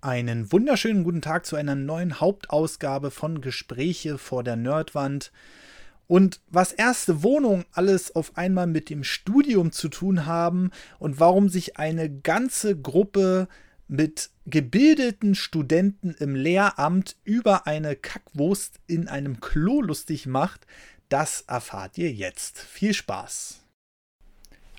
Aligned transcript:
Einen 0.00 0.52
wunderschönen 0.52 1.02
guten 1.02 1.22
Tag 1.22 1.44
zu 1.44 1.56
einer 1.56 1.74
neuen 1.74 2.20
Hauptausgabe 2.20 3.10
von 3.10 3.40
Gespräche 3.40 4.16
vor 4.16 4.44
der 4.44 4.54
Nerdwand. 4.54 5.32
Und 6.06 6.40
was 6.48 6.70
erste 6.70 7.24
Wohnung 7.24 7.64
alles 7.72 8.14
auf 8.14 8.36
einmal 8.36 8.68
mit 8.68 8.90
dem 8.90 9.02
Studium 9.02 9.72
zu 9.72 9.88
tun 9.88 10.24
haben 10.24 10.70
und 11.00 11.18
warum 11.18 11.48
sich 11.48 11.78
eine 11.78 12.08
ganze 12.08 12.80
Gruppe 12.80 13.48
mit 13.88 14.30
gebildeten 14.46 15.34
Studenten 15.34 16.14
im 16.20 16.36
Lehramt 16.36 17.16
über 17.24 17.66
eine 17.66 17.96
Kackwurst 17.96 18.78
in 18.86 19.08
einem 19.08 19.40
Klo 19.40 19.82
lustig 19.82 20.26
macht, 20.26 20.64
das 21.08 21.40
erfahrt 21.48 21.98
ihr 21.98 22.12
jetzt. 22.12 22.60
Viel 22.60 22.94
Spaß! 22.94 23.67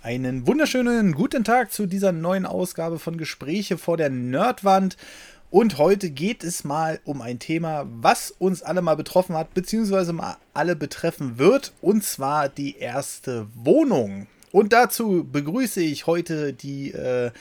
Einen 0.01 0.47
wunderschönen 0.47 1.11
guten 1.11 1.43
Tag 1.43 1.73
zu 1.73 1.85
dieser 1.85 2.13
neuen 2.13 2.45
Ausgabe 2.45 2.99
von 2.99 3.17
Gespräche 3.17 3.77
vor 3.77 3.97
der 3.97 4.09
Nerdwand. 4.09 4.95
Und 5.51 5.77
heute 5.77 6.09
geht 6.09 6.45
es 6.45 6.63
mal 6.63 7.01
um 7.03 7.21
ein 7.21 7.39
Thema, 7.39 7.85
was 7.91 8.31
uns 8.31 8.63
alle 8.63 8.81
mal 8.81 8.95
betroffen 8.95 9.35
hat, 9.35 9.53
beziehungsweise 9.53 10.13
mal 10.13 10.37
alle 10.53 10.77
betreffen 10.77 11.37
wird, 11.37 11.73
und 11.81 12.05
zwar 12.05 12.47
die 12.47 12.77
erste 12.77 13.47
Wohnung. 13.53 14.27
Und 14.53 14.71
dazu 14.71 15.27
begrüße 15.29 15.81
ich 15.81 16.07
heute 16.07 16.53
die 16.53 16.91
äh, 16.91 17.31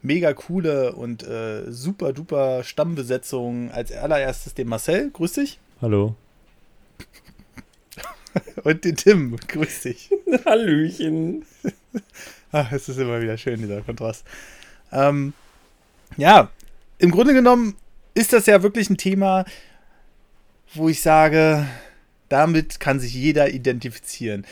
mega 0.00 0.32
coole 0.32 0.92
und 0.92 1.24
äh, 1.24 1.72
super 1.72 2.12
duper 2.12 2.62
Stammbesetzung. 2.62 3.72
Als 3.72 3.90
allererstes 3.90 4.54
den 4.54 4.68
Marcel. 4.68 5.10
Grüß 5.10 5.32
dich. 5.32 5.58
Hallo. 5.82 6.14
und 8.62 8.84
den 8.84 8.94
Tim. 8.94 9.36
Grüß 9.48 9.82
dich. 9.82 10.10
Hallöchen. 10.44 11.44
Ach, 12.52 12.72
es 12.72 12.88
ist 12.88 12.98
immer 12.98 13.20
wieder 13.20 13.36
schön, 13.36 13.60
dieser 13.60 13.82
Kontrast. 13.82 14.24
Ähm, 14.92 15.32
ja, 16.16 16.50
im 16.98 17.10
Grunde 17.10 17.34
genommen 17.34 17.76
ist 18.14 18.32
das 18.32 18.46
ja 18.46 18.62
wirklich 18.62 18.88
ein 18.88 18.96
Thema, 18.96 19.44
wo 20.74 20.88
ich 20.88 21.02
sage, 21.02 21.66
damit 22.28 22.80
kann 22.80 23.00
sich 23.00 23.14
jeder 23.14 23.50
identifizieren. 23.50 24.46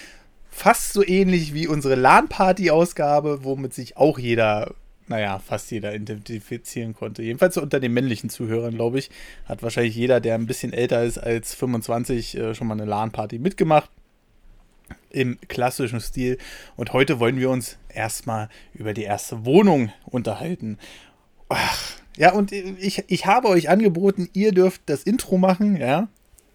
Fast 0.50 0.92
so 0.92 1.04
ähnlich 1.04 1.54
wie 1.54 1.66
unsere 1.66 1.96
LAN-Party-Ausgabe, 1.96 3.44
womit 3.44 3.74
sich 3.74 3.96
auch 3.96 4.18
jeder, 4.18 4.74
naja, 5.08 5.40
fast 5.40 5.70
jeder 5.70 5.94
identifizieren 5.94 6.94
konnte. 6.94 7.22
Jedenfalls 7.22 7.56
unter 7.56 7.80
den 7.80 7.92
männlichen 7.92 8.30
Zuhörern, 8.30 8.74
glaube 8.74 8.98
ich, 8.98 9.10
hat 9.46 9.62
wahrscheinlich 9.62 9.96
jeder, 9.96 10.20
der 10.20 10.36
ein 10.36 10.46
bisschen 10.46 10.72
älter 10.72 11.02
ist 11.02 11.18
als 11.18 11.54
25, 11.54 12.36
äh, 12.36 12.54
schon 12.54 12.68
mal 12.68 12.74
eine 12.74 12.84
LAN-Party 12.84 13.38
mitgemacht 13.38 13.90
im 15.14 15.38
klassischen 15.48 16.00
Stil. 16.00 16.38
Und 16.76 16.92
heute 16.92 17.20
wollen 17.20 17.38
wir 17.38 17.50
uns 17.50 17.78
erstmal 17.88 18.48
über 18.74 18.92
die 18.92 19.04
erste 19.04 19.44
Wohnung 19.44 19.92
unterhalten. 20.04 20.78
Ach, 21.48 21.98
ja, 22.16 22.32
und 22.32 22.52
ich, 22.52 23.04
ich 23.06 23.26
habe 23.26 23.48
euch 23.48 23.68
angeboten, 23.68 24.28
ihr 24.32 24.52
dürft 24.52 24.82
das 24.86 25.02
Intro 25.04 25.38
machen, 25.38 25.76
ja. 25.76 26.08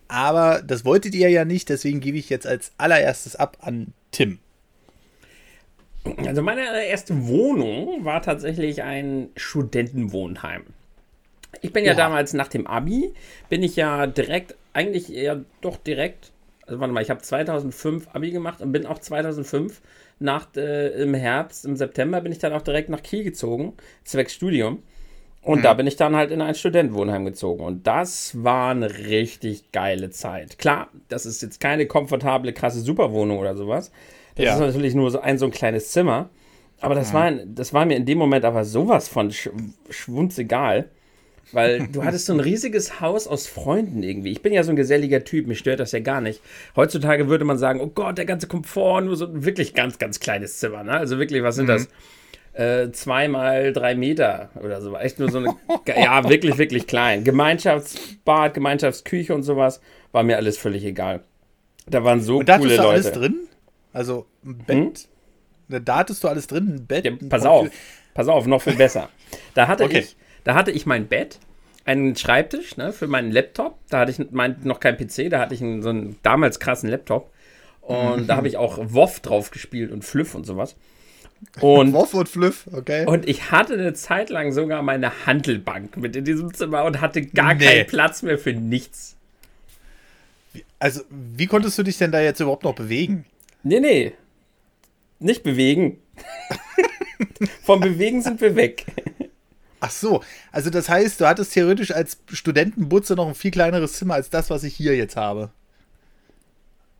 Aber 0.08 0.62
das 0.66 0.86
wolltet 0.86 1.14
ihr 1.16 1.30
ja 1.30 1.46
nicht, 1.46 1.70
deswegen 1.70 2.00
gebe 2.00 2.18
ich 2.18 2.30
jetzt 2.30 2.48
als 2.48 2.72
allererstes 2.78 3.36
ab 3.36 3.58
an 3.62 3.94
Tim. 4.12 4.40
Also 6.26 6.42
meine 6.42 6.86
erste 6.86 7.28
Wohnung 7.28 8.06
war 8.06 8.22
tatsächlich 8.22 8.82
ein 8.84 9.30
Studentenwohnheim. 9.36 10.64
Ich 11.62 11.74
bin 11.74 11.84
ja, 11.84 11.92
ja 11.92 11.98
damals 11.98 12.34
nach 12.34 12.48
dem 12.48 12.66
Abi, 12.68 13.14
bin 13.50 13.64
ich 13.64 13.76
ja 13.76 14.08
direkt, 14.08 14.56
eigentlich 14.74 15.14
eher 15.14 15.44
doch 15.62 15.78
direkt 15.78 16.32
also 16.70 16.80
warte 16.80 16.94
mal, 16.94 17.02
ich 17.02 17.10
habe 17.10 17.22
2005 17.22 18.10
Abi 18.14 18.32
gemacht 18.32 18.62
und 18.62 18.72
bin 18.72 18.86
auch 18.86 19.00
2005 19.00 19.82
nach, 20.20 20.48
äh, 20.56 21.02
im 21.02 21.14
Herbst, 21.14 21.66
im 21.66 21.76
September 21.76 22.22
bin 22.22 22.32
ich 22.32 22.40
dann 22.40 22.54
auch 22.54 22.62
direkt 22.62 22.90
nach 22.90 23.02
Kiel 23.02 23.24
gezogen, 23.24 23.74
zwecks 24.04 24.34
Studium. 24.34 24.84
Und 25.42 25.60
mhm. 25.60 25.64
da 25.64 25.74
bin 25.74 25.88
ich 25.88 25.96
dann 25.96 26.16
halt 26.16 26.32
in 26.32 26.42
ein 26.42 26.54
Studentenwohnheim 26.54 27.26
gezogen. 27.26 27.64
Und 27.64 27.88
das 27.88 28.44
war 28.44 28.72
eine 28.72 29.00
richtig 29.08 29.72
geile 29.72 30.10
Zeit. 30.10 30.60
Klar, 30.60 30.90
das 31.08 31.26
ist 31.26 31.42
jetzt 31.42 31.60
keine 31.60 31.88
komfortable, 31.88 32.54
krasse 32.54 32.82
Superwohnung 32.82 33.40
oder 33.40 33.56
sowas. 33.56 33.92
Das 34.36 34.46
ja. 34.46 34.54
ist 34.54 34.60
natürlich 34.60 34.96
nur 34.96 35.10
so 35.10 35.22
ein, 35.22 35.38
so 35.38 35.46
ein 35.46 35.52
kleines 35.52 35.92
Zimmer. 35.92 36.30
Aber 36.82 36.94
das, 36.94 37.10
mhm. 37.10 37.14
war, 37.14 37.32
das 37.32 37.74
war 37.74 37.86
mir 37.86 37.98
in 37.98 38.06
dem 38.06 38.18
Moment 38.18 38.46
aber 38.46 38.66
sowas 38.66 39.08
von 39.08 39.32
sch 39.32 39.50
schwunzegal. 39.90 40.90
Weil 41.52 41.88
du 41.88 42.04
hattest 42.04 42.28
so 42.28 42.34
ein 42.34 42.40
riesiges 42.40 43.02
Haus 43.02 43.28
aus 43.28 43.48
Freunden 43.48 44.04
irgendwie. 44.04 44.32
Ich 44.32 44.42
bin 44.42 44.54
ja 44.54 44.64
so 44.64 44.72
ein 44.72 44.76
geselliger 44.76 45.24
Typ, 45.24 45.48
mich 45.48 45.60
stört 45.60 45.80
das 45.80 45.92
ja 45.92 46.00
gar 46.00 46.22
nicht. 46.22 46.42
Heutzutage 46.76 47.28
würde 47.28 47.46
man 47.46 47.58
sagen, 47.58 47.82
oh 47.82 47.88
Gott, 47.88 48.18
der 48.18 48.26
ganze 48.26 48.48
Komfort, 48.48 49.02
nur 49.02 49.16
so 49.16 49.26
ein 49.26 49.46
wirklich 49.46 49.74
ganz, 49.74 49.98
ganz 49.98 50.20
kleines 50.20 50.60
Zimmer. 50.60 50.84
Ne? 50.84 50.92
Also 50.92 51.18
wirklich, 51.18 51.42
was 51.44 51.56
sind 51.56 51.66
mhm. 51.66 51.70
das? 51.70 51.88
Äh, 52.54 52.92
zweimal 52.92 53.74
drei 53.74 53.96
Meter 53.96 54.50
oder 54.62 54.82
so. 54.82 54.96
Echt 54.96 55.20
nur 55.20 55.32
so 55.32 55.40
eine, 55.40 55.56
ja, 55.88 56.28
wirklich, 56.28 56.58
wirklich 56.58 56.88
klein. 56.88 57.24
Gemeinschaftsbad, 57.24 58.54
Gemeinschaftsküche 58.54 59.34
und 59.34 59.44
sowas, 59.44 59.82
war 60.12 60.24
mir 60.24 60.38
alles 60.38 60.58
völlig 60.58 60.84
egal. 60.84 61.22
Da 61.88 62.04
waren 62.04 62.22
so 62.22 62.40
und 62.40 62.50
da 62.50 62.58
coole 62.58 62.76
Leute. 62.76 62.90
alles 62.90 63.12
drin? 63.12 63.48
Also 63.94 64.28
ein 64.46 64.58
Bett? 64.58 65.08
Hm? 65.68 65.86
Da 65.86 65.98
hattest 65.98 66.24
du 66.24 66.28
alles 66.28 66.48
drin, 66.48 66.76
ein 66.76 66.86
Bett? 66.86 67.06
Ja, 67.06 67.12
pass 67.30 67.46
auf, 67.46 67.70
pass 68.14 68.28
auf, 68.28 68.46
noch 68.46 68.62
viel 68.62 68.76
besser. 68.76 69.10
Da 69.54 69.68
hatte 69.68 69.86
okay. 69.86 70.00
ich 70.00 70.16
da 70.50 70.56
hatte 70.56 70.72
ich 70.72 70.88
mein 70.88 71.06
Bett, 71.06 71.38
einen 71.86 72.16
Schreibtisch 72.16 72.76
ne, 72.76 72.92
für 72.92 73.06
meinen 73.06 73.32
Laptop. 73.32 73.78
Da 73.90 74.00
hatte 74.00 74.10
ich 74.10 74.32
mein, 74.32 74.56
noch 74.64 74.80
kein 74.80 74.98
PC, 74.98 75.30
da 75.30 75.40
hatte 75.40 75.54
ich 75.54 75.62
einen, 75.62 75.84
so 75.84 75.90
einen 75.90 76.18
damals 76.24 76.60
krassen 76.60 76.90
Laptop. 76.90 77.32
Und 77.82 78.24
mhm. 78.24 78.28
da 78.28 78.36
habe 78.36 78.48
ich 78.48 78.58
auch 78.58 78.80
WoW 78.82 79.20
drauf 79.20 79.52
gespielt 79.52 79.92
und 79.92 80.04
Fluff 80.04 80.34
und 80.34 80.48
sowas. 80.48 80.76
Und, 81.62 81.94
WoW 81.94 82.16
und 82.16 82.30
Fluff, 82.30 82.68
okay. 82.72 83.06
Und 83.06 83.30
ich 83.30 83.52
hatte 83.52 83.74
eine 83.74 83.94
Zeit 83.94 84.32
lang 84.32 84.52
sogar 84.54 84.82
meine 84.82 85.28
Handelbank 85.28 85.98
mit 85.98 86.16
in 86.16 86.26
diesem 86.26 86.52
Zimmer 86.52 86.84
und 86.86 87.00
hatte 87.00 87.22
gar 87.22 87.54
nee. 87.54 87.66
keinen 87.66 87.86
Platz 87.86 88.24
mehr 88.24 88.40
für 88.40 88.54
nichts. 88.54 89.18
Also, 90.80 91.02
wie 91.12 91.46
konntest 91.46 91.78
du 91.78 91.84
dich 91.84 92.00
denn 92.00 92.12
da 92.12 92.22
jetzt 92.22 92.40
überhaupt 92.40 92.64
noch 92.64 92.74
bewegen? 92.74 93.24
Nee, 93.62 93.82
nee. 93.82 94.14
Nicht 95.20 95.44
bewegen. 95.44 96.00
Vom 97.62 97.82
Bewegen 97.82 98.24
sind 98.24 98.42
wir 98.42 98.56
weg. 98.56 98.88
Ach 99.82 99.92
so, 99.92 100.22
also 100.52 100.70
das 100.70 100.90
heißt, 100.90 101.22
du 101.22 101.26
hattest 101.26 101.54
theoretisch 101.54 101.92
als 101.92 102.20
Studentenbutze 102.32 103.16
noch 103.16 103.28
ein 103.28 103.36
viel 103.36 103.52
kleineres 103.52 103.94
Zimmer 103.94 104.16
als 104.16 104.30
das, 104.30 104.50
was 104.50 104.64
ich 104.64 104.76
hier 104.76 104.96
jetzt 104.96 105.16
habe. 105.16 105.52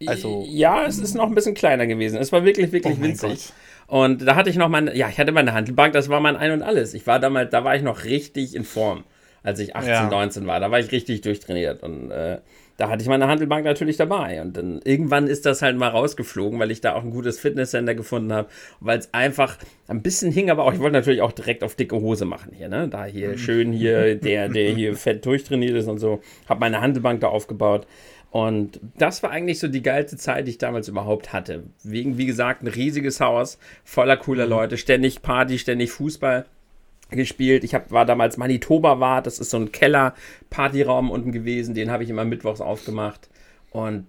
Also 0.06 0.46
ja, 0.48 0.86
es 0.86 0.98
ist 0.98 1.14
noch 1.14 1.28
ein 1.28 1.36
bisschen 1.36 1.56
kleiner 1.56 1.86
gewesen. 1.86 2.18
Es 2.20 2.32
war 2.32 2.46
wirklich, 2.46 2.72
wirklich 2.72 2.98
oh 2.98 3.02
winzig. 3.02 3.30
Gott. 3.30 3.54
Und 3.88 4.26
da 4.26 4.36
hatte 4.36 4.50
ich 4.50 4.56
noch 4.56 4.70
meine, 4.70 4.96
ja, 4.96 5.10
ich 5.10 5.20
hatte 5.20 5.32
meine 5.32 5.54
Handelbank, 5.54 5.94
das 5.94 6.10
war 6.10 6.20
mein 6.20 6.38
Ein 6.38 6.52
und 6.52 6.62
Alles. 6.62 6.94
Ich 6.94 7.06
war 7.06 7.20
damals, 7.20 7.50
da 7.50 7.64
war 7.64 7.76
ich 7.76 7.82
noch 7.82 8.06
richtig 8.06 8.56
in 8.56 8.64
Form, 8.64 9.04
als 9.44 9.60
ich 9.60 9.76
18, 9.76 9.92
ja. 9.92 10.10
19 10.10 10.48
war. 10.48 10.60
Da 10.60 10.72
war 10.72 10.80
ich 10.80 10.92
richtig 10.92 11.22
durchtrainiert 11.22 11.84
und 11.84 12.12
äh, 12.12 12.40
da 12.80 12.88
hatte 12.88 13.02
ich 13.02 13.10
meine 13.10 13.28
Handelbank 13.28 13.66
natürlich 13.66 13.98
dabei. 13.98 14.42
Und 14.42 14.56
dann 14.56 14.80
irgendwann 14.86 15.28
ist 15.28 15.46
das 15.46 15.62
halt 15.62 15.78
mal 15.78 15.90
rausgeflogen, 15.90 16.58
weil 16.60 16.72
ich 16.72 16.80
da 16.80 16.94
auch 16.94 17.04
ein 17.04 17.12
gutes 17.12 17.38
Fitnesscenter 17.38 17.94
gefunden 17.94 18.32
habe, 18.32 18.48
weil 18.80 18.98
es 18.98 19.14
einfach 19.14 19.58
ein 19.90 20.02
bisschen 20.02 20.32
hing, 20.32 20.50
aber 20.50 20.64
auch, 20.64 20.72
ich 20.72 20.80
wollte 20.80 20.94
natürlich 20.94 21.22
auch 21.22 21.34
direkt 21.34 21.62
auf 21.66 21.76
dicke 21.76 21.98
Hose 21.98 22.24
machen 22.24 22.54
hier, 22.56 22.70
ne? 22.70 22.88
Da 22.88 23.04
hier 23.04 23.32
mhm. 23.32 23.38
schön 23.38 23.74
hier, 23.74 24.16
der, 24.22 24.48
der 24.48 24.72
hier 24.72 24.96
fett 24.96 25.26
durchtrainiert 25.26 25.76
ist 25.76 25.90
und 25.90 26.00
so, 26.00 26.22
habe 26.48 26.62
meine 26.62 26.80
Handelbank 26.80 27.20
da 27.20 27.28
aufgebaut. 27.28 27.86
Und 28.32 28.80
das 28.98 29.24
war 29.24 29.32
eigentlich 29.32 29.60
so 29.60 29.68
die 29.68 29.82
geilste 29.82 30.16
Zeit, 30.16 30.48
die 30.48 30.52
ich 30.52 30.58
damals 30.58 30.88
überhaupt 30.88 31.34
hatte. 31.34 31.64
Wegen, 31.84 32.18
wie 32.18 32.28
gesagt, 32.28 32.64
ein 32.64 32.68
riesiges 32.68 33.20
Haus, 33.20 33.60
voller 33.84 34.16
cooler 34.16 34.46
mhm. 34.46 34.52
Leute, 34.52 34.78
ständig 34.78 35.22
Party, 35.22 35.60
ständig 35.60 35.92
Fußball 35.92 36.46
gespielt. 37.18 37.64
Ich 37.64 37.74
hab, 37.74 37.92
war 37.92 38.06
damals 38.06 38.38
Manitoba 38.38 39.00
Wart, 39.00 39.26
das 39.26 39.40
ist 39.40 39.50
so 39.50 39.58
ein 39.58 39.72
Keller-Partyraum 39.72 41.10
unten 41.12 41.32
gewesen, 41.32 41.74
den 41.76 41.92
habe 41.92 42.04
ich 42.04 42.10
immer 42.10 42.26
mittwochs 42.26 42.62
aufgemacht. 42.62 43.30
Und 43.72 44.08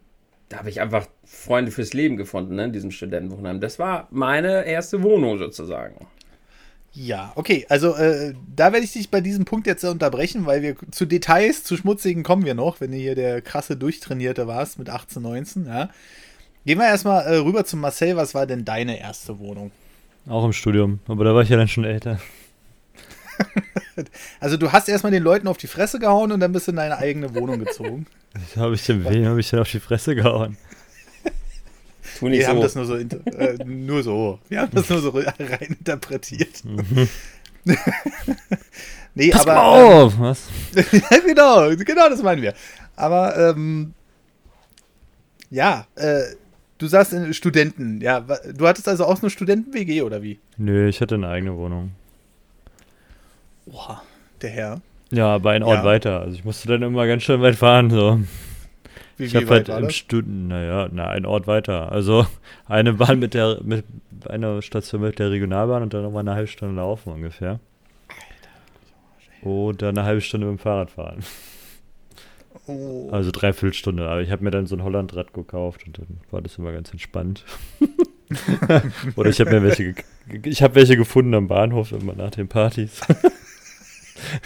da 0.49 0.59
habe 0.59 0.71
ich 0.71 0.81
einfach 0.81 1.07
Freunde 1.25 1.71
fürs 1.71 1.93
Leben 1.93 2.17
gefunden, 2.17 2.57
ne, 2.57 2.65
in 2.65 2.73
diesem 2.73 2.91
Studentenwohnheim. 2.91 3.61
Das 3.61 3.79
war 3.79 4.09
meine 4.11 4.65
erste 4.67 5.03
Wohnung 5.03 5.39
sozusagen. 5.39 6.07
Ja, 6.93 7.33
okay, 7.37 7.67
also 7.69 7.95
äh, 7.95 8.35
da 8.57 8.73
werde 8.73 8.85
ich 8.85 8.93
dich 8.93 9.11
bei 9.11 9.21
diesem 9.21 9.45
Punkt 9.45 9.69
jetzt 9.69 9.85
unterbrechen, 9.85 10.45
weil 10.47 10.63
wir 10.63 10.75
zu 10.91 11.07
Details, 11.07 11.63
zu 11.63 11.77
schmutzigen 11.77 12.25
kommen 12.25 12.45
wir 12.45 12.55
noch, 12.55 12.81
wenn 12.81 12.91
du 12.91 12.97
hier 12.97 13.15
der 13.15 13.43
krasse 13.43 13.77
Durchtrainierte 13.77 14.49
warst 14.49 14.79
mit 14.79 14.91
18, 14.91 15.23
19, 15.23 15.67
ja. 15.67 15.89
Gehen 16.67 16.79
wir 16.79 16.87
erstmal 16.87 17.25
äh, 17.25 17.37
rüber 17.37 17.65
zu 17.65 17.77
Marcel, 17.77 18.17
was 18.17 18.35
war 18.35 18.47
denn 18.47 18.65
deine 18.65 18.99
erste 18.99 19.39
Wohnung? 19.39 19.71
Auch 20.29 20.45
im 20.45 20.53
Studium, 20.53 20.99
aber 21.07 21.25
da 21.25 21.35
war 21.35 21.43
ich 21.43 21.49
ja 21.49 21.57
dann 21.57 21.69
schon 21.69 21.85
älter. 21.85 22.19
Also 24.41 24.57
du 24.57 24.73
hast 24.73 24.89
erstmal 24.89 25.13
den 25.13 25.23
Leuten 25.23 25.49
auf 25.49 25.57
die 25.57 25.67
Fresse 25.67 25.99
gehauen 25.99 26.33
und 26.33 26.41
dann 26.41 26.53
bist 26.53 26.67
du 26.67 26.73
in 26.73 26.77
deine 26.77 26.99
eigene 26.99 27.35
Wohnung 27.35 27.59
gezogen. 27.59 28.07
habe 28.57 28.75
ich 28.75 28.85
denn, 28.87 29.05
wen 29.05 29.27
habe 29.27 29.41
ich 29.41 29.51
denn 29.51 29.59
auf 29.59 29.71
die 29.71 29.81
Fresse 29.81 30.15
gehauen? 30.15 30.57
Tu 32.19 32.29
nicht 32.29 32.41
Wir 32.41 32.47
so. 32.47 32.51
haben 32.53 32.61
das 32.61 32.75
nur 32.75 32.85
so, 32.85 32.97
äh, 32.97 33.65
nur 33.65 34.03
so. 34.03 34.39
Wir 34.49 34.61
haben 34.61 34.71
das 34.73 34.89
nur 34.89 35.01
so 35.01 35.11
rein 35.11 35.77
interpretiert. 35.79 36.65
Mhm. 36.65 37.09
nee, 39.15 39.31
Pass 39.31 39.43
aber. 39.43 39.55
Mal 39.55 40.03
auf, 40.05 40.15
ähm, 40.15 40.21
was? 40.21 40.49
genau, 41.27 41.71
genau 41.77 42.09
das 42.09 42.23
meinen 42.23 42.43
wir. 42.43 42.55
Aber, 42.97 43.37
ähm, 43.37 43.95
ja, 45.51 45.87
äh, 45.97 46.23
du 46.79 46.87
sagst 46.87 47.13
in 47.13 47.33
Studenten, 47.35 48.01
ja, 48.01 48.21
du 48.21 48.67
hattest 48.67 48.89
also 48.89 49.05
auch 49.05 49.21
eine 49.21 49.31
Studenten-WG 49.31 50.03
oder 50.03 50.23
wie? 50.23 50.39
Nö, 50.57 50.89
ich 50.89 51.01
hatte 51.01 51.15
eine 51.17 51.29
eigene 51.29 51.57
Wohnung. 51.57 51.93
Oha, 53.73 54.03
der 54.43 54.51
Herr. 54.51 54.81
Ja, 55.11 55.35
aber 55.35 55.51
ein 55.51 55.63
Ort 55.63 55.79
Ja. 55.79 55.85
weiter. 55.85 56.21
Also 56.21 56.35
ich 56.37 56.45
musste 56.45 56.69
dann 56.69 56.83
immer 56.83 57.07
ganz 57.07 57.23
schön 57.23 57.41
weit 57.43 57.57
fahren. 57.57 57.91
So. 57.91 58.21
Wie, 59.17 59.25
Ich 59.25 59.33
wie 59.35 59.39
habe 59.39 59.49
halt 59.51 59.69
war 59.69 59.79
im 59.79 59.85
das? 59.87 59.97
Stunden, 59.97 60.49
naja, 60.49 60.89
na, 60.93 61.09
ein 61.09 61.27
Ort 61.27 61.47
weiter. 61.47 61.91
Also 61.93 62.27
eine 62.67 62.95
Bahn 62.95 63.19
mit 63.19 63.35
der, 63.35 63.59
mit 63.63 63.85
einer 64.29 64.63
Station 64.63 65.01
mit 65.01 65.19
der 65.19 65.31
Regionalbahn 65.31 65.83
und 65.83 65.95
dann 65.95 66.03
nochmal 66.03 66.21
eine 66.21 66.35
halbe 66.35 66.47
Stunde 66.49 66.77
laufen 66.77 67.13
ungefähr. 67.13 67.59
Oder 69.43 69.89
eine 69.89 70.05
halbe 70.05 70.21
Stunde 70.21 70.47
mit 70.47 70.59
dem 70.59 70.63
Fahrrad 70.63 70.91
fahren. 70.91 71.21
Oh. 72.67 73.09
Also 73.11 73.31
dreiviertel 73.31 73.73
Stunde. 73.75 74.09
Aber 74.09 74.21
ich 74.21 74.31
habe 74.31 74.45
mir 74.45 74.51
dann 74.51 74.67
so 74.67 74.77
ein 74.77 74.83
Hollandrad 74.85 75.33
gekauft 75.33 75.87
und 75.87 75.99
dann 75.99 76.19
war 76.31 76.43
das 76.43 76.59
immer 76.59 76.73
ganz 76.73 76.93
entspannt. 76.93 77.45
Oder 79.17 79.31
ich 79.31 79.41
habe 79.41 79.51
mir 79.51 79.63
welche, 79.63 79.95
ich 80.45 80.63
habe 80.63 80.77
welche 80.77 80.97
gefunden 80.97 81.35
am 81.35 81.49
Bahnhof 81.49 81.91
immer 81.91 82.15
nach 82.15 82.31
den 82.31 82.47
Partys. 82.49 83.01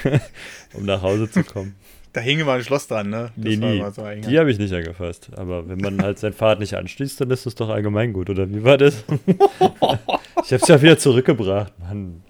um 0.75 0.85
nach 0.85 1.03
Hause 1.03 1.31
zu 1.31 1.43
kommen. 1.45 1.75
Da 2.13 2.21
hing 2.21 2.39
immer 2.39 2.53
ein 2.53 2.63
Schloss 2.63 2.87
dran, 2.87 3.11
ne? 3.11 3.33
Das 3.35 3.57
Nee, 3.57 3.81
war 3.81 3.89
nie. 3.89 4.23
so 4.23 4.29
Die 4.31 4.39
habe 4.39 4.51
ich 4.51 4.59
nicht 4.59 4.73
angefasst. 4.73 5.31
Aber 5.37 5.69
wenn 5.69 5.79
man 5.79 6.01
halt 6.01 6.19
sein 6.21 6.33
Fahrrad 6.33 6.61
nicht 6.61 6.75
anschließt, 6.75 7.21
dann 7.21 7.31
ist 7.33 7.45
es 7.45 7.57
doch 7.57 7.69
allgemein 7.71 8.13
gut, 8.13 8.31
oder 8.31 8.49
wie 8.49 8.63
war 8.63 8.79
das? 8.79 9.03
ich 9.29 10.53
habe 10.53 10.63
es 10.63 10.69
ja 10.69 10.81
wieder 10.81 10.97
zurückgebracht, 10.97 11.73
Mann. 11.81 12.23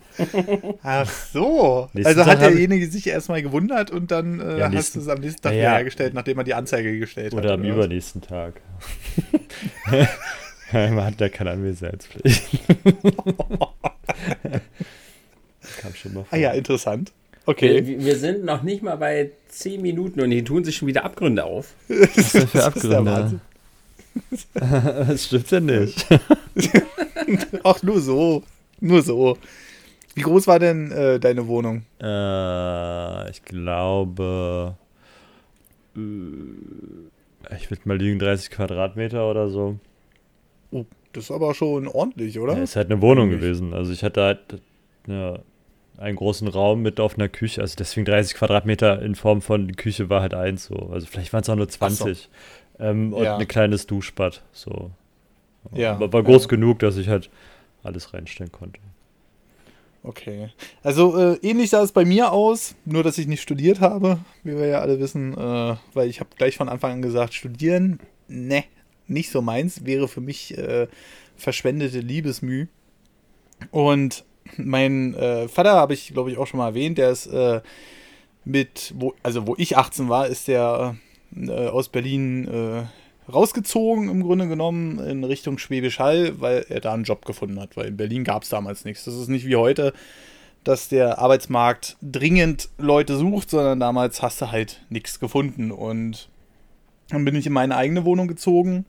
Ach 0.82 1.10
so. 1.10 1.90
Nächsten 1.92 2.18
also 2.20 2.24
hat 2.30 2.40
derjenige 2.40 2.86
sich 2.88 3.06
erstmal 3.06 3.42
gewundert 3.42 3.90
und 3.90 4.10
dann 4.10 4.40
äh, 4.40 4.58
Ja, 4.60 4.72
hast 4.72 4.94
du 4.94 5.00
es 5.00 5.08
am 5.08 5.18
nächsten 5.20 5.42
Tag 5.42 5.52
Ja, 5.54 5.72
hergestellt, 5.72 6.14
nachdem 6.14 6.38
er 6.38 6.44
die 6.44 6.54
Anzeige 6.54 6.98
gestellt 6.98 7.34
hat. 7.34 7.38
Oder 7.40 7.54
am 7.54 7.62
was? 7.62 7.68
übernächsten 7.68 8.22
Tag. 8.22 8.60
man 10.72 11.04
hat 11.04 11.20
da 11.20 11.28
keine 11.28 11.50
Anwesenheitspflicht. 11.50 12.42
Kam 15.80 15.94
schon 15.94 16.14
mal 16.14 16.24
vor. 16.24 16.28
Ah 16.30 16.36
ja, 16.36 16.52
interessant. 16.52 17.12
Wir, 17.46 17.52
Okay. 17.52 17.96
wir 17.98 18.16
sind 18.16 18.44
noch 18.44 18.62
nicht 18.62 18.82
mal 18.82 18.96
bei 18.96 19.30
10 19.48 19.82
Minuten 19.82 20.20
und 20.20 20.30
hier 20.30 20.44
tun 20.44 20.64
sich 20.64 20.76
schon 20.76 20.88
wieder 20.88 21.04
Abgründe 21.04 21.44
auf. 21.44 21.74
Was 21.88 22.32
denn 22.32 22.48
für 22.48 22.58
Das 22.58 22.76
ist 22.76 22.84
der 22.84 22.98
Abgründe? 22.98 23.40
Das 24.54 25.24
stimmt 25.24 25.50
ja 25.50 25.60
nicht. 25.60 26.06
Ach, 27.64 27.82
nur 27.82 28.00
so. 28.00 28.42
Nur 28.80 29.02
so. 29.02 29.36
Wie 30.14 30.20
groß 30.22 30.46
war 30.46 30.58
denn 30.60 30.92
äh, 30.92 31.18
deine 31.18 31.46
Wohnung? 31.48 31.82
Äh, 32.00 33.30
ich 33.30 33.42
glaube, 33.42 34.76
äh, 35.96 37.56
ich 37.56 37.70
würde 37.70 37.82
mal 37.84 37.98
liegen 37.98 38.18
30 38.20 38.50
Quadratmeter 38.50 39.28
oder 39.28 39.48
so. 39.48 39.78
Oh, 40.70 40.84
das 41.12 41.24
ist 41.24 41.30
aber 41.30 41.54
schon 41.54 41.88
ordentlich, 41.88 42.38
oder? 42.38 42.56
Ja, 42.56 42.62
ist 42.62 42.76
halt 42.76 42.90
eine 42.90 43.02
Wohnung 43.02 43.30
gewesen. 43.30 43.74
Also 43.74 43.92
ich 43.92 44.02
hatte 44.04 44.22
halt 44.22 44.40
ja, 45.06 45.38
einen 45.96 46.16
großen 46.16 46.48
Raum 46.48 46.82
mit 46.82 47.00
offener 47.00 47.28
Küche. 47.28 47.60
Also 47.60 47.76
deswegen 47.78 48.04
30 48.04 48.34
Quadratmeter 48.34 49.00
in 49.02 49.14
Form 49.14 49.42
von 49.42 49.74
Küche 49.76 50.10
war 50.10 50.20
halt 50.20 50.34
eins 50.34 50.66
so. 50.66 50.74
Also 50.92 51.06
vielleicht 51.06 51.32
waren 51.32 51.42
es 51.42 51.48
auch 51.48 51.56
nur 51.56 51.68
20. 51.68 52.28
Ähm, 52.80 53.12
und 53.12 53.22
Ja. 53.22 53.36
ein 53.36 53.48
kleines 53.48 53.86
Duschbad. 53.86 54.42
So. 54.52 54.90
Ja, 55.72 55.92
Aber 55.92 56.12
war 56.12 56.22
groß 56.22 56.42
ja. 56.42 56.48
genug, 56.48 56.80
dass 56.80 56.96
ich 56.96 57.08
halt 57.08 57.30
alles 57.82 58.12
reinstellen 58.12 58.52
konnte. 58.52 58.80
Okay. 60.02 60.50
Also 60.82 61.16
äh, 61.18 61.38
ähnlich 61.42 61.70
sah 61.70 61.82
es 61.82 61.92
bei 61.92 62.04
mir 62.04 62.30
aus, 62.32 62.74
nur 62.84 63.02
dass 63.02 63.16
ich 63.16 63.26
nicht 63.26 63.40
studiert 63.40 63.80
habe, 63.80 64.18
wie 64.42 64.54
wir 64.56 64.66
ja 64.66 64.80
alle 64.80 65.00
wissen, 65.00 65.32
äh, 65.32 65.76
weil 65.94 66.08
ich 66.10 66.20
habe 66.20 66.30
gleich 66.36 66.56
von 66.58 66.68
Anfang 66.68 66.92
an 66.92 67.02
gesagt, 67.02 67.32
studieren, 67.32 68.00
ne, 68.28 68.64
nicht 69.06 69.30
so 69.30 69.40
meins, 69.40 69.86
wäre 69.86 70.06
für 70.08 70.20
mich 70.20 70.58
äh, 70.58 70.88
verschwendete 71.36 72.00
Liebesmüh. 72.00 72.66
Und 73.70 74.24
mein 74.56 75.14
äh, 75.14 75.48
Vater 75.48 75.72
habe 75.72 75.94
ich, 75.94 76.12
glaube 76.12 76.30
ich, 76.30 76.38
auch 76.38 76.46
schon 76.46 76.58
mal 76.58 76.68
erwähnt, 76.68 76.98
der 76.98 77.10
ist 77.10 77.26
äh, 77.26 77.60
mit, 78.44 78.92
wo, 78.96 79.14
also 79.22 79.46
wo 79.46 79.54
ich 79.58 79.76
18 79.76 80.08
war, 80.08 80.26
ist 80.26 80.48
der 80.48 80.96
äh, 81.36 81.68
aus 81.68 81.88
Berlin 81.88 82.46
äh, 82.48 83.32
rausgezogen, 83.32 84.08
im 84.10 84.22
Grunde 84.22 84.48
genommen, 84.48 84.98
in 84.98 85.24
Richtung 85.24 85.58
Schwäbisch 85.58 85.98
Hall, 85.98 86.40
weil 86.40 86.66
er 86.68 86.80
da 86.80 86.92
einen 86.92 87.04
Job 87.04 87.24
gefunden 87.24 87.58
hat, 87.60 87.76
weil 87.76 87.86
in 87.86 87.96
Berlin 87.96 88.24
gab 88.24 88.42
es 88.42 88.50
damals 88.50 88.84
nichts. 88.84 89.04
Das 89.04 89.14
ist 89.14 89.28
nicht 89.28 89.46
wie 89.46 89.56
heute, 89.56 89.92
dass 90.62 90.88
der 90.88 91.18
Arbeitsmarkt 91.18 91.96
dringend 92.02 92.68
Leute 92.78 93.16
sucht, 93.16 93.50
sondern 93.50 93.80
damals 93.80 94.22
hast 94.22 94.42
du 94.42 94.50
halt 94.50 94.82
nichts 94.90 95.20
gefunden. 95.20 95.70
Und 95.70 96.28
dann 97.08 97.24
bin 97.24 97.34
ich 97.34 97.46
in 97.46 97.52
meine 97.52 97.76
eigene 97.76 98.04
Wohnung 98.04 98.28
gezogen. 98.28 98.84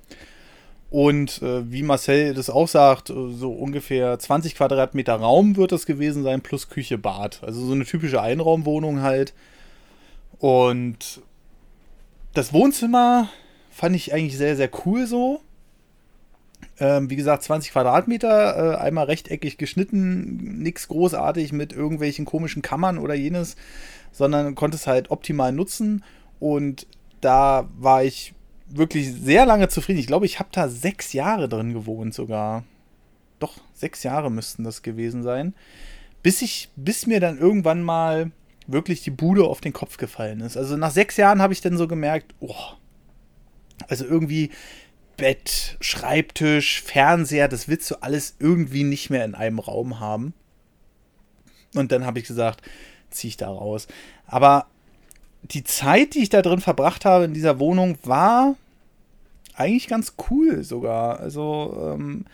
Und 0.90 1.42
äh, 1.42 1.70
wie 1.72 1.84
Marcel 1.84 2.34
das 2.34 2.50
auch 2.50 2.68
sagt, 2.68 3.10
äh, 3.10 3.32
so 3.32 3.52
ungefähr 3.52 4.18
20 4.18 4.56
Quadratmeter 4.56 5.16
Raum 5.16 5.58
wird 5.58 5.72
das 5.72 5.86
gewesen 5.86 6.24
sein, 6.24 6.42
plus 6.42 6.70
Küche, 6.70 6.98
Bad. 6.98 7.42
Also 7.44 7.66
so 7.66 7.74
eine 7.74 7.86
typische 7.86 8.22
Einraumwohnung 8.22 9.02
halt. 9.02 9.34
Und 10.40 11.22
das 12.34 12.54
Wohnzimmer 12.54 13.30
fand 13.72 13.96
ich 13.96 14.14
eigentlich 14.14 14.38
sehr, 14.38 14.56
sehr 14.56 14.70
cool 14.86 15.08
so. 15.08 15.42
Ähm, 16.80 17.10
wie 17.10 17.16
gesagt, 17.16 17.44
20 17.44 17.72
Quadratmeter, 17.72 18.74
äh, 18.74 18.78
einmal 18.78 19.06
rechteckig 19.06 19.58
geschnitten, 19.58 20.62
nichts 20.62 20.88
großartig 20.88 21.54
mit 21.54 21.72
irgendwelchen 21.74 22.26
komischen 22.26 22.62
Kammern 22.62 22.98
oder 22.98 23.14
jenes, 23.14 23.56
sondern 24.12 24.56
konnte 24.56 24.76
es 24.76 24.88
halt 24.88 25.10
optimal 25.10 25.52
nutzen. 25.52 26.04
Und 26.40 26.88
da 27.22 27.70
war 27.78 28.04
ich 28.04 28.34
wirklich 28.68 29.12
sehr 29.14 29.46
lange 29.46 29.68
zufrieden. 29.68 30.00
Ich 30.00 30.08
glaube, 30.08 30.26
ich 30.26 30.40
habe 30.40 30.50
da 30.52 30.68
sechs 30.68 31.14
Jahre 31.14 31.48
drin 31.50 31.74
gewohnt 31.74 32.14
sogar. 32.14 32.64
Doch, 33.40 33.58
sechs 33.74 34.04
Jahre 34.04 34.32
müssten 34.32 34.64
das 34.64 34.82
gewesen 34.82 35.24
sein. 35.24 35.54
Bis 36.24 36.42
ich, 36.42 36.70
bis 36.76 37.06
mir 37.06 37.20
dann 37.20 37.38
irgendwann 37.38 37.84
mal 37.84 38.32
wirklich 38.68 39.04
die 39.04 39.12
Bude 39.12 39.46
auf 39.46 39.62
den 39.62 39.74
Kopf 39.74 39.98
gefallen 39.98 40.42
ist. 40.42 40.58
Also 40.58 40.78
nach 40.78 40.92
sechs 40.92 41.18
Jahren 41.18 41.42
habe 41.42 41.54
ich 41.54 41.62
dann 41.62 41.78
so 41.78 41.88
gemerkt, 41.88 42.34
oh, 42.40 42.56
also 43.88 44.06
irgendwie 44.06 44.50
Bett, 45.18 45.78
Schreibtisch, 45.82 46.82
Fernseher, 46.82 47.48
das 47.48 47.68
willst 47.68 47.90
du 47.92 48.02
alles 48.02 48.36
irgendwie 48.40 48.84
nicht 48.84 49.10
mehr 49.10 49.24
in 49.24 49.36
einem 49.36 49.60
Raum 49.60 50.00
haben. 50.00 50.34
Und 51.76 51.92
dann 51.92 52.06
habe 52.06 52.20
ich 52.20 52.26
gesagt, 52.26 52.62
ziehe 53.10 53.30
ich 53.30 53.38
da 53.38 53.50
raus. 53.50 53.88
Aber 54.26 54.68
die 55.52 55.64
Zeit, 55.64 56.14
die 56.14 56.24
ich 56.24 56.30
da 56.30 56.42
drin 56.42 56.60
verbracht 56.60 57.06
habe 57.06 57.26
in 57.26 57.34
dieser 57.34 57.60
Wohnung, 57.60 57.98
war 58.04 58.56
eigentlich 59.54 59.88
ganz 59.88 60.16
cool 60.30 60.64
sogar. 60.64 61.20
Also 61.20 61.94
ähm, 61.94 62.26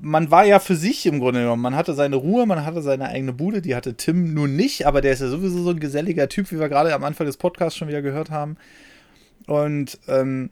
man 0.00 0.30
war 0.30 0.44
ja 0.44 0.58
für 0.58 0.76
sich 0.76 1.06
im 1.06 1.20
Grunde 1.20 1.40
genommen. 1.40 1.62
Man 1.62 1.76
hatte 1.76 1.94
seine 1.94 2.16
Ruhe, 2.16 2.46
man 2.46 2.64
hatte 2.64 2.82
seine 2.82 3.08
eigene 3.08 3.32
Bude. 3.32 3.62
Die 3.62 3.74
hatte 3.74 3.94
Tim 3.94 4.34
nun 4.34 4.56
nicht, 4.56 4.86
aber 4.86 5.00
der 5.00 5.12
ist 5.12 5.20
ja 5.20 5.28
sowieso 5.28 5.62
so 5.62 5.70
ein 5.70 5.80
geselliger 5.80 6.28
Typ, 6.28 6.50
wie 6.52 6.60
wir 6.60 6.68
gerade 6.68 6.94
am 6.94 7.04
Anfang 7.04 7.26
des 7.26 7.36
Podcasts 7.36 7.78
schon 7.78 7.88
wieder 7.88 8.02
gehört 8.02 8.30
haben. 8.30 8.56
Und 9.46 9.98
ähm, 10.08 10.50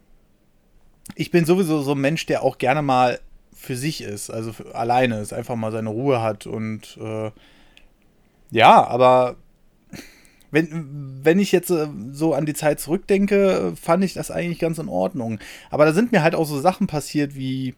ich 1.14 1.30
bin 1.30 1.44
sowieso 1.44 1.82
so 1.82 1.92
ein 1.92 2.00
Mensch, 2.00 2.26
der 2.26 2.42
auch 2.42 2.58
gerne 2.58 2.82
mal 2.82 3.20
für 3.52 3.76
sich 3.76 4.02
ist, 4.02 4.30
also 4.30 4.52
für, 4.52 4.74
alleine 4.74 5.20
ist, 5.20 5.32
einfach 5.32 5.56
mal 5.56 5.72
seine 5.72 5.88
Ruhe 5.88 6.22
hat 6.22 6.46
und 6.46 6.98
äh, 7.00 7.30
ja, 8.50 8.86
aber 8.86 9.36
wenn, 10.50 11.20
wenn 11.22 11.38
ich 11.38 11.52
jetzt 11.52 11.70
äh, 11.70 11.88
so 12.12 12.34
an 12.34 12.46
die 12.46 12.54
Zeit 12.54 12.80
zurückdenke, 12.80 13.74
fand 13.80 14.04
ich 14.04 14.14
das 14.14 14.30
eigentlich 14.30 14.58
ganz 14.58 14.78
in 14.78 14.88
Ordnung. 14.88 15.38
Aber 15.70 15.84
da 15.84 15.92
sind 15.92 16.12
mir 16.12 16.22
halt 16.22 16.34
auch 16.34 16.46
so 16.46 16.60
Sachen 16.60 16.86
passiert 16.86 17.34
wie 17.34 17.74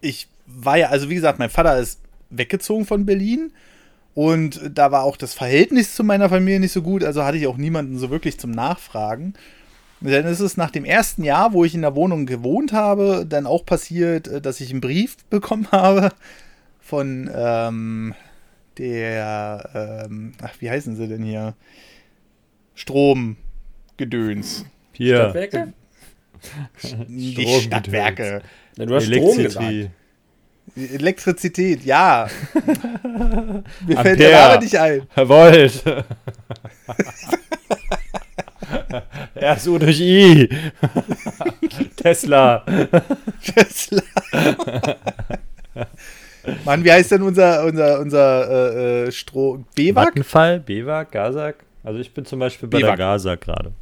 ich 0.00 0.28
war 0.46 0.76
ja, 0.76 0.88
also 0.88 1.10
wie 1.10 1.14
gesagt, 1.14 1.38
mein 1.38 1.50
Vater 1.50 1.78
ist 1.78 2.00
weggezogen 2.30 2.86
von 2.86 3.06
Berlin 3.06 3.52
und 4.14 4.60
da 4.72 4.92
war 4.92 5.02
auch 5.02 5.16
das 5.16 5.34
Verhältnis 5.34 5.94
zu 5.94 6.04
meiner 6.04 6.28
Familie 6.28 6.60
nicht 6.60 6.72
so 6.72 6.82
gut, 6.82 7.04
also 7.04 7.24
hatte 7.24 7.38
ich 7.38 7.46
auch 7.46 7.56
niemanden 7.56 7.98
so 7.98 8.10
wirklich 8.10 8.38
zum 8.38 8.52
Nachfragen. 8.52 9.34
Dann 10.00 10.26
ist 10.26 10.40
es 10.40 10.56
nach 10.56 10.70
dem 10.70 10.84
ersten 10.84 11.24
Jahr, 11.24 11.52
wo 11.52 11.64
ich 11.64 11.74
in 11.74 11.80
der 11.80 11.96
Wohnung 11.96 12.26
gewohnt 12.26 12.72
habe, 12.72 13.24
dann 13.26 13.46
auch 13.46 13.64
passiert, 13.64 14.28
äh, 14.28 14.40
dass 14.40 14.60
ich 14.60 14.70
einen 14.70 14.80
Brief 14.80 15.16
bekommen 15.30 15.68
habe 15.72 16.10
von 16.80 17.30
ähm, 17.34 18.14
der, 18.78 20.04
ähm, 20.06 20.32
ach, 20.42 20.54
wie 20.60 20.70
heißen 20.70 20.96
sie 20.96 21.08
denn 21.08 21.22
hier? 21.22 21.54
Stromgedöns. 22.74 24.66
Hier, 24.92 25.30
Stadtwerke? 25.30 25.72
Die. 27.08 27.60
Stadtwerke. 27.62 28.42
Na, 28.76 28.86
du 28.86 28.94
hast 28.94 29.06
Strom 29.06 29.38
gesagt. 29.38 29.90
Elektrizität, 30.74 31.84
ja. 31.84 32.28
Mir 33.86 33.96
fällt 33.96 33.98
Ampere. 33.98 34.16
der 34.16 34.48
Name 34.48 34.62
nicht 34.62 34.76
ein. 34.76 35.02
Herr 35.14 35.28
Volt. 35.28 35.82
U 39.68 39.78
durch 39.78 40.00
I. 40.00 40.48
Tesla. 41.96 42.64
Tesla. 43.42 44.02
Mann, 46.64 46.84
wie 46.84 46.92
heißt 46.92 47.10
denn 47.12 47.22
unser, 47.22 47.64
unser, 47.64 48.00
unser 48.00 48.50
äh, 48.50 49.06
äh, 49.06 49.12
Stroh? 49.12 49.64
BEWAG? 49.74 50.08
Vattenfall, 50.08 50.60
Bewag, 50.60 51.10
Gazak. 51.10 51.64
Also 51.82 52.00
ich 52.00 52.12
bin 52.12 52.24
zum 52.24 52.38
Beispiel 52.38 52.68
bei 52.68 52.78
Bewag. 52.78 52.96
der 52.96 53.06
Gazak 53.06 53.40
gerade. 53.40 53.72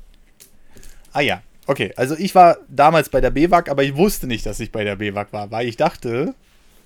Ah 1.13 1.21
ja, 1.21 1.43
okay. 1.67 1.93
Also 1.97 2.17
ich 2.17 2.35
war 2.35 2.59
damals 2.69 3.09
bei 3.09 3.21
der 3.21 3.31
BEWAG, 3.31 3.69
aber 3.71 3.83
ich 3.85 3.97
wusste 3.97 4.27
nicht, 4.27 4.45
dass 4.47 4.61
ich 4.61 4.73
bei 4.73 4.85
der 4.85 4.97
BEWAG 4.97 5.33
war, 5.33 5.51
weil 5.51 5.69
ich 5.69 5.77
dachte, 5.77 6.35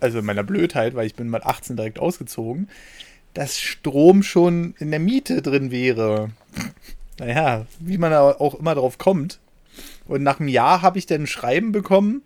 also 0.00 0.18
in 0.18 0.24
meiner 0.24 0.44
Blödheit, 0.44 0.94
weil 0.94 1.06
ich 1.06 1.14
bin 1.14 1.30
mit 1.30 1.44
18 1.44 1.76
direkt 1.76 1.98
ausgezogen, 1.98 2.68
dass 3.34 3.58
Strom 3.58 4.22
schon 4.22 4.74
in 4.78 4.90
der 4.90 5.00
Miete 5.00 5.42
drin 5.42 5.70
wäre. 5.70 6.30
Naja, 7.20 7.66
wie 7.80 7.98
man 7.98 8.12
auch 8.12 8.54
immer 8.54 8.76
drauf 8.76 8.96
kommt. 8.96 9.40
Und 10.06 10.22
nach 10.22 10.38
einem 10.38 10.48
Jahr 10.48 10.82
habe 10.82 10.98
ich 10.98 11.06
dann 11.06 11.22
ein 11.22 11.26
Schreiben 11.26 11.72
bekommen, 11.72 12.22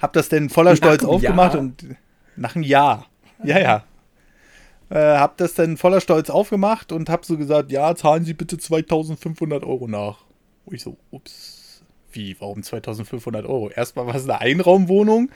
habe 0.00 0.12
das 0.12 0.28
dann 0.28 0.50
voller 0.50 0.76
Stolz 0.76 1.02
aufgemacht 1.02 1.54
Jahr? 1.54 1.62
und 1.62 1.96
nach 2.36 2.54
einem 2.54 2.64
Jahr. 2.64 3.06
Ja, 3.42 3.58
ja. 3.58 3.84
Äh, 4.90 5.18
hab 5.18 5.36
das 5.38 5.54
dann 5.54 5.76
voller 5.76 6.00
Stolz 6.00 6.30
aufgemacht 6.30 6.92
und 6.92 7.08
hab 7.08 7.24
so 7.24 7.36
gesagt, 7.36 7.72
ja, 7.72 7.94
zahlen 7.94 8.24
Sie 8.24 8.34
bitte 8.34 8.58
2500 8.58 9.64
Euro 9.64 9.88
nach. 9.88 10.18
Und 10.66 10.74
ich 10.74 10.82
so, 10.82 10.96
ups, 11.10 11.82
wie, 12.12 12.36
warum 12.38 12.62
2500 12.62 13.44
Euro? 13.46 13.70
Erstmal 13.70 14.06
war 14.06 14.14
es 14.14 14.24
eine 14.24 14.40
Einraumwohnung, 14.40 15.30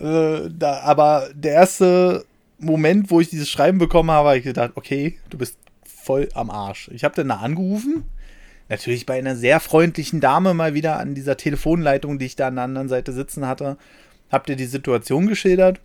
äh, 0.00 0.48
da, 0.50 0.80
aber 0.80 1.30
der 1.34 1.52
erste 1.52 2.24
Moment, 2.58 3.10
wo 3.10 3.20
ich 3.20 3.30
dieses 3.30 3.48
Schreiben 3.48 3.78
bekommen 3.78 4.10
habe, 4.10 4.28
habe 4.28 4.38
ich 4.38 4.44
gedacht, 4.44 4.72
okay, 4.74 5.18
du 5.30 5.38
bist 5.38 5.58
voll 5.84 6.28
am 6.34 6.50
Arsch. 6.50 6.90
Ich 6.92 7.04
habe 7.04 7.14
dann 7.14 7.28
da 7.28 7.36
angerufen, 7.36 8.04
natürlich 8.68 9.06
bei 9.06 9.18
einer 9.18 9.36
sehr 9.36 9.60
freundlichen 9.60 10.20
Dame 10.20 10.52
mal 10.54 10.74
wieder 10.74 10.98
an 10.98 11.14
dieser 11.14 11.36
Telefonleitung, 11.36 12.18
die 12.18 12.26
ich 12.26 12.36
da 12.36 12.48
an 12.48 12.56
der 12.56 12.64
anderen 12.64 12.88
Seite 12.88 13.12
sitzen 13.12 13.46
hatte, 13.46 13.76
habt 14.30 14.48
ihr 14.50 14.56
die 14.56 14.66
Situation 14.66 15.26
geschildert 15.26 15.80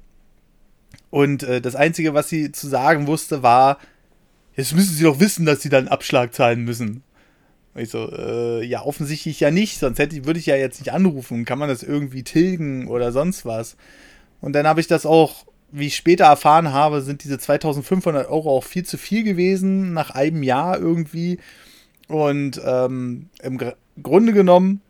und 1.09 1.43
äh, 1.43 1.61
das 1.61 1.75
Einzige, 1.75 2.13
was 2.13 2.29
sie 2.29 2.51
zu 2.51 2.67
sagen 2.67 3.07
wusste, 3.07 3.41
war, 3.41 3.79
jetzt 4.55 4.75
müssen 4.75 4.95
sie 4.95 5.03
doch 5.03 5.19
wissen, 5.19 5.45
dass 5.45 5.61
sie 5.61 5.69
dann 5.69 5.87
Abschlag 5.87 6.33
zahlen 6.33 6.63
müssen. 6.63 7.03
Und 7.73 7.81
ich 7.81 7.89
so, 7.89 8.11
äh, 8.11 8.63
ja, 8.65 8.83
offensichtlich 8.83 9.39
ja 9.39 9.51
nicht, 9.51 9.79
sonst 9.79 9.99
hätte, 9.99 10.25
würde 10.25 10.39
ich 10.39 10.45
ja 10.45 10.55
jetzt 10.55 10.79
nicht 10.79 10.91
anrufen. 10.91 11.45
Kann 11.45 11.59
man 11.59 11.69
das 11.69 11.83
irgendwie 11.83 12.23
tilgen 12.23 12.87
oder 12.87 13.11
sonst 13.11 13.45
was? 13.45 13.75
Und 14.41 14.53
dann 14.53 14.67
habe 14.67 14.81
ich 14.81 14.87
das 14.87 15.05
auch, 15.05 15.45
wie 15.71 15.87
ich 15.87 15.95
später 15.95 16.25
erfahren 16.25 16.73
habe, 16.73 17.01
sind 17.01 17.23
diese 17.23 17.37
2500 17.37 18.27
Euro 18.29 18.57
auch 18.57 18.63
viel 18.63 18.85
zu 18.85 18.97
viel 18.97 19.23
gewesen, 19.23 19.93
nach 19.93 20.11
einem 20.11 20.43
Jahr 20.43 20.79
irgendwie. 20.79 21.39
Und 22.07 22.59
ähm, 22.65 23.29
im 23.41 23.59
Grunde 24.01 24.33
genommen 24.33 24.81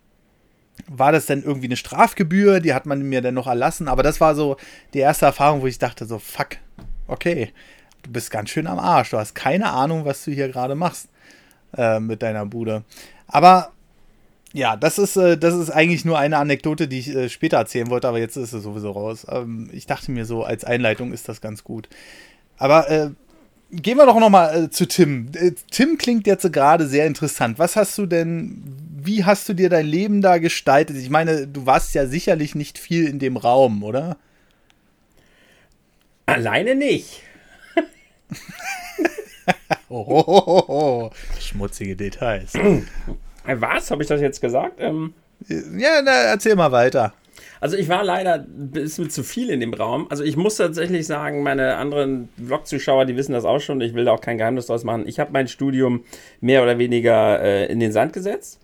war 0.88 1.12
das 1.12 1.26
dann 1.26 1.42
irgendwie 1.42 1.66
eine 1.66 1.76
Strafgebühr, 1.76 2.60
die 2.60 2.74
hat 2.74 2.86
man 2.86 3.02
mir 3.02 3.22
dann 3.22 3.34
noch 3.34 3.46
erlassen, 3.46 3.88
aber 3.88 4.02
das 4.02 4.20
war 4.20 4.34
so 4.34 4.56
die 4.94 4.98
erste 4.98 5.26
Erfahrung, 5.26 5.62
wo 5.62 5.66
ich 5.66 5.78
dachte 5.78 6.06
so, 6.06 6.18
fuck, 6.18 6.56
okay, 7.06 7.52
du 8.02 8.10
bist 8.10 8.30
ganz 8.30 8.50
schön 8.50 8.66
am 8.66 8.78
Arsch, 8.78 9.10
du 9.10 9.18
hast 9.18 9.34
keine 9.34 9.70
Ahnung, 9.70 10.04
was 10.04 10.24
du 10.24 10.30
hier 10.30 10.48
gerade 10.48 10.74
machst 10.74 11.08
äh, 11.76 12.00
mit 12.00 12.22
deiner 12.22 12.46
Bude. 12.46 12.84
Aber 13.26 13.72
ja, 14.52 14.76
das 14.76 14.98
ist, 14.98 15.16
äh, 15.16 15.38
das 15.38 15.54
ist 15.54 15.70
eigentlich 15.70 16.04
nur 16.04 16.18
eine 16.18 16.38
Anekdote, 16.38 16.88
die 16.88 16.98
ich 16.98 17.14
äh, 17.14 17.28
später 17.28 17.58
erzählen 17.58 17.90
wollte, 17.90 18.08
aber 18.08 18.18
jetzt 18.18 18.36
ist 18.36 18.52
es 18.52 18.62
sowieso 18.62 18.90
raus. 18.90 19.26
Ähm, 19.30 19.70
ich 19.72 19.86
dachte 19.86 20.10
mir 20.10 20.24
so, 20.24 20.42
als 20.42 20.64
Einleitung 20.64 21.12
ist 21.12 21.28
das 21.28 21.40
ganz 21.40 21.62
gut. 21.62 21.88
Aber 22.56 22.90
äh, 22.90 23.10
gehen 23.70 23.96
wir 23.96 24.06
doch 24.06 24.18
nochmal 24.18 24.64
äh, 24.64 24.70
zu 24.70 24.86
Tim. 24.86 25.28
Äh, 25.34 25.52
Tim 25.70 25.98
klingt 25.98 26.26
jetzt 26.26 26.50
gerade 26.52 26.86
sehr 26.86 27.06
interessant. 27.06 27.58
Was 27.58 27.76
hast 27.76 27.96
du 27.98 28.06
denn, 28.06 28.62
wie 29.02 29.24
hast 29.24 29.48
du 29.48 29.54
dir 29.54 29.68
dein 29.68 29.86
Leben 29.86 30.22
da 30.22 30.38
gestaltet? 30.38 30.96
Ich 30.96 31.10
meine, 31.10 31.46
du 31.46 31.66
warst 31.66 31.94
ja 31.94 32.06
sicherlich 32.06 32.54
nicht 32.54 32.78
viel 32.78 33.06
in 33.06 33.18
dem 33.18 33.36
Raum, 33.36 33.82
oder? 33.82 34.16
Alleine 36.26 36.74
nicht. 36.74 37.22
oh, 39.88 40.04
oh, 40.06 40.24
oh, 40.26 40.64
oh, 40.68 41.10
schmutzige 41.40 41.96
Details. 41.96 42.54
Äh, 42.54 42.82
was? 43.46 43.90
Habe 43.90 44.02
ich 44.02 44.08
das 44.08 44.20
jetzt 44.20 44.40
gesagt? 44.40 44.74
Ähm, 44.78 45.14
ja, 45.48 46.02
na, 46.02 46.12
erzähl 46.12 46.54
mal 46.54 46.72
weiter. 46.72 47.14
Also 47.60 47.76
ich 47.76 47.88
war 47.88 48.02
leider 48.02 48.46
ein 48.46 48.70
bisschen 48.70 49.10
zu 49.10 49.22
viel 49.22 49.50
in 49.50 49.60
dem 49.60 49.74
Raum. 49.74 50.06
Also 50.08 50.24
ich 50.24 50.36
muss 50.36 50.56
tatsächlich 50.56 51.06
sagen, 51.06 51.42
meine 51.42 51.76
anderen 51.76 52.30
Vlog-Zuschauer, 52.44 53.04
die 53.04 53.16
wissen 53.16 53.32
das 53.32 53.44
auch 53.44 53.60
schon. 53.60 53.80
Ich 53.82 53.94
will 53.94 54.06
da 54.06 54.12
auch 54.12 54.22
kein 54.22 54.38
Geheimnis 54.38 54.66
draus 54.66 54.82
machen. 54.82 55.06
Ich 55.06 55.20
habe 55.20 55.32
mein 55.32 55.46
Studium 55.46 56.04
mehr 56.40 56.62
oder 56.62 56.78
weniger 56.78 57.40
äh, 57.42 57.66
in 57.66 57.78
den 57.78 57.92
Sand 57.92 58.14
gesetzt. 58.14 58.60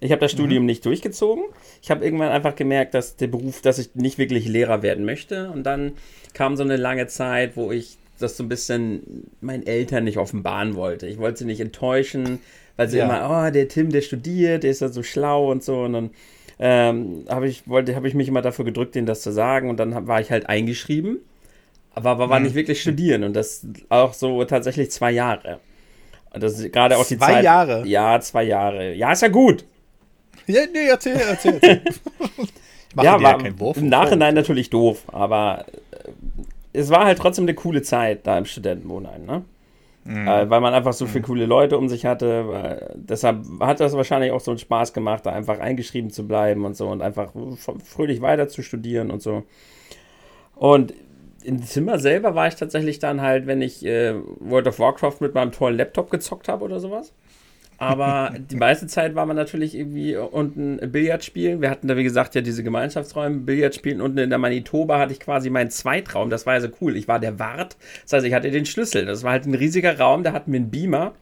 Ich 0.00 0.12
habe 0.12 0.20
das 0.20 0.32
Studium 0.32 0.62
mhm. 0.62 0.66
nicht 0.66 0.86
durchgezogen. 0.86 1.44
Ich 1.82 1.90
habe 1.90 2.04
irgendwann 2.04 2.30
einfach 2.30 2.54
gemerkt, 2.54 2.94
dass 2.94 3.16
der 3.16 3.26
Beruf, 3.26 3.60
dass 3.60 3.78
ich 3.78 3.94
nicht 3.94 4.16
wirklich 4.16 4.46
Lehrer 4.46 4.82
werden 4.82 5.04
möchte. 5.04 5.50
Und 5.50 5.64
dann 5.64 5.92
kam 6.34 6.56
so 6.56 6.62
eine 6.62 6.76
lange 6.76 7.06
Zeit, 7.08 7.56
wo 7.56 7.70
ich 7.70 7.98
das 8.18 8.36
so 8.36 8.44
ein 8.44 8.48
bisschen 8.48 9.26
meinen 9.40 9.66
Eltern 9.66 10.04
nicht 10.04 10.18
offenbaren 10.18 10.74
wollte. 10.74 11.06
Ich 11.06 11.18
wollte 11.18 11.40
sie 11.40 11.44
nicht 11.44 11.60
enttäuschen, 11.60 12.40
weil 12.76 12.88
sie 12.88 12.98
ja. 12.98 13.04
immer, 13.04 13.48
oh, 13.48 13.50
der 13.50 13.68
Tim, 13.68 13.90
der 13.90 14.00
studiert, 14.00 14.62
der 14.62 14.70
ist 14.70 14.80
ja 14.80 14.88
so 14.88 15.02
schlau 15.02 15.50
und 15.50 15.62
so. 15.62 15.82
Und 15.82 15.92
dann 15.92 16.10
ähm, 16.58 17.24
habe 17.28 17.48
ich, 17.48 17.64
hab 17.68 18.04
ich 18.04 18.14
mich 18.14 18.28
immer 18.28 18.42
dafür 18.42 18.64
gedrückt, 18.64 18.94
denen 18.94 19.06
das 19.06 19.22
zu 19.22 19.32
sagen. 19.32 19.70
Und 19.70 19.78
dann 19.78 20.06
war 20.06 20.20
ich 20.20 20.30
halt 20.30 20.48
eingeschrieben, 20.48 21.18
aber, 21.94 22.10
aber 22.10 22.30
war 22.30 22.38
mhm. 22.38 22.46
nicht 22.46 22.54
wirklich 22.54 22.80
studieren. 22.80 23.24
Und 23.24 23.34
das 23.34 23.66
auch 23.88 24.14
so 24.14 24.44
tatsächlich 24.44 24.90
zwei 24.90 25.12
Jahre. 25.12 25.60
Und 26.32 26.42
das 26.42 26.58
ist 26.58 26.72
gerade 26.72 26.98
auch 26.98 27.06
die 27.06 27.18
Zeit. 27.18 27.30
Zwei 27.30 27.42
Jahre? 27.42 27.86
Ja, 27.86 28.20
zwei 28.20 28.44
Jahre. 28.44 28.94
Ja, 28.94 29.12
ist 29.12 29.22
ja 29.22 29.28
gut. 29.28 29.64
Ja, 30.46 30.62
nee, 30.72 30.88
erzähl, 30.88 31.16
erzähl, 31.16 31.54
erzähl. 31.54 31.82
ich 32.88 32.96
mache 32.96 33.06
ja, 33.06 33.22
war 33.22 33.32
ja 33.32 33.38
keinen 33.38 33.60
Wurf. 33.60 33.76
Im 33.76 33.88
Nachhinein 33.88 34.34
natürlich 34.34 34.70
doof, 34.70 35.02
aber 35.08 35.66
äh, 35.90 36.10
es 36.72 36.90
war 36.90 37.04
halt 37.04 37.18
trotzdem 37.18 37.44
eine 37.44 37.54
coole 37.54 37.82
Zeit 37.82 38.26
da 38.26 38.38
im 38.38 38.46
Studentenwohnheim, 38.46 39.24
ne? 39.26 39.44
Mhm. 40.08 40.26
Äh, 40.26 40.48
weil 40.48 40.62
man 40.62 40.72
einfach 40.72 40.94
so 40.94 41.04
viele 41.04 41.20
mhm. 41.20 41.26
coole 41.26 41.46
Leute 41.46 41.76
um 41.76 41.88
sich 41.88 42.06
hatte. 42.06 42.48
Weil, 42.48 42.94
deshalb 42.96 43.44
hat 43.60 43.78
das 43.78 43.92
wahrscheinlich 43.92 44.32
auch 44.32 44.40
so 44.40 44.50
einen 44.50 44.58
Spaß 44.58 44.94
gemacht, 44.94 45.26
da 45.26 45.32
einfach 45.32 45.58
eingeschrieben 45.60 46.10
zu 46.10 46.26
bleiben 46.26 46.64
und 46.64 46.74
so 46.76 46.88
und 46.88 47.02
einfach 47.02 47.32
fröhlich 47.84 48.22
weiter 48.22 48.48
zu 48.48 48.62
studieren 48.62 49.10
und 49.10 49.20
so. 49.20 49.44
Und 50.54 50.94
im 51.44 51.62
Zimmer 51.62 51.98
selber 51.98 52.34
war 52.34 52.48
ich 52.48 52.56
tatsächlich 52.56 52.98
dann 53.00 53.20
halt, 53.20 53.46
wenn 53.46 53.60
ich 53.60 53.84
äh, 53.84 54.14
World 54.40 54.66
of 54.66 54.78
Warcraft 54.78 55.16
mit 55.20 55.34
meinem 55.34 55.52
tollen 55.52 55.76
Laptop 55.76 56.10
gezockt 56.10 56.48
habe 56.48 56.64
oder 56.64 56.80
sowas. 56.80 57.12
Aber 57.78 58.34
die 58.50 58.56
meiste 58.56 58.88
Zeit 58.88 59.14
war 59.14 59.24
man 59.24 59.36
natürlich 59.36 59.74
irgendwie 59.74 60.16
unten 60.16 60.78
Billard 60.90 61.24
spielen. 61.24 61.62
Wir 61.62 61.70
hatten 61.70 61.88
da, 61.88 61.96
wie 61.96 62.04
gesagt, 62.04 62.34
ja 62.34 62.40
diese 62.40 62.64
Gemeinschaftsräume, 62.64 63.38
Billard 63.38 63.74
spielen. 63.74 64.00
Unten 64.00 64.18
in 64.18 64.30
der 64.30 64.38
Manitoba 64.38 64.98
hatte 64.98 65.12
ich 65.12 65.20
quasi 65.20 65.48
meinen 65.48 65.70
Zweitraum. 65.70 66.28
Das 66.28 66.44
war 66.44 66.54
ja 66.54 66.60
so 66.60 66.68
cool. 66.80 66.96
Ich 66.96 67.08
war 67.08 67.20
der 67.20 67.38
Wart. 67.38 67.76
Das 68.02 68.12
heißt, 68.14 68.26
ich 68.26 68.34
hatte 68.34 68.50
den 68.50 68.66
Schlüssel. 68.66 69.06
Das 69.06 69.22
war 69.22 69.30
halt 69.30 69.46
ein 69.46 69.54
riesiger 69.54 69.98
Raum. 69.98 70.24
Da 70.24 70.32
hatten 70.32 70.52
wir 70.52 70.58
einen 70.58 70.70
Beamer. 70.70 71.14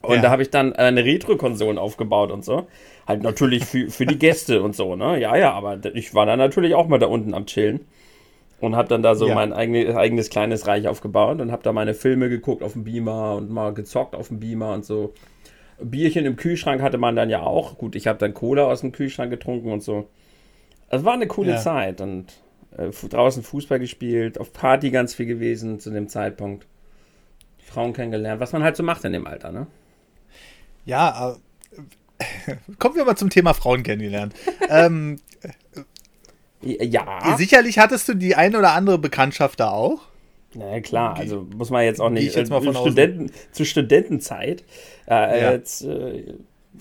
Und 0.00 0.16
ja. 0.16 0.22
da 0.22 0.30
habe 0.30 0.42
ich 0.42 0.50
dann 0.50 0.74
eine 0.74 1.04
Retro-Konsole 1.04 1.80
aufgebaut 1.80 2.30
und 2.30 2.44
so. 2.44 2.68
Halt 3.06 3.22
natürlich 3.22 3.64
für, 3.64 3.90
für 3.90 4.06
die 4.06 4.18
Gäste 4.18 4.62
und 4.62 4.76
so, 4.76 4.94
ne? 4.94 5.18
Ja, 5.18 5.36
ja, 5.36 5.52
aber 5.52 5.78
ich 5.94 6.14
war 6.14 6.24
dann 6.24 6.38
natürlich 6.38 6.74
auch 6.74 6.86
mal 6.86 6.98
da 6.98 7.06
unten 7.06 7.34
am 7.34 7.46
Chillen. 7.46 7.80
Und 8.60 8.74
habe 8.74 8.88
dann 8.88 9.02
da 9.02 9.14
so 9.14 9.28
ja. 9.28 9.34
mein 9.34 9.52
eigenes, 9.52 9.94
eigenes 9.94 10.30
kleines 10.30 10.66
Reich 10.66 10.88
aufgebaut 10.88 11.40
und 11.40 11.52
habe 11.52 11.62
da 11.62 11.72
meine 11.72 11.94
Filme 11.94 12.28
geguckt 12.28 12.64
auf 12.64 12.72
dem 12.72 12.82
Beamer 12.82 13.36
und 13.36 13.50
mal 13.50 13.72
gezockt 13.72 14.16
auf 14.16 14.28
dem 14.28 14.40
Beamer 14.40 14.74
und 14.74 14.84
so. 14.84 15.14
Bierchen 15.80 16.24
im 16.24 16.36
Kühlschrank 16.36 16.82
hatte 16.82 16.98
man 16.98 17.16
dann 17.16 17.30
ja 17.30 17.42
auch. 17.42 17.78
Gut, 17.78 17.94
ich 17.94 18.06
habe 18.06 18.18
dann 18.18 18.34
Cola 18.34 18.64
aus 18.64 18.80
dem 18.80 18.92
Kühlschrank 18.92 19.30
getrunken 19.30 19.72
und 19.72 19.82
so. 19.82 20.08
Es 20.88 21.04
war 21.04 21.14
eine 21.14 21.26
coole 21.26 21.52
ja. 21.52 21.58
Zeit 21.58 22.00
und 22.00 22.26
äh, 22.76 22.90
draußen 22.90 23.42
Fußball 23.42 23.78
gespielt, 23.78 24.38
auf 24.40 24.52
Party 24.52 24.90
ganz 24.90 25.14
viel 25.14 25.26
gewesen 25.26 25.80
zu 25.80 25.90
dem 25.90 26.08
Zeitpunkt. 26.08 26.66
Frauen 27.58 27.92
kennengelernt, 27.92 28.40
was 28.40 28.52
man 28.52 28.62
halt 28.62 28.76
so 28.76 28.82
macht 28.82 29.04
in 29.04 29.12
dem 29.12 29.26
Alter, 29.26 29.52
ne? 29.52 29.66
Ja, 30.84 31.36
äh, 32.18 32.56
kommen 32.78 32.96
wir 32.96 33.04
mal 33.04 33.16
zum 33.16 33.30
Thema 33.30 33.52
Frauen 33.52 33.82
kennengelernt. 33.82 34.34
ähm, 34.70 35.20
ja. 36.62 37.36
Sicherlich 37.36 37.78
hattest 37.78 38.08
du 38.08 38.14
die 38.14 38.34
ein 38.34 38.56
oder 38.56 38.72
andere 38.72 38.98
Bekanntschaft 38.98 39.60
da 39.60 39.70
auch. 39.70 40.00
Na 40.54 40.80
klar, 40.80 41.16
also 41.16 41.46
muss 41.54 41.70
man 41.70 41.84
jetzt 41.84 42.00
auch 42.00 42.10
nicht. 42.10 42.26
Ich 42.26 42.34
jetzt 42.34 42.50
mal 42.50 42.62
von 42.62 42.74
Studenten, 42.74 43.30
zu 43.52 43.64
Studentenzeit. 43.64 44.64
Äh, 45.08 45.40
ja. 45.42 45.52
jetzt, 45.52 45.82
äh, 45.84 46.34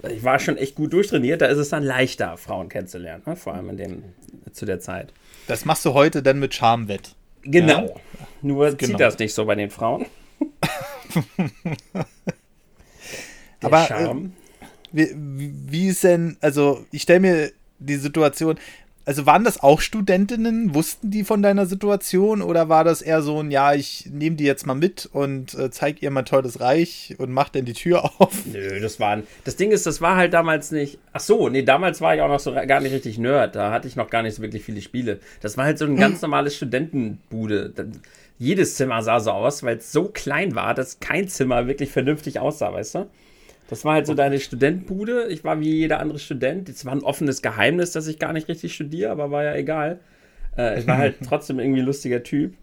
ich 0.10 0.24
war 0.24 0.39
schon 0.39 0.57
echt 0.57 0.75
gut 0.75 0.93
durchtrainiert, 0.93 1.41
da 1.41 1.46
ist 1.48 1.57
es 1.57 1.69
dann 1.69 1.84
leichter, 1.84 2.38
Frauen 2.38 2.69
kennenzulernen, 2.69 3.24
ne? 3.25 3.36
vor 3.36 3.53
allem 3.53 3.69
in 3.69 3.77
dem, 3.77 4.03
zu 4.51 4.65
der 4.65 4.79
Zeit. 4.79 5.13
Das 5.48 5.65
machst 5.65 5.86
du 5.86 5.93
heute 5.93 6.22
dann 6.22 6.39
mit 6.39 6.53
Charme 6.53 6.88
wett. 6.88 7.15
Genau. 7.43 7.88
Ja? 7.88 7.96
Nur 8.41 8.75
genau. 8.75 8.91
zieht 8.91 9.00
das 9.00 9.17
nicht 9.17 9.34
so 9.34 9.46
bei 9.46 9.55
den 9.55 9.69
Frauen. 9.69 10.05
Aber 13.62 13.89
äh, 13.89 14.13
wie, 14.91 15.10
wie 15.13 15.88
ist 15.88 16.03
denn, 16.03 16.38
also 16.41 16.86
ich 16.91 17.03
stelle 17.03 17.22
mir 17.22 17.51
die 17.79 17.96
Situation, 17.96 18.60
also 19.08 19.26
waren 19.26 19.46
das 19.46 19.64
auch 19.64 19.80
Studentinnen? 19.80 20.76
Wussten 20.76 21.10
die 21.10 21.24
von 21.24 21.42
deiner 21.42 21.66
Situation? 21.66 22.42
Oder 22.42 22.68
war 22.68 22.84
das 22.84 23.02
eher 23.02 23.22
so 23.22 23.40
ein, 23.40 23.52
ja, 23.52 23.74
ich 23.74 24.10
nehme 24.12 24.36
die 24.36 24.44
jetzt 24.44 24.68
mal 24.68 24.74
mit 24.74 25.10
und 25.14 25.54
äh, 25.54 25.72
zeig 25.72 26.02
ihr 26.02 26.12
mein 26.12 26.26
tolles 26.26 26.60
Reich 26.60 27.16
und 27.18 27.32
mach 27.32 27.48
dann 27.48 27.64
die 27.64 27.72
Tür 27.72 28.04
auf? 28.20 28.46
Nö, 28.52 28.82
das 28.82 29.00
waren. 29.00 29.24
Das 29.46 29.56
Ding 29.56 29.72
ist, 29.72 29.86
das 29.86 30.02
war 30.02 30.18
halt 30.18 30.34
damals 30.34 30.72
nicht. 30.72 31.00
Ach 31.14 31.22
so, 31.22 31.48
nee, 31.48 31.64
damals 31.64 32.02
war 32.02 32.16
ich 32.16 32.22
auch 32.22 32.28
noch 32.28 32.42
so 32.42 32.52
gar 32.52 32.82
nicht 32.82 32.92
richtig 32.92 33.18
Nerd. 33.18 33.56
Da 33.56 33.72
hatte 33.72 33.88
ich 33.88 33.96
noch 33.96 34.10
gar 34.10 34.24
nicht 34.24 34.36
so 34.36 34.42
wirklich 34.42 34.64
viele 34.64 34.82
Spiele. 34.82 35.22
Das 35.40 35.56
war 35.56 35.64
halt 35.64 35.78
so 35.78 35.86
ein 35.86 35.96
ganz 35.96 36.16
hm. 36.16 36.22
normales 36.24 36.58
Studentenbude. 36.58 37.74
Jedes 38.38 38.76
Zimmer 38.76 39.02
sah 39.04 39.22
so 39.22 39.32
aus, 39.32 39.64
weil 39.64 39.78
es 39.78 39.90
so 39.90 40.10
klein 40.10 40.54
war, 40.54 40.74
dass 40.74 41.00
kein 41.00 41.30
Zimmer 41.30 41.66
wirklich 41.68 41.92
vernünftig 41.92 42.42
aussah, 42.42 42.74
weißt 42.74 42.96
du? 42.96 43.08
Das 43.68 43.84
war 43.84 43.94
halt 43.94 44.08
so 44.08 44.14
deine 44.14 44.40
Studentenbude. 44.40 45.28
Ich 45.28 45.44
war 45.44 45.60
wie 45.60 45.76
jeder 45.76 46.00
andere 46.00 46.20
Student. 46.20 46.70
Es 46.70 46.86
war 46.86 46.94
ein 46.94 47.04
offenes 47.04 47.42
Geheimnis, 47.42 47.92
dass 47.92 48.08
ich 48.08 48.18
gar 48.18 48.34
nicht 48.34 48.48
richtig 48.48 48.74
studiere, 48.74 49.12
aber 49.12 49.30
war 49.32 49.44
ja 49.44 49.56
egal. 49.56 50.00
Äh, 50.58 50.80
ich 50.80 50.88
war 50.88 50.98
halt 50.98 51.16
trotzdem 51.28 51.60
irgendwie 51.60 51.82
ein 51.82 51.86
lustiger 51.86 52.24
Typ. 52.24 52.54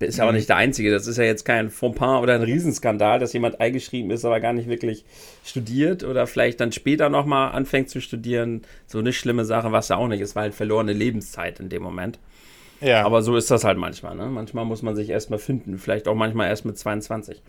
Ist 0.00 0.18
ja 0.18 0.28
auch 0.28 0.32
nicht 0.32 0.48
der 0.48 0.56
Einzige. 0.56 0.90
Das 0.90 1.06
ist 1.06 1.16
ja 1.16 1.24
jetzt 1.24 1.44
kein 1.44 1.70
Fauxpas 1.70 2.20
oder 2.20 2.34
ein 2.34 2.42
Riesenskandal, 2.42 3.20
dass 3.20 3.32
jemand 3.32 3.60
eingeschrieben 3.60 4.10
ist, 4.10 4.24
aber 4.24 4.40
gar 4.40 4.52
nicht 4.52 4.68
wirklich 4.68 5.04
studiert 5.44 6.02
oder 6.02 6.26
vielleicht 6.26 6.60
dann 6.60 6.72
später 6.72 7.08
nochmal 7.08 7.52
anfängt 7.52 7.88
zu 7.88 8.00
studieren. 8.00 8.62
So 8.86 8.98
eine 8.98 9.12
schlimme 9.12 9.44
Sache, 9.44 9.70
was 9.70 9.88
ja 9.88 9.96
auch 9.96 10.08
nicht. 10.08 10.20
Es 10.20 10.34
war 10.34 10.42
halt 10.42 10.54
verlorene 10.54 10.92
Lebenszeit 10.92 11.60
in 11.60 11.68
dem 11.68 11.82
Moment. 11.84 12.18
Ja. 12.80 13.04
Aber 13.04 13.22
so 13.22 13.36
ist 13.36 13.50
das 13.50 13.62
halt 13.62 13.78
manchmal. 13.78 14.16
Ne? 14.16 14.26
Manchmal 14.26 14.64
muss 14.64 14.82
man 14.82 14.96
sich 14.96 15.08
erstmal 15.08 15.38
finden. 15.38 15.78
Vielleicht 15.78 16.08
auch 16.08 16.16
manchmal 16.16 16.48
erst 16.48 16.64
mit 16.64 16.76
22. 16.76 17.40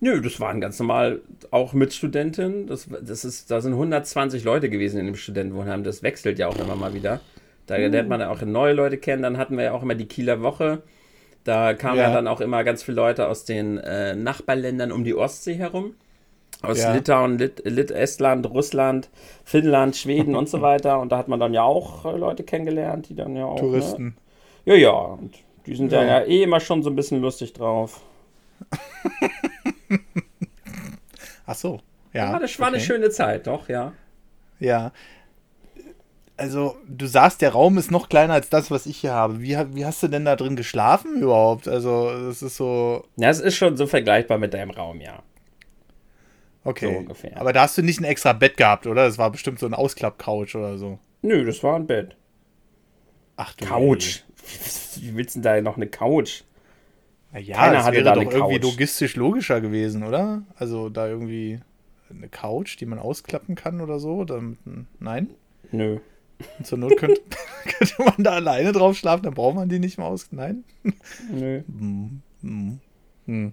Nö, 0.00 0.22
das 0.22 0.40
waren 0.40 0.60
ganz 0.60 0.78
normal 0.78 1.20
auch 1.50 1.74
Mitstudenten. 1.74 2.66
Das, 2.66 2.88
das 3.02 3.24
ist, 3.24 3.50
da 3.50 3.60
sind 3.60 3.72
120 3.72 4.44
Leute 4.44 4.70
gewesen 4.70 4.98
in 4.98 5.06
dem 5.06 5.14
Studentenwohnheim. 5.14 5.84
Das 5.84 6.02
wechselt 6.02 6.38
ja 6.38 6.48
auch 6.48 6.56
immer 6.58 6.74
mal 6.74 6.94
wieder. 6.94 7.20
Da 7.66 7.78
mhm. 7.78 7.92
lernt 7.92 8.08
man 8.08 8.22
auch 8.22 8.40
neue 8.40 8.72
Leute 8.72 8.96
kennen. 8.96 9.22
Dann 9.22 9.36
hatten 9.36 9.56
wir 9.58 9.64
ja 9.64 9.72
auch 9.72 9.82
immer 9.82 9.94
die 9.94 10.06
Kieler 10.06 10.40
Woche. 10.40 10.82
Da 11.44 11.74
kamen 11.74 11.98
ja. 11.98 12.08
ja 12.08 12.14
dann 12.14 12.26
auch 12.28 12.40
immer 12.40 12.64
ganz 12.64 12.82
viele 12.82 12.96
Leute 12.96 13.28
aus 13.28 13.44
den 13.44 13.78
äh, 13.78 14.14
Nachbarländern 14.16 14.90
um 14.90 15.04
die 15.04 15.14
Ostsee 15.14 15.54
herum. 15.54 15.94
Aus 16.62 16.78
ja. 16.78 16.92
Litauen, 16.94 17.38
Lit, 17.38 17.62
Lit, 17.64 17.90
Estland, 17.90 18.48
Russland, 18.50 19.08
Finnland, 19.44 19.96
Schweden 19.96 20.34
und 20.34 20.48
so 20.48 20.60
weiter. 20.62 20.98
Und 21.00 21.12
da 21.12 21.18
hat 21.18 21.28
man 21.28 21.40
dann 21.40 21.52
ja 21.52 21.62
auch 21.62 22.06
äh, 22.06 22.16
Leute 22.16 22.42
kennengelernt, 22.42 23.10
die 23.10 23.14
dann 23.14 23.36
ja 23.36 23.44
auch. 23.44 23.56
Ne? 23.56 23.60
Touristen. 23.60 24.16
Ne? 24.64 24.72
Ja, 24.72 24.74
ja. 24.74 24.90
Und 24.92 25.34
die 25.66 25.74
sind 25.74 25.92
ja. 25.92 26.02
ja 26.04 26.20
eh 26.22 26.42
immer 26.42 26.60
schon 26.60 26.82
so 26.82 26.88
ein 26.88 26.96
bisschen 26.96 27.20
lustig 27.20 27.52
drauf. 27.52 28.00
Ach 31.46 31.54
so. 31.54 31.80
Ja, 32.12 32.32
ja 32.32 32.38
das 32.38 32.58
war 32.58 32.68
okay. 32.68 32.76
eine 32.76 32.84
schöne 32.84 33.10
Zeit, 33.10 33.46
doch, 33.46 33.68
ja. 33.68 33.92
Ja. 34.58 34.92
Also, 36.36 36.76
du 36.88 37.06
sagst, 37.06 37.42
der 37.42 37.50
Raum 37.50 37.76
ist 37.76 37.90
noch 37.90 38.08
kleiner 38.08 38.34
als 38.34 38.48
das, 38.48 38.70
was 38.70 38.86
ich 38.86 38.98
hier 38.98 39.12
habe. 39.12 39.42
Wie, 39.42 39.58
wie 39.74 39.84
hast 39.84 40.02
du 40.02 40.08
denn 40.08 40.24
da 40.24 40.36
drin 40.36 40.56
geschlafen 40.56 41.20
überhaupt? 41.20 41.68
Also, 41.68 42.10
das 42.28 42.42
ist 42.42 42.56
so. 42.56 43.04
Ja, 43.16 43.28
es 43.28 43.40
ist 43.40 43.56
schon 43.56 43.76
so 43.76 43.86
vergleichbar 43.86 44.38
mit 44.38 44.54
deinem 44.54 44.70
Raum, 44.70 45.00
ja. 45.00 45.22
Okay. 46.64 46.92
So 46.92 46.98
ungefähr. 46.98 47.38
Aber 47.38 47.52
da 47.52 47.62
hast 47.62 47.76
du 47.78 47.82
nicht 47.82 48.00
ein 48.00 48.04
extra 48.04 48.32
Bett 48.32 48.56
gehabt, 48.56 48.86
oder? 48.86 49.04
Das 49.06 49.18
war 49.18 49.30
bestimmt 49.30 49.58
so 49.58 49.66
ein 49.66 49.74
Ausklapp-Couch 49.74 50.54
oder 50.54 50.78
so. 50.78 50.98
Nö, 51.22 51.44
das 51.44 51.62
war 51.62 51.76
ein 51.76 51.86
Bett. 51.86 52.16
Ach 53.36 53.54
du 53.54 53.64
Couch. 53.64 54.20
Wie 54.96 55.14
willst 55.16 55.36
du 55.36 55.40
denn 55.40 55.56
da 55.56 55.60
noch 55.60 55.76
eine 55.76 55.86
Couch? 55.86 56.42
Naja, 57.32 57.56
Keiner 57.56 57.72
das 57.74 57.92
wäre 57.92 58.12
doch 58.12 58.32
irgendwie 58.32 58.58
logistisch 58.58 59.16
logischer 59.16 59.60
gewesen, 59.60 60.02
oder? 60.02 60.42
Also 60.56 60.88
da 60.88 61.06
irgendwie 61.06 61.60
eine 62.10 62.28
Couch, 62.28 62.78
die 62.80 62.86
man 62.86 62.98
ausklappen 62.98 63.54
kann 63.54 63.80
oder 63.80 64.00
so? 64.00 64.24
Dann, 64.24 64.58
nein? 64.98 65.30
Nö. 65.70 66.00
Und 66.58 66.66
zur 66.66 66.78
Not 66.78 66.96
könnte, 66.96 67.20
könnte 67.64 67.94
man 68.02 68.24
da 68.24 68.32
alleine 68.32 68.72
drauf 68.72 68.96
schlafen, 68.96 69.22
dann 69.22 69.34
braucht 69.34 69.54
man 69.54 69.68
die 69.68 69.78
nicht 69.78 69.98
mehr 69.98 70.06
aus. 70.06 70.28
Nein? 70.30 70.64
Nö. 71.30 71.62
Hm, 71.66 72.22
hm, 72.42 72.80
hm. 73.26 73.52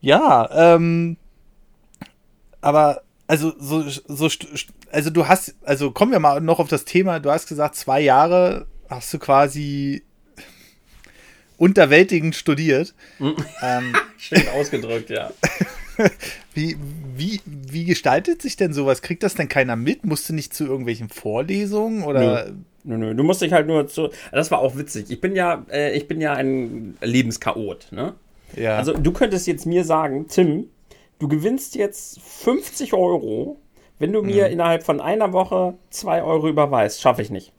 Ja, 0.00 0.48
ähm, 0.74 1.16
aber 2.60 3.02
also 3.26 3.52
so, 3.58 3.82
so 3.88 4.28
also 4.90 5.10
du 5.10 5.28
hast, 5.28 5.54
also 5.62 5.90
kommen 5.90 6.12
wir 6.12 6.20
mal 6.20 6.40
noch 6.40 6.58
auf 6.58 6.68
das 6.68 6.84
Thema, 6.84 7.20
du 7.20 7.30
hast 7.30 7.48
gesagt, 7.48 7.76
zwei 7.76 8.00
Jahre 8.00 8.66
hast 8.88 9.12
du 9.14 9.18
quasi 9.18 10.02
unterwältigend 11.60 12.34
studiert. 12.34 12.94
Mhm. 13.18 13.36
ähm, 13.62 13.92
Schön 14.16 14.42
ausgedrückt, 14.56 15.10
ja. 15.10 15.30
wie, 16.54 16.76
wie, 17.14 17.40
wie 17.44 17.84
gestaltet 17.84 18.40
sich 18.40 18.56
denn 18.56 18.72
sowas? 18.72 19.02
Kriegt 19.02 19.22
das 19.22 19.34
denn 19.34 19.48
keiner 19.48 19.76
mit? 19.76 20.04
Musst 20.04 20.28
du 20.28 20.32
nicht 20.32 20.54
zu 20.54 20.64
irgendwelchen 20.64 21.10
Vorlesungen 21.10 22.02
oder? 22.02 22.46
Nö. 22.46 22.52
Nö, 22.82 22.96
nö. 22.96 23.14
Du 23.14 23.22
musst 23.22 23.42
dich 23.42 23.52
halt 23.52 23.66
nur 23.66 23.86
zu. 23.88 24.08
Das 24.32 24.50
war 24.50 24.60
auch 24.60 24.76
witzig. 24.78 25.10
Ich 25.10 25.20
bin 25.20 25.36
ja, 25.36 25.66
äh, 25.70 25.94
ich 25.94 26.08
bin 26.08 26.18
ja 26.22 26.32
ein 26.32 26.96
Lebenschaot, 27.02 27.88
ne? 27.90 28.14
Ja. 28.56 28.78
Also 28.78 28.94
du 28.94 29.12
könntest 29.12 29.46
jetzt 29.46 29.66
mir 29.66 29.84
sagen, 29.84 30.28
Tim, 30.28 30.70
du 31.18 31.28
gewinnst 31.28 31.74
jetzt 31.74 32.22
50 32.22 32.94
Euro, 32.94 33.60
wenn 33.98 34.14
du 34.14 34.22
mir 34.22 34.46
mhm. 34.46 34.52
innerhalb 34.54 34.82
von 34.82 34.98
einer 34.98 35.34
Woche 35.34 35.74
2 35.90 36.22
Euro 36.22 36.48
überweist. 36.48 37.02
Schaffe 37.02 37.20
ich 37.20 37.28
nicht. 37.28 37.52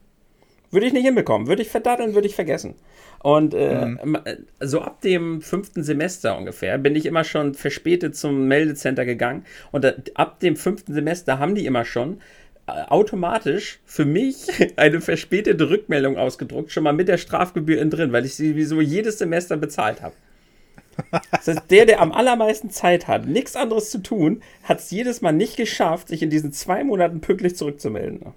Würde 0.72 0.88
ich 0.88 0.94
nicht 0.94 1.06
hinbekommen. 1.06 1.48
Würde 1.48 1.62
ich 1.62 1.70
verdaddeln, 1.70 2.16
würde 2.16 2.28
ich 2.28 2.36
vergessen. 2.36 2.76
Und 3.24 3.54
äh, 3.54 3.86
mhm. 3.86 4.18
so 4.60 4.82
ab 4.82 5.02
dem 5.02 5.42
fünften 5.42 5.84
Semester 5.84 6.38
ungefähr 6.38 6.78
bin 6.78 6.96
ich 6.96 7.06
immer 7.06 7.24
schon 7.24 7.54
verspätet 7.54 8.16
zum 8.16 8.48
Meldecenter 8.48 9.06
gegangen. 9.06 9.46
Und 9.72 9.86
äh, 9.86 9.96
ab 10.16 10.40
dem 10.40 10.56
fünften 10.56 10.94
Semester 10.94 11.38
haben 11.38 11.54
die 11.54 11.66
immer 11.66 11.86
schon 11.86 12.22
äh, 12.68 12.72
automatisch 12.88 13.80
für 13.86 14.06
mich 14.06 14.48
eine 14.78 15.02
verspätete 15.02 15.70
Rückmeldung 15.70 16.18
ausgedruckt, 16.18 16.72
schon 16.72 16.84
mal 16.84 16.94
mit 16.94 17.10
der 17.10 17.18
Strafgebühr 17.18 17.80
in 17.80 17.90
drin, 17.90 18.12
weil 18.12 18.26
ich 18.26 18.36
sie 18.36 18.50
sowieso 18.50 18.82
jedes 18.82 19.20
Semester 19.20 19.58
bezahlt 19.58 20.02
habe. 20.02 20.16
Das 21.32 21.48
heißt, 21.48 21.64
der, 21.70 21.86
der 21.86 22.02
am 22.02 22.12
allermeisten 22.12 22.70
Zeit 22.70 23.08
hat, 23.08 23.26
nichts 23.26 23.56
anderes 23.56 23.92
zu 23.92 24.00
tun, 24.00 24.42
hat 24.64 24.80
es 24.80 24.92
jedes 24.92 25.22
Mal 25.22 25.32
nicht 25.32 25.58
geschafft, 25.58 26.08
sich 26.10 26.22
in 26.22 26.30
diesen 26.30 26.52
zwei 26.52 26.84
Monaten 26.84 27.22
pünktlich 27.22 27.56
zurückzumelden. 27.56 28.34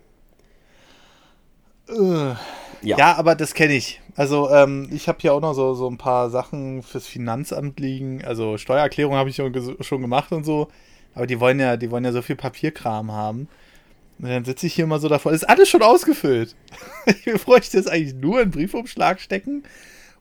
Ja. 1.87 2.99
ja, 2.99 3.15
aber 3.15 3.35
das 3.35 3.55
kenne 3.55 3.75
ich. 3.75 4.01
Also 4.17 4.51
ähm, 4.51 4.89
ich 4.93 5.09
habe 5.09 5.19
hier 5.21 5.33
auch 5.35 5.41
noch 5.41 5.55
so, 5.55 5.75
so 5.75 5.89
ein 5.89 5.99
paar 5.99 6.31
Sachen 6.31 6.83
fürs 6.83 7.07
Finanzamt 7.07 7.81
liegen. 7.81 8.25
Also 8.25 8.59
Steuererklärung 8.59 9.15
habe 9.15 9.31
ich 9.31 9.37
schon 9.37 10.01
gemacht 10.03 10.33
und 10.33 10.45
so. 10.45 10.69
Aber 11.15 11.27
die 11.27 11.41
wollen 11.41 11.61
ja, 11.61 11.77
die 11.77 11.91
wollen 11.91 12.05
ja 12.05 12.13
so 12.13 12.23
viel 12.23 12.37
Papierkram 12.37 13.11
haben. 13.13 13.49
Und 14.19 14.29
dann 14.29 14.45
sitze 14.45 14.67
ich 14.67 14.75
hier 14.75 14.85
immer 14.85 14.99
so 14.99 15.09
davor. 15.09 15.33
Ist 15.33 15.49
alles 15.49 15.69
schon 15.69 15.83
ausgefüllt. 15.83 16.55
ich 17.07 17.45
bräuchte 17.45 17.77
jetzt 17.77 17.91
eigentlich 17.91 18.15
nur 18.15 18.41
einen 18.41 18.51
Briefumschlag 18.51 19.21
stecken. 19.21 19.65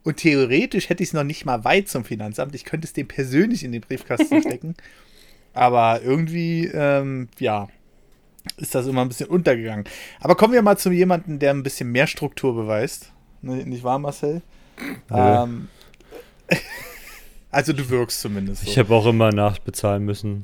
Und 0.04 0.18
theoretisch 0.18 0.90
hätte 0.90 1.04
ich 1.04 1.10
es 1.10 1.14
noch 1.14 1.24
nicht 1.24 1.46
mal 1.46 1.64
weit 1.64 1.88
zum 1.90 2.04
Finanzamt. 2.04 2.56
Ich 2.56 2.66
könnte 2.66 2.86
es 2.86 2.94
dem 2.94 3.08
persönlich 3.08 3.64
in 3.64 3.72
den 3.72 3.82
Briefkasten 3.82 4.42
stecken. 4.42 4.76
Aber 5.54 6.02
irgendwie, 6.02 6.66
ähm, 6.66 7.30
ja, 7.40 7.68
ist 8.58 8.76
das 8.76 8.88
immer 8.88 9.02
ein 9.02 9.08
bisschen 9.08 9.30
untergegangen. 9.30 9.86
Aber 10.20 10.36
kommen 10.36 10.54
wir 10.54 10.62
mal 10.62 10.78
zu 10.78 10.92
jemandem, 10.92 11.40
der 11.40 11.52
ein 11.52 11.64
bisschen 11.64 11.92
mehr 11.92 12.08
Struktur 12.08 12.56
beweist. 12.56 13.12
Nicht 13.42 13.84
wahr, 13.84 14.00
Marcel? 14.00 14.42
Ja. 15.10 15.44
Ähm, 15.44 15.68
also 17.54 17.72
du 17.72 17.88
wirkst 17.90 18.20
zumindest. 18.20 18.64
So. 18.64 18.72
Ich 18.72 18.80
habe 18.80 18.94
auch 18.96 19.06
immer 19.06 19.32
nachbezahlen 19.32 20.04
müssen. 20.04 20.42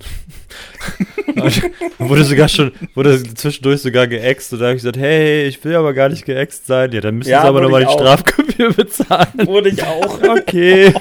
wurde 1.97 2.23
sogar 2.23 2.47
schon, 2.47 2.71
wurde 2.93 3.23
zwischendurch 3.33 3.81
sogar 3.81 4.07
geäxt 4.07 4.53
und 4.53 4.59
da 4.59 4.65
habe 4.65 4.75
ich 4.75 4.83
gesagt, 4.83 4.97
hey, 4.97 5.47
ich 5.47 5.63
will 5.63 5.75
aber 5.75 5.93
gar 5.93 6.09
nicht 6.09 6.25
geäxt 6.25 6.67
sein. 6.67 6.91
Ja, 6.91 7.01
dann 7.01 7.17
müssen 7.17 7.31
ja, 7.31 7.41
Sie 7.41 7.47
aber 7.47 7.62
nochmal 7.62 7.85
die 7.85 7.91
Strafgebühr 7.91 8.73
bezahlen. 8.75 9.47
Wurde 9.47 9.69
ich 9.69 9.83
auch. 9.83 10.19
Okay. 10.29 10.93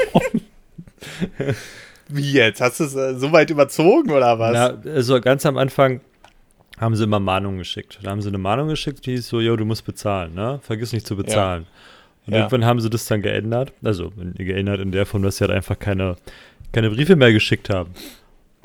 Wie 2.08 2.32
jetzt? 2.32 2.61
Hast 2.61 2.80
du 2.80 2.84
es 2.84 2.94
äh, 2.94 3.14
so 3.18 3.30
weit 3.32 3.50
überzogen 3.50 4.11
oder 4.11 4.38
was? 4.38 4.54
Ja, 4.54 4.90
also 4.90 5.20
ganz 5.20 5.44
am 5.44 5.58
Anfang 5.58 6.00
haben 6.80 6.96
sie 6.96 7.04
immer 7.04 7.20
Mahnungen 7.20 7.58
geschickt. 7.58 7.98
Da 8.02 8.10
haben 8.10 8.22
sie 8.22 8.28
eine 8.28 8.38
Mahnung 8.38 8.68
geschickt, 8.68 9.06
die 9.06 9.14
ist 9.14 9.28
so, 9.28 9.40
jo, 9.40 9.56
du 9.56 9.64
musst 9.64 9.84
bezahlen, 9.84 10.34
ne? 10.34 10.60
Vergiss 10.62 10.92
nicht 10.92 11.06
zu 11.06 11.16
bezahlen. 11.16 11.64
Ja. 11.64 12.26
Und 12.26 12.32
ja. 12.34 12.38
irgendwann 12.40 12.64
haben 12.64 12.80
sie 12.80 12.90
das 12.90 13.06
dann 13.06 13.22
geändert. 13.22 13.72
Also 13.82 14.12
geändert 14.36 14.80
in 14.80 14.92
der 14.92 15.06
Form, 15.06 15.22
dass 15.22 15.38
sie 15.38 15.44
halt 15.44 15.52
einfach 15.52 15.78
keine, 15.78 16.16
keine 16.72 16.90
Briefe 16.90 17.16
mehr 17.16 17.32
geschickt 17.32 17.70
haben. 17.70 17.90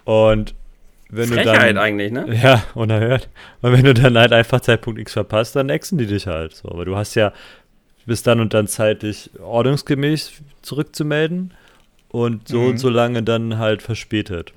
Und 0.03 0.53
wenn 1.09 1.29
Frechheit 1.29 1.55
du 1.55 1.73
dann. 1.73 1.77
eigentlich, 1.77 2.11
ne? 2.11 2.25
Ja, 2.43 2.63
unerhört. 2.73 3.29
Und 3.61 3.71
wenn 3.71 3.85
du 3.85 3.93
dann 3.93 4.17
halt 4.17 4.33
einfach 4.33 4.61
Zeitpunkt 4.61 4.99
X 4.99 5.13
verpasst, 5.13 5.55
dann 5.55 5.69
exen 5.69 5.97
die 5.97 6.07
dich 6.07 6.27
halt. 6.27 6.55
So, 6.55 6.69
aber 6.69 6.85
du 6.85 6.95
hast 6.95 7.15
ja 7.15 7.31
bis 8.05 8.23
dann 8.23 8.39
und 8.39 8.53
dann 8.53 8.67
Zeit, 8.67 9.03
dich 9.03 9.29
ordnungsgemäß 9.39 10.33
zurückzumelden 10.61 11.53
und 12.09 12.47
so 12.47 12.59
mhm. 12.59 12.67
und 12.71 12.77
so 12.77 12.89
lange 12.89 13.23
dann 13.23 13.59
halt 13.59 13.81
verspätet. 13.81 14.53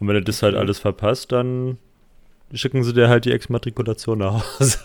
Und 0.00 0.08
wenn 0.08 0.14
du 0.14 0.22
das 0.22 0.42
halt 0.42 0.54
alles 0.54 0.78
verpasst, 0.78 1.32
dann 1.32 1.76
schicken 2.54 2.82
sie 2.82 2.92
dir 2.92 3.08
halt 3.08 3.24
die 3.24 3.32
Exmatrikulation 3.32 4.18
nach 4.18 4.60
Hause. 4.60 4.78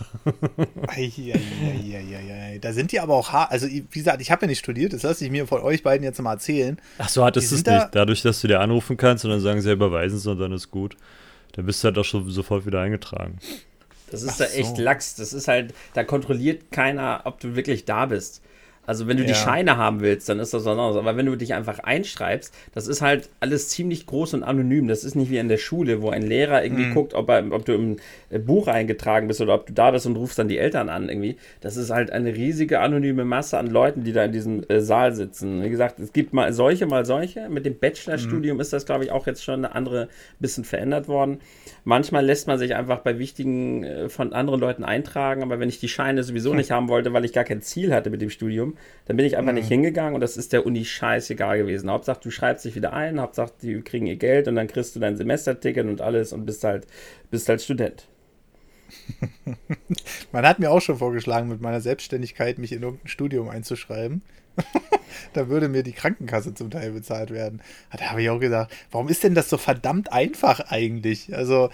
da 2.60 2.72
sind 2.72 2.92
die 2.92 3.00
aber 3.00 3.14
auch 3.14 3.32
hart. 3.32 3.50
Also, 3.52 3.66
wie 3.66 3.84
gesagt, 3.90 4.20
ich 4.20 4.30
habe 4.30 4.42
ja 4.42 4.48
nicht 4.48 4.58
studiert, 4.58 4.92
das 4.92 5.02
lasse 5.02 5.24
ich 5.24 5.30
mir 5.30 5.46
von 5.46 5.62
euch 5.62 5.82
beiden 5.82 6.04
jetzt 6.04 6.20
mal 6.20 6.32
erzählen. 6.32 6.78
Ach 6.98 7.08
so, 7.08 7.24
hattest 7.24 7.50
du 7.50 7.56
es 7.56 7.64
nicht. 7.64 7.88
Dadurch, 7.92 8.22
dass 8.22 8.40
du 8.40 8.48
dir 8.48 8.60
anrufen 8.60 8.96
kannst 8.96 9.24
und 9.24 9.30
dann 9.30 9.40
sagen 9.40 9.60
sie, 9.60 9.68
ja, 9.68 9.74
überweisen 9.74 10.18
es 10.18 10.26
und 10.26 10.38
dann 10.38 10.52
ist 10.52 10.70
gut. 10.70 10.96
Dann 11.52 11.66
bist 11.66 11.82
du 11.82 11.86
halt 11.86 11.98
auch 11.98 12.04
schon 12.04 12.28
sofort 12.30 12.66
wieder 12.66 12.80
eingetragen. 12.80 13.38
Das 14.10 14.22
ist 14.22 14.32
Ach 14.32 14.38
da 14.38 14.44
echt 14.46 14.76
so. 14.76 14.82
lax. 14.82 15.14
Das 15.16 15.32
ist 15.32 15.48
halt, 15.48 15.74
da 15.94 16.04
kontrolliert 16.04 16.70
keiner, 16.70 17.22
ob 17.24 17.40
du 17.40 17.56
wirklich 17.56 17.84
da 17.84 18.06
bist. 18.06 18.42
Also 18.86 19.06
wenn 19.06 19.16
du 19.16 19.22
ja. 19.22 19.28
die 19.28 19.34
Scheine 19.34 19.76
haben 19.76 20.00
willst, 20.00 20.28
dann 20.28 20.38
ist 20.38 20.54
das 20.54 20.64
was 20.64 20.72
anderes. 20.72 20.96
Aber 20.96 21.16
wenn 21.16 21.26
du 21.26 21.36
dich 21.36 21.54
einfach 21.54 21.78
einschreibst, 21.78 22.54
das 22.72 22.86
ist 22.86 23.02
halt 23.02 23.28
alles 23.40 23.68
ziemlich 23.68 24.06
groß 24.06 24.34
und 24.34 24.42
anonym. 24.42 24.88
Das 24.88 25.04
ist 25.04 25.14
nicht 25.14 25.30
wie 25.30 25.38
in 25.38 25.48
der 25.48 25.56
Schule, 25.58 26.02
wo 26.02 26.10
ein 26.10 26.22
Lehrer 26.22 26.64
irgendwie 26.64 26.86
mhm. 26.86 26.94
guckt, 26.94 27.14
ob, 27.14 27.28
er, 27.28 27.50
ob, 27.52 27.64
du 27.64 27.72
im 27.72 27.96
äh, 28.30 28.38
Buch 28.38 28.68
eingetragen 28.68 29.28
bist 29.28 29.40
oder 29.40 29.54
ob 29.54 29.66
du 29.66 29.72
da 29.72 29.90
bist 29.90 30.06
und 30.06 30.16
rufst 30.16 30.38
dann 30.38 30.48
die 30.48 30.58
Eltern 30.58 30.88
an 30.88 31.08
irgendwie. 31.08 31.36
Das 31.60 31.76
ist 31.76 31.90
halt 31.90 32.10
eine 32.10 32.34
riesige 32.34 32.80
anonyme 32.80 33.24
Masse 33.24 33.58
an 33.58 33.68
Leuten, 33.68 34.04
die 34.04 34.12
da 34.12 34.24
in 34.24 34.32
diesem 34.32 34.62
äh, 34.68 34.80
Saal 34.80 35.14
sitzen. 35.14 35.62
Wie 35.62 35.70
gesagt, 35.70 35.98
es 35.98 36.12
gibt 36.12 36.32
mal 36.32 36.52
solche, 36.52 36.86
mal 36.86 37.04
solche. 37.04 37.48
Mit 37.48 37.66
dem 37.66 37.78
Bachelorstudium 37.78 38.56
mhm. 38.56 38.60
ist 38.60 38.72
das, 38.72 38.86
glaube 38.86 39.04
ich, 39.04 39.12
auch 39.12 39.26
jetzt 39.26 39.44
schon 39.44 39.64
eine 39.64 39.74
andere 39.74 40.08
bisschen 40.38 40.64
verändert 40.64 41.08
worden. 41.08 41.38
Manchmal 41.84 42.24
lässt 42.24 42.46
man 42.46 42.58
sich 42.58 42.74
einfach 42.74 43.00
bei 43.00 43.18
wichtigen 43.18 43.84
äh, 43.84 44.08
von 44.08 44.32
anderen 44.32 44.60
Leuten 44.60 44.84
eintragen, 44.84 45.42
aber 45.42 45.60
wenn 45.60 45.68
ich 45.68 45.80
die 45.80 45.88
Scheine 45.88 46.22
sowieso 46.22 46.54
nicht 46.54 46.70
haben 46.70 46.88
wollte, 46.88 47.12
weil 47.12 47.24
ich 47.24 47.32
gar 47.32 47.44
kein 47.44 47.62
Ziel 47.62 47.92
hatte 47.92 48.10
mit 48.10 48.20
dem 48.20 48.30
Studium, 48.30 48.73
bekommen. 48.74 49.04
Dann 49.06 49.16
bin 49.16 49.26
ich 49.26 49.36
einfach 49.36 49.52
mhm. 49.52 49.58
nicht 49.58 49.68
hingegangen 49.68 50.14
und 50.14 50.20
das 50.20 50.36
ist 50.36 50.52
der 50.52 50.66
Uni 50.66 50.84
scheißegal 50.84 51.58
gewesen. 51.58 51.90
Hauptsache, 51.90 52.20
du 52.22 52.30
schreibst 52.30 52.64
dich 52.64 52.74
wieder 52.74 52.92
ein, 52.92 53.20
Hauptsache, 53.20 53.52
die 53.62 53.80
kriegen 53.82 54.06
ihr 54.06 54.16
Geld 54.16 54.48
und 54.48 54.56
dann 54.56 54.66
kriegst 54.66 54.96
du 54.96 55.00
dein 55.00 55.16
Semesterticket 55.16 55.86
und 55.86 56.00
alles 56.00 56.32
und 56.32 56.46
bist 56.46 56.64
halt, 56.64 56.86
bist 57.30 57.48
halt 57.48 57.62
Student. 57.62 58.06
Man 60.32 60.46
hat 60.46 60.58
mir 60.58 60.70
auch 60.70 60.80
schon 60.80 60.98
vorgeschlagen, 60.98 61.48
mit 61.48 61.60
meiner 61.60 61.80
Selbstständigkeit 61.80 62.58
mich 62.58 62.72
in 62.72 62.82
irgendein 62.82 63.08
Studium 63.08 63.48
einzuschreiben. 63.48 64.22
da 65.32 65.48
würde 65.48 65.68
mir 65.68 65.82
die 65.82 65.92
Krankenkasse 65.92 66.54
zum 66.54 66.70
Teil 66.70 66.92
bezahlt 66.92 67.30
werden. 67.30 67.60
Da 67.92 68.10
habe 68.10 68.22
ich 68.22 68.30
auch 68.30 68.38
gesagt, 68.38 68.72
warum 68.90 69.08
ist 69.08 69.24
denn 69.24 69.34
das 69.34 69.50
so 69.50 69.58
verdammt 69.58 70.12
einfach 70.12 70.60
eigentlich? 70.70 71.34
Also, 71.34 71.70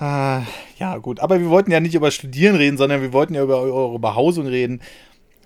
äh, 0.00 0.40
ja, 0.78 0.98
gut. 1.00 1.20
Aber 1.20 1.40
wir 1.40 1.50
wollten 1.50 1.72
ja 1.72 1.80
nicht 1.80 1.94
über 1.94 2.10
Studieren 2.10 2.56
reden, 2.56 2.76
sondern 2.76 3.02
wir 3.02 3.12
wollten 3.12 3.34
ja 3.34 3.42
über 3.42 3.60
eure 3.60 3.98
Behausung 3.98 4.46
reden. 4.46 4.80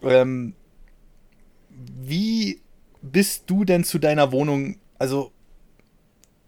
Ähm, 0.02 0.54
wie 1.70 2.60
bist 3.02 3.44
du 3.46 3.64
denn 3.64 3.84
zu 3.84 3.98
deiner 3.98 4.32
Wohnung? 4.32 4.76
Also, 4.98 5.32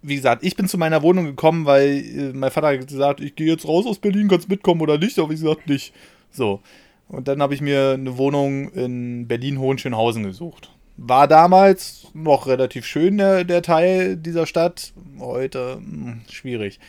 wie 0.02 0.16
gesagt, 0.16 0.44
ich 0.44 0.56
bin 0.56 0.68
zu 0.68 0.78
meiner 0.78 1.02
Wohnung 1.02 1.24
gekommen, 1.24 1.66
weil 1.66 1.90
äh, 1.90 2.32
mein 2.32 2.50
Vater 2.50 2.68
hat 2.68 2.86
gesagt, 2.86 3.20
ich 3.20 3.34
gehe 3.34 3.48
jetzt 3.48 3.66
raus 3.66 3.86
aus 3.86 3.98
Berlin, 3.98 4.28
kannst 4.28 4.48
mitkommen 4.48 4.80
oder 4.80 4.98
nicht? 4.98 5.18
Aber 5.18 5.32
ich 5.32 5.40
gesagt, 5.40 5.68
nicht. 5.68 5.92
So. 6.30 6.60
Und 7.08 7.26
dann 7.28 7.40
habe 7.40 7.54
ich 7.54 7.60
mir 7.60 7.92
eine 7.92 8.18
Wohnung 8.18 8.70
in 8.70 9.26
Berlin-Hohenschönhausen 9.26 10.24
gesucht. 10.24 10.70
War 10.96 11.28
damals 11.28 12.08
noch 12.12 12.46
relativ 12.46 12.84
schön, 12.84 13.18
der, 13.18 13.44
der 13.44 13.62
Teil 13.62 14.16
dieser 14.16 14.46
Stadt. 14.46 14.92
Heute 15.18 15.76
hm, 15.76 16.22
schwierig. 16.30 16.80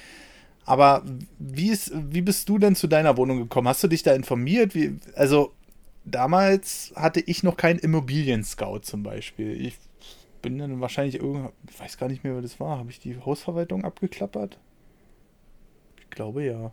Aber 0.66 1.04
wie, 1.40 1.70
ist, 1.70 1.92
wie 1.96 2.22
bist 2.22 2.50
du 2.50 2.58
denn 2.60 2.76
zu 2.76 2.88
deiner 2.88 3.18
Wohnung 3.18 3.38
gekommen? 3.38 3.68
Hast 3.68 3.84
du 3.84 3.88
dich 3.88 4.04
da 4.04 4.14
informiert? 4.14 4.76
Wie, 4.76 4.98
also, 5.16 5.54
damals 6.06 6.94
hatte 6.96 7.20
ich 7.20 7.44
noch 7.44 7.58
keinen 7.58 7.80
Immobilien-Scout 7.80 8.80
zum 8.82 9.04
Beispiel. 9.04 9.60
Ich 9.60 9.78
bin 10.42 10.58
dann 10.58 10.82
wahrscheinlich 10.82 11.16
irgendwann, 11.16 11.52
ich 11.70 11.80
weiß 11.80 11.98
gar 11.98 12.08
nicht 12.08 12.24
mehr, 12.24 12.34
wer 12.36 12.42
das 12.42 12.60
war. 12.60 12.78
Habe 12.78 12.92
ich 12.92 13.00
die 13.00 13.18
Hausverwaltung 13.18 13.84
abgeklappert? 13.84 14.58
Ich 16.02 16.10
glaube 16.10 16.44
ja. 16.44 16.72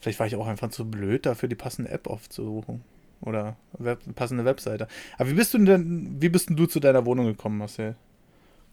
Vielleicht 0.00 0.18
war 0.18 0.26
ich 0.26 0.36
auch 0.36 0.46
einfach 0.46 0.70
zu 0.70 0.90
blöd, 0.90 1.26
dafür 1.26 1.48
die 1.48 1.54
passende 1.54 1.90
App 1.90 2.06
aufzusuchen. 2.06 2.82
Oder 3.20 3.56
Web, 3.78 4.00
passende 4.14 4.44
Webseite. 4.46 4.88
Aber 5.18 5.28
wie 5.28 5.34
bist 5.34 5.52
du 5.52 5.58
denn, 5.58 6.16
wie 6.20 6.30
bist 6.30 6.48
denn 6.48 6.56
du 6.56 6.66
zu 6.66 6.80
deiner 6.80 7.04
Wohnung 7.04 7.26
gekommen, 7.26 7.58
Marcel? 7.58 7.96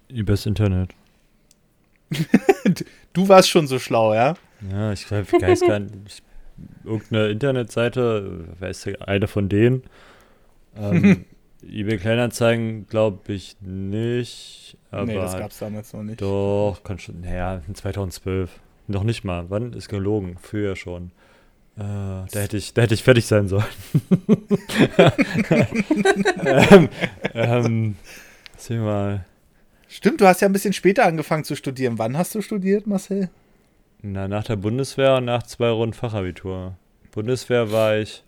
Übers 0.07 0.45
Internet. 0.45 0.95
du 3.13 3.27
warst 3.27 3.49
schon 3.49 3.67
so 3.67 3.77
schlau, 3.77 4.13
ja? 4.13 4.35
Ja, 4.71 4.93
ich 4.93 5.11
weiß 5.11 5.59
gar 5.61 5.79
nicht. 5.79 6.23
Irgendeine 6.83 7.29
Internetseite, 7.29 8.45
weiß 8.59 8.83
du, 8.83 9.07
eine 9.07 9.27
von 9.27 9.49
denen. 9.49 9.83
Ähm, 10.75 11.25
eBay 11.63 11.97
Kleinanzeigen 11.97 12.87
glaube 12.87 13.33
ich 13.33 13.57
nicht. 13.61 14.77
Aber 14.91 15.05
nee, 15.05 15.15
das 15.15 15.37
gab 15.37 15.51
es 15.51 15.59
damals 15.59 15.93
noch 15.93 16.03
nicht. 16.03 16.21
Doch, 16.21 16.81
kann 16.83 16.99
schon. 16.99 17.21
Naja, 17.21 17.61
2012. 17.71 18.49
Noch 18.87 19.03
nicht 19.03 19.23
mal. 19.23 19.45
Wann 19.49 19.73
ist 19.73 19.89
gelogen? 19.89 20.37
Früher 20.41 20.75
schon. 20.75 21.11
Äh, 21.77 21.81
da 21.81 22.25
hätte 22.33 22.57
ich, 22.57 22.73
da 22.73 22.83
hätte 22.83 22.93
ich 22.93 23.03
fertig 23.03 23.25
sein 23.25 23.47
sollen. 23.47 23.65
ähm, 26.45 26.89
ähm, 27.33 27.95
sehen 28.57 28.79
wir 28.79 28.85
mal. 28.85 29.25
Stimmt, 29.87 30.21
du 30.21 30.27
hast 30.27 30.41
ja 30.41 30.47
ein 30.47 30.53
bisschen 30.53 30.73
später 30.73 31.05
angefangen 31.05 31.43
zu 31.43 31.55
studieren. 31.55 31.97
Wann 31.97 32.17
hast 32.17 32.35
du 32.35 32.41
studiert, 32.41 32.87
Marcel? 32.87 33.29
Na, 34.13 34.27
nach 34.27 34.45
der 34.45 34.55
Bundeswehr 34.55 35.15
und 35.15 35.25
nach 35.25 35.43
zwei 35.43 35.69
Runden 35.69 35.93
Fachabitur. 35.93 36.77
Bundeswehr 37.11 37.71
war 37.71 37.97
ich 37.97 38.23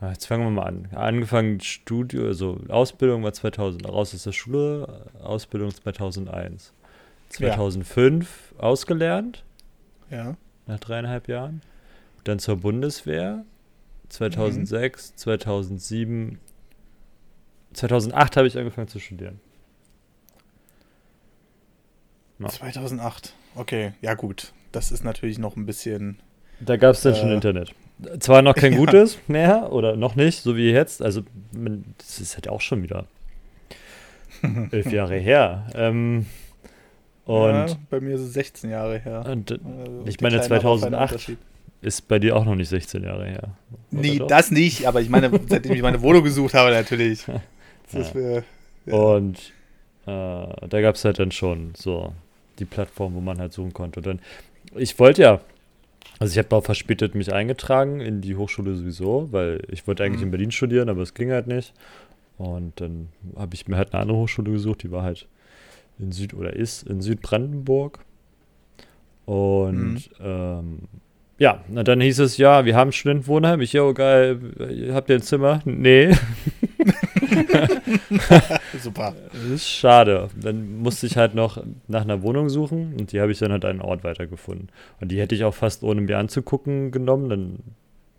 jetzt 0.00 0.26
fangen 0.26 0.44
wir 0.44 0.50
mal 0.50 0.66
an. 0.66 0.88
Angefangen 0.94 1.60
Studio, 1.60 2.26
also 2.26 2.60
Ausbildung 2.68 3.24
war 3.24 3.32
2000, 3.32 3.88
raus 3.88 4.14
aus 4.14 4.22
der 4.22 4.32
Schule, 4.32 5.06
Ausbildung 5.20 5.74
2001. 5.74 6.72
2005 7.30 8.54
ja. 8.54 8.62
ausgelernt. 8.62 9.44
Ja. 10.10 10.36
Nach 10.66 10.78
dreieinhalb 10.78 11.26
Jahren. 11.28 11.62
Dann 12.24 12.38
zur 12.38 12.56
Bundeswehr. 12.56 13.44
2006, 14.10 15.10
mhm. 15.10 15.16
2007, 15.16 16.38
2008 17.74 18.36
habe 18.36 18.46
ich 18.46 18.56
angefangen 18.56 18.88
zu 18.88 19.00
studieren. 19.00 19.40
No. 22.38 22.48
2008. 22.48 23.34
Okay, 23.56 23.92
ja 24.00 24.14
gut. 24.14 24.52
Das 24.72 24.92
ist 24.92 25.04
natürlich 25.04 25.38
noch 25.38 25.56
ein 25.56 25.66
bisschen. 25.66 26.18
Da 26.60 26.76
gab 26.76 26.94
es 26.94 27.02
dann 27.02 27.14
äh, 27.14 27.16
schon 27.16 27.30
Internet. 27.30 27.74
Zwar 28.20 28.42
noch 28.42 28.54
kein 28.54 28.76
gutes 28.76 29.18
mehr 29.28 29.72
oder 29.72 29.96
noch 29.96 30.16
nicht, 30.16 30.42
so 30.42 30.56
wie 30.56 30.70
jetzt. 30.70 31.02
Also, 31.02 31.22
das 31.98 32.20
ist 32.20 32.34
halt 32.34 32.48
auch 32.48 32.60
schon 32.60 32.82
wieder 32.82 33.06
elf 34.70 34.90
Jahre 34.92 35.16
her. 35.16 35.66
Ähm, 35.74 36.26
und 37.24 37.52
ja, 37.52 37.66
bei 37.90 38.00
mir 38.00 38.14
ist 38.14 38.22
es 38.22 38.32
16 38.32 38.70
Jahre 38.70 38.98
her. 38.98 39.24
Und, 39.30 39.52
also 39.52 40.02
ich 40.06 40.20
meine, 40.20 40.40
2008 40.40 41.36
ist 41.82 42.08
bei 42.08 42.18
dir 42.18 42.36
auch 42.36 42.44
noch 42.44 42.54
nicht 42.54 42.68
16 42.68 43.04
Jahre 43.04 43.26
her. 43.26 43.50
Nee, 43.90 44.18
doch? 44.18 44.26
das 44.26 44.50
nicht, 44.50 44.86
aber 44.86 45.00
ich 45.00 45.10
meine, 45.10 45.30
seitdem 45.48 45.72
ich 45.72 45.82
meine 45.82 46.00
Wohnung 46.00 46.24
gesucht 46.24 46.54
habe, 46.54 46.70
natürlich. 46.70 47.26
Ja. 47.26 47.40
Für, 47.86 48.44
ja. 48.86 48.94
Und 48.94 49.52
äh, 50.06 50.66
da 50.68 50.80
gab 50.80 50.94
es 50.94 51.04
halt 51.04 51.18
dann 51.18 51.30
schon 51.30 51.72
so 51.76 52.12
die 52.58 52.64
Plattform, 52.64 53.14
wo 53.14 53.20
man 53.20 53.38
halt 53.38 53.52
suchen 53.52 53.72
konnte. 53.72 54.00
Und 54.00 54.06
dann, 54.06 54.20
ich 54.76 54.98
wollte 54.98 55.22
ja 55.22 55.40
also 56.18 56.32
ich 56.32 56.38
habe 56.38 56.54
auch 56.56 56.64
verspätet 56.64 57.14
mich 57.14 57.32
eingetragen 57.32 58.00
in 58.00 58.20
die 58.20 58.36
Hochschule 58.36 58.74
sowieso, 58.74 59.28
weil 59.30 59.62
ich 59.68 59.86
wollte 59.86 60.02
eigentlich 60.02 60.20
mhm. 60.20 60.26
in 60.26 60.30
Berlin 60.32 60.50
studieren, 60.50 60.88
aber 60.88 61.02
es 61.02 61.14
ging 61.14 61.30
halt 61.30 61.46
nicht. 61.46 61.72
Und 62.38 62.80
dann 62.80 63.08
habe 63.36 63.54
ich 63.54 63.68
mir 63.68 63.76
halt 63.76 63.92
eine 63.92 64.02
andere 64.02 64.18
Hochschule 64.18 64.50
gesucht, 64.50 64.82
die 64.82 64.90
war 64.90 65.02
halt 65.02 65.28
in 65.98 66.12
Süd 66.12 66.34
oder 66.34 66.54
ist 66.54 66.84
in 66.88 67.00
Südbrandenburg. 67.00 68.00
Und 69.26 69.94
mhm. 69.94 70.00
ähm, 70.20 70.78
ja, 71.38 71.62
und 71.68 71.86
dann 71.86 72.00
hieß 72.00 72.18
es, 72.18 72.36
ja, 72.36 72.64
wir 72.64 72.74
haben 72.74 72.90
Studentenwohnheim. 72.90 73.60
Ich, 73.60 73.72
ja, 73.72 73.90
geil, 73.92 74.40
habt 74.92 75.10
ihr 75.10 75.16
ein 75.16 75.22
Zimmer? 75.22 75.60
Nee. 75.64 76.12
Super. 78.82 79.14
Das 79.32 79.44
ist 79.44 79.68
schade. 79.68 80.28
Dann 80.40 80.78
musste 80.78 81.06
ich 81.06 81.16
halt 81.16 81.34
noch 81.34 81.62
nach 81.86 82.02
einer 82.02 82.22
Wohnung 82.22 82.48
suchen 82.48 82.94
und 82.98 83.12
die 83.12 83.20
habe 83.20 83.32
ich 83.32 83.38
dann 83.38 83.52
halt 83.52 83.64
einen 83.64 83.80
Ort 83.80 84.04
weitergefunden. 84.04 84.68
Und 85.00 85.10
die 85.10 85.20
hätte 85.20 85.34
ich 85.34 85.44
auch 85.44 85.54
fast 85.54 85.82
ohne 85.82 86.00
mir 86.00 86.18
anzugucken 86.18 86.90
genommen. 86.90 87.28
Dann 87.28 87.58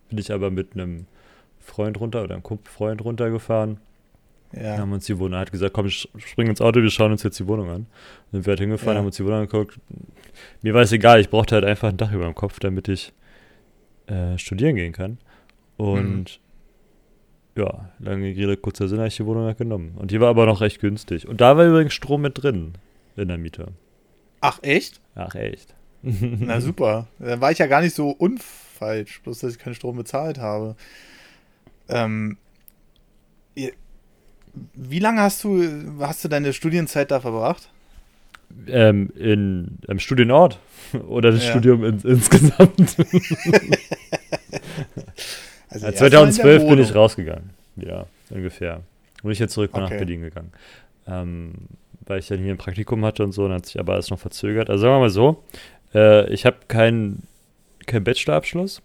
bin 0.09 0.17
ich 0.17 0.31
aber 0.31 0.51
mit 0.51 0.73
einem 0.73 1.05
Freund 1.59 1.99
runter 1.99 2.23
oder 2.23 2.35
einem 2.35 2.43
Freund 2.63 3.03
runtergefahren. 3.03 3.77
Ja. 4.53 4.71
Dann 4.71 4.79
haben 4.79 4.93
uns 4.93 5.05
die 5.05 5.17
Wohnung, 5.19 5.33
er 5.33 5.41
hat 5.41 5.51
gesagt, 5.51 5.73
komm, 5.73 5.89
spring 5.89 6.47
ins 6.47 6.59
Auto, 6.59 6.81
wir 6.81 6.89
schauen 6.89 7.11
uns 7.11 7.21
jetzt 7.21 7.39
die 7.39 7.47
Wohnung 7.47 7.69
an. 7.69 7.85
Dann 8.31 8.41
sind 8.41 8.45
wir 8.47 8.51
halt 8.51 8.59
hingefahren, 8.59 8.93
ja. 8.93 8.99
haben 8.99 9.05
uns 9.05 9.17
die 9.17 9.25
Wohnung 9.25 9.41
angeguckt. 9.41 9.79
Mir 10.63 10.73
war 10.73 10.81
es 10.81 10.91
egal, 10.91 11.19
ich 11.19 11.29
brauchte 11.29 11.55
halt 11.55 11.65
einfach 11.65 11.89
ein 11.89 11.97
Dach 11.97 12.11
über 12.11 12.25
dem 12.25 12.33
Kopf, 12.33 12.59
damit 12.59 12.87
ich 12.87 13.13
äh, 14.07 14.37
studieren 14.39 14.75
gehen 14.75 14.91
kann. 14.91 15.19
Und 15.77 16.39
mhm. 16.39 16.48
Ja, 17.57 17.89
lange 17.99 18.27
Rede, 18.27 18.57
kurzer 18.57 18.87
Sinn, 18.87 18.99
habe 18.99 19.07
ich 19.07 19.17
die 19.17 19.25
Wohnung 19.25 19.45
halt 19.45 19.57
genommen. 19.57 19.93
Und 19.97 20.11
die 20.11 20.19
war 20.19 20.29
aber 20.29 20.45
noch 20.45 20.61
recht 20.61 20.79
günstig. 20.79 21.27
Und 21.27 21.41
da 21.41 21.57
war 21.57 21.65
übrigens 21.65 21.93
Strom 21.93 22.21
mit 22.21 22.41
drin 22.41 22.73
in 23.15 23.27
der 23.27 23.37
Miete. 23.37 23.67
Ach, 24.41 24.59
echt? 24.61 25.01
Ach, 25.15 25.35
echt. 25.35 25.73
Na 26.01 26.61
super. 26.61 27.07
Dann 27.19 27.41
war 27.41 27.51
ich 27.51 27.57
ja 27.57 27.67
gar 27.67 27.81
nicht 27.81 27.95
so 27.95 28.09
unfalsch, 28.09 29.21
bloß 29.21 29.39
dass 29.39 29.53
ich 29.53 29.59
keinen 29.59 29.75
Strom 29.75 29.97
bezahlt 29.97 30.39
habe. 30.39 30.75
Ähm, 31.89 32.37
wie 34.73 34.99
lange 34.99 35.21
hast 35.21 35.43
du, 35.43 35.63
hast 35.99 36.23
du 36.23 36.27
deine 36.27 36.53
Studienzeit 36.53 37.11
da 37.11 37.19
verbracht? 37.19 37.71
Ähm, 38.67 39.11
in, 39.15 39.77
im 39.87 39.99
Studienort 39.99 40.59
oder 41.07 41.31
das 41.31 41.43
ja. 41.43 41.51
Studium 41.51 41.83
in, 41.83 41.99
insgesamt? 41.99 42.95
Also 45.69 45.85
ja, 45.85 45.93
2012 45.93 46.67
bin 46.67 46.79
ich 46.79 46.93
rausgegangen. 46.95 47.51
Ja, 47.75 48.05
ungefähr. 48.29 48.81
Und 49.23 49.31
ich 49.31 49.39
jetzt 49.39 49.53
zurück 49.53 49.71
okay. 49.73 49.81
nach 49.81 49.89
Berlin 49.89 50.21
gegangen. 50.21 50.51
Ähm, 51.07 51.53
weil 52.05 52.19
ich 52.19 52.27
dann 52.27 52.39
hier 52.39 52.51
ein 52.51 52.57
Praktikum 52.57 53.05
hatte 53.05 53.23
und 53.23 53.31
so, 53.31 53.47
dann 53.47 53.57
hat 53.57 53.65
sich 53.65 53.79
aber 53.79 53.93
alles 53.93 54.09
noch 54.09 54.19
verzögert. 54.19 54.69
Also 54.69 54.81
sagen 54.81 54.95
wir 54.95 54.99
mal 54.99 55.09
so, 55.09 55.43
äh, 55.93 56.31
ich 56.33 56.45
habe 56.45 56.57
keinen 56.67 57.23
kein 57.85 58.03
Bachelorabschluss. 58.03 58.81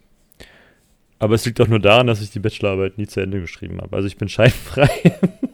Aber 1.18 1.37
es 1.37 1.47
liegt 1.47 1.61
auch 1.61 1.68
nur 1.68 1.79
daran, 1.79 2.07
dass 2.07 2.20
ich 2.20 2.31
die 2.31 2.40
Bachelorarbeit 2.40 2.99
nie 2.99 3.07
zu 3.07 3.20
Ende 3.20 3.40
geschrieben 3.40 3.81
habe. 3.81 3.97
Also 3.97 4.07
ich 4.07 4.16
bin 4.16 4.29
scheinfrei. 4.31 4.90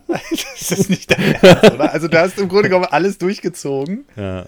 das 0.09 0.73
ist 0.73 0.91
nicht 0.91 1.11
dein 1.11 1.35
Ernst, 1.35 1.73
oder? 1.73 1.93
Also 1.93 2.09
du 2.09 2.19
hast 2.19 2.39
im 2.39 2.49
Grunde 2.49 2.69
genommen 2.69 2.89
alles 2.91 3.19
durchgezogen. 3.19 4.05
Ja. 4.17 4.47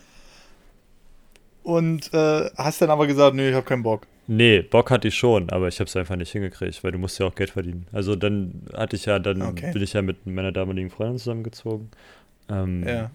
Und 1.63 2.13
äh, 2.13 2.51
hast 2.57 2.83
dann 2.83 2.91
aber 2.91 3.07
gesagt, 3.07 3.37
nee, 3.37 3.49
ich 3.49 3.55
habe 3.55 3.65
keinen 3.65 3.83
Bock. 3.83 4.07
Nee, 4.27 4.63
Bock 4.63 4.91
hatte 4.91 5.09
ich 5.09 5.15
schon, 5.15 5.51
aber 5.51 5.69
ich 5.69 5.81
habe 5.81 5.89
es 5.89 5.97
einfach 5.97 6.17
nicht 6.17 6.31
hingekriegt, 6.31 6.83
weil 6.85 6.93
du 6.93 6.99
musst 6.99 7.19
ja 7.19 7.27
auch 7.27 7.35
Geld 7.35 7.51
verdienen. 7.51 7.87
Also 7.93 8.15
dann 8.17 8.63
hatte 8.73 8.97
ich 8.97 9.07
ja, 9.07 9.19
dann 9.19 9.43
okay. 9.43 9.73
bin 9.73 9.83
ich 9.83 9.93
ja 9.93 10.03
mit 10.03 10.27
meiner 10.27 10.53
damaligen 10.53 10.91
Freundin 10.91 11.19
zusammengezogen. 11.19 11.91
Ähm, 12.49 12.87
ja. 12.87 13.11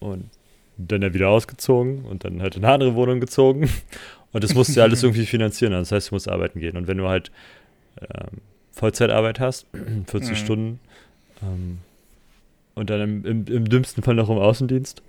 Und 0.00 0.28
dann 0.76 1.02
ja 1.02 1.14
wieder 1.14 1.28
ausgezogen 1.28 2.04
und 2.04 2.24
dann 2.24 2.42
halt 2.42 2.56
in 2.56 2.64
eine 2.64 2.74
andere 2.74 2.94
Wohnung 2.94 3.20
gezogen. 3.20 3.68
Und 4.32 4.42
das 4.42 4.52
musst 4.52 4.74
du 4.74 4.80
ja 4.80 4.82
alles 4.82 5.00
irgendwie 5.04 5.26
finanzieren. 5.26 5.72
Also 5.72 5.90
das 5.90 5.92
heißt, 5.92 6.10
du 6.10 6.16
musst 6.16 6.28
arbeiten 6.28 6.58
gehen. 6.58 6.76
Und 6.76 6.88
wenn 6.88 6.98
du 6.98 7.08
halt 7.08 7.30
ähm, 8.00 8.40
Vollzeitarbeit 8.72 9.38
hast, 9.38 9.66
40 10.08 10.30
mhm. 10.30 10.34
Stunden, 10.34 10.80
ähm, 11.40 11.78
und 12.74 12.90
dann 12.90 13.00
im, 13.00 13.24
im, 13.24 13.46
im, 13.46 13.68
dümmsten 13.68 14.02
Fall 14.02 14.16
noch 14.16 14.28
im 14.28 14.38
Außendienst 14.38 15.02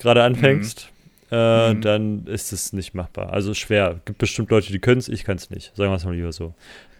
gerade 0.00 0.24
anfängst, 0.24 0.88
mhm. 0.90 0.91
Äh, 1.32 1.72
mhm. 1.72 1.80
dann 1.80 2.26
ist 2.26 2.52
es 2.52 2.74
nicht 2.74 2.92
machbar. 2.92 3.32
Also 3.32 3.54
schwer. 3.54 4.00
Gibt 4.04 4.18
bestimmt 4.18 4.50
Leute, 4.50 4.70
die 4.70 4.78
können 4.80 4.98
es, 4.98 5.08
ich 5.08 5.24
kann 5.24 5.36
es 5.36 5.48
nicht. 5.48 5.74
Sagen 5.74 5.90
wir 5.90 5.96
es 5.96 6.04
mal 6.04 6.14
lieber 6.14 6.30
so. 6.30 6.52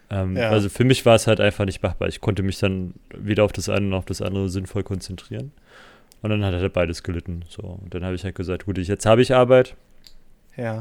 Ähm, 0.09 0.35
ja. 0.35 0.49
Also 0.49 0.69
für 0.69 0.83
mich 0.83 1.05
war 1.05 1.13
es 1.13 1.27
halt 1.27 1.39
einfach 1.39 1.65
nicht 1.65 1.83
machbar. 1.83 2.07
Ich 2.07 2.19
konnte 2.19 2.41
mich 2.41 2.57
dann 2.57 2.95
weder 3.15 3.43
auf 3.43 3.51
das 3.51 3.69
eine 3.69 3.85
noch 3.85 3.99
auf 3.99 4.05
das 4.05 4.23
andere 4.23 4.49
sinnvoll 4.49 4.81
konzentrieren. 4.81 5.51
Und 6.23 6.31
dann 6.31 6.43
hat 6.43 6.51
er 6.55 6.61
halt 6.61 6.73
beides 6.73 7.03
gelitten. 7.03 7.45
So. 7.47 7.61
Und 7.61 7.93
dann 7.93 8.03
habe 8.03 8.15
ich 8.15 8.23
halt 8.23 8.33
gesagt, 8.33 8.65
gut, 8.65 8.79
ich, 8.79 8.87
jetzt 8.87 9.05
habe 9.05 9.21
ich 9.21 9.35
Arbeit. 9.35 9.75
Ja. 10.57 10.79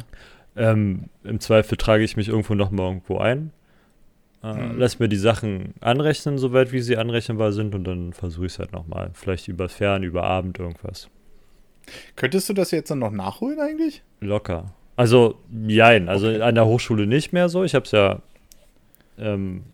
Ähm, 0.56 1.10
Im 1.22 1.38
Zweifel 1.38 1.76
trage 1.76 2.04
ich 2.04 2.16
mich 2.16 2.28
irgendwo 2.28 2.54
nochmal 2.54 2.86
irgendwo 2.86 3.18
ein. 3.18 3.50
Äh, 4.42 4.54
mhm. 4.54 4.78
Lass 4.78 4.98
mir 4.98 5.10
die 5.10 5.16
Sachen 5.16 5.74
anrechnen, 5.80 6.38
soweit 6.38 6.72
wie 6.72 6.80
sie 6.80 6.96
anrechenbar 6.96 7.52
sind, 7.52 7.74
und 7.74 7.84
dann 7.84 8.14
versuche 8.14 8.46
ich 8.46 8.52
es 8.52 8.58
halt 8.58 8.72
nochmal. 8.72 9.10
Vielleicht 9.12 9.48
über 9.48 9.68
Fern, 9.68 10.04
über 10.04 10.24
Abend 10.24 10.58
irgendwas. 10.58 11.10
Könntest 12.16 12.48
du 12.48 12.52
das 12.52 12.70
jetzt 12.70 12.90
dann 12.90 12.98
noch 12.98 13.10
nachholen 13.10 13.60
eigentlich? 13.60 14.02
Locker. 14.20 14.72
Also, 14.96 15.38
jein. 15.66 16.08
Also 16.08 16.28
okay. 16.28 16.42
an 16.42 16.54
der 16.54 16.66
Hochschule 16.66 17.06
nicht 17.06 17.32
mehr 17.32 17.48
so. 17.48 17.64
Ich 17.64 17.74
habe 17.74 17.84
es 17.84 17.92
ja. 17.92 18.20
Ähm, 19.18 19.64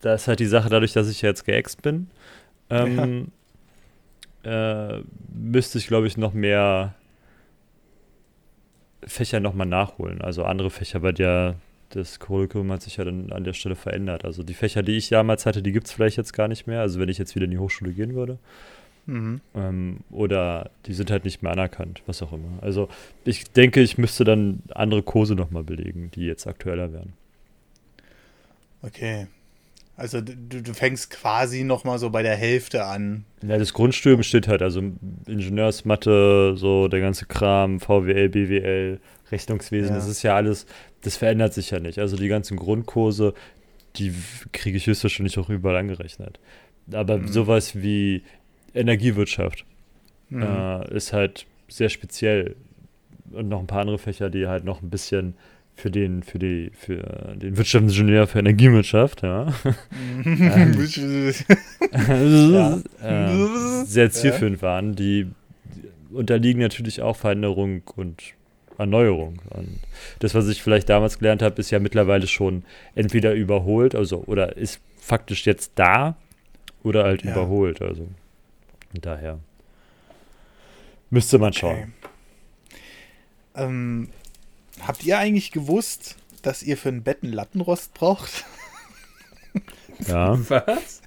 da 0.00 0.14
ist 0.14 0.28
halt 0.28 0.40
die 0.40 0.46
Sache, 0.46 0.68
dadurch, 0.68 0.92
dass 0.92 1.08
ich 1.08 1.22
jetzt 1.22 1.44
geext 1.44 1.82
bin, 1.82 2.08
ähm, 2.70 3.32
ja. 4.44 4.98
äh, 4.98 5.02
müsste 5.34 5.78
ich, 5.78 5.86
glaube 5.86 6.06
ich, 6.06 6.16
noch 6.16 6.32
mehr 6.32 6.94
Fächer 9.04 9.40
nochmal 9.40 9.66
nachholen. 9.66 10.20
Also 10.20 10.44
andere 10.44 10.70
Fächer, 10.70 11.02
weil 11.02 11.18
ja 11.18 11.54
das 11.90 12.18
Curriculum 12.18 12.72
hat 12.72 12.82
sich 12.82 12.96
ja 12.96 13.04
dann 13.04 13.32
an 13.32 13.44
der 13.44 13.52
Stelle 13.52 13.76
verändert. 13.76 14.24
Also 14.24 14.42
die 14.42 14.54
Fächer, 14.54 14.82
die 14.82 14.96
ich 14.96 15.08
damals 15.08 15.46
hatte, 15.46 15.62
die 15.62 15.72
gibt 15.72 15.86
es 15.86 15.92
vielleicht 15.92 16.16
jetzt 16.16 16.32
gar 16.32 16.48
nicht 16.48 16.66
mehr. 16.66 16.80
Also 16.80 17.00
wenn 17.00 17.08
ich 17.08 17.18
jetzt 17.18 17.34
wieder 17.34 17.44
in 17.44 17.52
die 17.52 17.58
Hochschule 17.58 17.92
gehen 17.92 18.14
würde. 18.14 18.38
Mhm. 19.06 19.40
Ähm, 19.54 19.98
oder 20.10 20.70
die 20.86 20.94
sind 20.94 21.10
halt 21.10 21.24
nicht 21.24 21.42
mehr 21.42 21.52
anerkannt, 21.52 22.02
was 22.06 22.22
auch 22.22 22.32
immer. 22.32 22.58
Also 22.60 22.88
ich 23.24 23.50
denke, 23.50 23.80
ich 23.80 23.98
müsste 23.98 24.24
dann 24.24 24.62
andere 24.74 25.02
Kurse 25.02 25.34
nochmal 25.34 25.62
belegen, 25.64 26.10
die 26.14 26.26
jetzt 26.26 26.46
aktueller 26.46 26.92
werden. 26.92 27.12
Okay. 28.82 29.28
Also 29.96 30.20
du, 30.20 30.62
du 30.62 30.74
fängst 30.74 31.10
quasi 31.10 31.64
nochmal 31.64 31.98
so 31.98 32.10
bei 32.10 32.22
der 32.22 32.36
Hälfte 32.36 32.84
an. 32.84 33.24
Ja, 33.42 33.56
das 33.56 33.72
Grundstudium 33.72 34.22
steht 34.22 34.46
halt, 34.46 34.60
also 34.60 34.82
Ingenieursmathe, 35.26 36.54
so 36.56 36.88
der 36.88 37.00
ganze 37.00 37.24
Kram, 37.24 37.80
VWL, 37.80 38.28
BWL, 38.28 39.00
Rechnungswesen, 39.30 39.90
ja. 39.90 39.96
das 39.96 40.06
ist 40.06 40.22
ja 40.22 40.36
alles, 40.36 40.66
das 41.00 41.16
verändert 41.16 41.54
sich 41.54 41.70
ja 41.70 41.80
nicht. 41.80 41.98
Also 41.98 42.16
die 42.16 42.28
ganzen 42.28 42.58
Grundkurse, 42.58 43.32
die 43.96 44.12
kriege 44.52 44.76
ich 44.76 44.86
höchstwahrscheinlich 44.86 45.38
auch 45.38 45.48
überall 45.48 45.76
angerechnet. 45.76 46.38
Aber 46.92 47.16
mhm. 47.16 47.28
sowas 47.28 47.80
wie 47.80 48.22
Energiewirtschaft 48.76 49.64
mhm. 50.28 50.42
äh, 50.42 50.94
ist 50.94 51.12
halt 51.12 51.46
sehr 51.68 51.88
speziell. 51.88 52.56
Und 53.32 53.48
noch 53.48 53.60
ein 53.60 53.66
paar 53.66 53.80
andere 53.80 53.98
Fächer, 53.98 54.30
die 54.30 54.46
halt 54.46 54.64
noch 54.64 54.82
ein 54.82 54.90
bisschen 54.90 55.34
für 55.74 55.90
den, 55.90 56.22
für 56.22 56.38
die, 56.38 56.70
für 56.72 57.34
den 57.36 57.56
Wirtschaftsingenieur 57.56 58.26
für 58.26 58.38
Energiewirtschaft, 58.38 59.22
ja. 59.22 59.52
ähm, 60.24 60.88
ja. 62.52 62.78
äh, 63.02 63.84
sehr 63.84 64.10
zielführend 64.10 64.62
waren. 64.62 64.94
Die 64.94 65.26
unterliegen 66.10 66.62
natürlich 66.62 67.02
auch 67.02 67.16
Veränderung 67.16 67.82
und 67.96 68.22
Erneuerung. 68.78 69.40
Und 69.50 69.80
das, 70.20 70.34
was 70.34 70.48
ich 70.48 70.62
vielleicht 70.62 70.88
damals 70.88 71.18
gelernt 71.18 71.42
habe, 71.42 71.60
ist 71.60 71.70
ja 71.70 71.78
mittlerweile 71.78 72.26
schon 72.26 72.64
entweder 72.94 73.34
überholt, 73.34 73.94
also 73.94 74.24
oder 74.26 74.56
ist 74.56 74.80
faktisch 74.98 75.46
jetzt 75.46 75.72
da 75.74 76.16
oder 76.82 77.04
halt 77.04 77.22
ja. 77.22 77.32
überholt. 77.32 77.82
Also 77.82 78.08
daher 78.92 79.40
müsste 81.10 81.38
man 81.38 81.52
schauen. 81.52 81.94
Okay. 82.02 82.10
Ähm, 83.54 84.08
Habt 84.80 85.04
ihr 85.04 85.18
eigentlich 85.18 85.52
gewusst, 85.52 86.16
dass 86.42 86.62
ihr 86.62 86.76
für 86.76 86.90
ein 86.90 87.02
Bett 87.02 87.22
einen 87.22 87.32
Lattenrost 87.32 87.94
braucht? 87.94 88.44
Ja. 90.06 90.38
Was? 90.50 91.00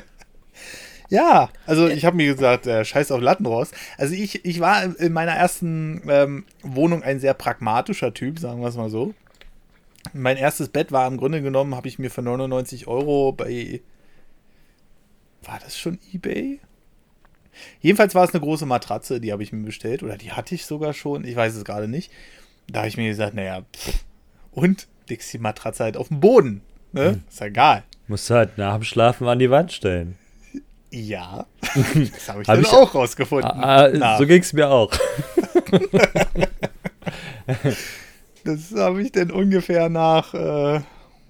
ja, 1.10 1.50
also 1.66 1.86
ich 1.86 2.06
habe 2.06 2.16
mir 2.16 2.32
gesagt, 2.34 2.66
äh, 2.66 2.82
scheiß 2.82 3.12
auf 3.12 3.20
Lattenrost. 3.20 3.74
Also 3.98 4.14
ich, 4.14 4.42
ich 4.46 4.58
war 4.58 4.98
in 4.98 5.12
meiner 5.12 5.32
ersten 5.32 6.00
ähm, 6.08 6.46
Wohnung 6.62 7.02
ein 7.02 7.20
sehr 7.20 7.34
pragmatischer 7.34 8.14
Typ, 8.14 8.38
sagen 8.38 8.62
wir 8.62 8.68
es 8.68 8.76
mal 8.76 8.88
so. 8.88 9.12
Mein 10.14 10.38
erstes 10.38 10.70
Bett 10.70 10.92
war 10.92 11.06
im 11.06 11.18
Grunde 11.18 11.42
genommen, 11.42 11.74
habe 11.74 11.88
ich 11.88 11.98
mir 11.98 12.10
für 12.10 12.22
99 12.22 12.86
Euro 12.86 13.32
bei. 13.32 13.82
War 15.42 15.58
das 15.58 15.78
schon 15.78 15.98
eBay? 16.14 16.58
Jedenfalls 17.80 18.14
war 18.14 18.24
es 18.24 18.34
eine 18.34 18.40
große 18.40 18.66
Matratze, 18.66 19.20
die 19.20 19.32
habe 19.32 19.42
ich 19.42 19.52
mir 19.52 19.64
bestellt. 19.64 20.02
Oder 20.02 20.16
die 20.16 20.32
hatte 20.32 20.54
ich 20.54 20.66
sogar 20.66 20.92
schon. 20.92 21.24
Ich 21.24 21.36
weiß 21.36 21.54
es 21.54 21.64
gerade 21.64 21.88
nicht. 21.88 22.10
Da 22.68 22.80
habe 22.80 22.88
ich 22.88 22.96
mir 22.96 23.08
gesagt, 23.08 23.34
naja, 23.34 23.62
pff. 23.74 24.04
und 24.52 24.86
legst 25.08 25.32
die 25.32 25.38
Matratze 25.38 25.84
halt 25.84 25.96
auf 25.96 26.08
den 26.08 26.20
Boden. 26.20 26.62
Ne? 26.92 27.10
Hm. 27.10 27.22
Ist 27.28 27.40
ja 27.40 27.46
egal. 27.46 27.84
Musst 28.06 28.28
du 28.30 28.34
halt 28.34 28.58
nach 28.58 28.74
dem 28.74 28.84
Schlafen 28.84 29.28
an 29.28 29.38
die 29.38 29.50
Wand 29.50 29.72
stellen. 29.72 30.16
Ja, 30.90 31.46
das 31.60 32.28
habe 32.28 32.42
ich 32.42 32.48
hab 32.48 32.56
dann 32.56 32.60
ich, 32.62 32.72
auch 32.72 32.94
rausgefunden. 32.94 33.50
Ah, 33.50 33.84
ah 33.84 34.18
so 34.18 34.26
ging 34.26 34.42
es 34.42 34.52
mir 34.52 34.68
auch. 34.68 34.90
das 38.44 38.74
habe 38.74 39.02
ich 39.02 39.12
dann 39.12 39.30
ungefähr 39.30 39.88
nach. 39.88 40.34
Äh, 40.34 40.80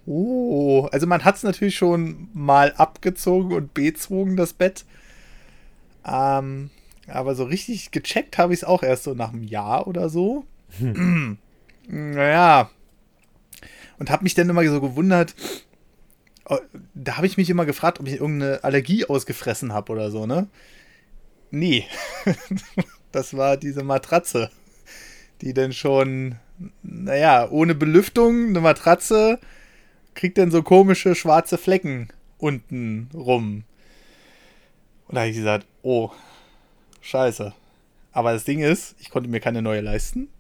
oh, 0.07 0.89
also 0.91 1.07
man 1.07 1.25
hat 1.25 1.37
es 1.37 1.43
natürlich 1.43 1.77
schon 1.77 2.29
mal 2.33 2.73
abgezogen 2.77 3.53
und 3.53 3.75
bezogen, 3.75 4.37
das 4.37 4.55
Bett. 4.55 4.87
Ähm, 6.07 6.71
aber 7.07 7.35
so 7.35 7.45
richtig 7.45 7.91
gecheckt 7.91 8.39
habe 8.39 8.53
ich 8.53 8.61
es 8.61 8.65
auch 8.65 8.83
erst 8.83 9.05
so 9.05 9.15
nach 9.15 9.33
einem 9.33 9.43
Jahr 9.43 9.87
oder 9.87 10.09
so. 10.09 10.45
Hm. 10.79 11.39
naja. 11.89 12.71
Und 13.99 14.11
habe 14.11 14.23
mich 14.23 14.35
dann 14.35 14.49
immer 14.49 14.67
so 14.67 14.81
gewundert, 14.81 15.35
oh, 16.47 16.59
da 16.95 17.17
habe 17.17 17.27
ich 17.27 17.37
mich 17.37 17.51
immer 17.51 17.67
gefragt, 17.67 18.01
ob 18.01 18.07
ich 18.07 18.15
irgendeine 18.15 18.65
Allergie 18.65 19.05
ausgefressen 19.05 19.73
habe 19.73 19.93
oder 19.93 20.11
so, 20.11 20.27
ne? 20.27 20.49
Nee. 21.51 21.85
das 23.13 23.37
war 23.37 23.57
diese 23.57 23.83
Matratze, 23.83 24.51
die 25.43 25.53
dann 25.53 25.73
schon, 25.73 26.37
naja, 26.83 27.49
ohne 27.51 27.75
Belüftung, 27.75 28.49
eine 28.49 28.61
Matratze, 28.61 29.39
kriegt 30.15 30.39
dann 30.39 30.51
so 30.51 30.63
komische 30.63 31.15
schwarze 31.15 31.59
Flecken 31.59 32.09
unten 32.39 33.09
rum. 33.15 33.65
Und 35.11 35.17
da 35.17 35.23
habe 35.23 35.31
ich 35.31 35.37
gesagt, 35.37 35.67
oh, 35.83 36.11
scheiße. 37.01 37.53
Aber 38.13 38.33
das 38.33 38.45
Ding 38.45 38.61
ist, 38.61 38.95
ich 39.01 39.11
konnte 39.11 39.29
mir 39.29 39.41
keine 39.41 39.61
neue 39.61 39.81
leisten. 39.81 40.29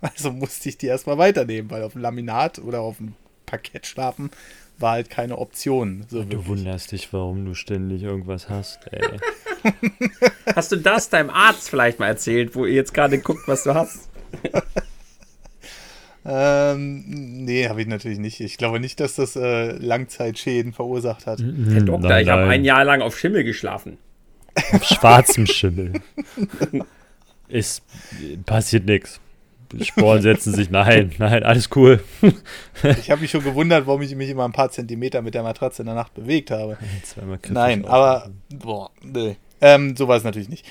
Also 0.00 0.30
musste 0.30 0.68
ich 0.68 0.78
die 0.78 0.86
erstmal 0.86 1.18
weiternehmen, 1.18 1.72
weil 1.72 1.82
auf 1.82 1.94
dem 1.94 2.02
Laminat 2.02 2.60
oder 2.60 2.82
auf 2.82 2.98
dem 2.98 3.16
Parkett 3.46 3.84
schlafen 3.84 4.30
war 4.78 4.92
halt 4.92 5.10
keine 5.10 5.38
Option. 5.38 6.06
So 6.08 6.22
du 6.22 6.46
wunderst 6.46 6.92
dich, 6.92 7.12
warum 7.12 7.44
du 7.44 7.54
ständig 7.54 8.04
irgendwas 8.04 8.48
hast, 8.48 8.78
ey. 8.92 9.18
hast 10.54 10.70
du 10.70 10.76
das 10.76 11.10
deinem 11.10 11.30
Arzt 11.30 11.68
vielleicht 11.68 11.98
mal 11.98 12.06
erzählt, 12.06 12.54
wo 12.54 12.64
ihr 12.64 12.74
jetzt 12.74 12.94
gerade 12.94 13.18
guckt, 13.18 13.48
was 13.48 13.64
du 13.64 13.74
hast? 13.74 14.08
ähm, 16.24 17.02
nee, 17.44 17.68
habe 17.68 17.80
ich 17.80 17.88
natürlich 17.88 18.20
nicht. 18.20 18.38
Ich 18.38 18.56
glaube 18.56 18.78
nicht, 18.78 19.00
dass 19.00 19.16
das 19.16 19.34
äh, 19.34 19.72
Langzeitschäden 19.72 20.72
verursacht 20.72 21.26
hat. 21.26 21.40
Herr 21.40 21.80
Doktor, 21.80 22.08
nein, 22.08 22.22
ich 22.22 22.30
habe 22.30 22.44
ein 22.44 22.64
Jahr 22.64 22.84
lang 22.84 23.02
auf 23.02 23.18
Schimmel 23.18 23.42
geschlafen. 23.42 23.98
Auf 24.72 24.84
schwarzem 24.84 25.46
Schimmel. 25.46 25.92
Ist 27.48 27.82
passiert 28.44 28.84
nichts. 28.84 29.20
Sporen 29.82 30.22
setzen 30.22 30.54
sich. 30.54 30.70
Nein, 30.70 31.12
nein, 31.18 31.42
alles 31.42 31.68
cool. 31.76 32.02
ich 32.82 33.10
habe 33.10 33.20
mich 33.20 33.30
schon 33.30 33.44
gewundert, 33.44 33.86
warum 33.86 34.02
ich 34.02 34.14
mich 34.14 34.30
immer 34.30 34.44
ein 34.44 34.52
paar 34.52 34.70
Zentimeter 34.70 35.22
mit 35.22 35.34
der 35.34 35.42
Matratze 35.42 35.82
in 35.82 35.86
der 35.86 35.94
Nacht 35.94 36.14
bewegt 36.14 36.50
habe. 36.50 36.78
Nein, 37.50 37.84
aber 37.84 38.30
boah, 38.48 38.90
nee. 39.02 39.36
Ähm, 39.60 39.96
so 39.96 40.08
war 40.08 40.16
es 40.16 40.24
natürlich 40.24 40.48
nicht. 40.48 40.64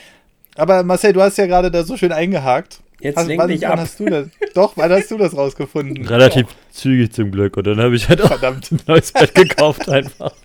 Aber 0.55 0.83
Marcel, 0.83 1.13
du 1.13 1.21
hast 1.21 1.37
ja 1.37 1.45
gerade 1.45 1.69
da 1.69 1.83
so 1.83 1.97
schön 1.97 2.11
eingehakt. 2.11 2.79
Jetzt 2.99 3.17
hast, 3.17 3.27
wann, 3.27 3.37
wann 3.37 3.63
ab. 3.63 3.79
hast 3.79 3.99
du 3.99 4.05
das? 4.05 4.27
Doch, 4.55 4.73
wann 4.75 4.91
hast 4.91 5.11
du 5.11 5.17
das 5.17 5.37
rausgefunden? 5.37 6.07
Relativ 6.07 6.47
oh. 6.49 6.55
zügig 6.71 7.13
zum 7.13 7.31
Glück. 7.31 7.55
Und 7.57 7.67
dann 7.67 7.79
habe 7.79 7.95
ich 7.95 8.09
halt 8.09 8.21
auch 8.21 8.27
Verdammt. 8.27 8.71
ein 8.71 8.79
neues 8.87 9.11
Bett 9.11 9.35
gekauft 9.35 9.89
einfach. 9.89 10.33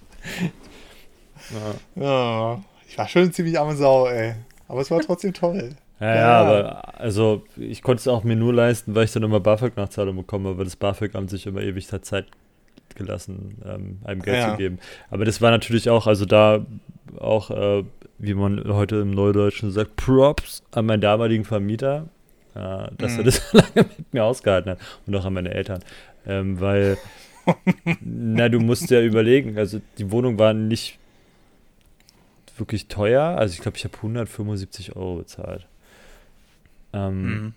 Ja. 1.97 2.03
ja. 2.03 2.65
Ich 2.93 2.99
war 2.99 3.09
schon 3.09 3.33
ziemlich 3.33 3.59
am 3.59 3.75
Sau, 3.75 4.07
ey. 4.07 4.35
Aber 4.69 4.83
es 4.83 4.91
war 4.91 5.01
trotzdem 5.01 5.33
toll. 5.33 5.71
Ja, 5.99 6.15
ja, 6.15 6.41
aber 6.43 7.01
also 7.01 7.43
ich 7.57 7.81
konnte 7.81 8.01
es 8.01 8.09
auch 8.09 8.23
mir 8.23 8.37
nur 8.37 8.53
leisten, 8.53 8.95
weil 8.95 9.07
ich 9.07 9.13
dann 9.13 9.23
immer 9.23 9.41
BAföG-Nachzahlung 9.41 10.15
bekomme, 10.15 10.59
weil 10.59 10.67
das 10.67 10.77
BAföG-Amt 10.77 11.31
sich 11.31 11.47
immer 11.47 11.63
ewig 11.63 11.91
hat 11.91 12.05
Zeit 12.05 12.27
gelassen, 12.95 13.63
ähm, 13.65 13.99
einem 14.05 14.21
Geld 14.21 14.37
ja. 14.37 14.51
zu 14.51 14.59
geben. 14.59 14.79
Aber 15.11 15.25
das 15.25 15.41
war 15.41 15.51
natürlich 15.51 15.89
auch, 15.89 16.07
also 16.07 16.27
da 16.27 16.67
auch, 17.19 17.51
äh, 17.51 17.83
wie 18.19 18.35
man 18.35 18.63
heute 18.69 18.97
im 18.97 19.13
Neudeutschen 19.13 19.71
sagt, 19.71 19.97
Props 19.97 20.63
an 20.73 20.85
meinen 20.85 21.01
damaligen 21.01 21.47
Vermieter, 21.47 22.09
äh, 22.55 22.89
dass 22.99 23.13
mhm. 23.13 23.21
er 23.21 23.25
das 23.25 23.53
lange 23.55 23.89
mit 23.97 24.13
mir 24.13 24.25
ausgehalten 24.25 24.73
hat 24.73 24.79
und 25.07 25.17
auch 25.17 25.25
an 25.25 25.33
meine 25.33 25.55
Eltern. 25.55 25.83
Ähm, 26.27 26.61
weil 26.61 26.99
Na, 28.03 28.51
du 28.51 28.61
musst 28.61 28.91
ja 28.91 29.01
überlegen, 29.01 29.57
also 29.57 29.81
die 29.97 30.11
Wohnung 30.11 30.39
war 30.39 30.53
nicht 30.53 30.99
wirklich 32.63 32.89
teuer. 32.89 33.23
Also 33.23 33.55
ich 33.55 33.61
glaube, 33.61 33.77
ich 33.77 33.85
habe 33.85 33.97
175 33.97 34.97
Euro 34.97 35.17
bezahlt. 35.17 35.67
Ähm, 36.93 37.23
mhm. 37.23 37.55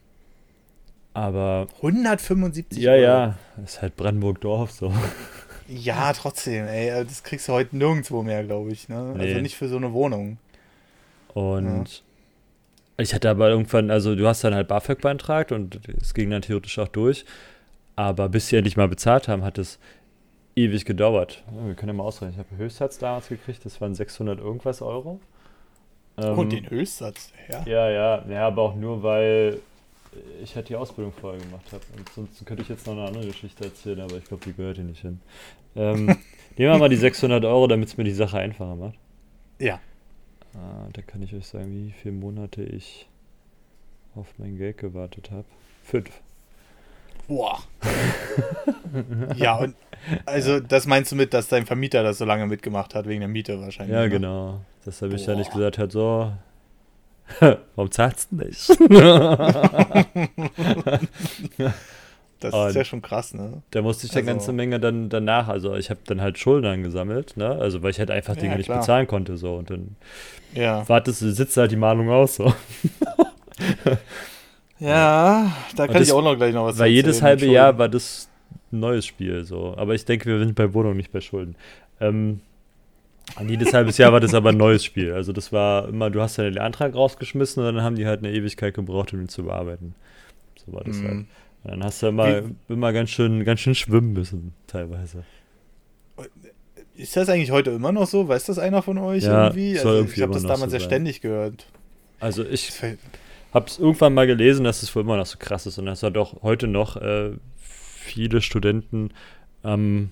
Aber. 1.13 1.67
175 1.77 2.79
ja, 2.79 2.91
Euro? 2.91 3.01
Ja, 3.01 3.37
ja. 3.57 3.63
Ist 3.63 3.81
halt 3.81 3.95
Brandenburg-Dorf 3.95 4.71
so. 4.71 4.93
Ja, 5.67 6.13
trotzdem, 6.13 6.67
ey. 6.67 6.91
Also 6.91 7.09
das 7.09 7.23
kriegst 7.23 7.47
du 7.47 7.53
heute 7.53 7.75
nirgendwo 7.75 8.21
mehr, 8.21 8.43
glaube 8.43 8.71
ich. 8.71 8.87
Ne? 8.87 8.97
Also 8.97 9.13
nee. 9.13 9.29
Also 9.29 9.41
nicht 9.41 9.55
für 9.55 9.67
so 9.67 9.77
eine 9.77 9.93
Wohnung. 9.93 10.37
Und 11.33 11.89
ja. 12.97 13.03
ich 13.03 13.13
hatte 13.13 13.29
aber 13.29 13.49
irgendwann, 13.49 13.89
also 13.89 14.15
du 14.15 14.27
hast 14.27 14.43
dann 14.43 14.53
halt 14.53 14.67
BAföG 14.67 15.01
beantragt 15.01 15.51
und 15.51 15.79
es 15.99 16.13
ging 16.13 16.29
dann 16.29 16.43
theoretisch 16.43 16.77
auch 16.77 16.87
durch. 16.87 17.25
Aber 17.95 18.29
bis 18.29 18.49
sie 18.49 18.57
endlich 18.57 18.77
mal 18.77 18.87
bezahlt 18.87 19.27
haben, 19.27 19.43
hat 19.43 19.57
es 19.57 19.79
ewig 20.55 20.85
gedauert. 20.85 21.43
Wir 21.65 21.75
können 21.75 21.89
ja 21.89 21.93
mal 21.93 22.03
ausrechnen. 22.03 22.39
Ich 22.39 22.39
habe 22.39 22.57
Höchstsatz 22.57 22.97
damals 22.97 23.27
gekriegt, 23.27 23.65
das 23.65 23.79
waren 23.81 23.93
600 23.93 24.39
irgendwas 24.39 24.81
Euro. 24.81 25.19
Ähm, 26.17 26.37
und 26.37 26.51
den 26.51 26.69
Höchstsatz, 26.69 27.31
ja. 27.49 27.63
Ja, 27.65 27.89
ja, 27.89 28.25
ja, 28.29 28.47
aber 28.47 28.61
auch 28.61 28.75
nur, 28.75 29.03
weil 29.03 29.59
ich 30.41 30.55
halt 30.55 30.69
die 30.69 30.75
Ausbildung 30.75 31.13
vorher 31.13 31.41
gemacht 31.41 31.65
habe. 31.71 31.83
Und 31.97 32.09
sonst 32.09 32.45
könnte 32.45 32.63
ich 32.63 32.69
jetzt 32.69 32.87
noch 32.87 32.93
eine 32.93 33.05
andere 33.05 33.25
Geschichte 33.27 33.65
erzählen, 33.65 33.99
aber 33.99 34.17
ich 34.17 34.23
glaube, 34.23 34.43
die 34.45 34.53
gehört 34.53 34.77
hier 34.77 34.85
nicht 34.85 35.01
hin. 35.01 35.19
Ähm, 35.75 36.05
nehmen 36.57 36.71
wir 36.71 36.77
mal 36.77 36.89
die 36.89 36.95
600 36.95 37.43
Euro, 37.43 37.67
damit 37.67 37.89
es 37.89 37.97
mir 37.97 38.05
die 38.05 38.11
Sache 38.11 38.37
einfacher 38.37 38.75
macht. 38.75 38.97
Ja. 39.59 39.79
Ah, 40.53 40.87
da 40.93 41.01
kann 41.01 41.21
ich 41.21 41.33
euch 41.33 41.45
sagen, 41.47 41.71
wie 41.71 41.91
viele 41.91 42.13
Monate 42.13 42.63
ich 42.63 43.07
auf 44.15 44.27
mein 44.37 44.57
Geld 44.57 44.77
gewartet 44.77 45.31
habe. 45.31 45.45
Fünf. 45.83 46.21
Boah. 47.27 47.59
ja, 49.35 49.57
und 49.57 49.75
also 50.25 50.59
das 50.59 50.85
meinst 50.85 51.11
du 51.11 51.15
mit, 51.15 51.33
dass 51.33 51.47
dein 51.47 51.65
Vermieter 51.65 52.03
das 52.03 52.17
so 52.17 52.25
lange 52.25 52.47
mitgemacht 52.47 52.95
hat, 52.95 53.07
wegen 53.07 53.21
der 53.21 53.29
Miete 53.29 53.59
wahrscheinlich? 53.59 53.95
Ja, 53.95 54.01
ne? 54.03 54.09
genau. 54.09 54.61
Das 54.83 55.01
habe 55.01 55.15
ich 55.15 55.25
ja 55.25 55.35
nicht 55.35 55.51
gesagt, 55.51 55.77
hat 55.77 55.91
so, 55.91 56.31
warum 57.75 57.91
zahlst 57.91 58.29
du 58.31 58.35
nicht? 58.37 58.69
das 62.39 62.53
und 62.53 62.67
ist 62.69 62.75
ja 62.75 62.85
schon 62.85 63.01
krass, 63.01 63.33
ne? 63.33 63.63
Da 63.71 63.81
musste 63.81 64.05
ich 64.05 64.11
also, 64.11 64.19
eine 64.19 64.27
ganze 64.27 64.53
Menge 64.53 64.79
dann 64.79 65.09
danach, 65.09 65.47
also 65.47 65.75
ich 65.75 65.89
habe 65.89 66.01
dann 66.05 66.21
halt 66.21 66.37
Schulden 66.37 66.67
angesammelt, 66.67 67.35
ne? 67.37 67.49
Also 67.49 67.81
weil 67.81 67.91
ich 67.91 67.99
halt 67.99 68.11
einfach 68.11 68.35
Dinge 68.35 68.51
ja, 68.51 68.57
nicht 68.57 68.69
bezahlen 68.69 69.07
konnte, 69.07 69.37
so. 69.37 69.55
Und 69.55 69.71
dann 69.71 69.95
ja. 70.53 70.87
wartest 70.87 71.21
du, 71.21 71.31
sitzt 71.31 71.57
halt 71.57 71.71
die 71.71 71.77
Mahnung 71.77 72.09
aus, 72.09 72.35
so. 72.35 72.53
Ja, 74.79 75.53
da 75.75 75.85
kann 75.85 75.95
das, 75.95 76.07
ich 76.07 76.13
auch 76.13 76.21
noch 76.21 76.35
gleich 76.35 76.53
noch 76.53 76.65
was 76.65 76.77
Weil 76.77 76.91
jedes 76.91 77.21
halbe 77.21 77.45
Jahr 77.45 77.77
war 77.77 77.87
das 77.87 78.27
ein 78.75 78.79
neues 78.79 79.05
Spiel, 79.05 79.43
so. 79.45 79.75
Aber 79.77 79.95
ich 79.95 80.05
denke, 80.05 80.25
wir 80.25 80.39
sind 80.39 80.55
bei 80.55 80.73
Wohnung 80.73 80.95
nicht 80.95 81.11
bei 81.11 81.21
Schulden. 81.21 81.55
Ähm, 81.99 82.41
jedes 83.47 83.73
halbes 83.73 83.97
Jahr 83.97 84.13
war 84.13 84.19
das 84.19 84.33
aber 84.33 84.49
ein 84.49 84.57
neues 84.57 84.85
Spiel. 84.85 85.13
Also 85.13 85.33
das 85.33 85.51
war 85.51 85.89
immer, 85.89 86.09
du 86.09 86.21
hast 86.21 86.38
ja 86.38 86.43
den 86.43 86.59
Antrag 86.59 86.95
rausgeschmissen 86.95 87.63
und 87.63 87.75
dann 87.75 87.83
haben 87.83 87.95
die 87.95 88.05
halt 88.05 88.19
eine 88.19 88.31
Ewigkeit 88.31 88.73
gebraucht, 88.73 89.13
um 89.13 89.21
ihn 89.21 89.29
zu 89.29 89.43
bearbeiten. 89.43 89.95
So 90.63 90.73
war 90.73 90.83
das 90.83 90.97
mm. 90.97 91.03
halt. 91.03 91.13
Und 91.63 91.71
dann 91.71 91.83
hast 91.83 92.03
du 92.03 92.07
immer, 92.07 92.43
immer 92.69 92.93
ganz 92.93 93.09
schön, 93.09 93.43
ganz 93.43 93.59
schön 93.59 93.75
schwimmen 93.75 94.13
müssen, 94.13 94.53
teilweise. 94.67 95.23
Ist 96.95 97.17
das 97.17 97.27
eigentlich 97.27 97.51
heute 97.51 97.71
immer 97.71 97.91
noch 97.91 98.07
so? 98.07 98.27
Weiß 98.27 98.45
das 98.45 98.59
einer 98.59 98.81
von 98.81 98.97
euch 98.99 99.23
ja, 99.23 99.45
irgendwie? 99.45 99.77
Also 99.77 99.89
irgendwie 99.89 100.15
ich 100.15 100.21
habe 100.21 100.33
das 100.33 100.43
damals 100.43 100.71
so 100.71 100.77
ja 100.77 100.83
ständig 100.83 101.21
gehört. 101.21 101.65
Also 102.19 102.45
ich 102.45 102.71
habe 103.53 103.65
es 103.67 103.79
irgendwann 103.79 104.13
mal 104.13 104.27
gelesen, 104.27 104.63
dass 104.63 104.83
es 104.83 104.95
wohl 104.95 105.03
immer 105.03 105.17
noch 105.17 105.25
so 105.25 105.38
krass 105.38 105.65
ist 105.65 105.77
und 105.77 105.88
dass 105.88 106.03
halt 106.03 106.17
auch 106.17 106.41
heute 106.43 106.67
noch 106.67 106.97
äh, 106.97 107.31
viele 108.05 108.41
Studenten 108.41 109.09
ähm, 109.63 110.11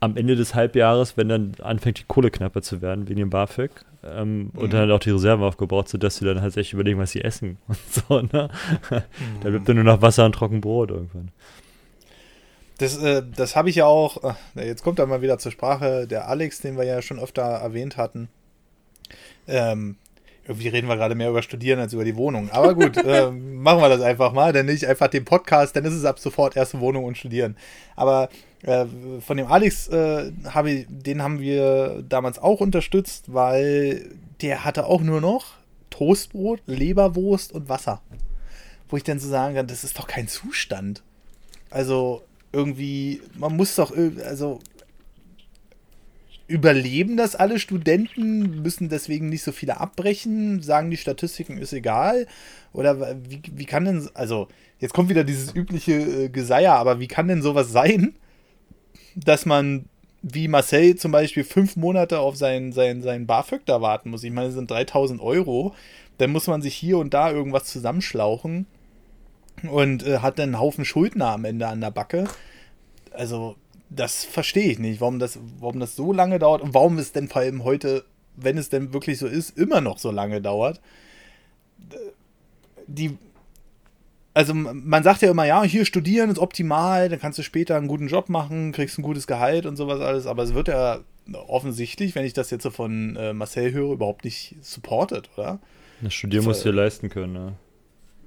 am 0.00 0.16
Ende 0.16 0.34
des 0.34 0.54
Halbjahres, 0.54 1.16
wenn 1.16 1.28
dann 1.28 1.52
anfängt 1.60 1.98
die 1.98 2.04
Kohle 2.04 2.30
knapper 2.30 2.62
zu 2.62 2.80
werden 2.80 3.08
wegen 3.08 3.20
dem 3.20 3.30
BAföG 3.30 3.70
ähm, 4.02 4.38
mhm. 4.38 4.50
und 4.54 4.72
dann 4.72 4.80
halt 4.80 4.90
auch 4.90 5.00
die 5.00 5.10
Reserven 5.10 5.44
aufgebraucht 5.44 5.88
sind, 5.88 6.02
dass 6.02 6.16
sie 6.16 6.24
dann 6.24 6.40
halt 6.40 6.56
echt 6.56 6.72
überlegen, 6.72 6.98
was 6.98 7.12
sie 7.12 7.22
essen 7.22 7.58
und 7.68 7.78
so, 7.90 8.20
ne? 8.20 8.50
Mhm. 8.90 9.40
da 9.42 9.50
bleibt 9.50 9.68
dann 9.68 9.76
nur 9.76 9.84
noch 9.84 10.02
Wasser 10.02 10.24
und 10.24 10.32
Trockenbrot 10.32 10.90
irgendwann. 10.90 11.30
Das, 12.78 12.96
äh, 12.96 13.22
das 13.36 13.56
habe 13.56 13.68
ich 13.68 13.76
ja 13.76 13.84
auch, 13.84 14.34
äh, 14.56 14.66
jetzt 14.66 14.82
kommt 14.82 14.98
er 14.98 15.06
mal 15.06 15.20
wieder 15.20 15.38
zur 15.38 15.52
Sprache, 15.52 16.06
der 16.06 16.28
Alex, 16.28 16.60
den 16.60 16.78
wir 16.78 16.84
ja 16.84 17.02
schon 17.02 17.18
öfter 17.18 17.42
erwähnt 17.42 17.98
hatten. 17.98 18.28
Ähm, 19.46 19.96
irgendwie 20.50 20.68
reden 20.68 20.88
wir 20.88 20.96
gerade 20.96 21.14
mehr 21.14 21.30
über 21.30 21.42
Studieren 21.42 21.78
als 21.78 21.92
über 21.92 22.04
die 22.04 22.16
Wohnung. 22.16 22.50
Aber 22.50 22.74
gut, 22.74 22.96
äh, 23.04 23.30
machen 23.30 23.80
wir 23.80 23.88
das 23.88 24.00
einfach 24.00 24.32
mal. 24.32 24.52
Denn 24.52 24.66
nicht 24.66 24.84
einfach 24.84 25.06
den 25.06 25.24
Podcast, 25.24 25.76
dann 25.76 25.84
ist 25.84 25.94
es 25.94 26.04
ab 26.04 26.18
sofort 26.18 26.56
erste 26.56 26.80
Wohnung 26.80 27.04
und 27.04 27.16
Studieren. 27.16 27.56
Aber 27.94 28.28
äh, 28.62 28.84
von 29.20 29.36
dem 29.36 29.46
Alex, 29.46 29.86
äh, 29.88 30.32
hab 30.46 30.66
ich, 30.66 30.86
den 30.88 31.22
haben 31.22 31.38
wir 31.38 32.02
damals 32.08 32.40
auch 32.40 32.60
unterstützt, 32.60 33.32
weil 33.32 34.10
der 34.42 34.64
hatte 34.64 34.86
auch 34.86 35.02
nur 35.02 35.20
noch 35.20 35.52
Toastbrot, 35.90 36.60
Leberwurst 36.66 37.52
und 37.52 37.68
Wasser. 37.68 38.02
Wo 38.88 38.96
ich 38.96 39.04
dann 39.04 39.20
so 39.20 39.28
sagen 39.28 39.54
kann, 39.54 39.68
das 39.68 39.84
ist 39.84 40.00
doch 40.00 40.08
kein 40.08 40.26
Zustand. 40.26 41.04
Also 41.70 42.22
irgendwie, 42.52 43.22
man 43.38 43.56
muss 43.56 43.76
doch, 43.76 43.92
also 44.26 44.58
Überleben 46.50 47.16
das 47.16 47.36
alle 47.36 47.60
Studenten? 47.60 48.62
Müssen 48.62 48.88
deswegen 48.88 49.28
nicht 49.28 49.44
so 49.44 49.52
viele 49.52 49.78
abbrechen? 49.78 50.62
Sagen 50.62 50.90
die 50.90 50.96
Statistiken, 50.96 51.58
ist 51.58 51.72
egal? 51.72 52.26
Oder 52.72 53.16
wie, 53.22 53.40
wie 53.52 53.66
kann 53.66 53.84
denn, 53.84 54.10
also 54.14 54.48
jetzt 54.80 54.92
kommt 54.92 55.10
wieder 55.10 55.22
dieses 55.22 55.54
übliche 55.54 55.92
äh, 55.92 56.28
Geseier, 56.28 56.74
aber 56.74 56.98
wie 56.98 57.06
kann 57.06 57.28
denn 57.28 57.40
sowas 57.40 57.70
sein, 57.70 58.16
dass 59.14 59.46
man 59.46 59.84
wie 60.22 60.48
Marcel 60.48 60.96
zum 60.96 61.12
Beispiel 61.12 61.44
fünf 61.44 61.76
Monate 61.76 62.18
auf 62.18 62.34
seinen, 62.34 62.72
seinen, 62.72 63.00
seinen 63.02 63.28
BAföG 63.28 63.64
da 63.64 63.80
warten 63.80 64.10
muss? 64.10 64.24
Ich 64.24 64.32
meine, 64.32 64.48
das 64.48 64.56
sind 64.56 64.72
3000 64.72 65.20
Euro. 65.20 65.72
Dann 66.18 66.32
muss 66.32 66.48
man 66.48 66.62
sich 66.62 66.74
hier 66.74 66.98
und 66.98 67.14
da 67.14 67.30
irgendwas 67.30 67.66
zusammenschlauchen 67.66 68.66
und 69.70 70.04
äh, 70.04 70.18
hat 70.18 70.40
dann 70.40 70.48
einen 70.48 70.58
Haufen 70.58 70.84
Schuldner 70.84 71.28
am 71.28 71.44
Ende 71.44 71.68
an 71.68 71.80
der 71.80 71.92
Backe. 71.92 72.24
Also, 73.12 73.54
das 73.90 74.24
verstehe 74.24 74.70
ich 74.70 74.78
nicht, 74.78 75.00
warum 75.00 75.18
das, 75.18 75.38
warum 75.58 75.80
das 75.80 75.96
so 75.96 76.12
lange 76.12 76.38
dauert 76.38 76.62
und 76.62 76.72
warum 76.74 76.96
es 76.98 77.12
denn 77.12 77.28
vor 77.28 77.42
allem 77.42 77.64
heute, 77.64 78.04
wenn 78.36 78.56
es 78.56 78.70
denn 78.70 78.92
wirklich 78.92 79.18
so 79.18 79.26
ist, 79.26 79.58
immer 79.58 79.80
noch 79.80 79.98
so 79.98 80.12
lange 80.12 80.40
dauert. 80.40 80.80
Die, 82.86 83.18
also 84.32 84.54
man 84.54 85.02
sagt 85.02 85.22
ja 85.22 85.30
immer, 85.30 85.44
ja, 85.44 85.64
hier 85.64 85.84
studieren 85.84 86.30
ist 86.30 86.38
optimal, 86.38 87.08
dann 87.08 87.18
kannst 87.18 87.38
du 87.38 87.42
später 87.42 87.76
einen 87.76 87.88
guten 87.88 88.06
Job 88.06 88.28
machen, 88.28 88.72
kriegst 88.72 88.98
ein 88.98 89.02
gutes 89.02 89.26
Gehalt 89.26 89.66
und 89.66 89.76
sowas 89.76 90.00
alles, 90.00 90.26
aber 90.26 90.44
es 90.44 90.54
wird 90.54 90.68
ja 90.68 91.00
offensichtlich, 91.48 92.14
wenn 92.14 92.24
ich 92.24 92.32
das 92.32 92.50
jetzt 92.50 92.62
so 92.62 92.70
von 92.70 93.16
äh, 93.16 93.32
Marcel 93.32 93.72
höre, 93.72 93.92
überhaupt 93.92 94.24
nicht 94.24 94.54
supported, 94.62 95.28
oder? 95.36 95.58
Das 96.00 96.14
Studieren 96.14 96.44
musst 96.44 96.64
du 96.64 96.70
dir 96.70 96.76
leisten 96.76 97.08
können, 97.08 97.32
ne? 97.32 97.52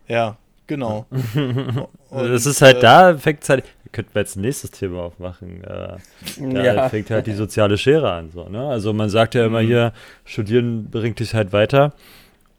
Ja, 0.08 0.38
genau. 0.68 1.06
und, 1.36 1.88
das 2.12 2.46
ist 2.46 2.62
halt, 2.62 2.78
äh, 2.78 2.82
da 2.82 3.18
fängt 3.18 3.44
es 3.44 3.50
halt, 3.50 3.64
könnten 3.94 4.14
wir 4.14 4.22
jetzt 4.22 4.36
ein 4.36 4.42
nächstes 4.42 4.72
Thema 4.72 5.04
aufmachen. 5.04 5.64
Äh, 5.64 5.98
da 6.40 6.64
ja. 6.64 6.90
fängt 6.90 7.10
halt 7.10 7.28
die 7.28 7.34
soziale 7.34 7.78
Schere 7.78 8.12
an. 8.12 8.32
So, 8.32 8.50
ne? 8.50 8.68
Also 8.68 8.92
man 8.92 9.10
sagt 9.10 9.36
ja 9.36 9.46
immer 9.46 9.62
mhm. 9.62 9.68
hier, 9.68 9.94
Studieren 10.26 10.90
bringt 10.90 11.20
dich 11.20 11.34
halt 11.34 11.54
weiter. 11.54 11.94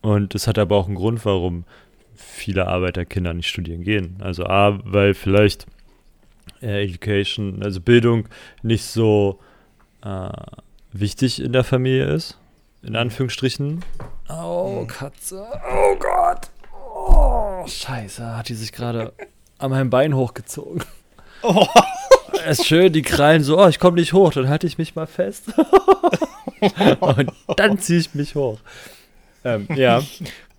Und 0.00 0.34
es 0.34 0.46
hat 0.46 0.58
aber 0.58 0.76
auch 0.76 0.86
einen 0.86 0.96
Grund, 0.96 1.24
warum 1.24 1.64
viele 2.14 2.68
Arbeiterkinder 2.68 3.34
nicht 3.34 3.48
studieren 3.48 3.82
gehen. 3.82 4.16
Also 4.20 4.46
A, 4.46 4.78
weil 4.84 5.14
vielleicht 5.14 5.66
äh, 6.62 6.84
Education, 6.84 7.62
also 7.62 7.80
Bildung 7.80 8.28
nicht 8.62 8.84
so 8.84 9.40
äh, 10.04 10.28
wichtig 10.92 11.42
in 11.42 11.52
der 11.52 11.64
Familie 11.64 12.06
ist. 12.06 12.38
In 12.82 12.90
mhm. 12.90 12.96
Anführungsstrichen. 12.96 13.84
Oh, 14.28 14.80
mhm. 14.82 14.86
Katze. 14.86 15.44
Oh 15.70 15.96
Gott. 15.98 16.50
Oh, 16.96 17.66
scheiße, 17.66 18.36
hat 18.36 18.48
die 18.48 18.54
sich 18.54 18.72
gerade 18.72 19.12
an 19.58 19.70
meinem 19.70 19.90
Bein 19.90 20.14
hochgezogen. 20.14 20.84
Oh. 21.44 21.66
ist 22.48 22.66
schön, 22.66 22.92
die 22.92 23.02
krallen 23.02 23.42
so, 23.42 23.60
oh, 23.60 23.68
ich 23.68 23.78
komme 23.78 23.98
nicht 23.98 24.12
hoch, 24.12 24.32
dann 24.32 24.48
halte 24.48 24.66
ich 24.66 24.78
mich 24.78 24.94
mal 24.94 25.06
fest. 25.06 25.44
Und 27.00 27.30
dann 27.56 27.78
ziehe 27.78 28.00
ich 28.00 28.14
mich 28.14 28.34
hoch. 28.34 28.58
Ähm, 29.44 29.68
ja, 29.74 30.02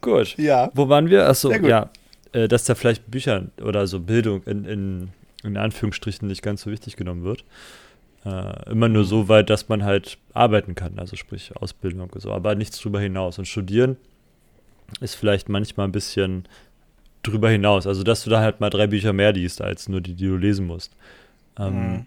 gut. 0.02 0.38
Ja. 0.38 0.70
Wo 0.74 0.88
waren 0.90 1.10
wir? 1.10 1.28
Achso, 1.28 1.52
ja. 1.52 1.90
Äh, 2.32 2.48
dass 2.48 2.66
da 2.66 2.76
vielleicht 2.76 3.10
Bücher 3.10 3.46
oder 3.62 3.88
so 3.88 4.00
Bildung 4.00 4.44
in, 4.44 4.66
in, 4.66 5.10
in 5.44 5.58
Anführungsstrichen 5.58 6.28
nicht 6.28 6.42
ganz 6.42 6.62
so 6.62 6.72
wichtig 6.72 6.96
genommen 6.96 7.24
wird. 7.24 7.44
Äh, 8.26 8.72
immer 8.72 8.90
nur 8.90 9.06
so 9.06 9.30
weit, 9.30 9.50
dass 9.50 9.70
man 9.70 9.84
halt 9.84 10.18
arbeiten 10.34 10.76
kann, 10.76 11.00
also 11.00 11.16
sprich 11.16 11.56
Ausbildung 11.56 12.10
und 12.10 12.22
so, 12.22 12.32
aber 12.32 12.56
nichts 12.56 12.80
drüber 12.80 13.00
hinaus. 13.00 13.40
Und 13.40 13.48
studieren 13.48 13.98
ist 15.00 15.16
vielleicht 15.16 15.50
manchmal 15.50 15.88
ein 15.88 15.92
bisschen 15.92 16.46
drüber 17.28 17.50
hinaus. 17.50 17.88
Also, 17.88 18.04
dass 18.04 18.24
du 18.24 18.30
da 18.30 18.42
halt 18.42 18.60
mal 18.60 18.70
drei 18.70 18.88
Bücher 18.88 19.14
mehr 19.14 19.34
liest, 19.34 19.62
als 19.62 19.90
nur 19.90 20.02
die, 20.02 20.14
die 20.14 20.28
du 20.28 20.38
lesen 20.38 20.68
musst. 20.68 20.96
Ähm, 21.60 21.74
mhm. 21.74 22.06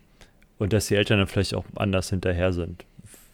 Und 0.58 0.72
dass 0.72 0.88
die 0.88 0.96
Eltern 0.96 1.18
dann 1.18 1.28
vielleicht 1.28 1.54
auch 1.54 1.64
anders 1.76 2.10
hinterher 2.10 2.52
sind. 2.52 2.84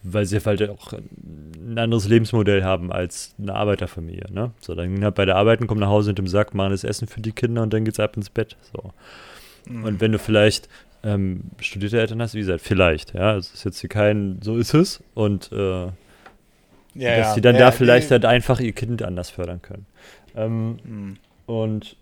Weil 0.03 0.25
sie 0.25 0.39
halt 0.39 0.69
auch 0.69 0.93
ein 0.93 1.77
anderes 1.77 2.07
Lebensmodell 2.07 2.63
haben 2.63 2.91
als 2.91 3.33
eine 3.39 3.55
Arbeiterfamilie. 3.55 4.31
Ne? 4.31 4.51
So, 4.59 4.75
dann 4.75 5.03
halt 5.03 5.15
bei 5.15 5.25
der 5.25 5.35
Arbeiten, 5.35 5.65
kommen 5.65 5.81
nach 5.81 5.89
Hause 5.89 6.11
mit 6.11 6.19
dem 6.19 6.27
Sack, 6.27 6.53
machen 6.53 6.71
das 6.71 6.83
Essen 6.83 7.07
für 7.07 7.21
die 7.21 7.31
Kinder 7.31 7.63
und 7.63 7.73
dann 7.73 7.85
geht's 7.85 7.99
ab 7.99 8.15
ins 8.15 8.29
Bett. 8.29 8.55
So. 8.71 8.93
Mhm. 9.67 9.83
Und 9.83 10.01
wenn 10.01 10.11
du 10.11 10.19
vielleicht 10.19 10.69
ähm, 11.03 11.41
studierte 11.59 11.99
Eltern 11.99 12.21
hast, 12.21 12.35
wie 12.35 12.39
gesagt, 12.39 12.61
vielleicht, 12.61 13.13
ja. 13.13 13.35
Es 13.35 13.53
ist 13.53 13.63
jetzt 13.63 13.79
hier 13.79 13.89
kein, 13.89 14.39
so 14.41 14.57
ist 14.57 14.73
es. 14.73 15.03
Und 15.13 15.51
äh, 15.51 15.87
ja, 16.95 17.17
dass 17.17 17.35
sie 17.35 17.41
dann 17.41 17.55
ja, 17.55 17.61
da 17.61 17.71
vielleicht 17.71 18.11
halt 18.11 18.25
einfach 18.25 18.59
ihr 18.59 18.71
Kind 18.71 19.03
anders 19.03 19.29
fördern 19.29 19.61
können. 19.61 19.85
Ähm, 20.35 20.77
mhm. 20.83 21.17
Und 21.45 21.97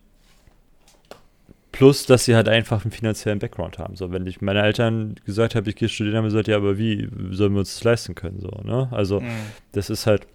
plus, 1.71 2.05
dass 2.05 2.25
sie 2.25 2.35
halt 2.35 2.47
einfach 2.47 2.83
einen 2.83 2.91
finanziellen 2.91 3.39
Background 3.39 3.79
haben. 3.79 3.95
So, 3.95 4.11
wenn 4.11 4.25
ich 4.27 4.41
meine 4.41 4.61
Eltern 4.61 5.15
gesagt 5.25 5.55
habe, 5.55 5.69
ich 5.69 5.75
gehe 5.75 5.89
studieren, 5.89 6.17
haben 6.17 6.29
sie 6.29 6.35
gesagt, 6.35 6.47
ja, 6.47 6.57
aber 6.57 6.77
wie 6.77 7.09
sollen 7.31 7.53
wir 7.53 7.59
uns 7.59 7.73
das 7.73 7.83
leisten 7.83 8.15
können? 8.15 8.39
So, 8.39 8.49
ne? 8.63 8.87
Also, 8.91 9.19
mhm. 9.19 9.31
das 9.71 9.89
ist 9.89 10.07
halt 10.07 10.27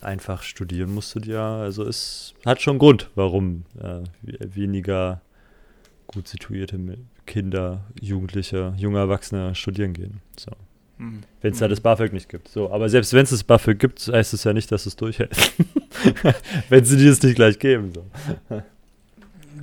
einfach 0.00 0.42
studieren 0.42 0.94
musst 0.94 1.14
du 1.14 1.20
dir, 1.20 1.40
also 1.40 1.84
es 1.84 2.34
hat 2.46 2.62
schon 2.62 2.78
Grund, 2.78 3.10
warum 3.14 3.64
äh, 3.80 4.00
weniger 4.22 5.20
gut 6.06 6.28
situierte 6.28 6.78
Kinder, 7.26 7.84
Jugendliche, 8.00 8.74
junge 8.76 8.98
Erwachsene 8.98 9.54
studieren 9.54 9.92
gehen. 9.92 10.20
So. 10.38 10.50
Mhm. 10.98 11.22
Wenn 11.40 11.52
es 11.52 11.58
da 11.58 11.68
das 11.68 11.80
BAföG 11.80 12.12
nicht 12.12 12.28
gibt. 12.28 12.48
So, 12.48 12.70
aber 12.70 12.88
selbst 12.88 13.12
wenn 13.12 13.24
es 13.24 13.30
das 13.30 13.44
BAföG 13.44 13.78
gibt, 13.78 14.06
heißt 14.06 14.34
es 14.34 14.44
ja 14.44 14.52
nicht, 14.52 14.70
dass 14.70 14.86
es 14.86 14.96
durchhält. 14.96 15.32
wenn 16.68 16.84
sie 16.84 16.96
dir 16.96 17.10
es 17.10 17.22
nicht 17.22 17.36
gleich 17.36 17.58
geben. 17.58 17.92
So. 17.94 18.04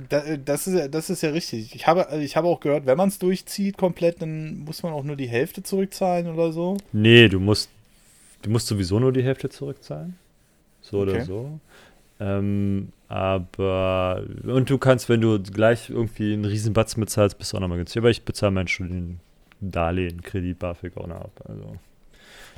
Das 0.08 0.66
ist, 0.66 0.94
das 0.94 1.08
ist 1.08 1.22
ja 1.22 1.30
richtig. 1.30 1.74
Ich 1.74 1.86
habe, 1.86 2.08
ich 2.20 2.36
habe 2.36 2.48
auch 2.48 2.60
gehört, 2.60 2.86
wenn 2.86 2.96
man 2.96 3.08
es 3.08 3.18
durchzieht 3.18 3.76
komplett, 3.76 4.20
dann 4.20 4.58
muss 4.60 4.82
man 4.82 4.92
auch 4.92 5.04
nur 5.04 5.16
die 5.16 5.28
Hälfte 5.28 5.62
zurückzahlen 5.62 6.26
oder 6.26 6.52
so. 6.52 6.76
Nee, 6.92 7.28
du 7.28 7.38
musst, 7.38 7.70
du 8.42 8.50
musst 8.50 8.66
sowieso 8.66 8.98
nur 8.98 9.12
die 9.12 9.22
Hälfte 9.22 9.48
zurückzahlen. 9.48 10.16
So 10.82 11.00
okay. 11.00 11.10
oder 11.10 11.24
so. 11.24 11.60
Ähm, 12.18 12.88
aber, 13.08 14.24
und 14.44 14.68
du 14.68 14.78
kannst, 14.78 15.08
wenn 15.08 15.20
du 15.20 15.40
gleich 15.40 15.90
irgendwie 15.90 16.32
einen 16.32 16.44
riesen 16.44 16.72
Batzen 16.72 17.00
bezahlst, 17.00 17.38
bist 17.38 17.52
du 17.52 17.56
auch 17.56 17.60
nochmal 17.60 17.78
günstig. 17.78 18.00
Aber 18.00 18.10
ich 18.10 18.22
bezahle 18.24 18.52
mein 18.52 18.68
Studiendarlehen, 19.60 20.22
Kredit, 20.22 20.58
BAföG 20.58 20.96
auch 20.96 21.06
noch 21.06 21.20
ab. 21.20 21.44
Also, 21.46 21.76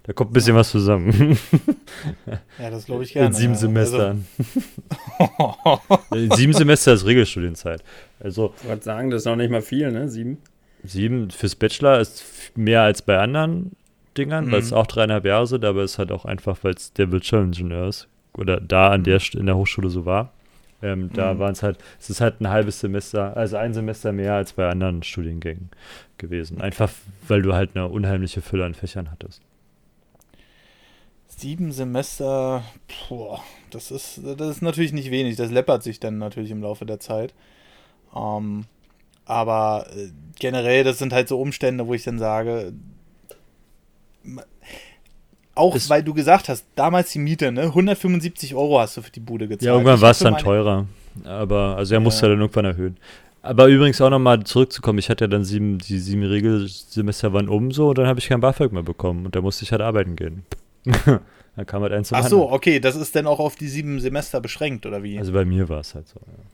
da 0.05 0.13
kommt 0.13 0.31
ein 0.31 0.35
bisschen 0.35 0.55
ja. 0.55 0.61
was 0.61 0.71
zusammen. 0.71 1.39
Ja, 2.59 2.71
das 2.71 2.87
glaube 2.87 3.05
ich 3.05 3.13
gerne. 3.13 3.29
In 3.29 3.35
sieben 3.35 3.53
ja. 3.53 3.59
Semestern. 3.59 4.27
Also. 5.19 5.81
sieben 6.37 6.53
Semester 6.53 6.93
ist 6.95 7.05
Regelstudienzeit. 7.05 7.83
Also, 8.21 8.55
ich 8.63 8.69
wollte 8.69 8.85
sagen, 8.85 9.11
das 9.11 9.23
ist 9.23 9.27
noch 9.27 9.37
nicht 9.37 9.51
mal 9.51 9.63
viel, 9.63 9.91
ne? 9.93 10.09
Sieben? 10.09 10.39
Sieben 10.85 11.31
fürs 11.31 11.55
Bachelor 11.55 12.01
ist 12.01 12.25
mehr 12.57 12.83
als 12.83 13.03
bei 13.03 13.19
anderen 13.19 13.73
Dingern, 14.17 14.47
mhm. 14.47 14.53
weil 14.53 14.61
es 14.61 14.73
auch 14.73 14.87
dreieinhalb 14.87 15.25
Jahre 15.25 15.47
sind, 15.47 15.65
aber 15.65 15.83
es 15.83 15.93
ist 15.93 15.99
halt 15.99 16.13
auch 16.13 16.25
einfach, 16.25 16.59
weil 16.63 16.75
es 16.75 16.93
der 16.93 17.13
Wirtschaftsingenieur 17.13 17.89
ist 17.89 18.09
oder 18.35 18.61
da 18.61 18.91
an 18.91 19.05
der 19.05 19.21
in 19.35 19.47
der 19.47 19.57
Hochschule 19.57 19.91
so 19.91 20.05
war. 20.05 20.33
Ähm, 20.83 21.11
da 21.13 21.35
mhm. 21.35 21.39
waren 21.39 21.53
es 21.53 21.63
halt, 21.63 21.79
es 22.01 22.11
ist 22.11 22.21
halt 22.21 22.41
ein 22.41 22.49
halbes 22.49 22.81
Semester, 22.81 23.37
also 23.37 23.57
ein 23.57 23.73
Semester 23.73 24.13
mehr 24.13 24.35
als 24.35 24.55
bei 24.55 24.69
anderen 24.69 25.03
Studiengängen 25.03 25.71
gewesen. 26.19 26.61
Einfach, 26.61 26.91
weil 27.29 27.43
du 27.43 27.55
halt 27.55 27.71
eine 27.75 27.89
unheimliche 27.89 28.43
Fülle 28.43 28.65
an 28.65 28.75
Fächern 28.75 29.11
hattest. 29.11 29.43
Sieben 31.29 31.73
Semester, 31.73 32.63
boah, 33.09 33.41
das 33.71 33.91
ist, 33.91 34.21
das 34.23 34.49
ist 34.49 34.63
natürlich 34.63 34.93
nicht 34.93 35.11
wenig. 35.11 35.37
Das 35.37 35.51
läppert 35.51 35.83
sich 35.83 35.99
dann 35.99 36.19
natürlich 36.19 36.51
im 36.51 36.63
Laufe 36.63 36.85
der 36.85 37.01
Zeit. 37.01 37.35
Ähm, 38.15 38.65
aber 39.25 39.87
äh, 39.97 40.11
generell, 40.39 40.85
das 40.85 40.99
sind 40.99 41.13
halt 41.13 41.29
so 41.29 41.41
Umstände, 41.41 41.87
wo 41.87 41.95
ich 41.95 42.05
dann 42.05 42.19
sage, 42.19 42.73
auch 45.55 45.75
das 45.75 45.91
weil 45.91 46.03
du 46.03 46.15
gesagt 46.15 46.49
hast, 46.49 46.67
damals 46.75 47.13
die 47.13 47.19
Miete, 47.19 47.53
ne? 47.53 47.63
175 47.63 48.55
Euro 48.55 48.81
hast 48.81 48.97
du 48.97 49.03
für 49.03 49.11
die 49.11 49.21
Bude 49.21 49.49
gezahlt. 49.49 49.63
Ja, 49.63 49.73
irgendwann 49.73 50.01
war 50.01 50.11
es 50.11 50.19
dann 50.19 50.39
teurer. 50.39 50.87
Aber, 51.25 51.77
also 51.77 51.95
er 51.95 52.01
musste 52.01 52.27
ja. 52.27 52.31
dann 52.31 52.41
irgendwann 52.41 52.65
erhöhen. 52.65 52.97
Aber 53.43 53.67
übrigens 53.67 54.01
auch 54.01 54.09
nochmal 54.09 54.45
zurückzukommen, 54.45 54.99
ich 55.01 55.11
hatte 55.11 55.25
ja 55.25 55.29
dann 55.29 55.45
sieben, 55.45 55.79
die 55.79 55.99
sieben 55.99 56.23
Regelsemester 56.23 57.33
waren 57.33 57.49
um 57.49 57.73
so 57.73 57.89
und 57.89 57.99
dann 57.99 58.07
habe 58.07 58.21
ich 58.21 58.29
kein 58.29 58.41
BAföG 58.41 58.73
mehr 58.73 58.85
bekommen 58.85 59.27
und 59.27 59.35
da 59.35 59.41
musste 59.41 59.65
ich 59.65 59.73
halt 59.73 59.83
arbeiten 59.83 60.15
gehen. 60.15 60.45
dann 60.85 61.67
kam 61.67 61.83
halt 61.83 61.93
eins 61.93 62.09
zum 62.09 62.19
Ach 62.19 62.27
so, 62.27 62.51
okay, 62.51 62.79
das 62.79 62.95
ist 62.95 63.17
dann 63.17 63.27
auch 63.27 63.41
auf 63.41 63.57
die 63.57 63.67
sieben 63.67 63.99
Semester 63.99 64.41
beschränkt, 64.41 64.87
oder 64.87 65.03
wie? 65.03 65.19
Also 65.19 65.33
bei 65.33 65.45
mir 65.45 65.69
war 65.69 65.81
es 65.81 65.95
halt 65.95 66.09
so, 66.09 66.21
ja. 66.25 66.45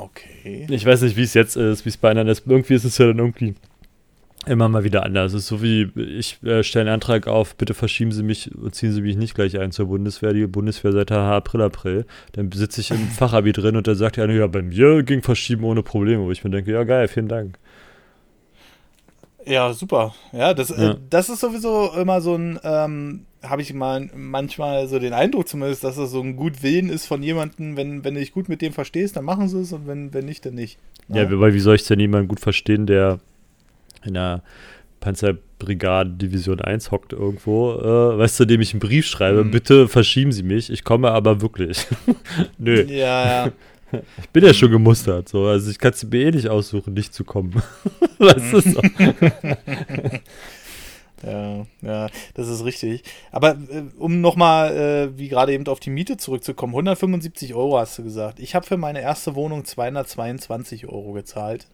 Okay. 0.00 0.66
Ich 0.70 0.86
weiß 0.86 1.02
nicht, 1.02 1.16
wie 1.16 1.22
es 1.22 1.34
jetzt 1.34 1.56
ist, 1.56 1.84
wie 1.84 1.90
es 1.90 1.98
bei 1.98 2.10
anderen 2.10 2.28
ist. 2.28 2.44
Irgendwie 2.46 2.74
ist 2.74 2.84
es 2.84 2.96
ja 2.96 3.08
dann 3.08 3.18
irgendwie 3.18 3.54
immer 4.46 4.68
mal 4.68 4.84
wieder 4.84 5.04
anders. 5.04 5.32
Es 5.32 5.42
ist 5.42 5.48
so 5.48 5.62
wie, 5.62 5.90
ich 5.96 6.42
äh, 6.42 6.62
stelle 6.62 6.86
einen 6.86 6.94
Antrag 6.94 7.26
auf, 7.26 7.56
bitte 7.56 7.74
verschieben 7.74 8.12
Sie 8.12 8.22
mich 8.22 8.54
und 8.54 8.74
ziehen 8.74 8.92
Sie 8.92 9.02
mich 9.02 9.16
nicht 9.16 9.34
gleich 9.34 9.58
ein 9.58 9.70
zur 9.70 9.86
Bundeswehr. 9.86 10.32
Die 10.32 10.46
Bundeswehr 10.46 10.92
seit 10.92 11.12
April, 11.12 11.62
April. 11.62 12.06
Dann 12.32 12.50
sitze 12.52 12.80
ich 12.80 12.90
im 12.90 13.08
Fachabi 13.16 13.52
drin 13.52 13.76
und 13.76 13.86
da 13.86 13.94
sagt 13.94 14.16
der 14.16 14.24
eine, 14.24 14.36
ja, 14.36 14.46
bei 14.46 14.62
mir 14.62 15.02
ging 15.02 15.22
Verschieben 15.22 15.64
ohne 15.64 15.82
Probleme. 15.82 16.24
Wo 16.24 16.30
ich 16.30 16.42
mir 16.42 16.50
denke, 16.50 16.72
ja, 16.72 16.82
geil, 16.84 17.08
vielen 17.08 17.28
Dank. 17.28 17.58
Ja, 19.46 19.72
super. 19.72 20.14
Ja, 20.32 20.54
das, 20.54 20.70
äh, 20.70 20.82
ja. 20.82 20.90
Äh, 20.92 20.96
das 21.10 21.28
ist 21.28 21.40
sowieso 21.40 21.92
immer 21.92 22.20
so 22.20 22.34
ein, 22.34 22.58
ähm, 22.62 23.26
habe 23.42 23.62
ich 23.62 23.72
mal 23.74 24.08
manchmal 24.14 24.86
so 24.86 24.98
den 24.98 25.12
Eindruck 25.12 25.48
zumindest, 25.48 25.84
dass 25.84 25.96
das 25.96 26.10
so 26.10 26.20
ein 26.20 26.36
gut 26.36 26.62
Willen 26.62 26.88
ist 26.88 27.06
von 27.06 27.22
jemandem, 27.22 27.76
wenn, 27.76 28.04
wenn 28.04 28.14
du 28.14 28.20
dich 28.20 28.32
gut 28.32 28.48
mit 28.48 28.62
dem 28.62 28.72
verstehst, 28.72 29.16
dann 29.16 29.24
machen 29.24 29.48
sie 29.48 29.60
es 29.60 29.72
und 29.72 29.86
wenn, 29.86 30.14
wenn 30.14 30.26
nicht, 30.26 30.46
dann 30.46 30.54
nicht. 30.54 30.78
Ja, 31.08 31.22
ja 31.22 31.40
weil 31.40 31.54
wie 31.54 31.60
soll 31.60 31.74
ich 31.74 31.86
denn 31.86 31.98
jemanden 31.98 32.28
gut 32.28 32.40
verstehen, 32.40 32.86
der 32.86 33.18
in 34.04 34.14
der 34.14 34.42
Panzerbrigade 35.00 36.10
Division 36.10 36.60
1 36.60 36.90
hockt 36.90 37.12
irgendwo, 37.12 37.72
äh, 37.72 38.18
weißt 38.18 38.40
du, 38.40 38.44
dem 38.46 38.60
ich 38.60 38.72
einen 38.72 38.80
Brief 38.80 39.06
schreibe, 39.06 39.44
mhm. 39.44 39.50
bitte 39.50 39.88
verschieben 39.88 40.32
Sie 40.32 40.42
mich, 40.44 40.70
ich 40.70 40.84
komme 40.84 41.10
aber 41.10 41.42
wirklich. 41.42 41.86
Nö. 42.58 42.82
Ja, 42.84 43.46
ja. 43.46 43.52
Ich 44.18 44.30
bin 44.30 44.42
ja 44.42 44.54
schon 44.54 44.70
gemustert, 44.70 45.28
so. 45.28 45.44
Also 45.44 45.70
ich 45.70 45.78
kann 45.78 45.92
es 45.92 46.02
mir 46.04 46.26
eh 46.26 46.30
nicht 46.30 46.48
aussuchen, 46.48 46.94
nicht 46.94 47.12
zu 47.12 47.24
kommen. 47.24 47.62
weißt 48.18 48.52
du 48.52 48.60
so. 48.60 48.80
Ja, 51.24 51.66
ja, 51.82 52.08
das 52.34 52.48
ist 52.48 52.64
richtig. 52.64 53.04
Aber 53.30 53.50
äh, 53.50 53.84
um 53.96 54.20
nochmal, 54.20 54.76
äh, 54.76 55.18
wie 55.18 55.28
gerade 55.28 55.52
eben 55.52 55.68
auf 55.68 55.78
die 55.78 55.90
Miete 55.90 56.16
zurückzukommen, 56.16 56.72
175 56.72 57.54
Euro 57.54 57.78
hast 57.78 57.96
du 57.96 58.02
gesagt. 58.02 58.40
Ich 58.40 58.56
habe 58.56 58.66
für 58.66 58.76
meine 58.76 59.00
erste 59.02 59.36
Wohnung 59.36 59.64
222 59.64 60.88
Euro 60.88 61.12
gezahlt 61.12 61.68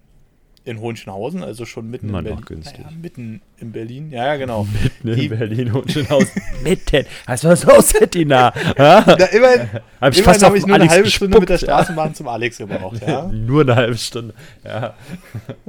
in 0.64 0.80
Hohenschönhausen, 0.80 1.42
also 1.42 1.64
schon 1.64 1.90
mitten 1.90 2.09
Immer 2.09 2.18
in 2.18 2.24
Berlin. 2.24 2.44
günstig. 2.44 2.84
Naja, 2.84 2.96
mitten 3.00 3.40
in 3.59 3.72
Berlin, 3.72 4.11
ja, 4.11 4.26
ja 4.26 4.36
genau. 4.36 4.66
Mitten 4.82 5.09
in 5.09 5.28
Berlin, 5.30 5.72
Hohenschönhausen. 5.74 6.42
mitten. 6.62 7.06
Das 7.26 7.44
war 7.44 7.56
so 7.56 7.80
city 7.80 8.24
nah. 8.24 8.52
Ja, 8.78 9.00
immerhin 9.00 9.68
hab 10.00 10.12
ich 10.12 10.18
immerhin 10.20 10.42
habe 10.42 10.59
ich 10.59 10.66
nur 10.66 10.74
eine 10.76 10.88
halbe 10.88 11.04
gespuckt, 11.04 11.16
Stunde 11.16 11.40
mit 11.40 11.48
der 11.48 11.59
Straßenbahn 11.59 12.09
ja. 12.09 12.14
zum 12.14 12.28
Alex 12.28 12.59
gebraucht. 12.59 13.00
Ja? 13.06 13.26
nur 13.28 13.62
eine 13.62 13.76
halbe 13.76 13.96
Stunde, 13.96 14.34
ja. 14.64 14.94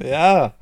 Ja. 0.04 0.54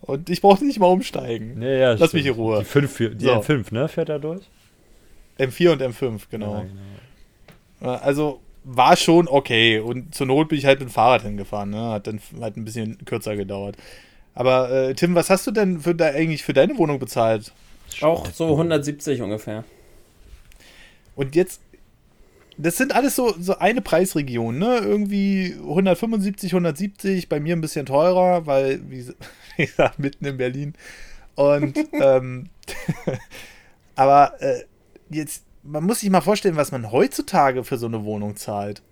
Und 0.00 0.30
ich 0.30 0.40
brauchte 0.40 0.64
nicht 0.64 0.78
mal 0.78 0.86
umsteigen. 0.86 1.58
Nee, 1.58 1.80
ja, 1.80 1.90
Lass 1.90 2.10
stimmt. 2.10 2.14
mich 2.14 2.26
in 2.26 2.32
Ruhe. 2.32 2.60
Die, 2.60 2.64
5, 2.64 2.96
die 3.14 3.24
so. 3.24 3.32
M5, 3.32 3.74
ne? 3.74 3.88
Fährt 3.88 4.08
er 4.08 4.18
durch? 4.18 4.42
M4 5.38 5.72
und 5.72 5.82
M5, 5.82 6.22
genau. 6.30 6.64
genau. 7.80 7.94
Also, 7.94 8.40
war 8.70 8.96
schon 8.96 9.28
okay. 9.28 9.78
Und 9.78 10.14
zur 10.14 10.26
Not 10.26 10.48
bin 10.48 10.58
ich 10.58 10.66
halt 10.66 10.80
mit 10.80 10.88
dem 10.88 10.92
Fahrrad 10.92 11.22
hingefahren. 11.22 11.70
Ne? 11.70 11.90
Hat 11.90 12.06
dann 12.06 12.20
halt 12.40 12.56
ein 12.56 12.64
bisschen 12.64 12.98
kürzer 13.04 13.34
gedauert. 13.34 13.76
Aber 14.34 14.70
äh, 14.70 14.94
Tim, 14.94 15.14
was 15.14 15.30
hast 15.30 15.46
du 15.46 15.50
denn 15.50 15.80
für 15.80 15.94
da 15.94 16.06
eigentlich 16.06 16.44
für 16.44 16.52
deine 16.52 16.76
Wohnung 16.76 16.98
bezahlt? 16.98 17.52
Auch 18.02 18.30
so 18.30 18.50
170 18.50 19.22
ungefähr. 19.22 19.64
Und 21.16 21.34
jetzt, 21.34 21.62
das 22.58 22.76
sind 22.76 22.94
alles 22.94 23.16
so, 23.16 23.34
so 23.40 23.58
eine 23.58 23.80
Preisregion, 23.80 24.58
ne? 24.58 24.78
Irgendwie 24.78 25.54
175, 25.58 26.52
170, 26.52 27.28
bei 27.28 27.40
mir 27.40 27.56
ein 27.56 27.60
bisschen 27.60 27.86
teurer, 27.86 28.46
weil, 28.46 28.80
wie 28.88 28.98
gesagt, 29.66 29.98
mitten 29.98 30.26
in 30.26 30.36
Berlin. 30.36 30.74
Und, 31.34 31.76
ähm, 31.92 32.50
aber 33.96 34.40
äh, 34.40 34.64
jetzt 35.08 35.47
man 35.62 35.84
muss 35.84 36.00
sich 36.00 36.10
mal 36.10 36.20
vorstellen, 36.20 36.56
was 36.56 36.72
man 36.72 36.90
heutzutage 36.90 37.64
für 37.64 37.78
so 37.78 37.86
eine 37.86 38.04
Wohnung 38.04 38.36
zahlt. 38.36 38.82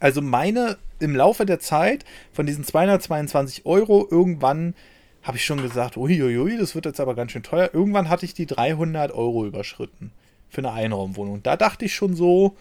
Also 0.00 0.20
meine 0.20 0.78
im 0.98 1.16
Laufe 1.16 1.46
der 1.46 1.60
Zeit 1.60 2.04
von 2.32 2.46
diesen 2.46 2.64
222 2.64 3.64
Euro 3.66 4.06
irgendwann 4.10 4.74
habe 5.22 5.36
ich 5.36 5.44
schon 5.44 5.62
gesagt, 5.62 5.96
uiuiui, 5.96 6.56
das 6.56 6.74
wird 6.74 6.86
jetzt 6.86 7.00
aber 7.00 7.14
ganz 7.14 7.32
schön 7.32 7.42
teuer. 7.42 7.70
Irgendwann 7.72 8.08
hatte 8.08 8.24
ich 8.24 8.34
die 8.34 8.46
300 8.46 9.12
Euro 9.12 9.46
überschritten 9.46 10.12
für 10.48 10.58
eine 10.58 10.72
Einraumwohnung. 10.72 11.42
Da 11.42 11.56
dachte 11.56 11.84
ich 11.84 11.94
schon 11.94 12.14
so, 12.14 12.56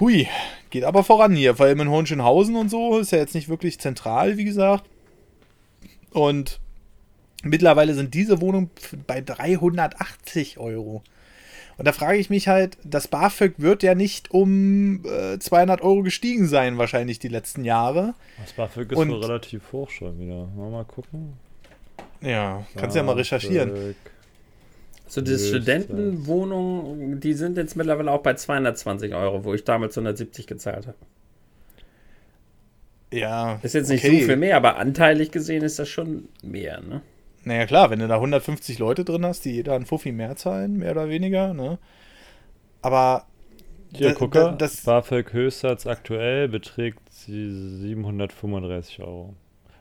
hui, 0.00 0.28
geht 0.70 0.84
aber 0.84 1.04
voran 1.04 1.34
hier, 1.34 1.54
vor 1.56 1.66
allem 1.66 1.80
in 1.80 1.90
Hohenschönhausen 1.90 2.56
und 2.56 2.70
so, 2.70 2.98
ist 2.98 3.12
ja 3.12 3.18
jetzt 3.18 3.34
nicht 3.34 3.48
wirklich 3.48 3.78
zentral, 3.78 4.36
wie 4.36 4.44
gesagt. 4.44 4.84
Und 6.10 6.60
mittlerweile 7.42 7.94
sind 7.94 8.14
diese 8.14 8.40
Wohnungen 8.40 8.70
bei 9.06 9.20
380 9.20 10.58
Euro. 10.58 11.02
Und 11.80 11.86
da 11.86 11.92
frage 11.92 12.18
ich 12.18 12.28
mich 12.28 12.46
halt, 12.46 12.76
das 12.84 13.08
BAföG 13.08 13.54
wird 13.56 13.82
ja 13.82 13.94
nicht 13.94 14.32
um 14.32 15.02
äh, 15.06 15.38
200 15.38 15.80
Euro 15.80 16.02
gestiegen 16.02 16.46
sein, 16.46 16.76
wahrscheinlich 16.76 17.20
die 17.20 17.28
letzten 17.28 17.64
Jahre. 17.64 18.12
Das 18.38 18.52
BAföG 18.52 18.92
ist 18.92 18.98
Und, 18.98 19.08
wohl 19.08 19.24
relativ 19.24 19.62
hoch 19.72 19.88
schon 19.88 20.20
wieder. 20.20 20.46
Mal, 20.54 20.68
mal 20.68 20.84
gucken. 20.84 21.32
Ja, 22.20 22.66
kannst 22.76 22.96
ja 22.96 23.02
mal 23.02 23.14
recherchieren. 23.14 23.94
So, 25.08 25.22
diese 25.22 25.48
Studentenwohnungen, 25.48 27.18
die 27.18 27.32
sind 27.32 27.56
jetzt 27.56 27.76
mittlerweile 27.76 28.10
auch 28.10 28.22
bei 28.22 28.34
220 28.34 29.14
Euro, 29.14 29.44
wo 29.44 29.54
ich 29.54 29.64
damals 29.64 29.96
170 29.96 30.46
gezahlt 30.46 30.86
habe. 30.86 30.98
Ja. 33.10 33.58
Ist 33.62 33.72
jetzt 33.72 33.88
nicht 33.88 34.04
okay. 34.04 34.20
so 34.20 34.26
viel 34.26 34.36
mehr, 34.36 34.58
aber 34.58 34.76
anteilig 34.76 35.30
gesehen 35.30 35.62
ist 35.62 35.78
das 35.78 35.88
schon 35.88 36.28
mehr, 36.42 36.82
ne? 36.82 37.00
Naja, 37.50 37.66
klar, 37.66 37.90
wenn 37.90 37.98
du 37.98 38.06
da 38.06 38.14
150 38.14 38.78
Leute 38.78 39.04
drin 39.04 39.24
hast, 39.26 39.44
die 39.44 39.50
jeder 39.50 39.74
einen 39.74 39.84
Fuffi 39.84 40.12
mehr 40.12 40.36
zahlen, 40.36 40.78
mehr 40.78 40.92
oder 40.92 41.08
weniger, 41.08 41.52
ne? 41.52 41.78
Aber. 42.80 43.26
Hier, 43.92 44.10
da- 44.10 44.14
gucke, 44.14 44.38
da- 44.38 44.52
das, 44.52 44.82
BAföG 44.84 45.32
Höchstsatz 45.32 45.84
aktuell 45.88 46.46
beträgt 46.46 47.00
sie 47.10 47.50
735 47.80 49.00
Euro. 49.00 49.34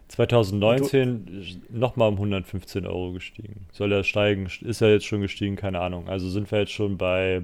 2019 0.07 1.61
nochmal 1.70 2.09
um 2.09 2.15
115 2.15 2.88
Euro 2.88 3.11
gestiegen. 3.13 3.67
Soll 3.72 3.91
er 3.91 4.03
steigen? 4.03 4.47
Ist 4.61 4.82
er 4.82 4.91
jetzt 4.91 5.05
schon 5.05 5.22
gestiegen? 5.22 5.55
Keine 5.55 5.80
Ahnung. 5.80 6.09
Also 6.09 6.28
sind 6.28 6.51
wir 6.51 6.57
jetzt 6.61 6.72
schon 6.72 6.97
bei 6.97 7.43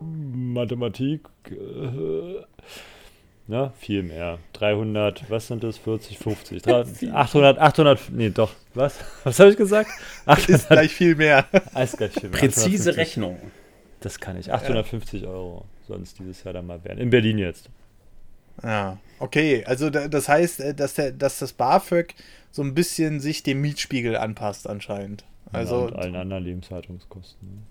Mathematik. 0.00 1.22
Äh, 1.50 2.42
na, 3.52 3.70
viel 3.78 4.02
mehr. 4.02 4.38
300, 4.54 5.30
was 5.30 5.46
sind 5.46 5.62
das? 5.62 5.76
40, 5.76 6.18
50, 6.18 6.62
300, 6.62 7.14
800, 7.14 7.58
800, 7.58 8.00
nee, 8.10 8.30
doch, 8.30 8.50
was? 8.72 8.98
Was 9.24 9.38
habe 9.38 9.50
ich 9.50 9.58
gesagt? 9.58 9.90
ist 10.26 10.26
800, 10.26 10.68
gleich 10.68 10.94
viel 10.94 11.14
mehr. 11.14 11.46
alles 11.74 11.92
gleich 11.92 12.12
viel 12.12 12.30
mehr. 12.30 12.40
Präzise 12.40 12.90
850. 12.92 12.96
Rechnung. 12.96 13.38
Das 14.00 14.18
kann 14.18 14.38
ich. 14.38 14.50
850 14.50 15.26
Euro 15.26 15.66
soll 15.86 16.00
es 16.00 16.14
dieses 16.14 16.42
Jahr 16.42 16.54
dann 16.54 16.66
mal 16.66 16.82
werden. 16.82 16.98
In 16.98 17.10
Berlin 17.10 17.36
jetzt. 17.36 17.68
Ja, 18.62 18.98
okay. 19.18 19.64
Also 19.66 19.90
da, 19.90 20.08
das 20.08 20.28
heißt, 20.28 20.60
äh, 20.60 20.74
dass, 20.74 20.94
der, 20.94 21.12
dass 21.12 21.38
das 21.38 21.52
BAföG 21.52 22.14
so 22.50 22.62
ein 22.62 22.74
bisschen 22.74 23.20
sich 23.20 23.42
dem 23.42 23.60
Mietspiegel 23.60 24.16
anpasst 24.16 24.66
anscheinend. 24.66 25.24
Also, 25.52 25.80
ja, 25.80 25.86
und 25.88 25.96
allen 25.96 26.16
anderen 26.16 26.44
Lebenshaltungskosten. 26.44 27.66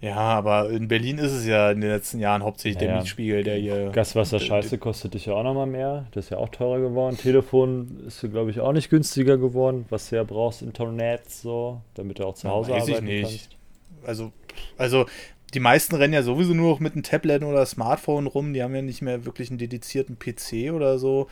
Ja, 0.00 0.14
aber 0.16 0.70
in 0.70 0.88
Berlin 0.88 1.18
ist 1.18 1.32
es 1.32 1.46
ja 1.46 1.70
in 1.70 1.80
den 1.80 1.90
letzten 1.90 2.18
Jahren 2.20 2.42
hauptsächlich 2.42 2.78
der 2.78 2.88
Naja. 2.88 3.00
Mietspiegel, 3.00 3.42
der 3.42 3.56
hier. 3.56 3.90
Gaswasser 3.90 4.38
Scheiße 4.38 4.78
kostet 4.78 5.14
dich 5.14 5.26
ja 5.26 5.34
auch 5.34 5.42
nochmal 5.42 5.66
mehr. 5.66 6.06
Das 6.12 6.26
ist 6.26 6.30
ja 6.30 6.38
auch 6.38 6.50
teurer 6.50 6.80
geworden. 6.80 7.16
Telefon 7.16 8.00
ist, 8.06 8.20
glaube 8.20 8.50
ich, 8.50 8.60
auch 8.60 8.72
nicht 8.72 8.90
günstiger 8.90 9.38
geworden. 9.38 9.86
Was 9.88 10.10
du 10.10 10.16
ja 10.16 10.22
brauchst, 10.24 10.62
Internet 10.62 11.30
so, 11.30 11.80
damit 11.94 12.18
du 12.18 12.26
auch 12.26 12.34
zu 12.34 12.46
Ja, 12.46 12.52
Hause 12.52 12.72
weiß 12.72 12.88
ich 12.88 12.94
arbeiten 12.94 13.06
nicht. 13.06 13.22
kannst. 13.22 13.56
Also, 14.06 14.32
also 14.76 15.06
die 15.54 15.60
meisten 15.60 15.94
rennen 15.96 16.12
ja 16.14 16.22
sowieso 16.22 16.52
nur 16.54 16.70
noch 16.72 16.80
mit 16.80 16.92
einem 16.92 17.02
Tablet 17.02 17.42
oder 17.42 17.64
Smartphone 17.64 18.26
rum. 18.26 18.52
Die 18.52 18.62
haben 18.62 18.74
ja 18.74 18.82
nicht 18.82 19.00
mehr 19.02 19.24
wirklich 19.24 19.48
einen 19.50 19.58
dedizierten 19.58 20.18
PC 20.18 20.72
oder 20.72 20.98
so. 20.98 21.28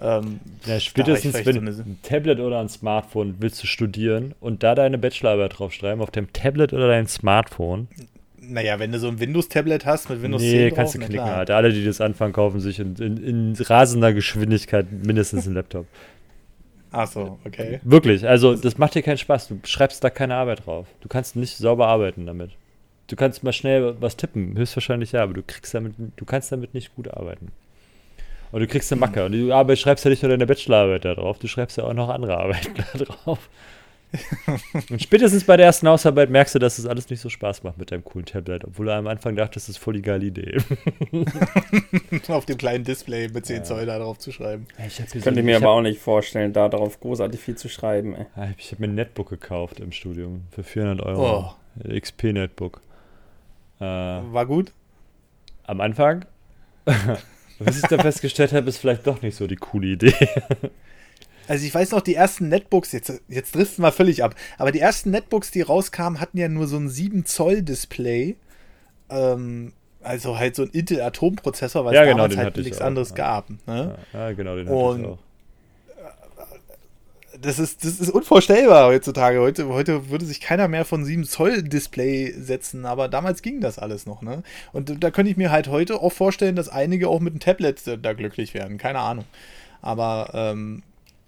Ähm, 0.00 0.40
Ja, 0.66 0.78
spätestens, 0.80 1.34
wenn 1.46 1.72
so 1.72 1.82
ein 1.82 1.98
Tablet 2.02 2.40
oder 2.40 2.60
ein 2.60 2.68
Smartphone 2.68 3.36
willst 3.38 3.62
du 3.62 3.66
studieren 3.66 4.34
und 4.40 4.62
da 4.62 4.74
deine 4.74 4.98
Bachelorarbeit 4.98 5.58
draufschreiben, 5.58 6.02
auf 6.02 6.10
dem 6.10 6.32
Tablet 6.32 6.72
oder 6.72 6.88
dein 6.88 7.06
Smartphone. 7.06 7.88
naja, 8.40 8.78
wenn 8.78 8.92
du 8.92 8.98
so 8.98 9.08
ein 9.08 9.18
Windows-Tablet 9.18 9.86
hast 9.86 10.10
mit 10.10 10.22
Windows 10.22 10.42
nee, 10.42 10.68
10 10.68 10.74
kannst 10.74 10.94
du 10.94 10.98
drauf, 10.98 11.08
knicken 11.08 11.24
halt. 11.24 11.50
Alle, 11.50 11.72
die 11.72 11.84
das 11.84 12.00
anfangen, 12.00 12.32
kaufen 12.32 12.60
sich 12.60 12.78
in, 12.78 12.94
in, 12.96 13.16
in 13.16 13.56
rasender 13.58 14.12
Geschwindigkeit 14.12 14.86
mindestens 14.90 15.46
einen 15.46 15.54
Laptop. 15.54 15.86
Ach 16.92 17.06
so, 17.06 17.38
okay. 17.44 17.80
Wirklich, 17.82 18.26
also 18.26 18.54
das 18.54 18.78
macht 18.78 18.94
dir 18.94 19.02
keinen 19.02 19.18
Spaß. 19.18 19.48
Du 19.48 19.58
schreibst 19.64 20.02
da 20.04 20.10
keine 20.10 20.34
Arbeit 20.34 20.66
drauf. 20.66 20.86
Du 21.00 21.08
kannst 21.08 21.36
nicht 21.36 21.56
sauber 21.56 21.88
arbeiten 21.88 22.26
damit. 22.26 22.52
Du 23.08 23.16
kannst 23.16 23.44
mal 23.44 23.52
schnell 23.52 23.96
was 24.00 24.16
tippen, 24.16 24.56
höchstwahrscheinlich 24.56 25.12
ja, 25.12 25.22
aber 25.22 25.34
du 25.34 25.42
kriegst 25.42 25.74
damit, 25.74 25.94
du 26.16 26.24
kannst 26.24 26.52
damit 26.52 26.74
nicht 26.74 26.94
gut 26.94 27.08
arbeiten. 27.08 27.52
Und 28.52 28.60
du 28.60 28.66
kriegst 28.66 28.90
eine 28.92 29.00
Macke. 29.00 29.24
Und 29.24 29.32
du 29.32 29.52
Arbeit, 29.52 29.78
schreibst 29.78 30.04
ja 30.04 30.10
nicht 30.10 30.22
nur 30.22 30.30
deine 30.30 30.46
Bachelorarbeit 30.46 31.04
da 31.04 31.14
drauf, 31.14 31.38
du 31.38 31.46
schreibst 31.48 31.76
ja 31.76 31.84
auch 31.84 31.92
noch 31.94 32.08
andere 32.08 32.36
Arbeiten 32.38 32.74
da 32.74 33.04
drauf. 33.04 33.48
Und 34.90 35.02
spätestens 35.02 35.44
bei 35.44 35.56
der 35.56 35.66
ersten 35.66 35.88
Hausarbeit 35.88 36.30
merkst 36.30 36.54
du, 36.54 36.58
dass 36.60 36.78
es 36.78 36.86
alles 36.86 37.10
nicht 37.10 37.20
so 37.20 37.28
Spaß 37.28 37.64
macht 37.64 37.76
mit 37.76 37.90
deinem 37.90 38.04
coolen 38.04 38.24
Tablet, 38.24 38.64
obwohl 38.64 38.86
du 38.86 38.94
am 38.94 39.08
Anfang 39.08 39.34
dachtest, 39.34 39.68
das 39.68 39.76
ist 39.76 39.78
voll 39.78 39.94
die 39.94 40.00
geile 40.02 40.24
Idee. 40.26 40.58
Auf 42.28 42.46
dem 42.46 42.56
kleinen 42.56 42.84
Display 42.84 43.28
mit 43.28 43.44
10 43.46 43.64
Zoll 43.64 43.84
da 43.84 43.98
drauf 43.98 44.18
zu 44.18 44.30
schreiben. 44.30 44.68
Ich 44.86 45.00
habe 45.00 45.10
Könnte 45.20 45.40
ich 45.40 45.44
mir 45.44 45.56
aber 45.56 45.70
auch 45.70 45.82
nicht 45.82 46.00
vorstellen, 46.00 46.52
da 46.52 46.68
darauf 46.68 47.00
großartig 47.00 47.40
viel 47.40 47.56
zu 47.56 47.68
schreiben, 47.68 48.14
ey. 48.14 48.26
Ah, 48.36 48.46
Ich 48.56 48.70
habe 48.72 48.82
mir 48.82 48.88
ein 48.88 48.94
Netbook 48.94 49.28
gekauft 49.28 49.80
im 49.80 49.90
Studium 49.92 50.44
für 50.52 50.62
400 50.62 51.04
Euro. 51.04 51.54
Oh, 51.84 51.88
XP-Netbook. 51.88 52.80
Äh, 53.80 53.84
war 53.84 54.46
gut? 54.46 54.72
am 55.64 55.80
Anfang. 55.80 56.24
Was 57.58 57.76
ich 57.78 57.82
da 57.88 57.98
festgestellt 57.98 58.52
habe, 58.52 58.68
ist 58.68 58.78
vielleicht 58.78 59.06
doch 59.06 59.22
nicht 59.22 59.36
so 59.36 59.46
die 59.46 59.56
coole 59.56 59.86
Idee. 59.88 60.14
Also 61.48 61.64
ich 61.64 61.72
weiß 61.74 61.92
noch, 61.92 62.00
die 62.00 62.14
ersten 62.16 62.48
Netbooks, 62.48 62.90
jetzt, 62.92 63.22
jetzt 63.28 63.54
driften 63.54 63.82
wir 63.84 63.92
völlig 63.92 64.24
ab, 64.24 64.34
aber 64.58 64.72
die 64.72 64.80
ersten 64.80 65.10
Netbooks, 65.12 65.52
die 65.52 65.62
rauskamen, 65.62 66.20
hatten 66.20 66.38
ja 66.38 66.48
nur 66.48 66.66
so 66.66 66.76
ein 66.76 66.88
7 66.88 67.24
Zoll 67.24 67.62
Display. 67.62 68.34
Ähm, 69.10 69.72
also 70.02 70.38
halt 70.38 70.56
so 70.56 70.62
ein 70.62 70.70
Intel-Atomprozessor, 70.70 71.84
weil 71.84 71.94
Ja, 71.94 72.02
es 72.02 72.08
genau, 72.08 72.22
damals 72.28 72.36
halt 72.36 72.56
nichts 72.56 72.80
auch, 72.80 72.86
anderes 72.86 73.10
ja. 73.10 73.14
gab. 73.16 73.50
Ne? 73.66 73.96
Ja, 74.12 74.32
genau, 74.32 74.56
den 74.56 74.66
hatte 74.66 74.76
Und- 74.76 75.00
ich 75.02 75.06
auch. 75.06 75.18
Das, 77.40 77.58
ist, 77.58 77.84
das 77.84 78.00
ist 78.00 78.10
unvorstellbar 78.10 78.86
heutzutage. 78.86 79.40
Heute, 79.40 79.68
heute 79.68 80.10
würde 80.10 80.24
sich 80.24 80.40
keiner 80.40 80.68
mehr 80.68 80.84
von 80.84 81.04
7 81.04 81.24
Zoll 81.24 81.62
Display 81.62 82.32
setzen, 82.32 82.86
aber 82.86 83.08
damals 83.08 83.42
ging 83.42 83.60
das 83.60 83.78
alles 83.78 84.06
noch. 84.06 84.22
Ne? 84.22 84.42
Und 84.72 85.02
da 85.02 85.10
könnte 85.10 85.30
ich 85.30 85.36
mir 85.36 85.50
halt 85.50 85.68
heute 85.68 86.00
auch 86.00 86.12
vorstellen, 86.12 86.56
dass 86.56 86.68
einige 86.68 87.08
auch 87.08 87.20
mit 87.20 87.32
einem 87.32 87.40
Tablet 87.40 87.82
da 88.02 88.12
glücklich 88.12 88.54
werden. 88.54 88.78
Keine 88.78 89.00
Ahnung. 89.00 89.24
Aber 89.82 90.30
ähm, 90.34 90.82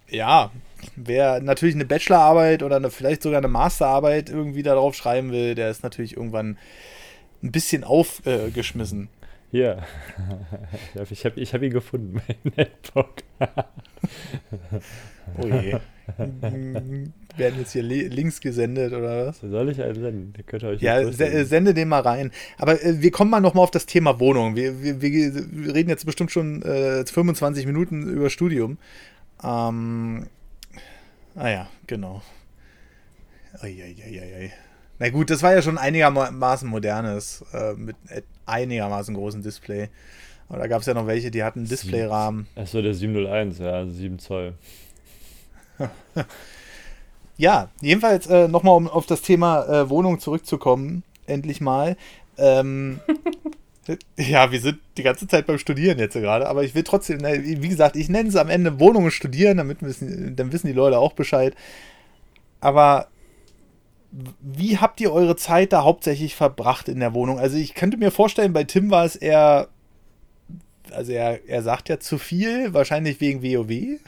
ja, 0.09 0.51
wer 0.95 1.41
natürlich 1.41 1.75
eine 1.75 1.85
Bachelorarbeit 1.85 2.63
oder 2.63 2.77
eine, 2.77 2.89
vielleicht 2.91 3.23
sogar 3.23 3.39
eine 3.39 3.47
Masterarbeit 3.47 4.29
irgendwie 4.29 4.63
darauf 4.63 4.95
schreiben 4.95 5.31
will, 5.31 5.55
der 5.55 5.69
ist 5.69 5.83
natürlich 5.83 6.17
irgendwann 6.17 6.57
ein 7.43 7.51
bisschen 7.51 7.83
aufgeschmissen. 7.83 9.09
Hier. 9.51 9.81
ich 11.09 11.25
habe 11.25 11.39
ich 11.39 11.53
hab 11.53 11.61
ihn 11.61 11.71
gefunden, 11.73 12.13
mein 12.27 12.53
Netbook. 12.55 13.15
oh 15.41 15.47
je. 15.47 15.77
Werden 17.37 17.59
jetzt 17.59 17.71
hier 17.71 17.83
li- 17.83 18.07
Links 18.07 18.41
gesendet 18.41 18.93
oder 18.93 19.27
was? 19.27 19.39
Soll 19.41 19.69
ich 19.69 19.81
einen 19.81 19.95
senden? 20.01 20.33
Den 20.33 20.45
könnt 20.45 20.63
ihr 20.63 20.69
euch 20.69 20.81
Ja, 20.81 21.09
se 21.11 21.45
sende 21.45 21.73
den 21.73 21.87
mal 21.87 22.01
rein. 22.01 22.31
Aber 22.57 22.83
äh, 22.83 23.01
wir 23.01 23.11
kommen 23.11 23.29
mal 23.31 23.39
nochmal 23.39 23.63
auf 23.63 23.71
das 23.71 23.85
Thema 23.85 24.19
Wohnung. 24.19 24.55
Wir, 24.55 24.81
wir, 24.83 25.01
wir 25.01 25.73
reden 25.73 25.89
jetzt 25.89 26.05
bestimmt 26.05 26.31
schon 26.31 26.61
äh, 26.63 27.05
25 27.05 27.65
Minuten 27.65 28.09
über 28.09 28.29
Studium. 28.29 28.77
Ähm, 29.43 30.27
ah 31.35 31.47
ja, 31.49 31.69
genau. 31.87 32.21
Eieieiei. 33.61 34.51
Na 34.99 35.09
gut, 35.09 35.29
das 35.29 35.41
war 35.41 35.53
ja 35.53 35.61
schon 35.61 35.77
einigermaßen 35.77 36.67
modernes, 36.67 37.43
äh, 37.53 37.73
mit 37.73 37.95
einigermaßen 38.45 39.15
großem 39.15 39.41
Display. 39.41 39.89
Aber 40.49 40.59
da 40.59 40.67
gab 40.67 40.81
es 40.81 40.87
ja 40.87 40.93
noch 40.93 41.07
welche, 41.07 41.31
die 41.31 41.43
hatten 41.43 41.59
einen 41.59 41.69
Displayrahmen. 41.69 42.47
Achso, 42.55 42.81
der 42.81 42.93
701, 42.93 43.59
ja, 43.59 43.85
7 43.85 44.19
Zoll. 44.19 44.53
Ja, 47.39 47.69
jedenfalls 47.79 48.27
äh, 48.27 48.49
nochmal, 48.49 48.75
um 48.75 48.89
auf 48.89 49.05
das 49.05 49.21
Thema 49.21 49.65
äh, 49.65 49.89
Wohnung 49.89 50.19
zurückzukommen, 50.19 51.03
endlich 51.25 51.61
mal. 51.61 51.95
Ähm, 52.37 52.99
ja, 54.17 54.51
wir 54.51 54.59
sind 54.59 54.79
die 54.97 55.03
ganze 55.03 55.25
Zeit 55.25 55.47
beim 55.47 55.57
Studieren 55.57 55.99
jetzt 55.99 56.15
gerade, 56.15 56.49
aber 56.49 56.65
ich 56.65 56.75
will 56.75 56.83
trotzdem, 56.83 57.21
wie 57.21 57.69
gesagt, 57.69 57.95
ich 57.95 58.09
nenne 58.09 58.27
es 58.27 58.35
am 58.35 58.49
Ende 58.49 58.81
Wohnungen 58.81 59.09
studieren, 59.09 59.55
damit 59.55 59.81
wissen, 59.81 60.35
dann 60.35 60.51
wissen 60.51 60.67
die 60.67 60.73
Leute 60.73 60.99
auch 60.99 61.13
Bescheid. 61.13 61.55
Aber 62.59 63.07
wie 64.11 64.77
habt 64.77 64.99
ihr 65.01 65.11
eure 65.11 65.35
Zeit 65.35 65.73
da 65.73 65.83
hauptsächlich 65.83 66.35
verbracht 66.35 66.89
in 66.89 66.99
der 66.99 67.13
Wohnung? 67.13 67.39
Also 67.39 67.57
ich 67.57 67.75
könnte 67.75 67.97
mir 67.97 68.11
vorstellen, 68.11 68.53
bei 68.53 68.63
Tim 68.63 68.89
war 68.89 69.05
es 69.05 69.15
eher, 69.15 69.69
also 70.91 71.11
er, 71.11 71.47
er 71.47 71.61
sagt 71.61 71.89
ja 71.89 71.99
zu 71.99 72.17
viel, 72.17 72.73
wahrscheinlich 72.73 73.21
wegen 73.21 73.43
WoW. 73.43 73.99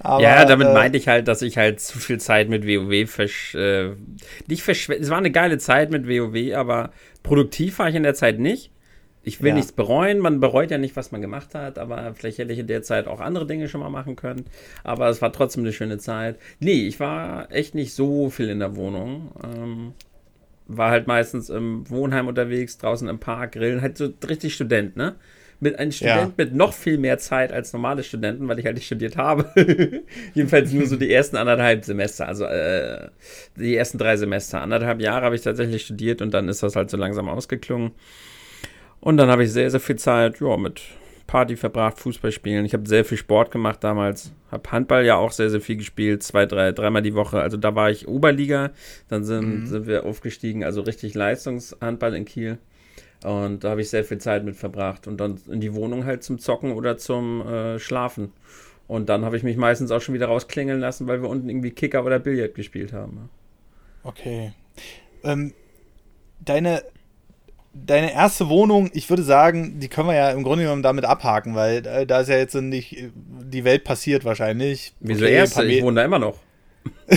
Aber, 0.00 0.22
ja, 0.22 0.44
damit 0.44 0.68
äh, 0.68 0.72
meinte 0.72 0.98
ich 0.98 1.06
halt, 1.06 1.28
dass 1.28 1.42
ich 1.42 1.58
halt 1.58 1.80
zu 1.80 1.98
viel 1.98 2.18
Zeit 2.18 2.48
mit 2.48 2.66
WoW 2.66 3.08
versch 3.08 3.54
äh, 3.54 3.90
nicht 4.48 4.62
verschwendet. 4.62 5.04
Es 5.04 5.10
war 5.10 5.18
eine 5.18 5.30
geile 5.30 5.58
Zeit 5.58 5.90
mit 5.90 6.08
WoW, 6.08 6.54
aber 6.56 6.90
produktiv 7.22 7.78
war 7.78 7.88
ich 7.88 7.94
in 7.94 8.02
der 8.02 8.14
Zeit 8.14 8.40
nicht. 8.40 8.72
Ich 9.24 9.40
will 9.40 9.50
Ja. 9.50 9.54
nichts 9.54 9.72
bereuen. 9.72 10.18
Man 10.18 10.40
bereut 10.40 10.70
ja 10.70 10.78
nicht, 10.78 10.96
was 10.96 11.12
man 11.12 11.20
gemacht 11.20 11.54
hat, 11.54 11.78
aber 11.78 12.12
vielleicht 12.14 12.38
hätte 12.38 12.52
ich 12.52 12.58
in 12.58 12.66
der 12.66 12.82
Zeit 12.82 13.06
auch 13.06 13.20
andere 13.20 13.46
Dinge 13.46 13.68
schon 13.68 13.80
mal 13.80 13.90
machen 13.90 14.16
können. 14.16 14.46
Aber 14.82 15.08
es 15.08 15.22
war 15.22 15.32
trotzdem 15.32 15.62
eine 15.62 15.72
schöne 15.72 15.98
Zeit. 15.98 16.38
Nee, 16.58 16.86
ich 16.86 16.98
war 16.98 17.50
echt 17.52 17.74
nicht 17.74 17.94
so 17.94 18.30
viel 18.30 18.48
in 18.48 18.58
der 18.58 18.74
Wohnung. 18.76 19.32
Ähm, 19.44 19.92
war 20.66 20.90
halt 20.90 21.06
meistens 21.06 21.50
im 21.50 21.88
Wohnheim 21.88 22.26
unterwegs, 22.28 22.78
draußen 22.78 23.08
im 23.08 23.18
Park, 23.18 23.52
grillen, 23.52 23.82
halt 23.82 23.96
so 23.98 24.08
richtig 24.28 24.54
Student, 24.54 24.96
ne? 24.96 25.14
Mit 25.60 25.78
einem 25.78 25.92
Student 25.92 26.36
mit 26.38 26.54
noch 26.56 26.72
viel 26.72 26.98
mehr 26.98 27.18
Zeit 27.18 27.52
als 27.52 27.72
normale 27.72 28.02
Studenten, 28.02 28.48
weil 28.48 28.58
ich 28.58 28.64
halt 28.66 28.74
nicht 28.74 28.86
studiert 28.86 29.16
habe. 29.16 29.48
Jedenfalls 30.34 30.72
nur 30.72 30.86
so 30.86 30.96
die 30.96 31.12
ersten 31.12 31.36
anderthalb 31.36 31.84
Semester, 31.84 32.26
also 32.26 32.46
äh, 32.46 33.10
die 33.56 33.76
ersten 33.76 33.98
drei 33.98 34.16
Semester. 34.16 34.60
Anderthalb 34.60 35.00
Jahre 35.00 35.24
habe 35.26 35.36
ich 35.36 35.42
tatsächlich 35.42 35.84
studiert 35.84 36.20
und 36.20 36.34
dann 36.34 36.48
ist 36.48 36.64
das 36.64 36.74
halt 36.74 36.90
so 36.90 36.96
langsam 36.96 37.28
ausgeklungen. 37.28 37.92
Und 39.02 39.16
dann 39.18 39.28
habe 39.28 39.44
ich 39.44 39.52
sehr, 39.52 39.70
sehr 39.70 39.80
viel 39.80 39.96
Zeit, 39.96 40.40
ja, 40.40 40.56
mit 40.56 40.80
Party 41.26 41.56
verbracht, 41.56 41.98
Fußball 41.98 42.30
spielen. 42.30 42.64
Ich 42.64 42.72
habe 42.72 42.88
sehr 42.88 43.04
viel 43.04 43.18
Sport 43.18 43.50
gemacht 43.50 43.82
damals. 43.82 44.32
Habe 44.50 44.70
Handball 44.70 45.04
ja 45.04 45.16
auch 45.16 45.32
sehr, 45.32 45.50
sehr 45.50 45.60
viel 45.60 45.76
gespielt, 45.76 46.22
zwei, 46.22 46.46
drei, 46.46 46.72
dreimal 46.72 47.02
die 47.02 47.14
Woche. 47.14 47.40
Also 47.40 47.56
da 47.56 47.74
war 47.74 47.90
ich 47.90 48.06
Oberliga. 48.06 48.70
Dann 49.08 49.24
sind, 49.24 49.62
Mhm. 49.62 49.66
sind 49.66 49.86
wir 49.86 50.04
aufgestiegen, 50.06 50.62
also 50.62 50.82
richtig 50.82 51.14
Leistungshandball 51.14 52.14
in 52.14 52.24
Kiel. 52.24 52.58
Und 53.24 53.64
da 53.64 53.70
habe 53.70 53.80
ich 53.80 53.90
sehr 53.90 54.04
viel 54.04 54.18
Zeit 54.18 54.44
mit 54.44 54.56
verbracht. 54.56 55.06
Und 55.08 55.18
dann 55.18 55.38
in 55.50 55.60
die 55.60 55.74
Wohnung 55.74 56.04
halt 56.04 56.22
zum 56.22 56.38
Zocken 56.38 56.72
oder 56.72 56.96
zum 56.96 57.40
äh, 57.46 57.78
Schlafen. 57.80 58.32
Und 58.86 59.08
dann 59.08 59.24
habe 59.24 59.36
ich 59.36 59.42
mich 59.42 59.56
meistens 59.56 59.90
auch 59.90 60.00
schon 60.00 60.14
wieder 60.14 60.26
rausklingeln 60.26 60.80
lassen, 60.80 61.06
weil 61.08 61.22
wir 61.22 61.28
unten 61.28 61.48
irgendwie 61.48 61.70
Kicker 61.70 62.04
oder 62.04 62.18
Billard 62.20 62.54
gespielt 62.54 62.92
haben. 62.92 63.30
Okay. 64.04 64.52
Ähm, 65.24 65.54
deine, 66.40 66.82
deine 67.74 68.12
erste 68.12 68.48
Wohnung, 68.48 68.90
ich 68.92 69.08
würde 69.08 69.22
sagen, 69.22 69.80
die 69.80 69.88
können 69.88 70.08
wir 70.08 70.14
ja 70.14 70.30
im 70.30 70.42
Grunde 70.42 70.64
genommen 70.64 70.82
damit 70.82 71.04
abhaken, 71.04 71.54
weil 71.54 71.86
äh, 71.86 72.06
da 72.06 72.20
ist 72.20 72.28
ja 72.28 72.36
jetzt 72.36 72.54
nicht 72.54 72.96
die 73.20 73.64
Welt 73.64 73.84
passiert 73.84 74.24
wahrscheinlich. 74.24 74.92
Wieso 75.00 75.24
okay, 75.24 75.34
erste? 75.34 75.64
Ich 75.64 75.82
wohne 75.82 76.00
da 76.00 76.04
immer 76.04 76.18
noch. 76.18 76.36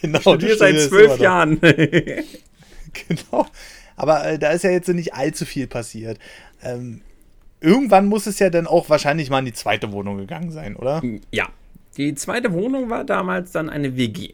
genau. 0.00 0.18
Ich 0.18 0.22
studiere 0.22 0.56
seit 0.56 0.80
zwölf 0.80 1.18
Jahren. 1.18 1.60
genau. 1.60 3.46
Aber 3.96 4.26
äh, 4.26 4.38
da 4.38 4.50
ist 4.50 4.64
ja 4.64 4.70
jetzt 4.70 4.88
nicht 4.88 5.14
allzu 5.14 5.44
viel 5.44 5.66
passiert. 5.66 6.18
Ähm, 6.62 7.02
irgendwann 7.60 8.06
muss 8.06 8.26
es 8.26 8.38
ja 8.38 8.50
dann 8.50 8.66
auch 8.66 8.88
wahrscheinlich 8.90 9.30
mal 9.30 9.40
in 9.40 9.44
die 9.46 9.52
zweite 9.52 9.92
Wohnung 9.92 10.16
gegangen 10.18 10.50
sein, 10.50 10.76
oder? 10.76 11.02
Ja. 11.30 11.48
Die 11.96 12.14
zweite 12.14 12.52
Wohnung 12.52 12.88
war 12.88 13.04
damals 13.04 13.52
dann 13.52 13.68
eine 13.68 13.96
WG. 13.96 14.32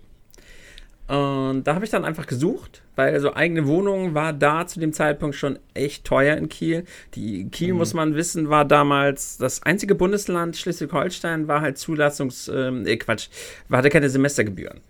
Und 1.09 1.65
da 1.65 1.75
habe 1.75 1.87
ich 1.87 1.91
dann 1.91 2.05
einfach 2.05 2.27
gesucht, 2.27 2.83
weil 2.95 3.19
so 3.19 3.33
eigene 3.33 3.67
Wohnung 3.67 4.13
war 4.13 4.35
da 4.35 4.67
zu 4.67 4.79
dem 4.79 4.93
Zeitpunkt 4.93 5.37
schon 5.37 5.59
echt 5.73 6.05
teuer 6.05 6.37
in 6.37 6.51
Kiel. 6.51 6.85
Die 7.15 7.49
Kiel, 7.49 7.73
mhm. 7.73 7.79
muss 7.79 7.95
man 7.95 8.15
wissen, 8.15 8.51
war 8.51 8.67
damals 8.67 9.39
das 9.39 9.63
einzige 9.63 9.95
Bundesland, 9.95 10.57
Schleswig-Holstein, 10.59 11.49
war 11.49 11.63
halt 11.63 11.79
Zulassungs, 11.79 12.49
ähm, 12.49 12.87
äh, 12.87 12.99
Quatsch, 12.99 13.29
hatte 13.73 13.89
keine 13.89 14.11
Semestergebühren. 14.11 14.81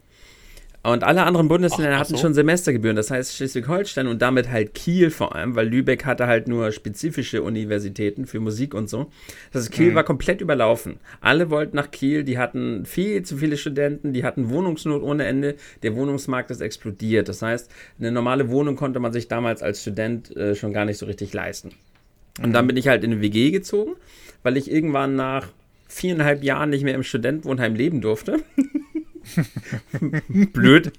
Und 0.92 1.04
alle 1.04 1.24
anderen 1.24 1.48
Bundesländer 1.48 1.96
ach, 1.96 2.00
ach 2.00 2.04
so. 2.04 2.14
hatten 2.14 2.22
schon 2.22 2.34
Semestergebühren. 2.34 2.96
Das 2.96 3.10
heißt, 3.10 3.34
Schleswig-Holstein 3.36 4.06
und 4.06 4.22
damit 4.22 4.50
halt 4.50 4.74
Kiel 4.74 5.10
vor 5.10 5.34
allem, 5.34 5.54
weil 5.54 5.68
Lübeck 5.68 6.04
hatte 6.04 6.26
halt 6.26 6.48
nur 6.48 6.72
spezifische 6.72 7.42
Universitäten 7.42 8.26
für 8.26 8.40
Musik 8.40 8.74
und 8.74 8.88
so. 8.88 9.10
Das 9.52 9.62
heißt, 9.62 9.72
Kiel 9.72 9.90
mhm. 9.90 9.94
war 9.96 10.04
komplett 10.04 10.40
überlaufen. 10.40 11.00
Alle 11.20 11.50
wollten 11.50 11.76
nach 11.76 11.90
Kiel, 11.90 12.24
die 12.24 12.38
hatten 12.38 12.86
viel 12.86 13.22
zu 13.22 13.36
viele 13.36 13.56
Studenten, 13.56 14.12
die 14.12 14.24
hatten 14.24 14.50
Wohnungsnot 14.50 15.02
ohne 15.02 15.24
Ende. 15.24 15.56
Der 15.82 15.94
Wohnungsmarkt 15.94 16.50
ist 16.50 16.60
explodiert. 16.60 17.28
Das 17.28 17.42
heißt, 17.42 17.70
eine 17.98 18.12
normale 18.12 18.48
Wohnung 18.50 18.76
konnte 18.76 19.00
man 19.00 19.12
sich 19.12 19.28
damals 19.28 19.62
als 19.62 19.82
Student 19.82 20.36
äh, 20.36 20.54
schon 20.54 20.72
gar 20.72 20.84
nicht 20.84 20.98
so 20.98 21.06
richtig 21.06 21.32
leisten. 21.32 21.70
Und 22.42 22.52
dann 22.52 22.64
mhm. 22.64 22.68
bin 22.68 22.76
ich 22.76 22.88
halt 22.88 23.04
in 23.04 23.12
eine 23.12 23.20
WG 23.20 23.50
gezogen, 23.50 23.92
weil 24.42 24.56
ich 24.56 24.70
irgendwann 24.70 25.16
nach 25.16 25.48
viereinhalb 25.88 26.44
Jahren 26.44 26.70
nicht 26.70 26.84
mehr 26.84 26.94
im 26.94 27.02
Studentenwohnheim 27.02 27.74
leben 27.74 28.00
durfte. 28.00 28.38
Blöd. 30.52 30.92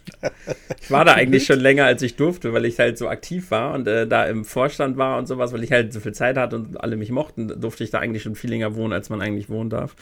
Ich 0.82 0.92
war 0.92 1.06
da 1.06 1.14
eigentlich 1.14 1.46
schon 1.46 1.60
länger, 1.60 1.86
als 1.86 2.02
ich 2.02 2.16
durfte, 2.16 2.54
weil 2.54 2.66
ich 2.66 2.80
halt 2.80 2.98
so 2.98 3.08
aktiv 3.08 3.52
war 3.52 3.74
und 3.74 3.88
äh, 3.88 4.08
da 4.08 4.26
im 4.26 4.46
Vorstand 4.46 4.98
war 4.98 5.18
und 5.18 5.28
sowas, 5.28 5.54
weil 5.54 5.64
ich 5.64 5.72
halt 5.72 5.94
so 5.94 6.00
viel 6.00 6.14
Zeit 6.14 6.38
hatte 6.38 6.56
und 6.56 6.82
alle 6.82 6.98
mich 6.98 7.12
mochten, 7.12 7.48
durfte 7.60 7.84
ich 7.84 7.92
da 7.92 8.00
eigentlich 8.00 8.24
schon 8.24 8.36
viel 8.36 8.50
länger 8.50 8.76
wohnen, 8.76 8.94
als 8.94 9.10
man 9.10 9.22
eigentlich 9.22 9.50
wohnen 9.50 9.70
darf. 9.70 9.96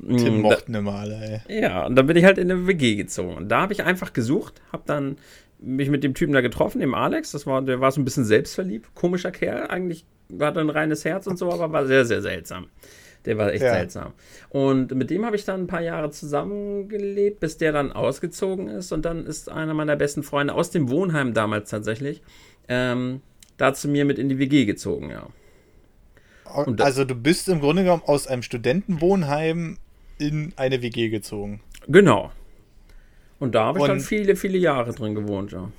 Tim 0.00 0.38
mm, 0.38 0.40
mochten 0.40 0.74
immer 0.74 0.94
alle, 0.94 1.42
ey. 1.48 1.62
Ja, 1.62 1.86
und 1.86 1.96
dann 1.96 2.06
bin 2.06 2.16
ich 2.16 2.24
halt 2.24 2.38
in 2.38 2.50
eine 2.50 2.66
WG 2.66 2.96
gezogen. 2.96 3.36
Und 3.36 3.48
da 3.48 3.62
habe 3.62 3.72
ich 3.72 3.84
einfach 3.84 4.12
gesucht, 4.12 4.60
habe 4.72 4.82
dann 4.86 5.16
mich 5.60 5.88
mit 5.88 6.04
dem 6.04 6.14
Typen 6.14 6.32
da 6.32 6.40
getroffen, 6.40 6.80
dem 6.80 6.94
Alex. 6.94 7.32
Das 7.32 7.46
war, 7.46 7.62
der 7.62 7.80
war 7.80 7.92
so 7.92 8.00
ein 8.00 8.04
bisschen 8.04 8.24
selbstverliebt, 8.24 8.94
komischer 8.94 9.30
Kerl. 9.30 9.68
Eigentlich 9.68 10.04
war 10.28 10.54
er 10.54 10.60
ein 10.60 10.70
reines 10.70 11.04
Herz 11.04 11.26
und 11.26 11.38
so, 11.38 11.52
aber 11.52 11.72
war 11.72 11.86
sehr, 11.86 12.04
sehr 12.04 12.22
seltsam. 12.22 12.66
Der 13.24 13.38
war 13.38 13.52
echt 13.52 13.62
ja. 13.62 13.72
seltsam. 13.72 14.12
Und 14.48 14.94
mit 14.94 15.10
dem 15.10 15.24
habe 15.24 15.36
ich 15.36 15.44
dann 15.44 15.62
ein 15.62 15.66
paar 15.66 15.80
Jahre 15.80 16.10
zusammengelebt, 16.10 17.40
bis 17.40 17.56
der 17.56 17.72
dann 17.72 17.92
ausgezogen 17.92 18.68
ist. 18.68 18.92
Und 18.92 19.04
dann 19.04 19.26
ist 19.26 19.48
einer 19.48 19.74
meiner 19.74 19.96
besten 19.96 20.22
Freunde 20.22 20.54
aus 20.54 20.70
dem 20.70 20.90
Wohnheim 20.90 21.34
damals 21.34 21.70
tatsächlich 21.70 22.22
ähm, 22.68 23.20
da 23.56 23.74
zu 23.74 23.88
mir 23.88 24.04
mit 24.04 24.18
in 24.18 24.28
die 24.28 24.38
WG 24.38 24.64
gezogen, 24.64 25.10
ja. 25.10 25.26
Und 26.44 26.82
also 26.82 27.04
du 27.04 27.14
bist 27.14 27.48
im 27.48 27.60
Grunde 27.60 27.82
genommen 27.82 28.02
aus 28.04 28.26
einem 28.26 28.42
Studentenwohnheim 28.42 29.78
in 30.18 30.52
eine 30.56 30.82
WG 30.82 31.08
gezogen. 31.08 31.60
Genau. 31.88 32.30
Und 33.38 33.54
da 33.54 33.64
habe 33.64 33.78
ich 33.80 33.86
dann 33.86 34.00
viele, 34.00 34.36
viele 34.36 34.58
Jahre 34.58 34.92
drin 34.92 35.14
gewohnt, 35.14 35.52
ja. 35.52 35.70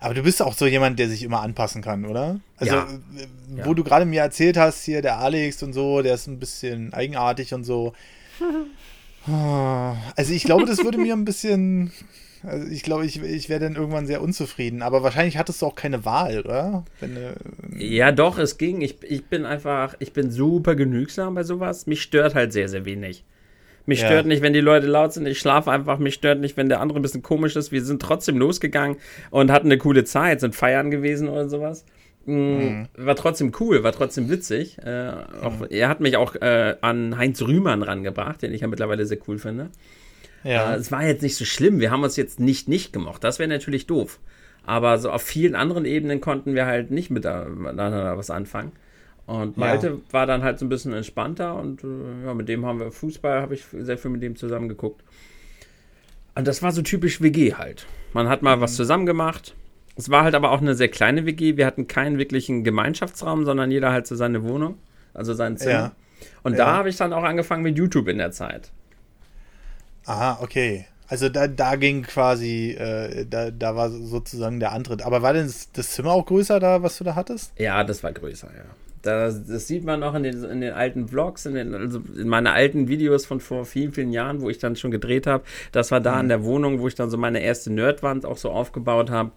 Aber 0.00 0.14
du 0.14 0.22
bist 0.22 0.42
auch 0.42 0.54
so 0.54 0.66
jemand, 0.66 0.98
der 0.98 1.08
sich 1.08 1.22
immer 1.22 1.42
anpassen 1.42 1.82
kann, 1.82 2.04
oder? 2.04 2.40
Also, 2.56 2.74
ja. 2.74 2.84
Äh, 2.84 3.26
wo 3.64 3.70
ja. 3.70 3.74
du 3.74 3.84
gerade 3.84 4.04
mir 4.04 4.20
erzählt 4.20 4.56
hast, 4.56 4.84
hier 4.84 5.02
der 5.02 5.18
Alex 5.18 5.62
und 5.62 5.72
so, 5.72 6.02
der 6.02 6.14
ist 6.14 6.26
ein 6.26 6.38
bisschen 6.38 6.92
eigenartig 6.92 7.54
und 7.54 7.64
so. 7.64 7.92
Also, 10.14 10.32
ich 10.32 10.44
glaube, 10.44 10.66
das 10.66 10.84
würde 10.84 10.98
mir 10.98 11.12
ein 11.12 11.24
bisschen. 11.24 11.90
Also 12.44 12.68
ich 12.68 12.84
glaube, 12.84 13.04
ich, 13.04 13.20
ich 13.20 13.48
wäre 13.48 13.58
dann 13.58 13.74
irgendwann 13.74 14.06
sehr 14.06 14.22
unzufrieden. 14.22 14.82
Aber 14.82 15.02
wahrscheinlich 15.02 15.36
hattest 15.36 15.62
du 15.62 15.66
auch 15.66 15.74
keine 15.74 16.04
Wahl, 16.04 16.38
oder? 16.40 16.84
Wenn, 17.00 17.16
äh, 17.16 17.34
ja, 17.76 18.12
doch, 18.12 18.38
es 18.38 18.56
ging. 18.56 18.82
Ich, 18.82 19.02
ich 19.02 19.26
bin 19.26 19.44
einfach, 19.44 19.96
ich 19.98 20.12
bin 20.12 20.30
super 20.30 20.76
genügsam 20.76 21.34
bei 21.34 21.42
sowas. 21.42 21.86
Mich 21.86 22.02
stört 22.02 22.36
halt 22.36 22.52
sehr, 22.52 22.68
sehr 22.68 22.84
wenig. 22.84 23.24
Mich 23.86 24.00
ja. 24.00 24.08
stört 24.08 24.26
nicht, 24.26 24.42
wenn 24.42 24.52
die 24.52 24.60
Leute 24.60 24.86
laut 24.86 25.12
sind. 25.12 25.26
Ich 25.26 25.38
schlafe 25.38 25.70
einfach. 25.70 25.98
Mich 25.98 26.14
stört 26.14 26.40
nicht, 26.40 26.56
wenn 26.56 26.68
der 26.68 26.80
andere 26.80 26.98
ein 26.98 27.02
bisschen 27.02 27.22
komisch 27.22 27.56
ist. 27.56 27.70
Wir 27.72 27.84
sind 27.84 28.02
trotzdem 28.02 28.36
losgegangen 28.36 28.96
und 29.30 29.50
hatten 29.50 29.68
eine 29.68 29.78
coole 29.78 30.04
Zeit, 30.04 30.40
sind 30.40 30.54
feiern 30.54 30.90
gewesen 30.90 31.28
oder 31.28 31.48
sowas. 31.48 31.84
Mm, 32.26 32.32
mhm. 32.32 32.88
War 32.96 33.14
trotzdem 33.14 33.52
cool, 33.60 33.84
war 33.84 33.92
trotzdem 33.92 34.28
witzig. 34.28 34.78
Äh, 34.84 35.12
auch, 35.42 35.60
mhm. 35.60 35.66
Er 35.70 35.88
hat 35.88 36.00
mich 36.00 36.16
auch 36.16 36.34
äh, 36.34 36.74
an 36.80 37.16
Heinz 37.16 37.40
Rühmann 37.42 37.82
rangebracht, 37.82 38.42
den 38.42 38.52
ich 38.52 38.62
ja 38.62 38.66
mittlerweile 38.66 39.06
sehr 39.06 39.18
cool 39.28 39.38
finde. 39.38 39.70
Ja. 40.42 40.74
Äh, 40.74 40.76
es 40.76 40.90
war 40.90 41.04
jetzt 41.04 41.22
nicht 41.22 41.36
so 41.36 41.44
schlimm. 41.44 41.78
Wir 41.78 41.92
haben 41.92 42.02
uns 42.02 42.16
jetzt 42.16 42.40
nicht 42.40 42.68
nicht 42.68 42.92
gemocht. 42.92 43.22
Das 43.22 43.38
wäre 43.38 43.48
natürlich 43.48 43.86
doof. 43.86 44.18
Aber 44.64 44.98
so 44.98 45.10
auf 45.10 45.22
vielen 45.22 45.54
anderen 45.54 45.84
Ebenen 45.84 46.20
konnten 46.20 46.56
wir 46.56 46.66
halt 46.66 46.90
nicht 46.90 47.10
miteinander 47.10 48.18
was 48.18 48.30
anfangen. 48.30 48.72
Und 49.26 49.56
Malte 49.56 49.88
ja. 49.88 50.12
war 50.12 50.26
dann 50.26 50.44
halt 50.44 50.58
so 50.58 50.64
ein 50.64 50.68
bisschen 50.68 50.92
entspannter 50.92 51.56
und 51.56 51.82
äh, 51.82 52.26
ja, 52.26 52.34
mit 52.34 52.48
dem 52.48 52.64
haben 52.64 52.78
wir 52.78 52.92
Fußball, 52.92 53.42
habe 53.42 53.54
ich 53.54 53.64
sehr 53.72 53.98
viel 53.98 54.12
mit 54.12 54.22
dem 54.22 54.36
zusammen 54.36 54.68
geguckt. 54.68 55.02
Und 56.36 56.46
das 56.46 56.62
war 56.62 56.70
so 56.70 56.82
typisch 56.82 57.20
WG 57.20 57.54
halt. 57.54 57.86
Man 58.12 58.28
hat 58.28 58.42
mal 58.42 58.56
mhm. 58.56 58.60
was 58.60 58.76
zusammen 58.76 59.04
gemacht. 59.04 59.54
Es 59.96 60.10
war 60.10 60.22
halt 60.22 60.34
aber 60.34 60.52
auch 60.52 60.60
eine 60.60 60.74
sehr 60.74 60.88
kleine 60.88 61.26
WG. 61.26 61.56
Wir 61.56 61.66
hatten 61.66 61.88
keinen 61.88 62.18
wirklichen 62.18 62.62
Gemeinschaftsraum, 62.62 63.44
sondern 63.44 63.70
jeder 63.70 63.90
halt 63.90 64.06
so 64.06 64.14
seine 64.14 64.44
Wohnung, 64.44 64.78
also 65.12 65.34
sein 65.34 65.56
Zimmer. 65.56 65.72
Ja. 65.72 65.92
Und 66.42 66.52
ja. 66.52 66.58
da 66.58 66.76
habe 66.76 66.88
ich 66.88 66.96
dann 66.96 67.12
auch 67.12 67.24
angefangen 67.24 67.62
mit 67.62 67.76
YouTube 67.76 68.06
in 68.08 68.18
der 68.18 68.30
Zeit. 68.30 68.70
Aha, 70.04 70.38
okay. 70.40 70.86
Also 71.08 71.28
da, 71.28 71.48
da 71.48 71.76
ging 71.76 72.02
quasi, 72.02 72.72
äh, 72.72 73.26
da, 73.26 73.50
da 73.50 73.74
war 73.74 73.90
sozusagen 73.90 74.60
der 74.60 74.72
Antritt. 74.72 75.02
Aber 75.02 75.22
war 75.22 75.32
denn 75.32 75.46
das, 75.46 75.72
das 75.72 75.92
Zimmer 75.92 76.12
auch 76.12 76.26
größer 76.26 76.60
da, 76.60 76.82
was 76.82 76.98
du 76.98 77.04
da 77.04 77.14
hattest? 77.14 77.52
Ja, 77.58 77.82
das 77.82 78.02
war 78.02 78.12
größer, 78.12 78.48
ja. 78.48 78.64
Das, 79.06 79.46
das, 79.46 79.66
sieht 79.66 79.84
man 79.84 80.00
noch 80.00 80.14
in 80.14 80.22
den, 80.22 80.44
in 80.44 80.60
den 80.60 80.72
alten 80.72 81.08
Vlogs, 81.08 81.46
in, 81.46 81.54
den, 81.54 81.74
also 81.74 82.02
in 82.16 82.28
meinen 82.28 82.48
alten 82.48 82.88
Videos 82.88 83.26
von 83.26 83.40
vor 83.40 83.64
vielen, 83.64 83.92
vielen 83.92 84.12
Jahren, 84.12 84.40
wo 84.40 84.50
ich 84.50 84.58
dann 84.58 84.76
schon 84.76 84.90
gedreht 84.90 85.26
habe. 85.26 85.44
Das 85.72 85.90
war 85.90 86.00
da 86.00 86.14
mhm. 86.14 86.20
in 86.20 86.28
der 86.28 86.44
Wohnung, 86.44 86.80
wo 86.80 86.88
ich 86.88 86.94
dann 86.94 87.10
so 87.10 87.16
meine 87.16 87.40
erste 87.40 87.72
Nerdwand 87.72 88.26
auch 88.26 88.36
so 88.36 88.50
aufgebaut 88.50 89.10
habe. 89.10 89.30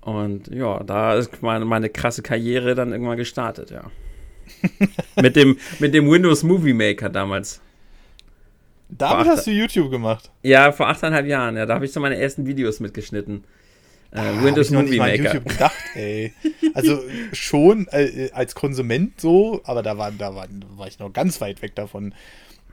Und 0.00 0.48
ja, 0.48 0.82
da 0.82 1.14
ist 1.14 1.42
meine, 1.42 1.64
meine 1.64 1.88
krasse 1.88 2.22
Karriere 2.22 2.74
dann 2.74 2.92
irgendwann 2.92 3.16
gestartet, 3.16 3.70
ja. 3.70 3.90
mit, 5.20 5.36
dem, 5.36 5.58
mit 5.78 5.94
dem 5.94 6.10
Windows 6.10 6.42
Movie 6.42 6.74
Maker 6.74 7.08
damals. 7.08 7.60
Damit 8.90 9.26
hast 9.26 9.46
du 9.46 9.50
YouTube 9.50 9.90
gemacht? 9.90 10.30
Ja, 10.42 10.70
vor 10.72 10.88
achteinhalb 10.88 11.26
Jahren, 11.26 11.56
ja. 11.56 11.66
Da 11.66 11.74
habe 11.74 11.84
ich 11.86 11.92
so 11.92 12.00
meine 12.00 12.18
ersten 12.18 12.46
Videos 12.46 12.80
mitgeschnitten. 12.80 13.44
Äh, 14.14 14.42
Windows 14.42 14.70
Movie 14.70 14.90
nicht 14.90 14.98
Maker. 14.98 15.34
YouTube 15.34 15.48
gedacht, 15.48 15.84
ey. 15.94 16.32
Also 16.72 17.02
schon 17.32 17.88
äh, 17.88 18.30
als 18.32 18.54
Konsument 18.54 19.20
so, 19.20 19.60
aber 19.64 19.82
da 19.82 19.98
war, 19.98 20.12
da 20.12 20.34
war, 20.34 20.46
war 20.76 20.86
ich 20.86 21.00
noch 21.00 21.12
ganz 21.12 21.40
weit 21.40 21.62
weg 21.62 21.74
davon. 21.74 22.14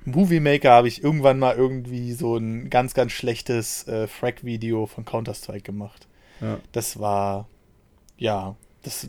Movie 0.05 0.39
Maker 0.39 0.71
habe 0.71 0.87
ich 0.87 1.03
irgendwann 1.03 1.39
mal 1.39 1.55
irgendwie 1.55 2.13
so 2.13 2.37
ein 2.37 2.69
ganz, 2.69 2.93
ganz 2.93 3.11
schlechtes 3.11 3.87
äh, 3.87 4.07
Frack-Video 4.07 4.85
von 4.85 5.03
Counter-Strike 5.03 5.63
gemacht. 5.63 6.07
Ja. 6.41 6.59
Das 6.71 6.99
war, 6.99 7.47
ja, 8.17 8.55
das 8.83 9.07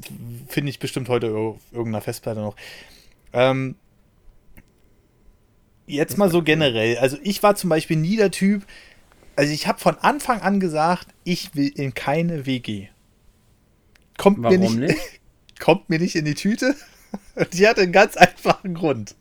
finde 0.49 0.71
ich 0.71 0.79
bestimmt 0.79 1.09
heute 1.09 1.35
auf 1.35 1.59
irgendeiner 1.71 2.03
Festplatte 2.03 2.41
noch. 2.41 2.57
Ähm, 3.33 3.77
jetzt 5.87 6.19
mal 6.19 6.31
so 6.31 6.43
generell. 6.43 6.99
Also 6.99 7.19
ich 7.23 7.43
war 7.43 7.57
zum 7.57 7.71
Beispiel 7.71 7.97
nie 7.97 8.17
der 8.17 8.31
Typ, 8.31 8.65
also 9.37 9.53
ich 9.53 9.67
habe 9.67 9.79
von 9.79 9.97
Anfang 9.99 10.41
an 10.41 10.61
gesagt, 10.61 11.09
ich 11.25 11.55
will 11.55 11.69
in 11.69 11.95
keine 11.95 12.47
WG. 12.47 12.89
Kommt 14.19 14.43
Warum 14.43 14.59
mir 14.59 14.69
nicht, 14.69 14.79
nicht? 14.79 15.21
kommt 15.61 15.89
mir 15.89 15.99
nicht 15.99 16.17
in 16.17 16.25
die 16.25 16.35
Tüte. 16.35 16.75
Und 17.35 17.53
die 17.55 17.67
hatte 17.67 17.83
einen 17.83 17.93
ganz 17.93 18.17
einfachen 18.17 18.75
Grund. 18.75 19.15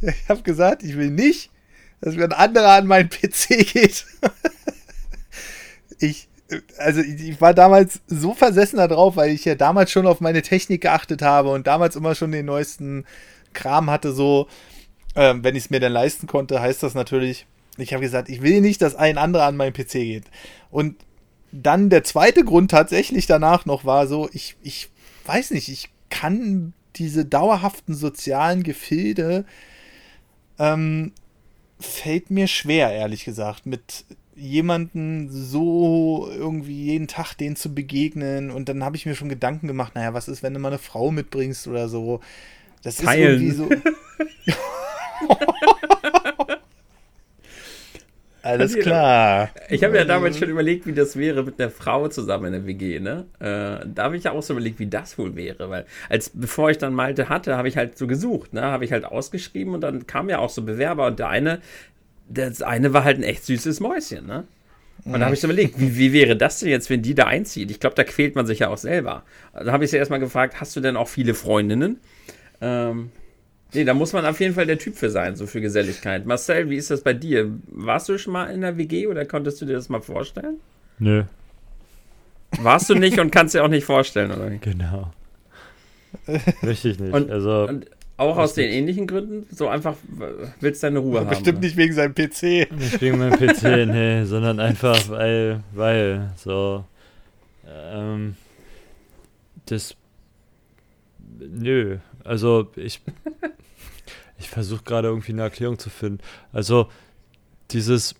Ich 0.00 0.28
habe 0.28 0.42
gesagt, 0.42 0.82
ich 0.82 0.96
will 0.96 1.10
nicht, 1.10 1.50
dass 2.00 2.16
mir 2.16 2.24
ein 2.24 2.32
anderer 2.32 2.72
an 2.72 2.86
meinen 2.86 3.08
PC 3.08 3.48
geht. 3.72 4.04
ich, 6.00 6.28
also 6.78 7.00
ich 7.00 7.40
war 7.40 7.54
damals 7.54 8.00
so 8.08 8.34
versessen 8.34 8.78
darauf, 8.78 9.16
weil 9.16 9.30
ich 9.30 9.44
ja 9.44 9.54
damals 9.54 9.92
schon 9.92 10.06
auf 10.06 10.20
meine 10.20 10.42
Technik 10.42 10.80
geachtet 10.82 11.22
habe 11.22 11.50
und 11.50 11.66
damals 11.66 11.94
immer 11.94 12.14
schon 12.14 12.32
den 12.32 12.46
neuesten 12.46 13.04
Kram 13.52 13.90
hatte, 13.90 14.12
so, 14.12 14.48
ähm, 15.14 15.44
wenn 15.44 15.54
ich 15.54 15.64
es 15.64 15.70
mir 15.70 15.78
dann 15.78 15.92
leisten 15.92 16.26
konnte, 16.26 16.60
heißt 16.60 16.82
das 16.82 16.94
natürlich, 16.94 17.46
ich 17.78 17.92
habe 17.92 18.02
gesagt, 18.02 18.28
ich 18.28 18.42
will 18.42 18.60
nicht, 18.60 18.82
dass 18.82 18.94
ein 18.94 19.18
anderer 19.18 19.44
an 19.44 19.56
meinen 19.56 19.72
PC 19.72 19.92
geht. 19.92 20.24
Und 20.70 20.96
dann 21.52 21.90
der 21.90 22.04
zweite 22.04 22.44
Grund 22.44 22.70
tatsächlich 22.70 23.26
danach 23.26 23.66
noch 23.66 23.84
war 23.84 24.06
so, 24.06 24.28
ich, 24.32 24.56
ich 24.62 24.88
weiß 25.26 25.50
nicht, 25.52 25.68
ich 25.68 25.90
kann 26.10 26.72
diese 26.96 27.24
dauerhaften 27.24 27.94
sozialen 27.94 28.62
Gefilde 28.62 29.44
ähm, 30.58 31.12
fällt 31.80 32.30
mir 32.30 32.46
schwer, 32.46 32.92
ehrlich 32.92 33.24
gesagt, 33.24 33.66
mit 33.66 34.04
jemanden 34.34 35.30
so 35.30 36.28
irgendwie 36.30 36.84
jeden 36.84 37.06
Tag 37.06 37.34
den 37.34 37.56
zu 37.56 37.74
begegnen 37.74 38.50
und 38.50 38.68
dann 38.68 38.82
habe 38.82 38.96
ich 38.96 39.04
mir 39.04 39.14
schon 39.14 39.28
Gedanken 39.28 39.66
gemacht, 39.66 39.94
naja, 39.94 40.14
was 40.14 40.28
ist, 40.28 40.42
wenn 40.42 40.54
du 40.54 40.60
mal 40.60 40.68
eine 40.68 40.78
Frau 40.78 41.10
mitbringst 41.10 41.68
oder 41.68 41.88
so. 41.88 42.20
Das 42.82 42.96
Teilen. 42.96 43.50
ist 43.50 43.58
irgendwie 43.58 43.84
so. 44.46 44.62
Alles 48.42 48.76
klar. 48.76 49.50
Ich 49.68 49.84
habe 49.84 49.96
ja 49.96 50.04
damals 50.04 50.38
schon 50.38 50.48
überlegt, 50.48 50.86
wie 50.86 50.92
das 50.92 51.16
wäre 51.16 51.44
mit 51.44 51.60
einer 51.60 51.70
Frau 51.70 52.08
zusammen 52.08 52.46
in 52.46 52.52
der 52.52 52.66
WG, 52.66 52.98
ne? 53.00 53.26
Äh, 53.38 53.86
da 53.86 54.04
habe 54.04 54.16
ich 54.16 54.24
ja 54.24 54.32
auch 54.32 54.42
so 54.42 54.54
überlegt, 54.54 54.78
wie 54.78 54.86
das 54.86 55.16
wohl 55.16 55.36
wäre, 55.36 55.70
weil 55.70 55.86
als 56.08 56.30
bevor 56.34 56.70
ich 56.70 56.78
dann 56.78 56.92
Malte 56.92 57.28
hatte, 57.28 57.56
habe 57.56 57.68
ich 57.68 57.76
halt 57.76 57.96
so 57.96 58.06
gesucht, 58.06 58.52
ne? 58.52 58.62
Habe 58.62 58.84
ich 58.84 58.92
halt 58.92 59.04
ausgeschrieben 59.04 59.74
und 59.74 59.80
dann 59.80 60.06
kamen 60.06 60.28
ja 60.28 60.38
auch 60.38 60.50
so 60.50 60.62
Bewerber 60.62 61.06
und 61.06 61.18
der 61.18 61.28
eine, 61.28 61.60
das 62.28 62.62
eine 62.62 62.92
war 62.92 63.04
halt 63.04 63.18
ein 63.18 63.22
echt 63.22 63.44
süßes 63.44 63.80
Mäuschen, 63.80 64.26
ne? 64.26 64.44
Und 65.04 65.18
da 65.18 65.24
habe 65.24 65.34
ich 65.34 65.40
so 65.40 65.48
überlegt, 65.48 65.80
wie, 65.80 65.96
wie 65.96 66.12
wäre 66.12 66.36
das 66.36 66.60
denn 66.60 66.68
jetzt, 66.68 66.88
wenn 66.88 67.02
die 67.02 67.14
da 67.14 67.26
einzieht? 67.26 67.70
Ich 67.70 67.80
glaube, 67.80 67.96
da 67.96 68.04
quält 68.04 68.36
man 68.36 68.46
sich 68.46 68.60
ja 68.60 68.68
auch 68.68 68.78
selber. 68.78 69.24
Da 69.52 69.72
habe 69.72 69.84
ich 69.84 69.90
sie 69.90 69.96
erstmal 69.96 70.20
gefragt, 70.20 70.60
hast 70.60 70.76
du 70.76 70.80
denn 70.80 70.96
auch 70.96 71.08
viele 71.08 71.34
Freundinnen? 71.34 71.98
Ähm, 72.60 73.10
Nee, 73.74 73.84
da 73.84 73.94
muss 73.94 74.12
man 74.12 74.26
auf 74.26 74.38
jeden 74.40 74.54
Fall 74.54 74.66
der 74.66 74.78
Typ 74.78 74.96
für 74.96 75.10
sein, 75.10 75.34
so 75.36 75.46
für 75.46 75.60
Geselligkeit. 75.60 76.26
Marcel, 76.26 76.68
wie 76.68 76.76
ist 76.76 76.90
das 76.90 77.02
bei 77.02 77.14
dir? 77.14 77.50
Warst 77.68 78.08
du 78.08 78.18
schon 78.18 78.34
mal 78.34 78.46
in 78.46 78.60
der 78.60 78.76
WG 78.76 79.06
oder 79.06 79.24
konntest 79.24 79.60
du 79.62 79.66
dir 79.66 79.74
das 79.74 79.88
mal 79.88 80.02
vorstellen? 80.02 80.56
Nö. 80.98 81.24
Warst 82.60 82.90
du 82.90 82.94
nicht 82.94 83.18
und 83.18 83.30
kannst 83.30 83.54
dir 83.54 83.64
auch 83.64 83.68
nicht 83.68 83.84
vorstellen, 83.84 84.30
oder? 84.30 84.50
Genau. 84.50 85.12
Richtig 86.62 87.00
nicht. 87.00 87.14
Und, 87.14 87.30
also, 87.30 87.66
und 87.68 87.86
auch 88.18 88.36
aus 88.36 88.54
den 88.54 88.70
ähnlichen 88.70 89.06
Gründen? 89.06 89.46
So 89.50 89.68
einfach 89.68 89.96
willst 90.60 90.82
deine 90.82 90.98
Ruhe 90.98 91.20
haben. 91.20 91.30
Bestimmt 91.30 91.60
ne? 91.60 91.66
nicht 91.66 91.76
wegen 91.76 91.92
seinem 91.94 92.14
PC. 92.14 92.70
nicht 92.70 93.00
wegen 93.00 93.18
meinem 93.18 93.38
PC, 93.38 93.62
nee, 93.86 94.24
sondern 94.24 94.60
einfach, 94.60 95.08
weil, 95.08 95.62
weil, 95.72 96.30
so, 96.36 96.84
ähm, 97.66 98.36
das, 99.66 99.96
nö, 101.38 101.98
also 102.22 102.70
ich, 102.76 103.00
ich 104.42 104.50
versuche 104.50 104.82
gerade 104.84 105.08
irgendwie 105.08 105.32
eine 105.32 105.42
Erklärung 105.42 105.78
zu 105.78 105.88
finden. 105.88 106.18
Also 106.52 106.88
dieses, 107.70 108.14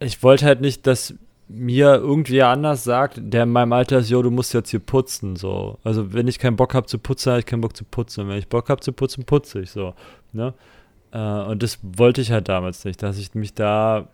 ich 0.00 0.22
wollte 0.22 0.46
halt 0.46 0.60
nicht, 0.60 0.86
dass 0.86 1.14
mir 1.48 1.96
irgendwie 1.96 2.42
anders 2.42 2.84
sagt, 2.84 3.18
der 3.20 3.42
in 3.42 3.50
meinem 3.50 3.72
Alter 3.72 3.98
ist, 3.98 4.10
jo, 4.10 4.22
du 4.22 4.30
musst 4.30 4.54
jetzt 4.54 4.70
hier 4.70 4.80
putzen, 4.80 5.36
so. 5.36 5.78
Also 5.84 6.12
wenn 6.14 6.28
ich 6.28 6.38
keinen 6.38 6.56
Bock 6.56 6.74
habe 6.74 6.86
zu 6.86 6.98
putzen, 6.98 7.30
habe 7.30 7.40
ich 7.40 7.46
keinen 7.46 7.60
Bock 7.60 7.76
zu 7.76 7.84
putzen. 7.84 8.22
Und 8.22 8.28
wenn 8.28 8.38
ich 8.38 8.48
Bock 8.48 8.70
habe 8.70 8.80
zu 8.80 8.92
putzen, 8.92 9.24
putze 9.24 9.60
ich, 9.60 9.70
so. 9.70 9.94
Ne? 10.32 10.54
Äh, 11.10 11.18
und 11.18 11.62
das 11.62 11.78
wollte 11.82 12.20
ich 12.20 12.32
halt 12.32 12.48
damals 12.48 12.84
nicht, 12.84 13.02
dass 13.02 13.18
ich 13.18 13.34
mich 13.34 13.54
da, 13.54 14.08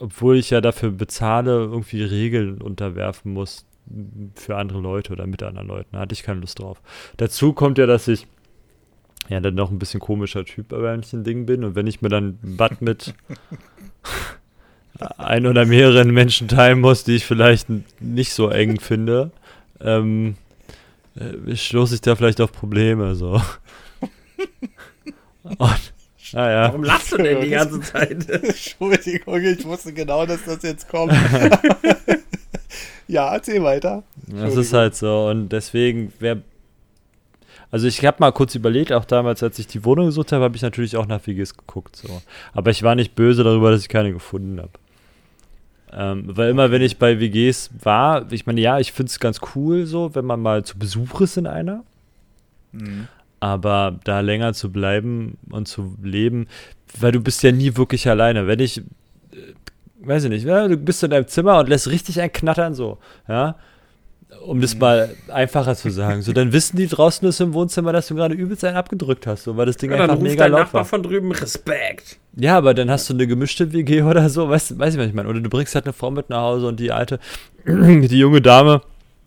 obwohl 0.00 0.36
ich 0.36 0.50
ja 0.50 0.60
dafür 0.60 0.90
bezahle, 0.90 1.52
irgendwie 1.52 2.02
Regeln 2.02 2.60
unterwerfen 2.60 3.32
muss 3.32 3.64
für 4.34 4.56
andere 4.56 4.80
Leute 4.80 5.12
oder 5.12 5.26
mit 5.26 5.42
anderen 5.42 5.68
Leuten. 5.68 5.90
Da 5.92 6.00
hatte 6.00 6.12
ich 6.12 6.22
keine 6.22 6.40
Lust 6.40 6.58
drauf. 6.58 6.82
Dazu 7.16 7.52
kommt 7.52 7.78
ja, 7.78 7.86
dass 7.86 8.08
ich 8.08 8.26
ja 9.28 9.40
dann 9.40 9.54
noch 9.54 9.70
ein 9.70 9.78
bisschen 9.78 10.00
komischer 10.00 10.44
Typ 10.44 10.68
bei 10.68 10.78
manchen 10.78 11.24
Dingen 11.24 11.46
bin 11.46 11.64
und 11.64 11.74
wenn 11.74 11.86
ich 11.86 12.02
mir 12.02 12.08
dann 12.08 12.38
ein 12.42 12.56
Bad 12.56 12.82
mit 12.82 13.14
ein 15.18 15.46
oder 15.46 15.64
mehreren 15.64 16.10
Menschen 16.10 16.48
teilen 16.48 16.80
muss, 16.80 17.04
die 17.04 17.16
ich 17.16 17.26
vielleicht 17.26 17.68
nicht 18.00 18.32
so 18.32 18.48
eng 18.48 18.80
finde, 18.80 19.30
ähm, 19.80 20.36
äh, 21.16 21.56
stoße 21.56 21.94
ich 21.94 22.00
da 22.00 22.16
vielleicht 22.16 22.40
auf 22.40 22.52
Probleme. 22.52 23.14
So. 23.14 23.40
Und, 25.42 25.92
naja. 26.32 26.68
Warum 26.68 26.84
lachst 26.84 27.12
du 27.12 27.18
denn 27.18 27.40
die 27.40 27.50
ganze 27.50 27.80
Zeit? 27.80 28.28
Entschuldigung, 28.30 29.42
ich 29.42 29.64
wusste 29.64 29.92
genau, 29.92 30.24
dass 30.26 30.44
das 30.44 30.62
jetzt 30.62 30.88
kommt. 30.88 31.12
ja, 33.08 33.34
erzähl 33.34 33.62
weiter. 33.62 34.02
Das 34.28 34.56
ist 34.56 34.72
halt 34.72 34.94
so. 34.94 35.28
Und 35.28 35.50
deswegen 35.50 36.12
wäre. 36.18 36.42
Also 37.72 37.88
ich 37.88 38.04
habe 38.04 38.18
mal 38.20 38.32
kurz 38.32 38.54
überlegt, 38.54 38.92
auch 38.92 39.06
damals, 39.06 39.42
als 39.42 39.58
ich 39.58 39.66
die 39.66 39.82
Wohnung 39.84 40.06
gesucht 40.06 40.30
habe, 40.30 40.44
habe 40.44 40.54
ich 40.54 40.62
natürlich 40.62 40.94
auch 40.98 41.06
nach 41.06 41.26
WGs 41.26 41.56
geguckt. 41.56 41.96
So. 41.96 42.20
Aber 42.52 42.70
ich 42.70 42.82
war 42.82 42.94
nicht 42.94 43.14
böse 43.14 43.42
darüber, 43.42 43.70
dass 43.70 43.80
ich 43.80 43.88
keine 43.88 44.12
gefunden 44.12 44.60
habe. 44.60 44.72
Ähm, 45.90 46.24
weil 46.26 46.50
immer, 46.50 46.70
wenn 46.70 46.82
ich 46.82 46.98
bei 46.98 47.18
WGs 47.18 47.70
war, 47.82 48.30
ich 48.30 48.44
meine, 48.44 48.60
ja, 48.60 48.78
ich 48.78 48.92
finde 48.92 49.08
es 49.08 49.18
ganz 49.18 49.40
cool 49.54 49.86
so, 49.86 50.14
wenn 50.14 50.26
man 50.26 50.40
mal 50.40 50.64
zu 50.64 50.78
Besuch 50.78 51.22
ist 51.22 51.38
in 51.38 51.46
einer. 51.46 51.82
Mhm. 52.72 53.08
Aber 53.40 53.98
da 54.04 54.20
länger 54.20 54.52
zu 54.52 54.70
bleiben 54.70 55.38
und 55.50 55.66
zu 55.66 55.96
leben, 56.02 56.48
weil 57.00 57.12
du 57.12 57.20
bist 57.20 57.42
ja 57.42 57.52
nie 57.52 57.74
wirklich 57.74 58.06
alleine. 58.06 58.46
Wenn 58.46 58.60
ich, 58.60 58.78
äh, 58.80 58.82
weiß 60.00 60.24
ich 60.24 60.30
nicht, 60.30 60.44
ja, 60.44 60.68
du 60.68 60.76
bist 60.76 61.02
in 61.02 61.10
deinem 61.10 61.26
Zimmer 61.26 61.58
und 61.60 61.70
lässt 61.70 61.88
richtig 61.88 62.20
ein 62.20 62.32
Knattern 62.32 62.74
so, 62.74 62.98
ja, 63.26 63.56
um 64.44 64.60
das 64.60 64.76
mal 64.76 65.10
einfacher 65.28 65.76
zu 65.76 65.90
sagen. 65.90 66.22
So, 66.22 66.32
dann 66.32 66.52
wissen 66.52 66.76
die 66.76 66.86
draußen 66.88 67.26
ist 67.28 67.40
im 67.40 67.52
Wohnzimmer, 67.54 67.92
dass 67.92 68.08
du 68.08 68.14
gerade 68.14 68.34
übelst 68.34 68.64
einen 68.64 68.76
abgedrückt 68.76 69.26
hast, 69.26 69.44
so, 69.44 69.56
weil 69.56 69.66
das 69.66 69.76
Ding 69.76 69.90
Ja, 69.90 69.98
dann 69.98 70.04
einfach 70.10 70.16
ruft 70.16 70.28
mega 70.30 70.44
dein 70.44 70.52
laut 70.52 70.60
Nachbar 70.62 70.80
war. 70.80 70.84
von 70.86 71.02
drüben 71.02 71.30
Respekt. 71.32 72.18
Ja, 72.36 72.56
aber 72.58 72.74
dann 72.74 72.90
hast 72.90 73.08
du 73.08 73.14
eine 73.14 73.26
gemischte 73.26 73.72
WG 73.72 74.02
oder 74.02 74.28
so, 74.28 74.48
weißt, 74.48 74.78
weiß 74.78 74.94
ich, 74.94 75.00
was 75.00 75.06
ich 75.06 75.14
meine. 75.14 75.28
Oder 75.28 75.40
du 75.40 75.48
bringst 75.50 75.74
halt 75.74 75.84
eine 75.84 75.92
Frau 75.92 76.10
mit 76.10 76.30
nach 76.30 76.40
Hause 76.42 76.66
und 76.66 76.80
die 76.80 76.90
alte, 76.92 77.20
die 77.66 78.18
junge 78.18 78.40
Dame 78.40 78.80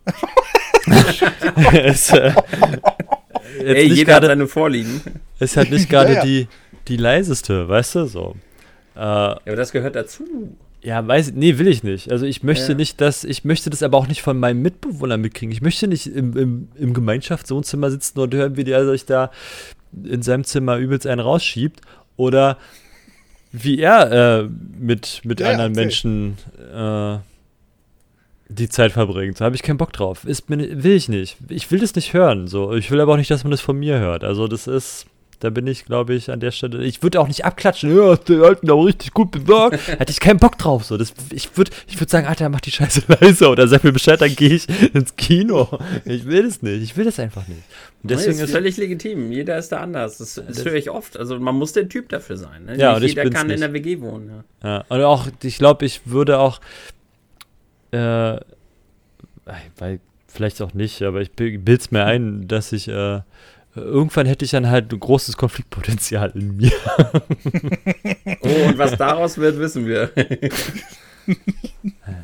ist, 1.84 2.12
äh, 2.12 2.32
jetzt 3.58 3.64
Ey, 3.64 3.86
jeder 3.92 4.14
hat 4.14 4.22
gerade, 4.22 4.26
seine 4.28 4.46
Vorlieben. 4.46 5.00
ist 5.38 5.56
halt 5.56 5.70
nicht 5.70 5.88
gerade 5.88 6.10
Ja, 6.12 6.18
ja. 6.18 6.24
die, 6.24 6.48
die 6.88 6.96
leiseste, 6.96 7.68
weißt 7.68 7.94
du, 7.96 8.06
so. 8.06 8.36
Äh, 8.94 8.98
Ja, 9.00 9.38
aber 9.46 9.56
das 9.56 9.72
gehört 9.72 9.96
dazu. 9.96 10.24
Ja, 10.86 11.04
weiß 11.06 11.32
nee, 11.34 11.58
will 11.58 11.66
ich 11.66 11.82
nicht. 11.82 12.12
Also 12.12 12.26
ich 12.26 12.44
möchte 12.44 12.72
Ja. 12.72 12.78
nicht, 12.78 13.00
dass, 13.00 13.24
ich 13.24 13.44
möchte 13.44 13.70
das 13.70 13.82
aber 13.82 13.98
auch 13.98 14.06
nicht 14.06 14.22
von 14.22 14.38
meinem 14.38 14.62
Mitbewohner 14.62 15.16
mitkriegen. 15.16 15.50
Ich 15.50 15.60
möchte 15.60 15.88
nicht 15.88 16.06
im, 16.06 16.36
im, 16.36 16.68
im 16.76 16.94
Gemeinschaftswohnzimmer 16.94 17.90
sitzen 17.90 18.20
und 18.20 18.32
hören, 18.32 18.56
wie 18.56 18.62
der 18.62 18.86
sich 18.86 19.04
da 19.04 19.32
in 20.04 20.22
seinem 20.22 20.44
Zimmer 20.44 20.76
übelst 20.76 21.04
einen 21.08 21.20
rausschiebt. 21.20 21.80
Oder 22.16 22.56
wie 23.50 23.80
er 23.80 24.12
äh, 24.44 24.48
mit, 24.78 25.22
mit 25.24 25.40
Ja, 25.40 25.50
anderen. 25.50 25.72
Menschen 25.72 26.36
äh, 26.72 27.18
die 28.48 28.68
Zeit 28.68 28.92
verbringt. 28.92 29.40
Da 29.40 29.46
habe 29.46 29.56
ich 29.56 29.64
keinen 29.64 29.78
Bock 29.78 29.92
drauf. 29.92 30.24
Ist 30.24 30.48
will 30.48 30.86
ich 30.86 31.08
nicht. 31.08 31.36
Ich 31.48 31.68
will 31.72 31.80
das 31.80 31.96
nicht 31.96 32.12
hören. 32.12 32.46
So. 32.46 32.72
Ich 32.74 32.92
will 32.92 33.00
aber 33.00 33.14
auch 33.14 33.16
nicht, 33.16 33.30
dass 33.32 33.42
man 33.42 33.50
das 33.50 33.60
von 33.60 33.76
mir 33.76 33.98
hört. 33.98 34.22
Also 34.22 34.46
das 34.46 34.68
ist, 34.68 35.06
da 35.40 35.50
bin 35.50 35.66
ich, 35.66 35.84
glaube 35.84 36.14
ich, 36.14 36.30
an 36.30 36.40
der 36.40 36.50
Stelle. 36.50 36.82
Ich 36.84 37.02
würde 37.02 37.20
auch 37.20 37.28
nicht 37.28 37.44
abklatschen. 37.44 37.94
Ja, 37.94 38.12
hast 38.12 38.28
den 38.28 38.40
Alten 38.42 38.70
aber 38.70 38.86
richtig 38.86 39.12
gut 39.12 39.30
besorgt. 39.32 39.86
Hätte 39.98 40.10
ich 40.10 40.18
keinen 40.20 40.38
Bock 40.38 40.56
drauf. 40.56 40.84
So. 40.84 40.96
Das, 40.96 41.12
ich 41.30 41.56
würde 41.58 41.70
ich 41.86 42.00
würd 42.00 42.08
sagen, 42.08 42.26
Alter, 42.26 42.48
mach 42.48 42.60
die 42.62 42.70
Scheiße 42.70 43.02
leise 43.20 43.48
oder 43.48 43.68
sag 43.68 43.84
mir 43.84 43.92
Bescheid, 43.92 44.20
dann 44.20 44.34
gehe 44.34 44.54
ich 44.54 44.66
ins 44.94 45.14
Kino. 45.16 45.78
Ich 46.06 46.24
will 46.24 46.44
das 46.44 46.62
nicht. 46.62 46.82
Ich 46.82 46.96
will 46.96 47.04
das 47.04 47.18
einfach 47.18 47.46
nicht. 47.48 47.60
Und 48.02 48.10
Deswegen 48.10 48.30
deswegen 48.30 48.44
ist 48.46 48.52
völlig 48.52 48.76
legitim. 48.78 49.30
Jeder 49.32 49.58
ist 49.58 49.70
da 49.72 49.80
anders. 49.80 50.18
Das, 50.18 50.34
das 50.36 50.46
Das- 50.46 50.64
höre 50.64 50.74
ich 50.74 50.88
oft. 50.90 51.18
Also 51.18 51.38
man 51.38 51.54
muss 51.56 51.72
der 51.74 51.88
Typ 51.88 52.08
dafür 52.08 52.36
sein. 52.38 52.64
Ne? 52.64 52.78
Ja, 52.78 52.98
Nicht 52.98 53.16
jeder 53.16 53.28
kann 53.30 53.42
in 53.42 53.52
nicht. 53.52 53.62
der 53.62 53.72
WG 53.74 54.00
wohnen. 54.00 54.42
Ja. 54.62 54.68
Ja, 54.68 54.84
und 54.88 55.02
auch, 55.02 55.26
ich 55.42 55.58
glaube, 55.58 55.84
ich 55.84 56.00
würde 56.06 56.38
auch, 56.38 56.60
äh, 57.90 58.38
weil, 59.76 60.00
vielleicht 60.28 60.60
auch 60.62 60.74
nicht, 60.74 61.02
aber 61.02 61.20
ich 61.20 61.32
bild's 61.32 61.90
mir 61.90 62.04
ein, 62.04 62.48
dass 62.48 62.72
ich, 62.72 62.88
äh, 62.88 63.20
irgendwann 63.76 64.26
hätte 64.26 64.44
ich 64.44 64.50
dann 64.50 64.68
halt 64.68 64.92
ein 64.92 64.98
großes 65.00 65.36
Konfliktpotenzial 65.36 66.32
in 66.34 66.56
mir. 66.56 66.72
Oh, 68.42 68.68
und 68.68 68.78
was 68.78 68.96
daraus 68.96 69.38
wird, 69.38 69.58
wissen 69.58 69.86
wir. 69.86 70.10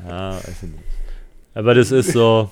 Ja, 0.09 0.34
weiß 0.36 0.62
ich 0.62 0.68
nicht. 0.68 0.82
Aber 1.55 1.74
das 1.74 1.90
ist 1.90 2.12
so, 2.12 2.50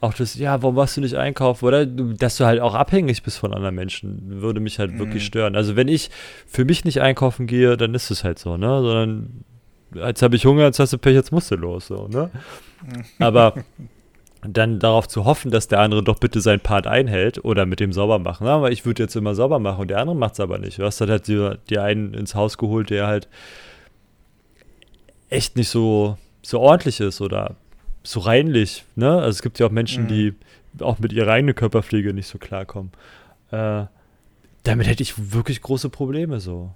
auch 0.00 0.14
das, 0.14 0.34
ja, 0.36 0.62
warum 0.62 0.76
machst 0.76 0.96
du 0.96 1.00
nicht 1.02 1.16
einkaufen? 1.16 1.64
Oder 1.66 1.84
dass 1.86 2.36
du 2.38 2.44
halt 2.46 2.60
auch 2.60 2.74
abhängig 2.74 3.22
bist 3.22 3.38
von 3.38 3.52
anderen 3.52 3.74
Menschen, 3.74 4.40
würde 4.40 4.60
mich 4.60 4.78
halt 4.78 4.98
wirklich 4.98 5.22
Mhm. 5.24 5.26
stören. 5.26 5.56
Also 5.56 5.76
wenn 5.76 5.88
ich 5.88 6.10
für 6.46 6.64
mich 6.64 6.84
nicht 6.84 7.00
einkaufen 7.02 7.46
gehe, 7.46 7.76
dann 7.76 7.94
ist 7.94 8.10
es 8.10 8.24
halt 8.24 8.38
so, 8.38 8.56
ne? 8.56 8.66
Sondern 8.66 9.44
jetzt 9.94 10.22
habe 10.22 10.36
ich 10.36 10.46
Hunger, 10.46 10.64
jetzt 10.64 10.78
hast 10.78 10.92
du 10.94 10.98
Pech, 10.98 11.14
jetzt 11.14 11.32
musst 11.32 11.50
du 11.50 11.56
los, 11.56 11.86
so, 11.88 12.08
ne? 12.08 12.30
Aber 13.18 13.54
dann 14.42 14.78
darauf 14.78 15.06
zu 15.06 15.24
hoffen, 15.26 15.50
dass 15.50 15.68
der 15.68 15.80
andere 15.80 16.02
doch 16.02 16.18
bitte 16.18 16.40
seinen 16.40 16.60
Part 16.60 16.86
einhält 16.86 17.44
oder 17.44 17.66
mit 17.66 17.78
dem 17.80 17.92
sauber 17.92 18.18
machen. 18.18 18.46
Aber 18.46 18.70
ich 18.72 18.86
würde 18.86 19.02
jetzt 19.02 19.14
immer 19.16 19.34
sauber 19.34 19.58
machen 19.58 19.80
und 19.82 19.88
der 19.88 19.98
andere 19.98 20.16
macht 20.16 20.34
es 20.34 20.40
aber 20.40 20.58
nicht. 20.58 20.78
Du 20.78 20.84
hast 20.84 21.00
dann 21.00 21.10
halt 21.10 21.26
dir, 21.28 21.58
dir 21.68 21.82
einen 21.82 22.14
ins 22.14 22.34
Haus 22.34 22.56
geholt, 22.56 22.88
der 22.90 23.06
halt 23.06 23.28
echt 25.28 25.56
nicht 25.56 25.68
so, 25.68 26.16
so 26.42 26.60
ordentlich 26.60 27.00
ist 27.00 27.20
oder 27.20 27.56
so 28.02 28.20
reinlich. 28.20 28.84
Ne? 28.96 29.10
Also 29.12 29.28
es 29.30 29.42
gibt 29.42 29.58
ja 29.58 29.66
auch 29.66 29.70
Menschen, 29.70 30.04
Mhm. 30.04 30.08
die 30.08 30.34
auch 30.80 30.98
mit 30.98 31.12
ihrer 31.12 31.32
eigenen 31.32 31.54
Körperpflege 31.54 32.14
nicht 32.14 32.28
so 32.28 32.38
klarkommen. 32.38 32.92
Äh, 33.50 33.84
damit 34.62 34.86
hätte 34.86 35.02
ich 35.02 35.32
wirklich 35.32 35.60
große 35.62 35.90
Probleme 35.90 36.40
so. 36.40 36.70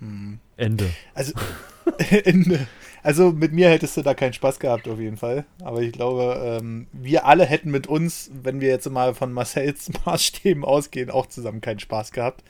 Hm. 0.00 0.38
Ende. 0.56 0.88
Also, 1.14 1.32
Ende. 2.24 2.66
Also 3.02 3.32
mit 3.32 3.52
mir 3.52 3.68
hättest 3.68 3.96
du 3.96 4.02
da 4.02 4.14
keinen 4.14 4.32
Spaß 4.32 4.58
gehabt, 4.58 4.88
auf 4.88 4.98
jeden 4.98 5.16
Fall. 5.16 5.44
Aber 5.62 5.82
ich 5.82 5.92
glaube, 5.92 6.58
ähm, 6.60 6.86
wir 6.92 7.26
alle 7.26 7.44
hätten 7.44 7.70
mit 7.70 7.86
uns, 7.86 8.30
wenn 8.42 8.60
wir 8.60 8.68
jetzt 8.68 8.88
mal 8.90 9.14
von 9.14 9.32
Marcells 9.32 9.90
Maßstäben 10.04 10.64
ausgehen, 10.64 11.10
auch 11.10 11.26
zusammen 11.26 11.60
keinen 11.60 11.80
Spaß 11.80 12.12
gehabt. 12.12 12.42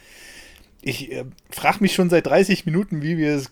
Ich 0.81 1.13
äh, 1.13 1.25
frage 1.51 1.79
mich 1.81 1.95
schon 1.95 2.09
seit 2.09 2.27
30 2.27 2.65
Minuten, 2.65 3.03
wie 3.03 3.19
wir 3.19 3.35
es 3.35 3.51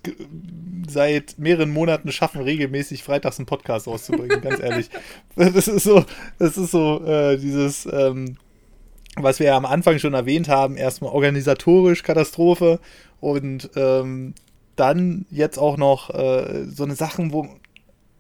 seit 0.89 1.39
mehreren 1.39 1.71
Monaten 1.71 2.13
schaffen, 2.13 2.41
regelmäßig 2.41 3.03
freitags 3.03 3.39
einen 3.39 3.47
Podcast 3.47 3.89
rauszubringen, 3.89 4.41
ganz 4.41 4.61
ehrlich. 4.61 4.89
Das 5.35 5.69
ist 5.69 5.85
so, 5.85 6.05
das 6.39 6.57
ist 6.57 6.71
so 6.71 7.05
äh, 7.05 7.37
dieses, 7.37 7.87
ähm, 7.93 8.37
was 9.17 9.39
wir 9.39 9.49
ja 9.49 9.57
am 9.57 9.67
Anfang 9.67 9.99
schon 9.99 10.15
erwähnt 10.15 10.49
haben, 10.49 10.77
erstmal 10.77 11.13
organisatorisch 11.13 12.03
Katastrophe 12.03 12.81
und 13.21 13.71
ähm, 13.77 14.35
dann 14.77 15.27
jetzt 15.31 15.59
auch 15.59 15.77
noch 15.77 16.11
äh, 16.11 16.65
so 16.67 16.85
eine 16.85 16.95
Sachen, 16.95 17.33
wo. 17.33 17.49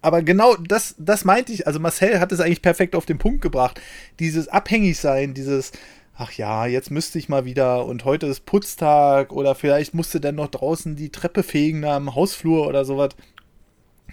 Aber 0.02 0.22
genau 0.22 0.54
das, 0.56 0.94
das 0.98 1.24
meinte 1.24 1.52
ich. 1.52 1.66
Also 1.66 1.80
Marcel 1.80 2.20
hat 2.20 2.32
es 2.32 2.40
eigentlich 2.40 2.62
perfekt 2.62 2.94
auf 2.94 3.06
den 3.06 3.18
Punkt 3.18 3.42
gebracht. 3.42 3.80
Dieses 4.20 4.48
Abhängigsein, 4.48 5.34
dieses, 5.34 5.72
ach 6.16 6.32
ja, 6.32 6.66
jetzt 6.66 6.90
müsste 6.90 7.18
ich 7.18 7.28
mal 7.28 7.44
wieder 7.44 7.84
und 7.86 8.04
heute 8.04 8.26
ist 8.26 8.46
Putztag 8.46 9.32
oder 9.32 9.54
vielleicht 9.54 9.94
musste 9.94 10.20
dann 10.20 10.36
noch 10.36 10.48
draußen 10.48 10.96
die 10.96 11.10
Treppe 11.10 11.42
fegen 11.42 11.82
da 11.82 11.96
im 11.96 12.14
Hausflur 12.14 12.66
oder 12.66 12.84
sowas. 12.84 13.10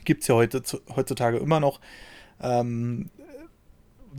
Gibt 0.04 0.24
es 0.24 0.28
ja 0.28 0.36
heute, 0.36 0.62
heutzutage 0.96 1.38
immer 1.38 1.60
noch. 1.60 1.80
Ähm, 2.42 3.10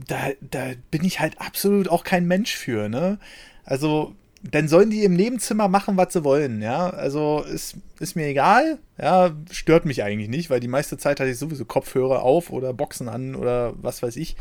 da, 0.07 0.31
da 0.41 0.71
bin 0.91 1.03
ich 1.03 1.19
halt 1.19 1.39
absolut 1.39 1.89
auch 1.89 2.03
kein 2.03 2.25
Mensch 2.25 2.55
für, 2.55 2.89
ne? 2.89 3.19
Also, 3.63 4.15
dann 4.51 4.67
sollen 4.67 4.89
die 4.89 5.03
im 5.03 5.13
Nebenzimmer 5.13 5.67
machen, 5.67 5.97
was 5.97 6.13
sie 6.13 6.23
wollen, 6.23 6.61
ja. 6.61 6.89
Also 6.89 7.43
ist, 7.43 7.77
ist 7.99 8.15
mir 8.15 8.27
egal, 8.27 8.79
ja, 9.01 9.31
stört 9.51 9.85
mich 9.85 10.03
eigentlich 10.03 10.29
nicht, 10.29 10.49
weil 10.49 10.59
die 10.59 10.67
meiste 10.67 10.97
Zeit 10.97 11.19
hatte 11.19 11.29
ich 11.29 11.37
sowieso 11.37 11.65
Kopfhörer 11.65 12.21
auf 12.21 12.51
oder 12.51 12.73
Boxen 12.73 13.09
an 13.09 13.35
oder 13.35 13.73
was 13.81 14.03
weiß 14.03 14.15
ich. 14.17 14.35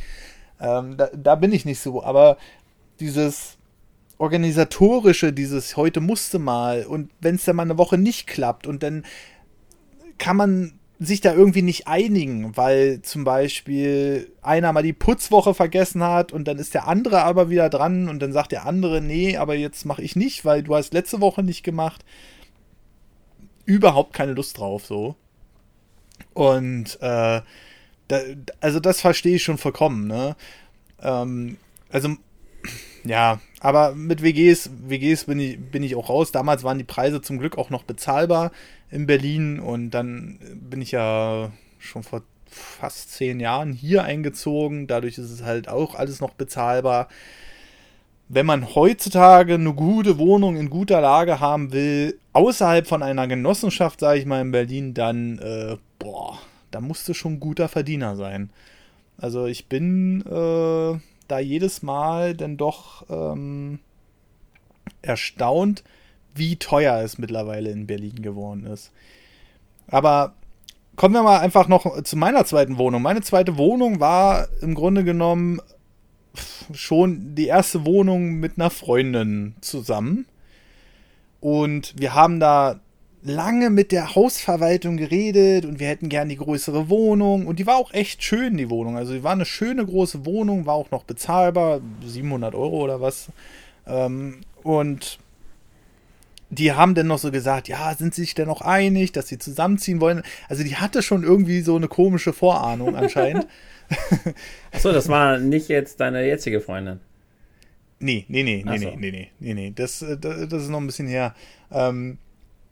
Ähm, 0.60 0.96
da, 0.96 1.08
da 1.14 1.34
bin 1.34 1.52
ich 1.52 1.64
nicht 1.64 1.80
so, 1.80 2.02
aber 2.02 2.36
dieses 3.00 3.56
organisatorische, 4.18 5.32
dieses 5.32 5.76
heute 5.76 6.00
musste 6.00 6.38
mal 6.38 6.84
und 6.84 7.10
wenn 7.20 7.34
es 7.34 7.44
dann 7.44 7.56
mal 7.56 7.62
eine 7.62 7.78
Woche 7.78 7.98
nicht 7.98 8.26
klappt 8.26 8.66
und 8.66 8.82
dann 8.82 9.04
kann 10.18 10.36
man 10.36 10.78
sich 11.04 11.20
da 11.20 11.32
irgendwie 11.34 11.62
nicht 11.62 11.86
einigen, 11.88 12.56
weil 12.56 13.02
zum 13.02 13.24
Beispiel 13.24 14.30
einer 14.42 14.72
mal 14.72 14.82
die 14.82 14.92
Putzwoche 14.92 15.54
vergessen 15.54 16.02
hat 16.02 16.32
und 16.32 16.46
dann 16.46 16.58
ist 16.58 16.74
der 16.74 16.86
andere 16.86 17.22
aber 17.22 17.50
wieder 17.50 17.70
dran 17.70 18.08
und 18.08 18.20
dann 18.20 18.32
sagt 18.32 18.52
der 18.52 18.66
andere, 18.66 19.00
nee, 19.00 19.36
aber 19.36 19.54
jetzt 19.54 19.84
mache 19.84 20.02
ich 20.02 20.16
nicht, 20.16 20.44
weil 20.44 20.62
du 20.62 20.74
hast 20.74 20.92
letzte 20.92 21.20
Woche 21.20 21.42
nicht 21.42 21.62
gemacht. 21.62 22.04
Überhaupt 23.64 24.12
keine 24.12 24.32
Lust 24.32 24.58
drauf, 24.58 24.84
so. 24.86 25.16
Und 26.34 26.98
äh, 27.00 27.40
da, 28.08 28.20
also 28.60 28.80
das 28.80 29.00
verstehe 29.00 29.36
ich 29.36 29.42
schon 29.42 29.58
vollkommen, 29.58 30.06
ne? 30.06 30.36
Ähm, 31.00 31.56
also 31.90 32.16
ja, 33.04 33.40
aber 33.64 33.94
mit 33.94 34.20
WGs, 34.22 34.68
WGs 34.88 35.24
bin 35.24 35.40
ich, 35.40 35.58
bin 35.58 35.82
ich 35.82 35.96
auch 35.96 36.10
raus. 36.10 36.30
Damals 36.30 36.64
waren 36.64 36.76
die 36.76 36.84
Preise 36.84 37.22
zum 37.22 37.38
Glück 37.38 37.56
auch 37.56 37.70
noch 37.70 37.82
bezahlbar 37.82 38.52
in 38.90 39.06
Berlin 39.06 39.58
und 39.58 39.92
dann 39.92 40.38
bin 40.54 40.82
ich 40.82 40.90
ja 40.90 41.50
schon 41.78 42.02
vor 42.02 42.20
fast 42.46 43.12
zehn 43.12 43.40
Jahren 43.40 43.72
hier 43.72 44.04
eingezogen. 44.04 44.86
Dadurch 44.86 45.16
ist 45.16 45.30
es 45.30 45.44
halt 45.44 45.68
auch 45.68 45.94
alles 45.94 46.20
noch 46.20 46.34
bezahlbar. 46.34 47.08
Wenn 48.28 48.44
man 48.44 48.74
heutzutage 48.74 49.54
eine 49.54 49.72
gute 49.72 50.18
Wohnung 50.18 50.58
in 50.58 50.68
guter 50.68 51.00
Lage 51.00 51.40
haben 51.40 51.72
will, 51.72 52.18
außerhalb 52.34 52.86
von 52.86 53.02
einer 53.02 53.26
Genossenschaft, 53.28 54.00
sage 54.00 54.18
ich 54.18 54.26
mal 54.26 54.42
in 54.42 54.52
Berlin, 54.52 54.92
dann, 54.92 55.38
äh, 55.38 55.78
boah, 55.98 56.38
da 56.70 56.82
musst 56.82 57.08
du 57.08 57.14
schon 57.14 57.34
ein 57.34 57.40
guter 57.40 57.70
Verdiener 57.70 58.14
sein. 58.14 58.50
Also 59.16 59.46
ich 59.46 59.68
bin 59.70 60.20
äh, 60.26 60.98
da 61.28 61.38
jedes 61.38 61.82
Mal 61.82 62.34
dann 62.34 62.56
doch 62.56 63.04
ähm, 63.08 63.80
erstaunt, 65.02 65.84
wie 66.34 66.56
teuer 66.56 67.00
es 67.02 67.18
mittlerweile 67.18 67.70
in 67.70 67.86
Berlin 67.86 68.22
geworden 68.22 68.66
ist. 68.66 68.90
Aber 69.86 70.34
kommen 70.96 71.14
wir 71.14 71.22
mal 71.22 71.40
einfach 71.40 71.68
noch 71.68 72.02
zu 72.02 72.16
meiner 72.16 72.44
zweiten 72.44 72.78
Wohnung. 72.78 73.02
Meine 73.02 73.22
zweite 73.22 73.56
Wohnung 73.56 74.00
war 74.00 74.48
im 74.60 74.74
Grunde 74.74 75.04
genommen 75.04 75.60
schon 76.72 77.34
die 77.34 77.46
erste 77.46 77.84
Wohnung 77.84 78.34
mit 78.34 78.58
einer 78.58 78.70
Freundin 78.70 79.54
zusammen. 79.60 80.26
Und 81.40 81.94
wir 81.98 82.14
haben 82.14 82.40
da 82.40 82.80
lange 83.24 83.70
mit 83.70 83.90
der 83.90 84.14
Hausverwaltung 84.14 84.96
geredet 84.96 85.64
und 85.64 85.80
wir 85.80 85.88
hätten 85.88 86.08
gern 86.08 86.28
die 86.28 86.36
größere 86.36 86.88
Wohnung. 86.90 87.46
Und 87.46 87.58
die 87.58 87.66
war 87.66 87.76
auch 87.76 87.92
echt 87.92 88.22
schön, 88.22 88.56
die 88.56 88.70
Wohnung. 88.70 88.96
Also, 88.96 89.14
die 89.14 89.24
war 89.24 89.32
eine 89.32 89.46
schöne 89.46 89.84
große 89.84 90.26
Wohnung, 90.26 90.66
war 90.66 90.74
auch 90.74 90.90
noch 90.90 91.04
bezahlbar, 91.04 91.80
700 92.04 92.54
Euro 92.54 92.84
oder 92.84 93.00
was. 93.00 93.28
Ähm, 93.86 94.42
und 94.62 95.18
die 96.50 96.72
haben 96.72 96.94
dann 96.94 97.06
noch 97.06 97.18
so 97.18 97.32
gesagt, 97.32 97.66
ja, 97.66 97.94
sind 97.94 98.14
sie 98.14 98.20
sich 98.20 98.34
denn 98.34 98.46
noch 98.46 98.60
einig, 98.60 99.12
dass 99.12 99.26
sie 99.26 99.38
zusammenziehen 99.38 100.00
wollen? 100.00 100.22
Also, 100.48 100.62
die 100.62 100.76
hatte 100.76 101.02
schon 101.02 101.24
irgendwie 101.24 101.62
so 101.62 101.76
eine 101.76 101.88
komische 101.88 102.34
Vorahnung 102.34 102.94
anscheinend. 102.94 103.46
Achso, 104.72 104.92
das 104.92 105.08
war 105.08 105.38
nicht 105.38 105.68
jetzt 105.68 106.00
deine 106.00 106.26
jetzige 106.26 106.60
Freundin. 106.60 107.00
Nee, 108.00 108.26
nee, 108.28 108.42
nee, 108.42 108.62
nee, 108.66 108.78
so. 108.78 108.90
nee, 108.96 109.10
nee, 109.10 109.30
nee, 109.40 109.54
nee, 109.54 109.72
das, 109.74 110.02
äh, 110.02 110.18
das, 110.18 110.48
das 110.48 110.64
ist 110.64 110.68
noch 110.68 110.80
ein 110.80 110.86
bisschen 110.86 111.06
her. 111.06 111.34
Ähm, 111.70 112.18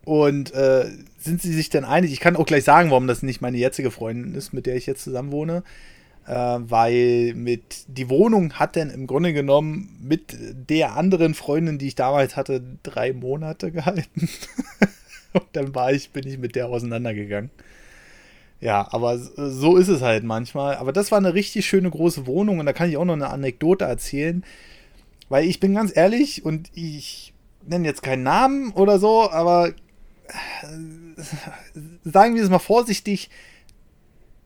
und 0.05 0.53
äh, 0.53 0.87
sind 1.19 1.43
sie 1.43 1.53
sich 1.53 1.71
denn 1.71 1.85
einig? 1.85 2.13
Ich 2.13 2.21
kann 2.21 2.37
auch 2.37 2.47
gleich 2.47 2.65
sagen, 2.65 2.91
warum 2.91 3.07
das 3.07 3.23
nicht 3.23 3.41
meine 3.41 3.59
jetzige 3.59 3.91
Freundin 3.91 4.35
ist, 4.35 4.53
mit 4.53 4.67
der 4.67 4.77
ich 4.77 4.87
jetzt 4.87 5.05
zusammen 5.05 5.33
wohne. 5.33 5.63
Äh, 6.27 6.35
weil 6.35 7.35
mit 7.35 7.85
die 7.89 8.09
Wohnung 8.09 8.55
hat 8.55 8.77
dann 8.77 8.91
im 8.91 9.07
Grunde 9.07 9.33
genommen 9.33 9.97
mit 10.01 10.37
der 10.71 10.97
anderen 10.97 11.35
Freundin, 11.35 11.79
die 11.79 11.89
ich 11.89 11.95
damals 11.95 12.37
hatte, 12.37 12.63
drei 12.83 13.13
Monate 13.13 13.73
gehalten. 13.73 14.29
Und 15.33 15.47
dann 15.53 15.75
war 15.75 15.93
ich, 15.93 16.11
bin 16.11 16.27
ich 16.27 16.39
mit 16.39 16.57
der 16.57 16.69
auseinandergegangen. 16.69 17.51
Ja, 18.61 18.87
aber 18.93 19.19
so 19.19 19.77
ist 19.77 19.89
es 19.89 20.03
halt 20.03 20.23
manchmal. 20.23 20.77
Aber 20.77 20.93
das 20.93 21.11
war 21.11 21.19
eine 21.19 21.35
richtig 21.35 21.67
schöne 21.67 21.91
große 21.91 22.27
Wohnung 22.27 22.61
und 22.61 22.67
da 22.67 22.73
kann 22.73 22.89
ich 22.89 22.97
auch 22.97 23.05
noch 23.05 23.15
eine 23.15 23.31
Anekdote 23.31 23.87
erzählen. 23.87 24.45
Weil 25.29 25.47
ich 25.47 25.59
bin 25.59 25.75
ganz 25.75 25.97
ehrlich 25.97 26.45
und 26.45 26.71
ich 26.75 27.33
nenne 27.67 27.89
jetzt 27.89 28.05
keinen 28.05 28.23
Namen 28.23 28.71
oder 28.73 29.01
so, 29.01 29.29
aber 29.31 29.73
sagen 32.05 32.35
wir 32.35 32.43
es 32.43 32.51
mal 32.51 32.59
vorsichtig, 32.59 33.31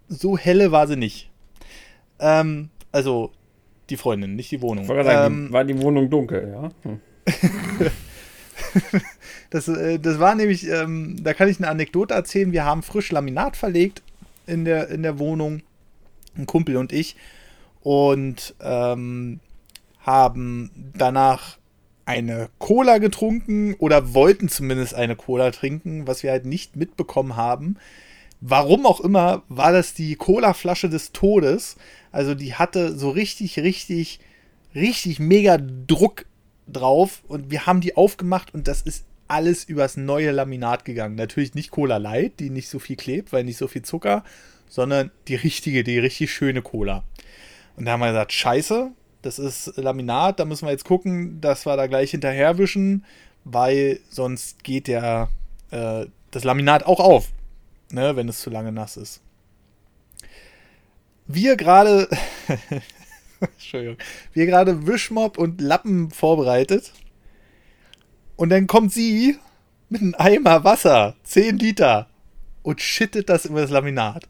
so 0.09 0.37
helle 0.39 0.73
war 0.73 0.87
sie 0.87 0.97
nicht. 0.97 1.31
Ähm, 2.19 2.71
also 2.93 3.33
die 3.91 3.97
Freundin, 3.97 4.35
nicht 4.37 4.51
die 4.51 4.63
Wohnung. 4.63 4.85
Ich 4.85 5.05
sagen, 5.05 5.35
ähm, 5.47 5.53
war 5.53 5.65
die 5.65 5.81
Wohnung 5.81 6.11
dunkel, 6.11 6.49
ja. 6.53 6.71
Hm. 6.83 7.01
das, 9.51 9.69
äh, 9.69 9.99
das 9.99 10.19
war 10.19 10.35
nämlich, 10.35 10.69
ähm, 10.69 11.17
da 11.23 11.35
kann 11.35 11.49
ich 11.49 11.59
eine 11.59 11.69
Anekdote 11.69 12.15
erzählen. 12.15 12.53
Wir 12.53 12.65
haben 12.65 12.83
frisch 12.83 13.13
Laminat 13.13 13.57
verlegt 13.57 14.03
in 14.47 14.65
der, 14.65 14.89
in 14.89 15.03
der 15.03 15.19
Wohnung, 15.19 15.63
ein 16.37 16.47
Kumpel 16.47 16.77
und 16.77 16.93
ich, 16.93 17.17
und 17.83 18.55
ähm, 18.61 19.41
haben 20.01 20.93
danach 20.97 21.59
eine 22.07 22.49
Cola 22.59 22.99
getrunken 22.99 23.75
oder 23.75 24.15
wollten 24.15 24.49
zumindest 24.49 24.95
eine 24.95 25.17
Cola 25.17 25.51
trinken, 25.51 26.07
was 26.07 26.23
wir 26.23 26.31
halt 26.31 26.47
nicht 26.47 26.77
mitbekommen 26.77 27.37
haben. 27.37 27.77
Warum 28.41 28.87
auch 28.87 29.01
immer, 29.01 29.43
war 29.49 29.73
das 29.73 29.93
die 29.93 30.15
Cola-Flasche 30.15 30.89
des 30.89 31.13
Todes. 31.13 31.77
Also 32.13 32.35
die 32.35 32.55
hatte 32.55 32.97
so 32.97 33.11
richtig, 33.11 33.59
richtig, 33.59 34.21
richtig 34.75 35.19
mega 35.19 35.59
Druck 35.59 36.27
drauf 36.69 37.23
und 37.27 37.51
wir 37.51 37.67
haben 37.67 37.81
die 37.81 37.97
aufgemacht 37.97 38.55
und 38.55 38.69
das 38.69 38.83
ist 38.83 39.05
alles 39.29 39.65
übers 39.65 39.97
neue 39.97 40.31
Laminat 40.31 40.85
gegangen. 40.85 41.17
Natürlich 41.17 41.55
nicht 41.55 41.73
Cola 41.73 41.97
Light, 41.97 42.39
die 42.39 42.51
nicht 42.51 42.69
so 42.69 42.79
viel 42.79 42.97
klebt, 42.97 43.33
weil 43.33 43.43
nicht 43.43 43.57
so 43.57 43.67
viel 43.67 43.83
Zucker, 43.83 44.23
sondern 44.69 45.11
die 45.27 45.35
richtige, 45.35 45.83
die 45.83 45.99
richtig 45.99 46.33
schöne 46.33 46.63
Cola. 46.63 47.03
Und 47.77 47.87
da 47.87 47.93
haben 47.93 48.01
wir 48.01 48.09
gesagt, 48.09 48.33
scheiße, 48.33 48.93
das 49.27 49.39
ist 49.39 49.77
Laminat, 49.77 50.39
da 50.39 50.45
müssen 50.45 50.67
wir 50.67 50.73
jetzt 50.73 50.85
gucken, 50.85 51.41
dass 51.41 51.67
wir 51.67 51.77
da 51.77 51.89
gleich 51.89 52.13
hinterherwischen, 52.13 53.05
weil 53.45 54.01
sonst 54.09 54.63
geht 54.63 54.87
der, 54.87 55.29
äh, 55.71 56.07
das 56.31 56.45
Laminat 56.45 56.87
auch 56.87 57.01
auf, 57.01 57.29
ne, 57.91 58.17
wenn 58.17 58.29
es 58.29 58.41
zu 58.41 58.51
lange 58.51 58.73
nass 58.73 58.97
ist. 58.97 59.21
Wir 61.27 61.57
gerade, 61.57 62.09
Entschuldigung, 63.41 63.99
wir 64.33 64.47
gerade 64.47 64.87
Wischmopp 64.87 65.39
und 65.39 65.61
Lappen 65.61 66.11
vorbereitet 66.11 66.93
und 68.37 68.51
dann 68.51 68.69
kommt 68.69 68.93
sie 68.93 69.39
mit 69.89 70.03
einem 70.03 70.15
Eimer 70.17 70.63
Wasser, 70.63 71.17
10 71.25 71.59
Liter, 71.59 72.09
und 72.63 72.81
schüttet 72.81 73.29
das 73.29 73.45
über 73.45 73.61
das 73.61 73.71
Laminat. 73.71 74.29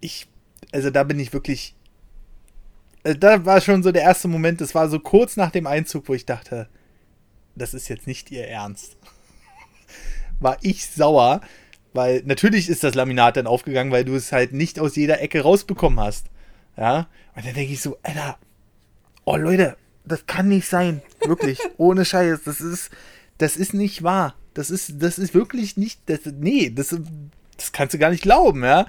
Ich, 0.00 0.26
also 0.72 0.90
da 0.90 1.04
bin 1.04 1.18
ich 1.18 1.32
wirklich 1.32 1.75
da 3.14 3.44
war 3.44 3.60
schon 3.60 3.82
so 3.82 3.92
der 3.92 4.02
erste 4.02 4.28
Moment, 4.28 4.60
das 4.60 4.74
war 4.74 4.88
so 4.88 4.98
kurz 4.98 5.36
nach 5.36 5.50
dem 5.50 5.66
Einzug, 5.66 6.08
wo 6.08 6.14
ich 6.14 6.26
dachte, 6.26 6.68
das 7.54 7.74
ist 7.74 7.88
jetzt 7.88 8.06
nicht 8.06 8.30
ihr 8.30 8.46
Ernst. 8.48 8.96
war 10.40 10.58
ich 10.62 10.86
sauer, 10.86 11.40
weil 11.92 12.22
natürlich 12.24 12.68
ist 12.68 12.84
das 12.84 12.94
Laminat 12.94 13.36
dann 13.36 13.46
aufgegangen, 13.46 13.92
weil 13.92 14.04
du 14.04 14.14
es 14.14 14.32
halt 14.32 14.52
nicht 14.52 14.78
aus 14.78 14.96
jeder 14.96 15.20
Ecke 15.20 15.42
rausbekommen 15.42 16.00
hast. 16.00 16.26
Ja, 16.76 17.08
und 17.34 17.46
dann 17.46 17.54
denke 17.54 17.72
ich 17.72 17.80
so, 17.80 17.96
Alter, 18.02 18.38
oh 19.24 19.36
Leute, 19.36 19.76
das 20.04 20.26
kann 20.26 20.48
nicht 20.48 20.68
sein. 20.68 21.02
Wirklich, 21.20 21.58
ohne 21.78 22.04
Scheiß. 22.04 22.40
Das 22.44 22.60
ist, 22.60 22.90
das 23.38 23.56
ist 23.56 23.74
nicht 23.74 24.02
wahr. 24.02 24.34
Das 24.54 24.70
ist, 24.70 25.02
das 25.02 25.18
ist 25.18 25.34
wirklich 25.34 25.76
nicht, 25.76 26.00
das, 26.06 26.20
nee, 26.38 26.70
das, 26.70 26.96
das 27.56 27.72
kannst 27.72 27.94
du 27.94 27.98
gar 27.98 28.10
nicht 28.10 28.22
glauben, 28.22 28.64
ja. 28.64 28.86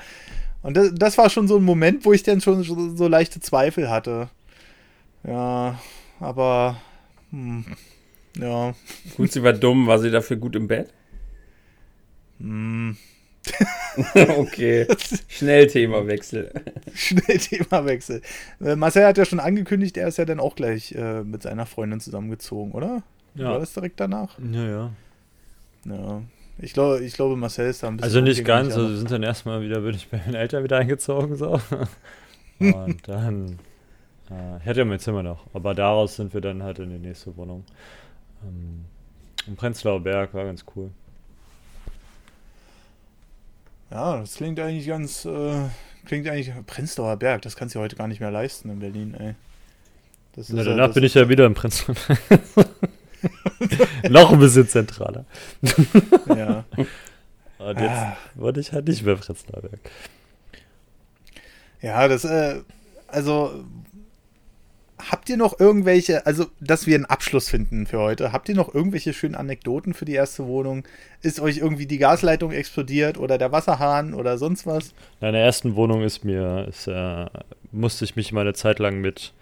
Und 0.62 0.76
das, 0.76 0.94
das 0.94 1.18
war 1.18 1.30
schon 1.30 1.48
so 1.48 1.58
ein 1.58 1.64
Moment, 1.64 2.06
wo 2.06 2.14
ich 2.14 2.24
dann 2.24 2.42
schon 2.42 2.64
so, 2.64 2.96
so 2.96 3.08
leichte 3.08 3.40
Zweifel 3.40 3.90
hatte. 3.90 4.30
Ja, 5.24 5.80
aber, 6.20 6.82
hm, 7.32 7.66
ja. 8.38 8.74
Gut, 9.16 9.32
sie 9.32 9.44
war 9.44 9.54
dumm, 9.54 9.88
war 9.88 10.00
sie 10.00 10.12
dafür 10.12 10.38
gut 10.38 10.56
im 10.56 10.68
Bett? 10.68 10.94
Hm. 12.40 12.98
okay, 14.38 14.86
schnell 15.28 15.68
Themawechsel. 15.68 16.52
Schnell 16.94 17.38
Themawechsel. 17.38 18.22
Äh, 18.62 18.76
Marcel 18.76 19.06
hat 19.06 19.18
ja 19.18 19.26
schon 19.26 19.40
angekündigt, 19.40 19.96
er 19.98 20.08
ist 20.10 20.18
ja 20.18 20.26
dann 20.26 20.40
auch 20.40 20.56
gleich 20.56 20.92
äh, 20.94 21.24
mit 21.24 21.44
seiner 21.44 21.66
Freundin 21.66 22.00
zusammengezogen, 22.00 22.74
oder? 22.74 23.04
Ja. 23.36 23.52
War 23.52 23.60
das 23.60 23.74
direkt 23.74 24.00
danach? 24.00 24.38
Ja, 24.52 24.66
ja. 24.66 24.92
Ja. 25.86 26.22
Ich 26.60 26.74
glaube, 26.74 27.04
ich 27.04 27.14
glaube, 27.14 27.36
Marcel 27.36 27.70
ist 27.70 27.84
da 27.84 27.88
ein 27.88 27.98
bisschen. 27.98 28.04
Also 28.06 28.22
nicht 28.22 28.44
ganz, 28.44 28.74
also 28.76 28.90
wir 28.90 28.98
sind 28.98 29.12
dann 29.12 29.24
erstmal 29.24 29.62
wieder, 29.62 29.82
bin 29.82 29.94
ich 29.96 30.08
bei 30.10 30.18
meinen 30.18 30.34
Eltern 30.36 30.64
wieder 30.64 30.78
eingezogen, 30.78 31.36
so. 31.36 31.60
Und 32.60 33.08
dann, 33.08 33.60
äh, 34.32 34.58
ich 34.60 34.66
hatte 34.66 34.80
ja 34.80 34.86
mein 34.86 35.00
Zimmer 35.00 35.22
noch, 35.22 35.46
aber 35.54 35.76
daraus 35.76 36.16
sind 36.16 36.34
wir 36.34 36.42
dann 36.42 36.64
halt 36.64 36.80
in 36.80 36.90
die 36.90 36.98
nächste 36.98 37.36
Wohnung. 37.38 37.64
Ähm, 38.44 38.86
Im 39.46 39.56
Prenzlauer 39.56 40.00
Berg 40.02 40.34
war 40.34 40.46
ganz 40.46 40.66
cool. 40.76 40.90
Ja, 43.92 44.18
das 44.20 44.36
klingt 44.36 44.60
eigentlich 44.60 44.88
ganz, 44.88 45.26
äh, 45.26 45.62
klingt 46.06 46.28
eigentlich, 46.28 46.52
Prenzlauer 46.66 47.16
Berg, 47.18 47.44
das 47.44 47.56
kannst 47.56 47.76
du 47.76 47.80
heute 47.80 47.96
gar 47.96 48.08
nicht 48.08 48.20
mehr 48.20 48.32
leisten 48.32 48.70
in 48.72 48.80
Berlin, 48.80 49.14
ey. 49.14 49.36
Na, 50.36 50.44
ja- 50.58 50.64
danach 50.64 50.86
das 50.88 50.96
bin 50.96 51.04
ich 51.04 51.14
ja 51.14 51.30
wieder 51.30 51.46
im 51.46 51.54
Prenzlauer 51.54 51.96
Berg. 52.08 52.40
Noch 54.10 54.32
ein 54.32 54.40
bisschen 54.40 54.68
zentraler. 54.68 55.26
Ja. 56.36 56.64
Und 57.60 57.80
jetzt 57.80 57.90
Ah. 57.92 58.18
wollte 58.36 58.60
ich 58.60 58.72
halt 58.72 58.88
nicht 58.88 59.04
mehr 59.04 59.16
Prenzlauer 59.16 59.62
Berg. 59.64 59.80
Ja, 61.82 62.08
das, 62.08 62.24
äh, 62.26 62.62
also, 63.08 63.64
habt 65.12 65.30
ihr 65.30 65.38
noch 65.38 65.60
irgendwelche, 65.60 66.26
also, 66.26 66.48
dass 66.60 66.86
wir 66.88 66.96
einen 66.96 67.06
Abschluss 67.06 67.50
finden 67.50 67.86
für 67.88 68.00
heute, 68.00 68.32
habt 68.32 68.50
ihr 68.50 68.56
noch 68.56 68.74
irgendwelche 68.74 69.14
schönen 69.14 69.36
Anekdoten 69.36 69.94
für 69.94 70.06
die 70.06 70.14
erste 70.14 70.46
Wohnung? 70.48 70.84
Ist 71.22 71.40
euch 71.40 71.58
irgendwie 71.58 71.86
die 71.86 71.98
Gasleitung 72.00 72.52
explodiert 72.52 73.18
oder 73.18 73.38
der 73.38 73.52
Wasserhahn 73.52 74.14
oder 74.14 74.38
sonst 74.38 74.66
was? 74.66 74.94
In 75.22 75.34
der 75.34 75.44
ersten 75.44 75.76
Wohnung 75.76 76.04
ist 76.04 76.24
mir, 76.26 76.68
ist, 76.70 76.88
äh, 76.88 77.26
musste 77.72 78.06
ich 78.06 78.16
mich 78.16 78.32
mal 78.32 78.42
eine 78.42 78.54
Zeit 78.54 78.80
lang 78.80 79.00
mit, 79.02 79.34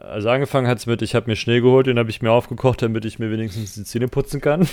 also 0.00 0.28
angefangen 0.30 0.66
hat 0.66 0.78
es 0.78 0.86
mit, 0.86 1.02
ich 1.02 1.14
habe 1.14 1.28
mir 1.30 1.36
Schnee 1.36 1.60
geholt, 1.60 1.86
den 1.86 1.98
habe 1.98 2.10
ich 2.10 2.22
mir 2.22 2.30
aufgekocht, 2.32 2.82
damit 2.82 3.04
ich 3.04 3.18
mir 3.18 3.30
wenigstens 3.30 3.74
die 3.74 3.84
Zähne 3.84 4.08
putzen 4.08 4.40
kann. 4.40 4.68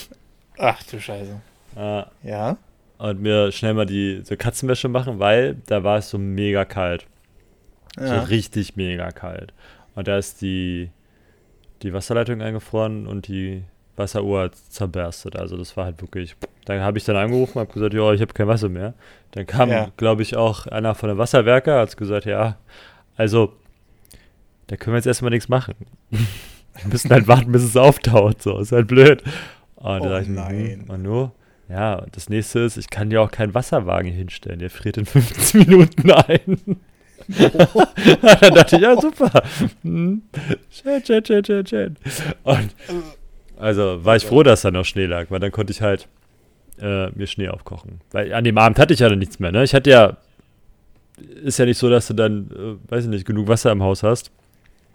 Ach 0.58 0.82
du 0.84 1.00
Scheiße. 1.00 1.40
Äh, 1.76 2.02
Ja? 2.22 2.56
und 2.98 3.20
mir 3.22 3.52
schnell 3.52 3.74
mal 3.74 3.86
die 3.86 4.22
so 4.24 4.36
Katzenwäsche 4.36 4.88
machen, 4.88 5.20
weil 5.20 5.56
da 5.66 5.84
war 5.84 5.98
es 5.98 6.10
so 6.10 6.18
mega 6.18 6.64
kalt. 6.64 7.06
So 7.96 8.02
Ja. 8.02 8.22
richtig 8.24 8.74
mega 8.76 9.12
kalt. 9.12 9.52
Und 9.94 10.08
da 10.08 10.18
ist 10.18 10.40
die, 10.42 10.90
die 11.82 11.92
Wasserleitung 11.92 12.42
eingefroren 12.42 13.06
und 13.06 13.28
die 13.28 13.62
Wasseruhr 13.96 14.42
hat 14.44 14.56
zerberstet. 14.56 15.36
Also 15.36 15.56
das 15.56 15.76
war 15.76 15.84
halt 15.84 16.00
wirklich. 16.02 16.34
Dann 16.64 16.80
habe 16.80 16.98
ich 16.98 17.04
dann 17.04 17.14
angerufen, 17.16 17.60
habe 17.60 17.72
gesagt, 17.72 17.94
ja, 17.94 18.12
ich 18.12 18.20
habe 18.20 18.32
kein 18.32 18.48
Wasser 18.48 18.68
mehr. 18.68 18.94
Dann 19.30 19.46
kam, 19.46 19.70
Ja. 19.70 19.90
glaube 19.96 20.22
ich, 20.22 20.36
auch 20.36 20.66
einer 20.66 20.96
von 20.96 21.08
den 21.08 21.18
Wasserwerken, 21.18 21.74
hat 21.74 21.96
gesagt, 21.96 22.26
ja, 22.26 22.56
also 23.16 23.52
da 24.68 24.76
können 24.76 24.94
wir 24.94 24.98
jetzt 24.98 25.06
erstmal 25.06 25.30
nichts 25.30 25.48
machen. 25.48 25.74
wir 26.10 26.20
müssen 26.90 27.10
halt 27.10 27.26
warten, 27.28 27.50
bis 27.52 27.62
es 27.64 27.76
auftaut. 27.76 28.40
So, 28.42 28.58
ist 28.60 28.72
halt 28.72 28.86
blöd. 28.86 29.22
Und 29.76 30.00
Oh 30.00 30.04
da 30.04 30.08
dachte 30.08 30.22
ich 30.22 30.28
mir, 30.28 30.34
nein. 30.36 30.78
hm, 30.80 30.84
Manu, 30.86 31.30
ja, 31.68 32.04
das 32.12 32.28
nächste 32.30 32.60
ist, 32.60 32.76
ich 32.78 32.88
kann 32.88 33.10
dir 33.10 33.20
auch 33.20 33.30
keinen 33.30 33.54
Wasserwagen 33.54 34.10
hinstellen. 34.12 34.58
Der 34.60 34.70
friert 34.70 34.96
in 34.96 35.04
15 35.06 35.60
Minuten 35.68 36.10
ein. 36.10 36.76
dann 37.28 38.54
dachte 38.54 38.76
ich, 38.76 38.82
ja, 38.82 38.98
super. 39.00 39.42
Hm, 39.82 40.22
Schön, 40.70 41.04
schön, 41.04 41.24
schön, 41.24 41.44
schön, 41.44 41.66
schön. 41.66 41.96
Und 42.44 42.74
also 43.58 44.04
war 44.04 44.16
ich 44.16 44.24
froh, 44.24 44.42
dass 44.42 44.62
da 44.62 44.70
noch 44.70 44.84
Schnee 44.84 45.06
lag, 45.06 45.26
weil 45.30 45.40
dann 45.40 45.50
konnte 45.52 45.72
ich 45.72 45.82
halt 45.82 46.08
äh, 46.80 47.10
mir 47.10 47.26
Schnee 47.26 47.48
aufkochen. 47.48 48.00
Weil 48.12 48.32
an 48.32 48.44
dem 48.44 48.56
Abend 48.56 48.78
hatte 48.78 48.94
ich 48.94 49.00
ja 49.00 49.08
dann 49.08 49.18
nichts 49.18 49.38
mehr, 49.40 49.50
ne? 49.52 49.64
Ich 49.64 49.74
hatte 49.74 49.90
ja, 49.90 50.16
ist 51.42 51.58
ja 51.58 51.64
nicht 51.66 51.76
so, 51.78 51.90
dass 51.90 52.06
du 52.06 52.14
dann, 52.14 52.50
äh, 52.52 52.90
weiß 52.90 53.04
ich 53.04 53.10
nicht, 53.10 53.26
genug 53.26 53.48
Wasser 53.48 53.72
im 53.72 53.82
Haus 53.82 54.02
hast, 54.04 54.30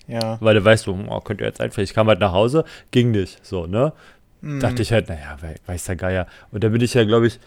Ja. 0.07 0.37
weil 0.41 0.55
du 0.55 0.63
weißt, 0.65 0.87
oh, 0.89 1.19
könnte 1.21 1.43
jetzt 1.45 1.61
einfach, 1.61 1.81
ich 1.81 1.93
kam 1.93 2.07
halt 2.07 2.19
nach 2.19 2.33
Hause, 2.33 2.65
ging 2.91 3.11
nicht, 3.11 3.45
so, 3.45 3.65
ne? 3.67 3.93
Mhm. 4.41 4.59
dachte 4.59 4.81
ich 4.81 4.91
halt, 4.91 5.07
naja, 5.07 5.37
we 5.39 5.55
weiß 5.65 5.85
der 5.85 5.95
Geier. 5.95 6.27
Und 6.51 6.63
da 6.63 6.69
bin 6.69 6.81
ich 6.81 6.93
ja, 6.93 7.05
glaube 7.05 7.27
ich, 7.27 7.39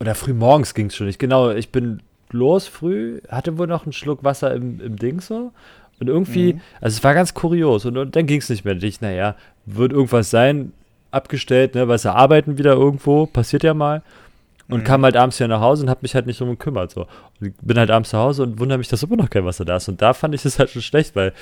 oder 0.00 0.14
früh 0.14 0.32
morgens 0.34 0.74
ging 0.74 0.86
es 0.86 0.96
schon 0.96 1.06
nicht. 1.06 1.18
Genau, 1.18 1.50
ich 1.50 1.70
bin 1.72 2.02
los 2.30 2.68
früh, 2.68 3.20
hatte 3.28 3.56
wohl 3.58 3.66
noch 3.66 3.84
einen 3.84 3.92
Schluck 3.92 4.22
Wasser 4.24 4.54
im, 4.54 4.80
im 4.80 4.96
Ding 4.96 5.20
so. 5.20 5.52
Und 6.00 6.08
irgendwie, 6.08 6.54
Mhm. 6.54 6.60
also 6.80 6.96
es 6.96 7.02
war 7.04 7.14
ganz 7.14 7.34
kurios. 7.34 7.84
Und, 7.86 7.96
und 7.96 8.14
dann 8.14 8.26
ging 8.26 8.38
es 8.40 8.48
nicht 8.48 8.64
mehr. 8.64 8.80
Ich, 8.82 9.00
naja, 9.00 9.34
wird 9.66 9.92
irgendwas 9.92 10.30
sein, 10.30 10.72
abgestellt, 11.10 11.74
ne, 11.74 11.88
weil 11.88 11.98
sie 11.98 12.12
arbeiten 12.14 12.58
wieder 12.58 12.74
irgendwo, 12.74 13.24
passiert 13.26 13.62
ja 13.64 13.72
mal. 13.74 14.02
Und 14.70 14.80
Mhm. 14.80 14.84
kam 14.84 15.02
halt 15.04 15.16
abends 15.16 15.38
hier 15.38 15.48
nach 15.48 15.60
Hause 15.60 15.84
und 15.84 15.90
habe 15.90 16.00
mich 16.02 16.14
halt 16.14 16.26
nicht 16.26 16.40
drum 16.40 16.50
gekümmert. 16.50 16.90
So. 16.90 17.06
Und 17.40 17.54
bin 17.62 17.78
halt 17.78 17.90
abends 17.90 18.10
zu 18.10 18.18
Hause 18.18 18.42
und 18.42 18.58
wundere 18.60 18.78
mich, 18.78 18.88
dass 18.88 19.02
immer 19.02 19.16
noch 19.16 19.30
kein 19.30 19.44
Wasser 19.44 19.64
da 19.64 19.76
ist. 19.76 19.88
Und 19.88 20.02
da 20.02 20.12
fand 20.12 20.34
ich 20.34 20.44
es 20.44 20.58
halt 20.58 20.70
schon 20.70 20.82
schlecht, 20.82 21.16
weil 21.16 21.32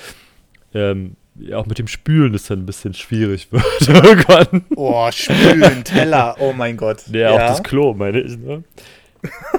ähm, 0.73 1.15
ja, 1.39 1.57
auch 1.57 1.65
mit 1.65 1.77
dem 1.79 1.87
Spülen 1.87 2.33
ist 2.33 2.49
dann 2.49 2.59
ein 2.59 2.65
bisschen 2.65 2.93
schwierig 2.93 3.47
wird 3.51 3.63
irgendwann. 3.87 4.65
Oh, 4.75 5.09
Spülen, 5.11 5.83
Teller, 5.83 6.35
oh 6.39 6.53
mein 6.53 6.77
Gott. 6.77 7.03
Ja, 7.11 7.31
auch 7.31 7.37
das 7.37 7.63
Klo, 7.63 7.93
meine 7.93 8.21
ich, 8.21 8.37
ne? 8.37 8.63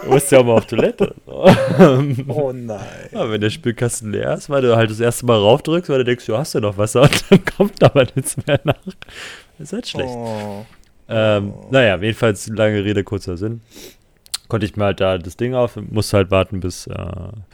Du 0.05 0.11
musst 0.11 0.31
ja 0.33 0.39
auch 0.39 0.45
mal 0.45 0.53
auf 0.55 0.67
Toilette. 0.67 1.15
Oh 1.27 2.53
nein. 2.55 2.81
ja, 3.13 3.31
wenn 3.31 3.41
der 3.41 3.51
Spülkasten 3.51 4.13
leer 4.13 4.35
ist, 4.35 4.49
weil 4.49 4.63
du 4.63 4.77
halt 4.77 4.91
das 4.91 5.01
erste 5.01 5.27
Mal 5.27 5.37
raufdrückst, 5.37 5.91
weil 5.91 5.99
du 5.99 6.05
denkst, 6.05 6.27
du 6.27 6.37
hast 6.39 6.55
ja 6.55 6.61
noch 6.61 6.79
Wasser 6.79 7.03
und 7.03 7.25
dann 7.31 7.45
kommt 7.45 7.83
aber 7.83 8.05
nichts 8.15 8.37
mehr 8.47 8.61
nach. 8.65 8.75
Das 9.59 9.69
ist 9.69 9.73
halt 9.73 9.89
schlecht. 9.89 10.09
Oh. 10.11 10.65
Ähm, 11.09 11.55
naja, 11.71 11.97
jedenfalls 11.97 12.49
lange 12.49 12.85
Rede, 12.85 13.03
kurzer 13.05 13.37
Sinn. 13.37 13.61
Konnte 14.49 14.67
ich 14.67 14.77
mir 14.77 14.85
halt 14.85 15.01
da 15.01 15.19
das 15.19 15.37
Ding 15.37 15.55
auf, 15.55 15.77
musste 15.77 16.17
halt 16.19 16.31
warten, 16.31 16.61
bis, 16.61 16.87
äh, 16.87 16.95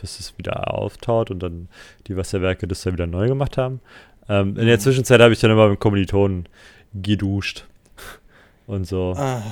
bis 0.00 0.20
es 0.20 0.38
wieder 0.38 0.72
auftaut 0.72 1.30
und 1.30 1.40
dann 1.42 1.68
die 2.06 2.16
Wasserwerke 2.16 2.66
das 2.68 2.82
dann 2.82 2.92
wieder 2.92 3.06
neu 3.06 3.26
gemacht 3.28 3.58
haben. 3.58 3.80
Ähm, 4.28 4.50
in 4.56 4.66
der 4.66 4.76
Mhm. 4.76 4.80
Zwischenzeit 4.80 5.20
habe 5.20 5.32
ich 5.32 5.40
dann 5.40 5.50
immer 5.50 5.68
mit 5.68 5.80
Kommilitonen 5.80 6.48
geduscht 6.94 7.64
und 8.66 8.86
so. 8.86 9.14
Ah, 9.16 9.42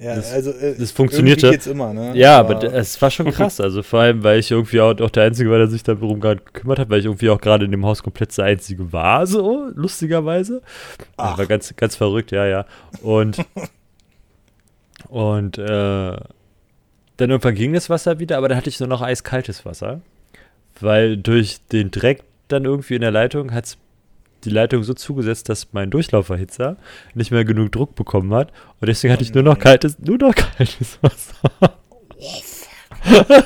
ja, 0.00 0.14
Das- 0.16 0.32
also, 0.32 0.50
äh, 0.52 0.74
das 0.78 0.92
funktionierte. 0.92 1.50
geht's 1.50 1.66
immer, 1.66 1.92
ne? 1.92 2.16
Ja, 2.16 2.38
aber 2.38 2.54
d- 2.56 2.66
es 2.68 3.00
war 3.02 3.10
schon 3.10 3.30
krass. 3.30 3.58
Also 3.60 3.82
vor 3.82 4.00
allem, 4.00 4.22
weil 4.22 4.38
ich 4.38 4.50
irgendwie 4.50 4.80
auch, 4.80 4.98
auch 5.00 5.10
der 5.10 5.24
Einzige 5.24 5.50
war, 5.50 5.58
der 5.58 5.66
sich 5.68 5.82
darum 5.82 6.20
gerade 6.20 6.40
gekümmert 6.42 6.78
hat, 6.78 6.90
weil 6.90 7.00
ich 7.00 7.06
irgendwie 7.06 7.30
auch 7.30 7.40
gerade 7.40 7.64
in 7.64 7.70
dem 7.70 7.84
Haus 7.84 8.02
komplett 8.02 8.36
der 8.38 8.44
Einzige 8.46 8.92
war, 8.92 9.26
so 9.26 9.68
lustigerweise. 9.74 10.62
Ach. 11.16 11.38
War 11.38 11.46
ganz, 11.46 11.74
ganz 11.76 11.96
verrückt, 11.96 12.30
ja, 12.30 12.46
ja. 12.46 12.66
Und, 13.02 13.38
und 15.08 15.58
äh, 15.58 16.16
dann 17.16 17.30
irgendwann 17.30 17.54
ging 17.54 17.72
das 17.72 17.90
Wasser 17.90 18.18
wieder, 18.20 18.38
aber 18.38 18.48
dann 18.48 18.56
hatte 18.58 18.68
ich 18.68 18.78
nur 18.80 18.88
noch 18.88 19.02
eiskaltes 19.02 19.64
Wasser. 19.64 20.00
Weil 20.80 21.16
durch 21.16 21.58
den 21.72 21.90
Dreck 21.90 22.22
dann 22.46 22.64
irgendwie 22.64 22.94
in 22.94 23.00
der 23.00 23.10
Leitung 23.10 23.52
hat 23.52 23.76
die 24.44 24.50
Leitung 24.50 24.82
so 24.84 24.94
zugesetzt, 24.94 25.48
dass 25.48 25.72
mein 25.72 25.90
Durchlauferhitzer 25.90 26.76
nicht 27.14 27.30
mehr 27.30 27.44
genug 27.44 27.72
Druck 27.72 27.94
bekommen 27.94 28.32
hat. 28.34 28.52
Und 28.80 28.88
deswegen 28.88 29.12
hatte 29.12 29.22
ich 29.24 29.34
nur 29.34 29.42
noch 29.42 29.54
nein. 29.54 29.62
kaltes, 29.62 29.98
nur 29.98 30.18
noch 30.18 30.34
kaltes 30.56 30.98
Wasser. 31.02 31.74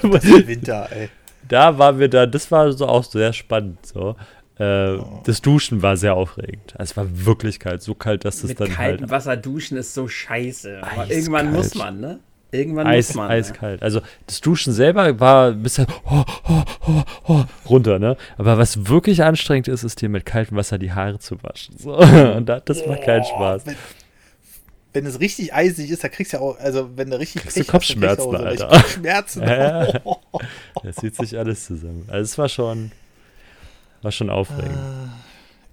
Das 0.02 0.24
ist 0.24 0.46
Winter, 0.46 0.88
ey. 0.90 1.08
da 1.48 1.78
waren 1.78 1.98
wir 1.98 2.08
da, 2.08 2.26
das 2.26 2.50
war 2.50 2.72
so 2.72 2.86
auch 2.86 3.04
sehr 3.04 3.32
spannend. 3.32 3.84
So. 3.86 4.16
Äh, 4.58 4.96
Oh. 4.98 5.22
Das 5.24 5.40
Duschen 5.40 5.82
war 5.82 5.96
sehr 5.96 6.14
aufregend. 6.14 6.74
Also 6.78 6.92
es 6.92 6.96
war 6.96 7.06
wirklich 7.26 7.58
kalt, 7.58 7.82
so 7.82 7.94
kalt, 7.94 8.24
dass 8.24 8.42
es 8.44 8.50
Mit 8.50 8.60
dann 8.60 8.68
kaltem 8.70 9.00
halt 9.02 9.10
Wasser 9.10 9.36
duschen 9.36 9.76
ist 9.78 9.94
so 9.94 10.06
scheiße. 10.08 10.78
Aber 10.82 10.90
Eiskalt. 10.90 11.10
irgendwann 11.10 11.52
muss 11.52 11.74
man, 11.74 12.00
ne? 12.00 12.20
Irgendwann 12.54 12.86
Eis, 12.86 13.14
man. 13.14 13.30
eiskalt. 13.30 13.82
Also 13.82 14.02
das 14.26 14.42
Duschen 14.42 14.74
selber 14.74 15.18
war 15.18 15.48
ein 15.52 15.62
bisschen 15.62 15.86
oh, 16.04 16.22
oh, 16.46 16.62
oh, 16.86 17.02
oh, 17.26 17.44
runter, 17.66 17.98
ne? 17.98 18.18
Aber 18.36 18.58
was 18.58 18.88
wirklich 18.88 19.22
anstrengend 19.22 19.68
ist, 19.68 19.84
ist 19.84 20.02
dir 20.02 20.10
mit 20.10 20.26
kaltem 20.26 20.58
Wasser 20.58 20.76
die 20.76 20.92
Haare 20.92 21.18
zu 21.18 21.42
waschen. 21.42 21.78
So. 21.78 21.96
Und 22.36 22.46
da, 22.46 22.60
das 22.60 22.86
macht 22.86 23.04
keinen 23.04 23.24
Spaß. 23.24 23.64
Wenn, 23.64 23.76
wenn 24.92 25.06
es 25.06 25.18
richtig 25.18 25.54
eisig 25.54 25.90
ist, 25.90 26.04
da 26.04 26.10
kriegst 26.10 26.34
du 26.34 26.36
ja 26.36 26.42
auch, 26.42 26.58
also 26.58 26.90
wenn 26.94 27.08
du 27.08 27.18
richtig 27.18 27.40
Kriegst 27.40 27.56
du 27.56 27.60
Pech 27.60 27.68
hast, 27.68 27.72
Kopfschmerzen, 27.72 28.36
richtig 28.36 28.66
Alter. 28.66 28.76
Kopfschmerzen. 28.76 29.42
Ja, 29.46 29.84
ja. 29.86 30.00
Das 30.84 30.96
zieht 30.96 31.16
sich 31.16 31.38
alles 31.38 31.64
zusammen. 31.64 32.04
Also 32.08 32.22
es 32.22 32.36
war 32.36 32.50
schon, 32.50 32.92
war 34.02 34.12
schon 34.12 34.28
aufregend. 34.28 34.78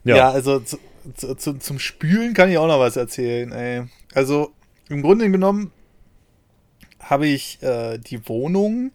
Ja, 0.06 0.16
Ja, 0.16 0.32
also 0.32 0.62
zu, 0.62 0.78
zu, 1.36 1.60
zum 1.60 1.78
Spülen 1.78 2.34
kann 2.34 2.50
ich 2.50 2.58
auch 2.58 2.68
noch 2.68 2.80
was 2.80 2.96
erzählen, 2.96 3.52
ey. 3.52 3.84
Also, 4.14 4.52
im 4.88 5.02
Grunde 5.02 5.30
genommen 5.30 5.72
habe 7.10 7.28
ich 7.28 7.62
äh, 7.64 7.98
die 7.98 8.28
Wohnung 8.28 8.92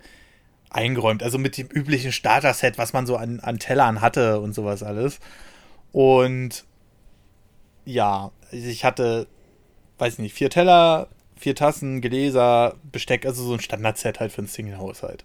eingeräumt, 0.70 1.22
also 1.22 1.38
mit 1.38 1.56
dem 1.56 1.68
üblichen 1.68 2.12
Starter-Set, 2.12 2.78
was 2.78 2.92
man 2.92 3.06
so 3.06 3.16
an, 3.16 3.40
an 3.40 3.58
Tellern 3.58 4.00
hatte 4.00 4.40
und 4.40 4.54
sowas 4.54 4.82
alles. 4.82 5.20
Und 5.92 6.64
ja, 7.84 8.32
ich 8.50 8.84
hatte, 8.84 9.26
weiß 9.98 10.18
nicht, 10.18 10.34
vier 10.34 10.50
Teller, 10.50 11.08
vier 11.36 11.54
Tassen, 11.54 12.00
Gläser, 12.00 12.74
Besteck, 12.90 13.26
also 13.26 13.44
so 13.44 13.54
ein 13.54 13.60
Standard-Set 13.60 14.20
halt 14.20 14.32
für 14.32 14.38
einen 14.38 14.48
Single-Haushalt. 14.48 15.24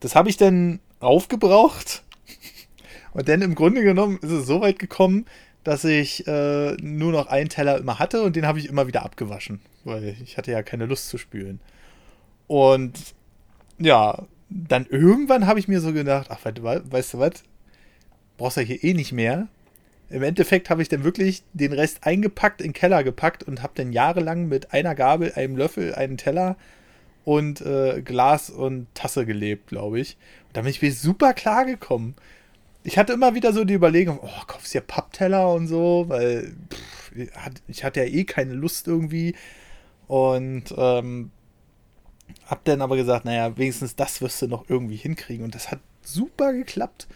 Das 0.00 0.14
habe 0.14 0.28
ich 0.28 0.36
dann 0.36 0.80
aufgebraucht. 1.00 2.02
Und 3.12 3.28
dann 3.28 3.40
im 3.40 3.54
Grunde 3.54 3.82
genommen 3.82 4.18
ist 4.20 4.30
es 4.30 4.46
so 4.46 4.60
weit 4.60 4.78
gekommen, 4.78 5.24
dass 5.64 5.84
ich 5.84 6.26
äh, 6.26 6.72
nur 6.82 7.12
noch 7.12 7.28
einen 7.28 7.48
Teller 7.48 7.78
immer 7.78 7.98
hatte 7.98 8.22
und 8.22 8.36
den 8.36 8.46
habe 8.46 8.60
ich 8.60 8.68
immer 8.68 8.86
wieder 8.86 9.04
abgewaschen, 9.04 9.60
weil 9.82 10.14
ich 10.22 10.36
hatte 10.36 10.52
ja 10.52 10.62
keine 10.62 10.86
Lust 10.86 11.08
zu 11.08 11.18
spülen. 11.18 11.60
Und 12.46 13.14
ja, 13.78 14.24
dann 14.48 14.86
irgendwann 14.86 15.46
habe 15.46 15.58
ich 15.58 15.68
mir 15.68 15.80
so 15.80 15.92
gedacht, 15.92 16.28
ach, 16.30 16.40
weißt 16.44 17.14
du 17.14 17.18
was, 17.18 17.42
brauchst 18.36 18.56
du 18.56 18.60
ja 18.60 18.66
hier 18.66 18.84
eh 18.84 18.94
nicht 18.94 19.12
mehr. 19.12 19.48
Im 20.08 20.22
Endeffekt 20.22 20.70
habe 20.70 20.82
ich 20.82 20.88
dann 20.88 21.02
wirklich 21.02 21.42
den 21.52 21.72
Rest 21.72 22.06
eingepackt, 22.06 22.60
in 22.60 22.68
den 22.68 22.72
Keller 22.72 23.02
gepackt 23.02 23.42
und 23.42 23.62
habe 23.62 23.72
dann 23.74 23.92
jahrelang 23.92 24.46
mit 24.46 24.72
einer 24.72 24.94
Gabel, 24.94 25.32
einem 25.34 25.56
Löffel, 25.56 25.94
einem 25.94 26.16
Teller 26.16 26.56
und 27.24 27.60
äh, 27.60 28.02
Glas 28.02 28.50
und 28.50 28.86
Tasse 28.94 29.26
gelebt, 29.26 29.66
glaube 29.66 29.98
ich. 29.98 30.16
Und 30.48 30.56
da 30.56 30.60
bin 30.62 30.70
ich 30.70 30.80
mir 30.80 30.92
super 30.92 31.34
klar 31.34 31.64
gekommen 31.64 32.14
ich 32.86 32.98
hatte 32.98 33.12
immer 33.12 33.34
wieder 33.34 33.52
so 33.52 33.64
die 33.64 33.74
Überlegung, 33.74 34.20
oh, 34.22 34.44
kaufst 34.46 34.72
du 34.72 34.78
ja 34.78 34.84
Pappteller 34.86 35.52
und 35.52 35.66
so, 35.66 36.04
weil 36.06 36.54
pff, 36.72 37.12
ich 37.66 37.82
hatte 37.82 38.00
ja 38.00 38.06
eh 38.06 38.22
keine 38.24 38.54
Lust 38.54 38.86
irgendwie. 38.86 39.34
Und 40.06 40.72
ähm, 40.76 41.32
hab 42.46 42.64
dann 42.64 42.80
aber 42.80 42.96
gesagt, 42.96 43.24
naja, 43.24 43.56
wenigstens 43.56 43.96
das 43.96 44.20
wirst 44.20 44.40
du 44.42 44.48
noch 44.48 44.68
irgendwie 44.68 44.96
hinkriegen. 44.96 45.44
Und 45.44 45.54
das 45.54 45.70
hat 45.70 45.80
super 46.02 46.52
geklappt. 46.52 47.06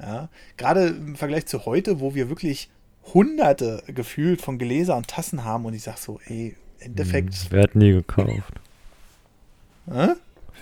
Ja, 0.00 0.28
gerade 0.56 0.86
im 0.86 1.16
Vergleich 1.16 1.46
zu 1.46 1.66
heute, 1.66 2.00
wo 2.00 2.14
wir 2.14 2.30
wirklich 2.30 2.70
hunderte 3.12 3.82
gefühlt 3.86 4.40
von 4.40 4.58
Gläser 4.58 4.96
und 4.96 5.08
Tassen 5.08 5.44
haben 5.44 5.66
und 5.66 5.74
ich 5.74 5.82
sag 5.82 5.98
so, 5.98 6.20
ey, 6.26 6.56
im 6.80 6.86
Endeffekt. 6.86 7.34
Hm, 7.34 7.46
wer 7.50 7.62
hat 7.62 7.74
nie 7.74 7.92
gekauft? 7.92 8.60
Hä? 9.86 10.08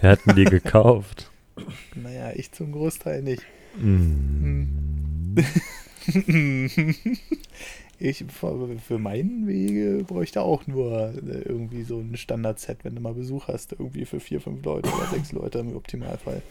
Wer 0.00 0.10
hat 0.10 0.20
die 0.36 0.44
gekauft? 0.44 1.30
Naja, 1.96 2.30
ich 2.36 2.52
zum 2.52 2.70
Großteil 2.70 3.20
nicht. 3.20 3.42
Mm. 3.76 5.34
ich 7.98 8.24
für 8.30 8.98
meinen 8.98 9.46
Wege 9.46 10.04
bräuchte 10.04 10.42
auch 10.42 10.66
nur 10.66 11.12
äh, 11.14 11.42
irgendwie 11.44 11.82
so 11.82 11.98
ein 11.98 12.16
Standard-Set, 12.16 12.78
wenn 12.84 12.94
du 12.94 13.00
mal 13.00 13.14
Besuch 13.14 13.48
hast, 13.48 13.72
irgendwie 13.72 14.04
für 14.04 14.20
vier, 14.20 14.40
fünf 14.40 14.64
Leute 14.64 14.88
oder 14.88 15.06
sechs 15.06 15.32
Leute 15.32 15.58
im 15.58 15.74
Optimalfall. 15.74 16.42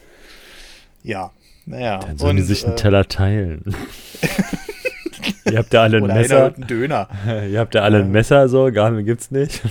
Ja, 1.02 1.32
naja. 1.64 1.98
Dann 1.98 2.18
sollen 2.18 2.30
und, 2.30 2.36
die 2.36 2.42
sich 2.42 2.64
einen 2.64 2.74
äh, 2.74 2.76
Teller 2.76 3.08
teilen. 3.08 3.64
Ihr 5.50 5.58
habt 5.58 5.72
ja 5.72 5.82
alle 5.84 5.98
ein 5.98 6.02
Oder 6.02 6.14
Messer. 6.14 6.54
Einen 6.54 6.66
Döner. 6.66 7.08
Ihr 7.50 7.58
habt 7.58 7.74
ja 7.74 7.82
alle 7.82 7.98
ein 7.98 8.10
Messer, 8.10 8.48
so, 8.48 8.70
Gabel 8.72 9.02
gibt's 9.02 9.30
nicht. 9.30 9.62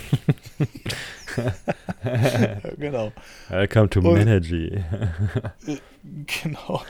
genau. 2.79 3.11
Welcome 3.49 3.89
to 3.89 4.01
Menergy. 4.01 4.83
genau. 6.43 6.81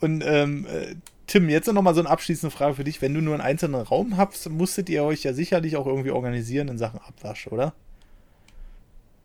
Und 0.00 0.24
ähm, 0.26 0.66
äh, 0.66 0.96
Tim, 1.28 1.50
jetzt 1.50 1.70
noch 1.70 1.82
mal 1.82 1.94
so 1.94 2.00
eine 2.00 2.08
abschließende 2.08 2.54
Frage 2.54 2.74
für 2.74 2.84
dich. 2.84 3.02
Wenn 3.02 3.12
du 3.12 3.20
nur 3.20 3.34
einen 3.34 3.42
einzelnen 3.42 3.82
Raum 3.82 4.16
hast, 4.16 4.48
musstet 4.48 4.88
ihr 4.88 5.04
euch 5.04 5.24
ja 5.24 5.34
sicherlich 5.34 5.76
auch 5.76 5.86
irgendwie 5.86 6.10
organisieren 6.10 6.68
in 6.68 6.78
Sachen 6.78 7.00
Abwasch, 7.00 7.48
oder? 7.48 7.74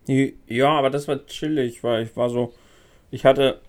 Ja, 0.06 0.70
aber 0.70 0.90
das 0.90 1.08
war 1.08 1.26
chillig, 1.26 1.82
weil 1.82 2.04
ich 2.04 2.18
war 2.18 2.30
so, 2.30 2.54
ich 3.10 3.24
hatte 3.24 3.62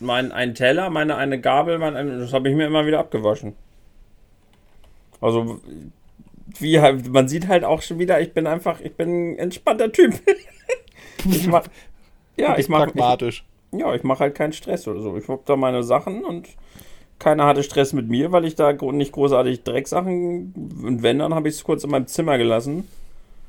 meinen 0.00 0.32
einen 0.32 0.56
Teller, 0.56 0.90
meine 0.90 1.14
eine 1.14 1.40
Gabel, 1.40 1.78
mein 1.78 1.94
ein, 1.94 2.18
das 2.18 2.32
habe 2.32 2.48
ich 2.50 2.56
mir 2.56 2.66
immer 2.66 2.86
wieder 2.86 2.98
abgewaschen. 2.98 3.54
Also 5.20 5.60
wie 6.58 6.80
halt, 6.80 7.08
man 7.12 7.28
sieht 7.28 7.46
halt 7.46 7.62
auch 7.62 7.82
schon 7.82 8.00
wieder, 8.00 8.20
ich 8.20 8.32
bin 8.32 8.48
einfach, 8.48 8.80
ich 8.80 8.96
bin 8.96 9.34
ein 9.34 9.38
entspannter 9.38 9.92
Typ. 9.92 10.20
ich 11.24 11.46
mach, 11.46 11.68
ja, 12.36 12.58
ich 12.58 12.68
mache 12.68 12.86
pragmatisch. 12.86 13.44
Ja, 13.70 13.94
ich 13.94 14.02
mache 14.02 14.20
halt 14.20 14.34
keinen 14.34 14.52
Stress 14.52 14.88
oder 14.88 15.00
so. 15.00 15.16
Ich 15.16 15.28
hab 15.28 15.46
da 15.46 15.54
meine 15.54 15.84
Sachen 15.84 16.24
und 16.24 16.48
keiner 17.18 17.46
hatte 17.46 17.62
Stress 17.62 17.92
mit 17.92 18.08
mir, 18.08 18.32
weil 18.32 18.44
ich 18.44 18.54
da 18.54 18.72
nicht 18.72 19.12
großartig 19.12 19.62
Drecksachen 19.62 20.52
und 20.82 21.02
wenn, 21.02 21.18
dann 21.18 21.34
habe 21.34 21.48
ich 21.48 21.56
es 21.56 21.64
kurz 21.64 21.84
in 21.84 21.90
meinem 21.90 22.06
Zimmer 22.06 22.38
gelassen. 22.38 22.88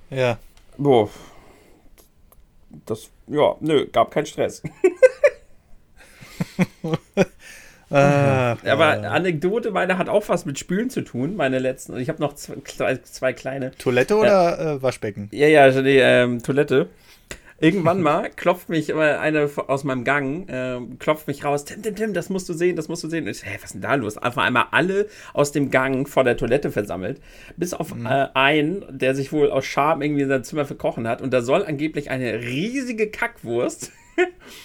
Ja. 0.09 0.37
Boah. 0.77 1.09
Das, 2.85 3.09
ja, 3.27 3.55
nö, 3.59 3.87
gab 3.91 4.11
keinen 4.11 4.25
Stress. 4.25 4.61
Ah, 7.91 8.57
Aber 8.65 8.87
Anekdote, 9.11 9.69
meine 9.69 9.99
hat 9.99 10.09
auch 10.09 10.27
was 10.27 10.45
mit 10.45 10.57
Spülen 10.57 10.89
zu 10.89 11.01
tun. 11.01 11.35
Meine 11.35 11.59
letzten. 11.59 11.95
Ich 11.97 12.09
habe 12.09 12.19
noch 12.19 12.33
zwei, 12.33 12.97
zwei, 12.97 13.31
kleine. 13.31 13.71
Toilette 13.77 14.15
oder 14.15 14.59
äh, 14.59 14.81
Waschbecken? 14.81 15.29
Ja, 15.31 15.47
ja, 15.47 15.61
also 15.61 15.83
die 15.83 15.97
ähm, 15.97 16.41
Toilette. 16.41 16.89
Irgendwann 17.57 18.01
mal 18.01 18.29
klopft 18.31 18.67
mich 18.67 18.93
eine 18.93 19.49
aus 19.67 19.85
meinem 19.85 20.03
Gang, 20.03 20.49
äh, 20.49 20.79
klopft 20.99 21.27
mich 21.27 21.45
raus, 21.45 21.63
Tim, 21.63 21.81
Tim, 21.81 21.95
Tim, 21.95 22.13
das 22.13 22.29
musst 22.29 22.49
du 22.49 22.53
sehen, 22.53 22.75
das 22.75 22.89
musst 22.89 23.03
du 23.03 23.09
sehen. 23.09 23.23
Und 23.23 23.31
ich 23.31 23.45
hey, 23.45 23.55
was 23.55 23.65
ist 23.65 23.73
denn 23.75 23.81
da 23.81 23.95
los? 23.95 24.17
Einfach 24.17 24.43
einmal 24.43 24.65
alle 24.71 25.07
aus 25.33 25.53
dem 25.53 25.71
Gang 25.71 26.07
vor 26.07 26.25
der 26.25 26.35
Toilette 26.35 26.69
versammelt, 26.69 27.21
bis 27.55 27.73
auf 27.73 27.95
mhm. 27.95 28.07
äh, 28.07 28.27
einen, 28.33 28.83
der 28.89 29.15
sich 29.15 29.31
wohl 29.31 29.51
aus 29.51 29.65
Scham 29.65 30.01
irgendwie 30.01 30.23
in 30.23 30.29
sein 30.29 30.43
Zimmer 30.43 30.65
verkochen 30.65 31.07
hat. 31.07 31.21
Und 31.21 31.33
da 31.33 31.41
soll 31.41 31.65
angeblich 31.65 32.09
eine 32.09 32.41
riesige 32.41 33.09
Kackwurst 33.09 33.93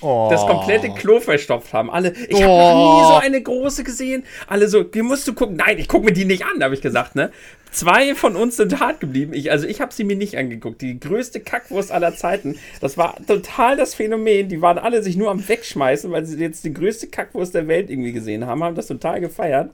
oh. 0.01 0.28
das 0.30 0.40
komplette 0.46 0.90
Klo 0.90 1.20
verstopft 1.20 1.72
haben. 1.72 1.90
Alle, 1.90 2.12
ich 2.28 2.36
oh. 2.36 2.42
habe 2.42 2.48
noch 2.48 3.01
nie 3.01 3.07
so 3.07 3.26
eine 3.26 3.42
große 3.42 3.84
gesehen. 3.84 4.24
Alle 4.46 4.68
so, 4.68 4.82
die 4.82 5.03
musst 5.03 5.26
du 5.28 5.34
gucken. 5.34 5.57
Nein, 5.57 5.78
ich 5.78 5.88
gucke 5.88 6.05
mir 6.05 6.12
die 6.12 6.24
nicht 6.24 6.44
an, 6.44 6.62
habe 6.62 6.74
ich 6.74 6.80
gesagt, 6.80 7.14
ne? 7.14 7.30
Zwei 7.70 8.16
von 8.16 8.34
uns 8.34 8.57
sind 8.57 8.80
hart 8.80 8.98
geblieben. 8.98 9.32
Ich, 9.32 9.53
also 9.53 9.66
ich 9.66 9.80
habe 9.80 9.92
sie 9.92 10.03
mir 10.03 10.16
nicht 10.16 10.36
angeguckt. 10.36 10.82
Die 10.82 10.98
größte 10.98 11.40
Kackwurst 11.40 11.92
aller 11.92 12.16
Zeiten. 12.16 12.59
Das 12.80 12.98
war 12.98 13.14
total 13.26 13.76
das 13.76 13.94
Phänomen. 13.94 14.48
Die 14.48 14.61
waren 14.61 14.78
alle 14.78 15.03
sich 15.03 15.16
nur 15.16 15.30
am 15.30 15.46
Wegschmeißen, 15.46 16.11
weil 16.11 16.26
sie 16.26 16.36
jetzt 16.38 16.64
die 16.64 16.74
größte 16.74 17.07
Kackwurst 17.07 17.55
der 17.55 17.68
Welt 17.68 17.88
irgendwie 17.88 18.12
gesehen 18.12 18.46
haben. 18.46 18.64
Haben 18.64 18.74
das 18.74 18.88
total 18.88 19.20
gefeiert. 19.20 19.70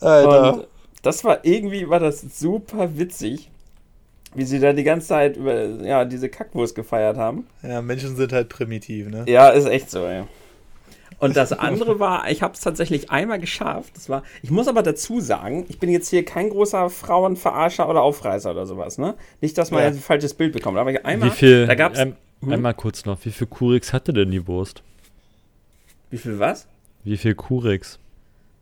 Alter. 0.00 0.54
Und 0.54 0.66
das 1.02 1.22
war 1.22 1.44
irgendwie, 1.44 1.88
war 1.88 2.00
das 2.00 2.20
super 2.38 2.98
witzig. 2.98 3.50
Wie 4.34 4.44
sie 4.44 4.58
da 4.58 4.72
die 4.72 4.84
ganze 4.84 5.08
Zeit 5.08 5.36
über 5.36 5.64
ja, 5.84 6.04
diese 6.04 6.28
Kackwurst 6.28 6.74
gefeiert 6.74 7.16
haben. 7.16 7.46
Ja, 7.62 7.80
Menschen 7.82 8.16
sind 8.16 8.32
halt 8.32 8.48
primitiv, 8.48 9.08
ne? 9.08 9.24
Ja, 9.28 9.50
ist 9.50 9.66
echt 9.66 9.90
so, 9.90 10.04
ey. 10.04 10.24
Und 11.18 11.36
das 11.36 11.52
andere 11.52 12.00
war, 12.00 12.30
ich 12.30 12.42
habe 12.42 12.54
es 12.54 12.60
tatsächlich 12.60 13.10
einmal 13.10 13.38
geschafft. 13.38 13.96
Das 13.96 14.08
war, 14.08 14.24
ich 14.42 14.50
muss 14.50 14.68
aber 14.68 14.82
dazu 14.82 15.20
sagen, 15.20 15.64
ich 15.68 15.78
bin 15.78 15.90
jetzt 15.90 16.08
hier 16.08 16.24
kein 16.24 16.50
großer 16.50 16.90
Frauenverarscher 16.90 17.88
oder 17.88 18.02
Aufreißer 18.02 18.50
oder 18.50 18.66
sowas, 18.66 18.98
ne? 18.98 19.14
Nicht, 19.40 19.56
dass 19.56 19.70
man 19.70 19.82
ja. 19.82 19.88
ein 19.88 19.94
falsches 19.94 20.34
Bild 20.34 20.52
bekommt. 20.52 20.76
Aber 20.76 20.92
einmal, 21.04 21.30
wie 21.30 21.34
viel, 21.34 21.66
da 21.66 21.74
gab's, 21.74 21.98
ähm, 21.98 22.16
hm? 22.42 22.52
einmal 22.52 22.74
kurz 22.74 23.04
noch, 23.04 23.24
wie 23.24 23.30
viel 23.30 23.46
Kurix 23.46 23.92
hatte 23.92 24.12
denn 24.12 24.30
die 24.30 24.46
Wurst? 24.46 24.82
Wie 26.10 26.18
viel 26.18 26.38
was? 26.38 26.66
Wie 27.04 27.16
viel 27.16 27.34
Kurix? 27.34 27.98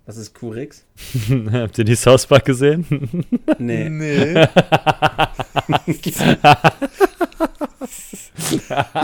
Was 0.04 0.16
ist 0.16 0.34
Kurix? 0.34 0.84
Habt 1.52 1.78
ihr 1.78 1.84
die 1.84 1.94
South 1.94 2.26
Park 2.26 2.44
gesehen? 2.44 2.84
Nee. 3.58 3.88
Nee. 3.88 4.34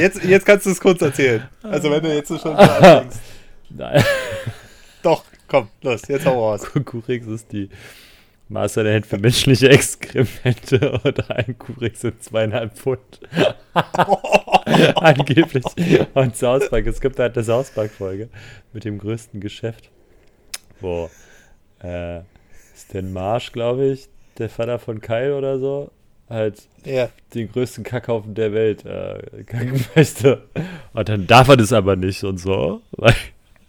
jetzt, 0.01 0.25
jetzt 0.25 0.47
kannst 0.47 0.67
du 0.67 0.71
es 0.71 0.81
kurz 0.81 1.01
erzählen. 1.01 1.49
Also 1.63 1.89
wenn 1.91 2.03
du 2.03 2.13
jetzt 2.13 2.29
schon 2.29 2.57
anfängst. 2.57 3.21
Nein. 3.71 4.03
Doch, 5.03 5.23
komm, 5.47 5.69
los, 5.83 6.03
jetzt 6.09 6.27
hau 6.27 6.51
raus. 6.51 6.63
Kurix 6.85 7.27
ist 7.29 7.53
die 7.53 7.69
Maß 8.49 8.75
der 8.75 8.95
Hand 8.95 9.07
für 9.07 9.19
menschliche 9.19 9.69
Exkremente 9.69 11.01
oder 11.05 11.31
ein 11.37 11.57
Kurix 11.59 12.01
sind 12.01 12.21
zweieinhalb 12.25 12.77
Pfund. 12.77 13.21
Angeblich. 14.97 15.65
Und 16.15 16.37
South 16.37 16.69
Park, 16.71 16.87
es 16.87 17.01
gibt 17.01 17.19
halt 17.21 17.37
eine 17.37 17.45
South 17.45 17.71
Park-Folge 17.71 18.31
mit 18.73 18.85
dem 18.85 18.99
größten 18.99 19.41
Geschäft 19.41 19.91
wo 20.81 21.11
äh, 21.83 22.19
ist 22.75 22.95
denn 22.95 23.13
Marsch, 23.13 23.53
glaube 23.53 23.87
ich, 23.87 24.09
der 24.39 24.49
Vater 24.49 24.79
von 24.79 25.01
Kyle 25.01 25.37
oder 25.37 25.59
so, 25.59 25.91
halt 26.29 26.69
ja. 26.85 27.09
den 27.35 27.51
größten 27.51 27.85
Kackhaufen 27.85 28.35
der 28.35 28.53
Welt 28.53 28.85
äh, 28.85 29.45
kacken 29.45 29.85
möchte. 29.95 30.43
Und 30.93 31.09
dann 31.09 31.27
darf 31.27 31.49
er 31.49 31.57
das 31.57 31.73
aber 31.73 31.97
nicht 31.97 32.25
und 32.25 32.39
so. 32.39 32.83
Weil 32.93 33.15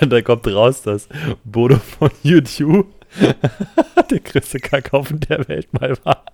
dann, 0.00 0.10
dann 0.10 0.24
kommt 0.24 0.46
raus, 0.46 0.82
dass 0.82 1.08
Bodo 1.44 1.76
von 1.76 2.10
YouTube 2.22 2.86
der 4.10 4.20
größte 4.20 4.58
Kackhaufen 4.60 5.20
der 5.20 5.46
Welt 5.48 5.72
mal 5.72 5.96
war. 6.04 6.24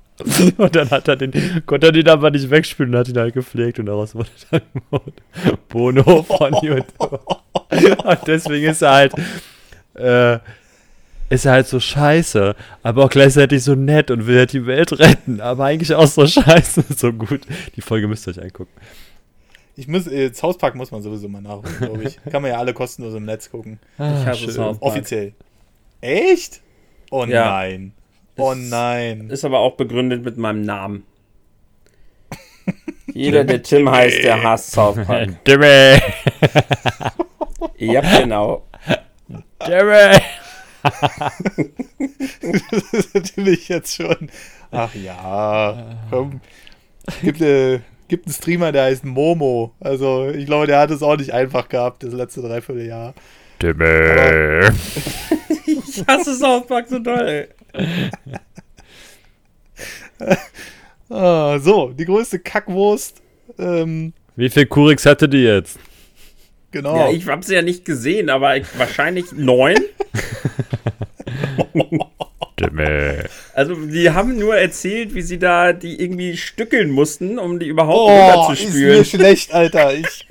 Und 0.57 0.75
dann 0.75 0.91
hat 0.91 1.09
er 1.09 1.17
den, 1.17 1.33
konnte 1.67 1.89
er 1.89 1.93
den 1.93 2.09
aber 2.09 2.31
nicht 2.31 2.51
wegspülen 2.51 2.95
und 2.95 3.01
hat 3.01 3.09
ihn 3.09 3.19
halt 3.19 3.35
gepflegt 3.35 3.79
und 3.79 3.87
daraus 3.87 4.15
wurde 4.15 4.31
dann 4.51 4.63
Bono 5.69 6.23
von 6.23 6.55
YouTube. 6.63 6.87
Und 6.99 8.19
deswegen 8.27 8.67
ist 8.71 8.83
er 8.83 8.93
halt 8.93 9.13
äh, 9.99 10.39
ist 11.29 11.45
halt 11.47 11.67
so 11.67 11.81
scheiße, 11.81 12.55
aber 12.83 13.05
auch 13.05 13.11
gleichzeitig 13.11 13.63
so 13.65 13.75
nett 13.75 14.11
und 14.13 14.27
will 14.27 14.39
halt 14.39 14.53
die 14.53 14.67
Welt 14.67 14.99
retten, 14.99 15.41
aber 15.41 15.65
eigentlich 15.65 15.93
auch 15.95 16.07
so 16.07 16.27
scheiße, 16.27 16.85
so 16.97 17.13
gut. 17.13 17.41
Die 17.75 17.81
Folge 17.81 18.07
müsst 18.07 18.27
ihr 18.29 18.33
euch 18.37 18.43
angucken. 18.43 18.71
Ich 19.79 19.89
muss, 19.89 20.07
äh, 20.07 20.33
South 20.33 20.57
Park 20.57 20.75
muss 20.75 20.91
man 20.91 21.03
sowieso 21.03 21.29
mal 21.29 21.43
nachholen, 21.43 21.75
glaube 21.81 22.05
ich. 22.05 22.19
Kann 22.31 22.43
man 22.43 22.53
ja 22.53 22.59
alle 22.59 22.73
kostenlos 22.73 23.15
im 23.15 23.25
Netz 23.25 23.51
gucken. 23.51 23.79
Ah, 23.99 24.31
Ich 24.33 24.39
schön. 24.39 24.51
South 24.51 24.79
Park. 24.79 24.83
Offiziell. 24.93 25.33
Echt? 26.01 26.61
Oh 27.11 27.25
Ja. 27.25 27.51
nein. 27.51 27.93
Oh 28.37 28.53
Ist- 28.53 28.71
nein. 28.71 29.29
Ist 29.31 29.45
aber 29.45 29.59
auch 29.59 29.77
begründet 29.77 30.25
mit 30.25 30.37
meinem 30.39 30.63
Namen. 30.63 31.03
Jeder, 33.13 33.45
der 33.45 33.63
Tim 33.63 33.91
heißt, 33.91 34.23
der 34.25 34.43
hasst 34.43 34.73
South 34.73 34.97
Park. 35.07 35.45
Dimmy! 35.45 36.01
ja, 37.79 38.01
genau. 38.21 38.67
Dimmy! 39.65 40.21
das 42.71 42.93
ist 42.93 43.15
natürlich 43.15 43.69
jetzt 43.69 43.95
schon. 43.97 44.31
Ach 44.71 44.95
ja. 44.95 45.99
Komm. 46.11 46.41
Gibt, 47.23 47.41
äh, 47.41 47.81
gibt 48.09 48.27
einen 48.27 48.35
Streamer, 48.35 48.73
der 48.73 48.85
heißt 48.85 49.05
Momo. 49.05 49.73
Also, 49.81 50.29
ich 50.29 50.47
glaube, 50.47 50.67
der 50.67 50.81
hat 50.81 50.91
es 50.91 51.03
auch 51.03 51.17
nicht 51.17 51.33
einfach 51.33 51.69
gehabt, 51.69 52.03
das 52.03 52.13
letzte 52.13 52.43
Dreivierteljahr. 52.43 53.15
Dimmy! 53.63 54.69
Ich 55.69 56.07
hasse 56.07 56.37
South 56.37 56.67
Park 56.67 56.87
so 56.89 56.99
doll. 56.99 57.49
Ah, 61.09 61.59
so, 61.59 61.93
die 61.93 62.05
größte 62.05 62.39
Kackwurst. 62.39 63.23
Ähm, 63.59 64.13
Wie 64.35 64.51
viel 64.51 64.67
Kurix 64.67 65.07
hatte 65.07 65.29
die 65.29 65.43
jetzt? 65.43 65.79
Genau. 66.77 66.97
Ja, 66.97 67.11
ich 67.11 67.27
habe 67.27 67.45
sie 67.45 67.55
ja 67.55 67.63
nicht 67.63 67.85
gesehen, 67.85 68.31
aber 68.31 68.57
ich, 68.57 68.67
wahrscheinlich 68.79 69.33
neun. 69.33 69.77
Also, 73.55 73.75
die 73.75 74.11
haben 74.11 74.39
nur 74.39 74.57
erzählt, 74.57 75.15
wie 75.15 75.23
sie 75.23 75.39
da 75.39 75.73
die 75.73 76.01
irgendwie 76.01 76.37
stückeln 76.37 76.91
mussten, 76.91 77.39
um 77.39 77.59
die 77.59 77.67
überhaupt 77.67 77.99
oh, 77.99 78.09
ist 78.11 78.19
mir 78.19 78.35
runterzuspülen. 78.35 79.05
schlecht, 79.05 79.53
Alter. 79.53 79.93
Ich, 79.99 80.27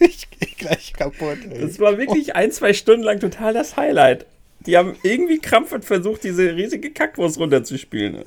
ich 0.00 0.30
geh 0.30 0.46
gleich 0.56 0.92
kaputt. 0.92 1.38
Ey. 1.50 1.60
Das 1.60 1.78
war 1.78 1.98
wirklich 1.98 2.34
ein, 2.34 2.50
zwei 2.50 2.72
Stunden 2.72 3.04
lang 3.04 3.20
total 3.20 3.54
das 3.54 3.76
Highlight. 3.76 4.26
Die 4.60 4.76
haben 4.76 4.96
irgendwie 5.02 5.38
krampfhaft 5.38 5.84
versucht, 5.84 6.24
diese 6.24 6.56
riesige 6.56 6.90
Kackwurst 6.90 7.38
runterzuspülen. 7.38 8.24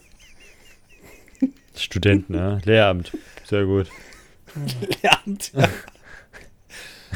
Studenten, 1.75 2.35
ja. 2.35 2.59
Lehramt. 2.65 3.11
Sehr 3.45 3.65
gut. 3.65 3.87
gelernt. 4.91 5.51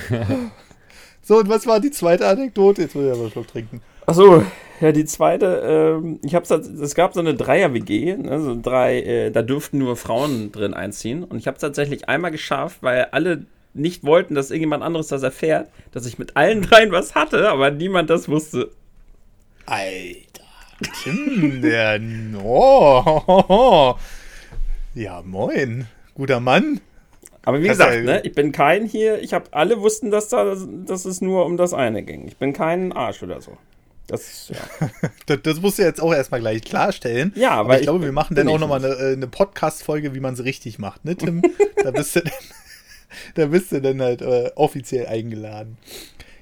so, 1.21 1.37
und 1.39 1.49
was 1.49 1.67
war 1.67 1.79
die 1.79 1.91
zweite 1.91 2.27
Anekdote? 2.27 2.83
Jetzt 2.83 2.95
muss 2.95 3.05
ich 3.05 3.11
aber 3.11 3.21
einen 3.21 3.31
Schluck 3.31 3.47
trinken. 3.47 3.81
Achso, 4.05 4.43
ja, 4.81 4.91
die 4.91 5.05
zweite, 5.05 5.99
ähm, 6.01 6.19
ich 6.23 6.35
hab's, 6.35 6.49
es 6.49 6.95
gab 6.95 7.13
so 7.13 7.21
eine 7.21 7.35
Dreier-WG, 7.35 8.17
ne, 8.17 8.41
so 8.41 8.59
drei, 8.61 8.99
äh, 8.99 9.31
da 9.31 9.41
dürften 9.41 9.77
nur 9.77 9.95
Frauen 9.95 10.51
drin 10.51 10.73
einziehen. 10.73 11.23
Und 11.23 11.37
ich 11.37 11.47
habe 11.47 11.57
tatsächlich 11.57 12.09
einmal 12.09 12.31
geschafft, 12.31 12.79
weil 12.81 13.05
alle 13.11 13.45
nicht 13.73 14.03
wollten, 14.03 14.35
dass 14.35 14.51
irgendjemand 14.51 14.83
anderes 14.83 15.07
das 15.07 15.23
erfährt, 15.23 15.69
dass 15.91 16.05
ich 16.05 16.19
mit 16.19 16.35
allen 16.35 16.61
dreien 16.61 16.91
was 16.91 17.15
hatte, 17.15 17.49
aber 17.49 17.71
niemand 17.71 18.09
das 18.09 18.27
wusste. 18.27 18.71
Alter. 19.65 20.43
Tim, 21.03 21.61
der. 21.61 21.99
Oh, 22.43 23.95
ja, 24.95 25.21
moin. 25.23 25.87
Guter 26.13 26.39
Mann. 26.39 26.81
Aber 27.45 27.61
wie 27.61 27.67
gesagt, 27.67 28.03
ne, 28.03 28.21
ich 28.23 28.33
bin 28.33 28.51
kein 28.51 28.85
hier, 28.85 29.21
ich 29.21 29.33
habe 29.33 29.45
alle 29.51 29.81
wussten, 29.81 30.11
dass, 30.11 30.29
da, 30.29 30.55
dass 30.85 31.05
es 31.05 31.21
nur 31.21 31.45
um 31.45 31.57
das 31.57 31.73
eine 31.73 32.03
ging. 32.03 32.25
Ich 32.27 32.37
bin 32.37 32.53
kein 32.53 32.93
Arsch 32.93 33.21
oder 33.21 33.41
so. 33.41 33.57
Das, 34.07 34.49
ja. 34.49 34.89
Das, 35.25 35.41
das 35.43 35.61
musst 35.61 35.77
du 35.77 35.83
jetzt 35.83 36.01
auch 36.01 36.13
erstmal 36.13 36.39
gleich 36.39 36.61
klarstellen. 36.61 37.33
Ja, 37.35 37.51
aber 37.51 37.59
aber 37.61 37.77
ich, 37.77 37.83
glaube, 37.83 37.99
ich 37.99 38.05
wir 38.05 38.11
machen 38.11 38.35
dann 38.35 38.47
auch 38.47 38.59
nochmal 38.59 38.83
eine, 38.83 38.95
äh, 38.95 39.13
eine 39.13 39.27
Podcast-Folge, 39.27 40.13
wie 40.13 40.19
man 40.19 40.33
es 40.33 40.43
richtig 40.43 40.79
macht, 40.79 41.05
ne, 41.05 41.15
Tim? 41.15 41.41
da 41.83 41.91
bist 41.91 42.15
du 42.15 42.21
dann, 42.21 42.33
da 43.35 43.45
bist 43.47 43.71
du 43.71 43.81
dann 43.81 44.01
halt 44.01 44.21
äh, 44.21 44.51
offiziell 44.55 45.07
eingeladen. 45.07 45.77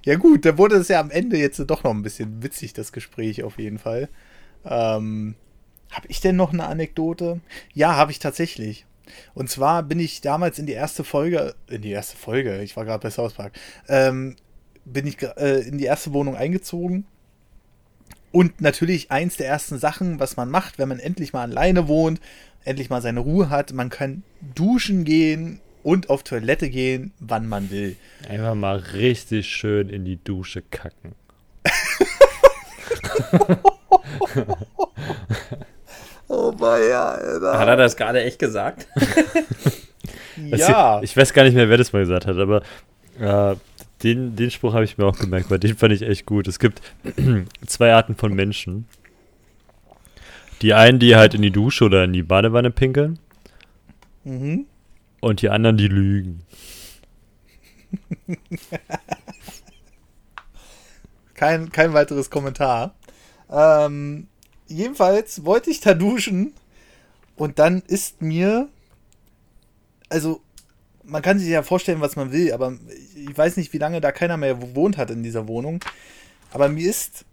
Ja, 0.03 0.15
gut, 0.15 0.45
da 0.45 0.57
wurde 0.57 0.78
es 0.78 0.88
ja 0.88 0.99
am 0.99 1.11
Ende 1.11 1.38
jetzt 1.38 1.60
doch 1.60 1.84
noch 1.84 1.91
ein 1.91 2.02
bisschen 2.02 2.41
witzig, 2.41 2.73
das 2.73 2.91
Gespräch 2.91 3.44
auf 3.44 3.60
jeden 3.60 3.78
Fall. 3.78 4.10
Ähm, 4.65 5.36
habe 5.91 6.07
ich 6.07 6.22
denn 6.22 6.36
noch 6.36 6.53
eine 6.53 6.65
Anekdote? 6.65 7.40
Ja, 7.73 7.95
habe 7.95 8.11
ich 8.11 8.19
tatsächlich. 8.19 8.86
Und 9.33 9.49
zwar 9.49 9.83
bin 9.83 9.99
ich 9.99 10.21
damals 10.21 10.59
in 10.59 10.65
die 10.65 10.73
erste 10.73 11.03
Folge, 11.03 11.55
in 11.69 11.81
die 11.81 11.91
erste 11.91 12.17
Folge, 12.17 12.61
ich 12.61 12.75
war 12.75 12.85
gerade 12.85 13.01
bei 13.01 13.09
South 13.09 13.33
Park, 13.33 13.53
ähm, 13.88 14.35
bin 14.85 15.07
ich 15.07 15.21
äh, 15.21 15.61
in 15.61 15.77
die 15.77 15.85
erste 15.85 16.13
Wohnung 16.13 16.35
eingezogen. 16.35 17.05
Und 18.31 18.61
natürlich 18.61 19.11
eins 19.11 19.38
der 19.38 19.47
ersten 19.47 19.77
Sachen, 19.77 20.19
was 20.19 20.38
man 20.38 20.49
macht, 20.49 20.79
wenn 20.79 20.88
man 20.88 20.99
endlich 20.99 21.33
mal 21.33 21.49
alleine 21.49 21.88
wohnt, 21.88 22.21
endlich 22.63 22.89
mal 22.89 23.01
seine 23.01 23.19
Ruhe 23.19 23.49
hat, 23.49 23.73
man 23.73 23.89
kann 23.89 24.23
duschen 24.55 25.03
gehen 25.03 25.59
und 25.83 26.09
auf 26.09 26.23
Toilette 26.23 26.69
gehen, 26.69 27.11
wann 27.19 27.47
man 27.47 27.71
will. 27.71 27.97
Einfach 28.29 28.55
mal 28.55 28.77
richtig 28.77 29.47
schön 29.47 29.89
in 29.89 30.05
die 30.05 30.23
Dusche 30.23 30.61
kacken. 30.61 31.13
Oh 36.33 36.53
ja, 36.61 37.09
Alter. 37.11 37.59
Hat 37.59 37.67
er 37.67 37.75
das 37.75 37.95
gerade 37.97 38.23
echt 38.23 38.39
gesagt? 38.39 38.87
Ja. 40.37 40.95
hier- 40.95 41.03
Ich 41.03 41.15
weiß 41.15 41.33
gar 41.33 41.43
nicht 41.43 41.53
mehr, 41.53 41.69
wer 41.69 41.77
das 41.77 41.91
mal 41.93 41.99
gesagt 41.99 42.25
hat, 42.25 42.37
aber 42.37 42.61
äh, 43.19 43.55
den, 44.01 44.35
den 44.35 44.49
Spruch 44.49 44.73
habe 44.73 44.85
ich 44.85 44.97
mir 44.97 45.05
auch 45.05 45.19
gemerkt, 45.19 45.51
weil 45.51 45.59
den 45.59 45.77
fand 45.77 45.93
ich 45.93 46.01
echt 46.01 46.25
gut. 46.25 46.47
Es 46.47 46.57
gibt 46.57 46.81
zwei 47.67 47.93
Arten 47.93 48.15
von 48.15 48.33
Menschen. 48.33 48.87
Die 50.61 50.73
einen, 50.73 50.97
die 50.99 51.15
halt 51.15 51.33
in 51.35 51.41
die 51.43 51.51
Dusche 51.51 51.83
oder 51.85 52.05
in 52.05 52.13
die 52.13 52.23
Badewanne 52.23 52.71
pinkeln 52.71 53.19
Mhm. 54.23 54.65
und 55.19 55.41
die 55.41 55.49
anderen, 55.49 55.77
die 55.77 55.87
lügen. 55.89 56.41
Kein, 61.35 61.71
kein 61.71 61.93
weiteres 61.93 62.29
Kommentar. 62.29 62.93
Ähm, 63.49 64.27
jedenfalls 64.72 65.45
wollte 65.45 65.69
ich 65.69 65.80
da 65.80 65.93
duschen 65.93 66.53
und 67.35 67.60
dann 67.60 67.81
ist 67.88 68.22
mir, 68.22 68.69
also 70.10 70.41
man 71.03 71.22
kann 71.22 71.39
sich 71.39 71.49
ja 71.49 71.64
vorstellen, 71.64 72.02
was 72.02 72.15
man 72.15 72.31
will, 72.31 72.53
aber 72.53 72.77
ich 73.15 73.38
weiß 73.38 73.57
nicht, 73.57 73.73
wie 73.73 73.77
lange 73.77 74.02
da 74.02 74.11
keiner 74.11 74.38
mehr 74.38 74.56
gewohnt 74.56 74.98
hat 74.98 75.10
in 75.10 75.23
dieser 75.23 75.48
Wohnung. 75.48 75.84
Aber 76.52 76.69
mir 76.69 76.89
ist 76.89 77.26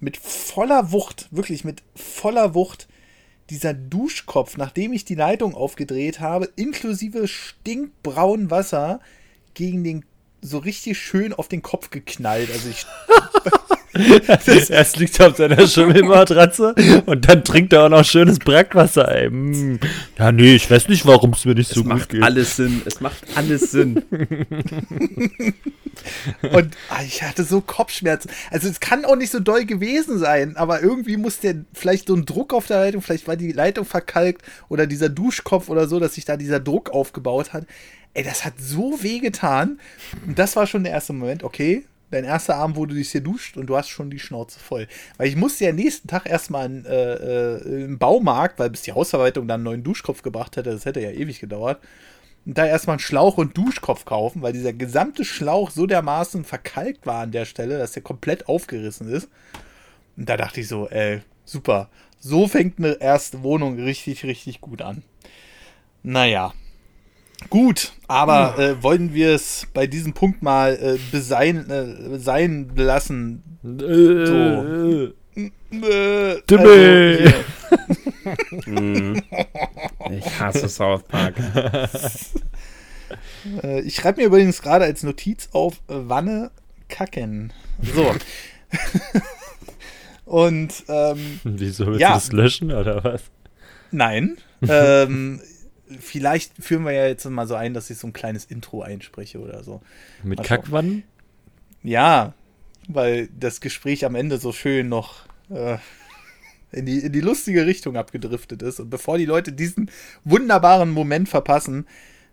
mit 0.00 0.16
voller 0.16 0.92
Wucht, 0.92 1.28
wirklich 1.30 1.64
mit 1.64 1.82
voller 1.94 2.54
Wucht, 2.54 2.88
dieser 3.50 3.74
Duschkopf, 3.74 4.56
nachdem 4.56 4.92
ich 4.92 5.04
die 5.04 5.14
Leitung 5.14 5.54
aufgedreht 5.54 6.20
habe, 6.20 6.50
inklusive 6.56 7.28
stinkbraunen 7.28 8.50
Wasser, 8.50 9.00
gegen 9.54 9.84
den 9.84 10.04
so 10.42 10.58
richtig 10.58 10.98
schön 10.98 11.32
auf 11.32 11.48
den 11.48 11.62
Kopf 11.62 11.90
geknallt. 11.90 12.50
Also 12.50 12.68
ich 12.68 12.86
Erst 14.70 14.98
liegt 14.98 15.20
er 15.20 15.28
auf 15.28 15.36
seiner 15.36 15.66
Schimmelmatratze 15.66 16.74
und 17.06 17.28
dann 17.28 17.44
trinkt 17.44 17.72
er 17.72 17.84
auch 17.84 17.88
noch 17.88 18.04
schönes 18.04 18.38
Brackwasser. 18.38 19.08
Ey. 19.10 19.30
Mm. 19.30 19.78
Ja, 20.18 20.32
nee, 20.32 20.54
ich 20.54 20.70
weiß 20.70 20.88
nicht, 20.88 21.06
warum 21.06 21.32
es 21.32 21.44
mir 21.44 21.54
nicht 21.54 21.68
so 21.68 21.80
es 21.80 21.86
gut 21.86 21.92
macht 21.92 22.08
geht. 22.10 22.22
alles 22.22 22.56
Sinn. 22.56 22.82
Es 22.84 23.00
macht 23.00 23.24
alles 23.34 23.70
Sinn. 23.70 24.02
Und 26.42 26.76
ah, 26.90 27.02
ich 27.04 27.22
hatte 27.22 27.44
so 27.44 27.60
Kopfschmerzen. 27.60 28.30
Also 28.50 28.68
es 28.68 28.80
kann 28.80 29.04
auch 29.04 29.16
nicht 29.16 29.30
so 29.32 29.40
doll 29.40 29.64
gewesen 29.64 30.18
sein, 30.18 30.56
aber 30.56 30.82
irgendwie 30.82 31.16
muss 31.16 31.40
der 31.40 31.56
vielleicht 31.72 32.08
so 32.08 32.14
ein 32.14 32.26
Druck 32.26 32.52
auf 32.52 32.66
der 32.66 32.78
Leitung, 32.78 33.02
vielleicht 33.02 33.26
war 33.26 33.36
die 33.36 33.52
Leitung 33.52 33.84
verkalkt 33.84 34.42
oder 34.68 34.86
dieser 34.86 35.08
Duschkopf 35.08 35.68
oder 35.68 35.88
so, 35.88 35.98
dass 36.00 36.14
sich 36.14 36.24
da 36.24 36.36
dieser 36.36 36.60
Druck 36.60 36.90
aufgebaut 36.90 37.52
hat. 37.52 37.66
Ey, 38.14 38.24
das 38.24 38.44
hat 38.44 38.54
so 38.58 39.02
weh 39.02 39.18
getan. 39.18 39.78
Und 40.26 40.38
das 40.38 40.56
war 40.56 40.66
schon 40.66 40.84
der 40.84 40.92
erste 40.92 41.12
Moment, 41.12 41.42
okay, 41.44 41.84
dein 42.10 42.24
erster 42.24 42.56
Abend, 42.56 42.76
wo 42.76 42.86
du 42.86 42.94
dich 42.94 43.10
hier 43.10 43.20
duscht 43.20 43.56
und 43.56 43.66
du 43.66 43.76
hast 43.76 43.88
schon 43.88 44.10
die 44.10 44.18
Schnauze 44.18 44.58
voll. 44.58 44.86
Weil 45.16 45.28
ich 45.28 45.36
musste 45.36 45.64
ja 45.64 45.72
nächsten 45.72 46.08
Tag 46.08 46.28
erstmal 46.28 46.66
in, 46.66 46.84
äh, 46.84 47.14
äh, 47.14 47.84
im 47.84 47.98
Baumarkt, 47.98 48.58
weil 48.58 48.70
bis 48.70 48.82
die 48.82 48.92
Hausverwaltung 48.92 49.48
dann 49.48 49.56
einen 49.56 49.64
neuen 49.64 49.82
Duschkopf 49.82 50.22
gebracht 50.22 50.56
hätte, 50.56 50.70
das 50.70 50.84
hätte 50.84 51.00
ja 51.00 51.10
ewig 51.10 51.40
gedauert. 51.40 51.80
Und 52.44 52.56
da 52.56 52.64
erstmal 52.64 52.94
einen 52.94 53.00
Schlauch 53.00 53.38
und 53.38 53.58
Duschkopf 53.58 54.04
kaufen, 54.04 54.40
weil 54.42 54.52
dieser 54.52 54.72
gesamte 54.72 55.24
Schlauch 55.24 55.70
so 55.70 55.86
dermaßen 55.86 56.44
verkalkt 56.44 57.04
war 57.04 57.22
an 57.22 57.32
der 57.32 57.44
Stelle, 57.44 57.78
dass 57.78 57.92
der 57.92 58.02
komplett 58.02 58.48
aufgerissen 58.48 59.08
ist. 59.08 59.28
Und 60.16 60.28
da 60.28 60.36
dachte 60.36 60.60
ich 60.60 60.68
so, 60.68 60.88
ey, 60.88 61.22
super. 61.44 61.90
So 62.20 62.46
fängt 62.46 62.78
eine 62.78 63.00
erste 63.00 63.42
Wohnung 63.42 63.80
richtig, 63.80 64.24
richtig 64.24 64.60
gut 64.60 64.80
an. 64.80 65.02
Naja. 66.04 66.54
Gut, 67.50 67.92
aber 68.08 68.58
äh, 68.58 68.82
wollen 68.82 69.14
wir 69.14 69.34
es 69.34 69.66
bei 69.74 69.86
diesem 69.86 70.12
Punkt 70.14 70.42
mal 70.42 70.74
äh, 70.74 70.98
besein, 71.12 71.68
äh, 71.70 72.18
sein 72.18 72.70
lassen? 72.74 73.42
Äh, 73.64 75.12
Äh, 75.70 76.40
Dimmel. 76.48 77.18
hier. 77.18 77.44
Mhm. 78.66 79.22
Ich 80.10 80.40
hasse 80.40 80.68
South 80.68 81.02
Park. 81.04 81.34
Äh, 83.62 83.82
ich 83.82 83.94
schreibe 83.94 84.20
mir 84.20 84.26
übrigens 84.26 84.60
gerade 84.62 84.84
als 84.84 85.04
Notiz 85.04 85.48
auf 85.52 85.74
äh, 85.88 85.94
Wanne 85.94 86.50
kacken. 86.88 87.52
So. 87.80 88.12
Und 90.24 90.72
ähm, 90.88 91.38
Wieso 91.44 91.86
willst 91.86 92.00
ja. 92.00 92.08
du 92.08 92.14
das 92.14 92.32
löschen 92.32 92.72
oder 92.72 93.04
was? 93.04 93.22
nein. 93.92 94.38
ähm, 94.68 95.40
vielleicht 96.00 96.52
führen 96.58 96.84
wir 96.84 96.92
ja 96.92 97.06
jetzt 97.06 97.24
mal 97.24 97.46
so 97.46 97.54
ein, 97.54 97.74
dass 97.74 97.90
ich 97.90 97.98
so 97.98 98.06
ein 98.06 98.12
kleines 98.12 98.44
Intro 98.44 98.82
einspreche 98.82 99.38
oder 99.40 99.62
so. 99.62 99.82
Mit 100.22 100.38
schauen. 100.38 100.46
Kackwannen? 100.46 101.02
Ja, 101.82 102.34
weil 102.88 103.28
das 103.38 103.60
Gespräch 103.60 104.04
am 104.04 104.14
Ende 104.14 104.38
so 104.38 104.52
schön 104.52 104.88
noch 104.88 105.26
äh, 105.50 105.78
in, 106.72 106.86
die, 106.86 106.98
in 106.98 107.12
die 107.12 107.20
lustige 107.20 107.66
Richtung 107.66 107.96
abgedriftet 107.96 108.62
ist. 108.62 108.80
Und 108.80 108.90
bevor 108.90 109.18
die 109.18 109.24
Leute 109.24 109.52
diesen 109.52 109.90
wunderbaren 110.24 110.90
Moment 110.90 111.28
verpassen, 111.28 111.86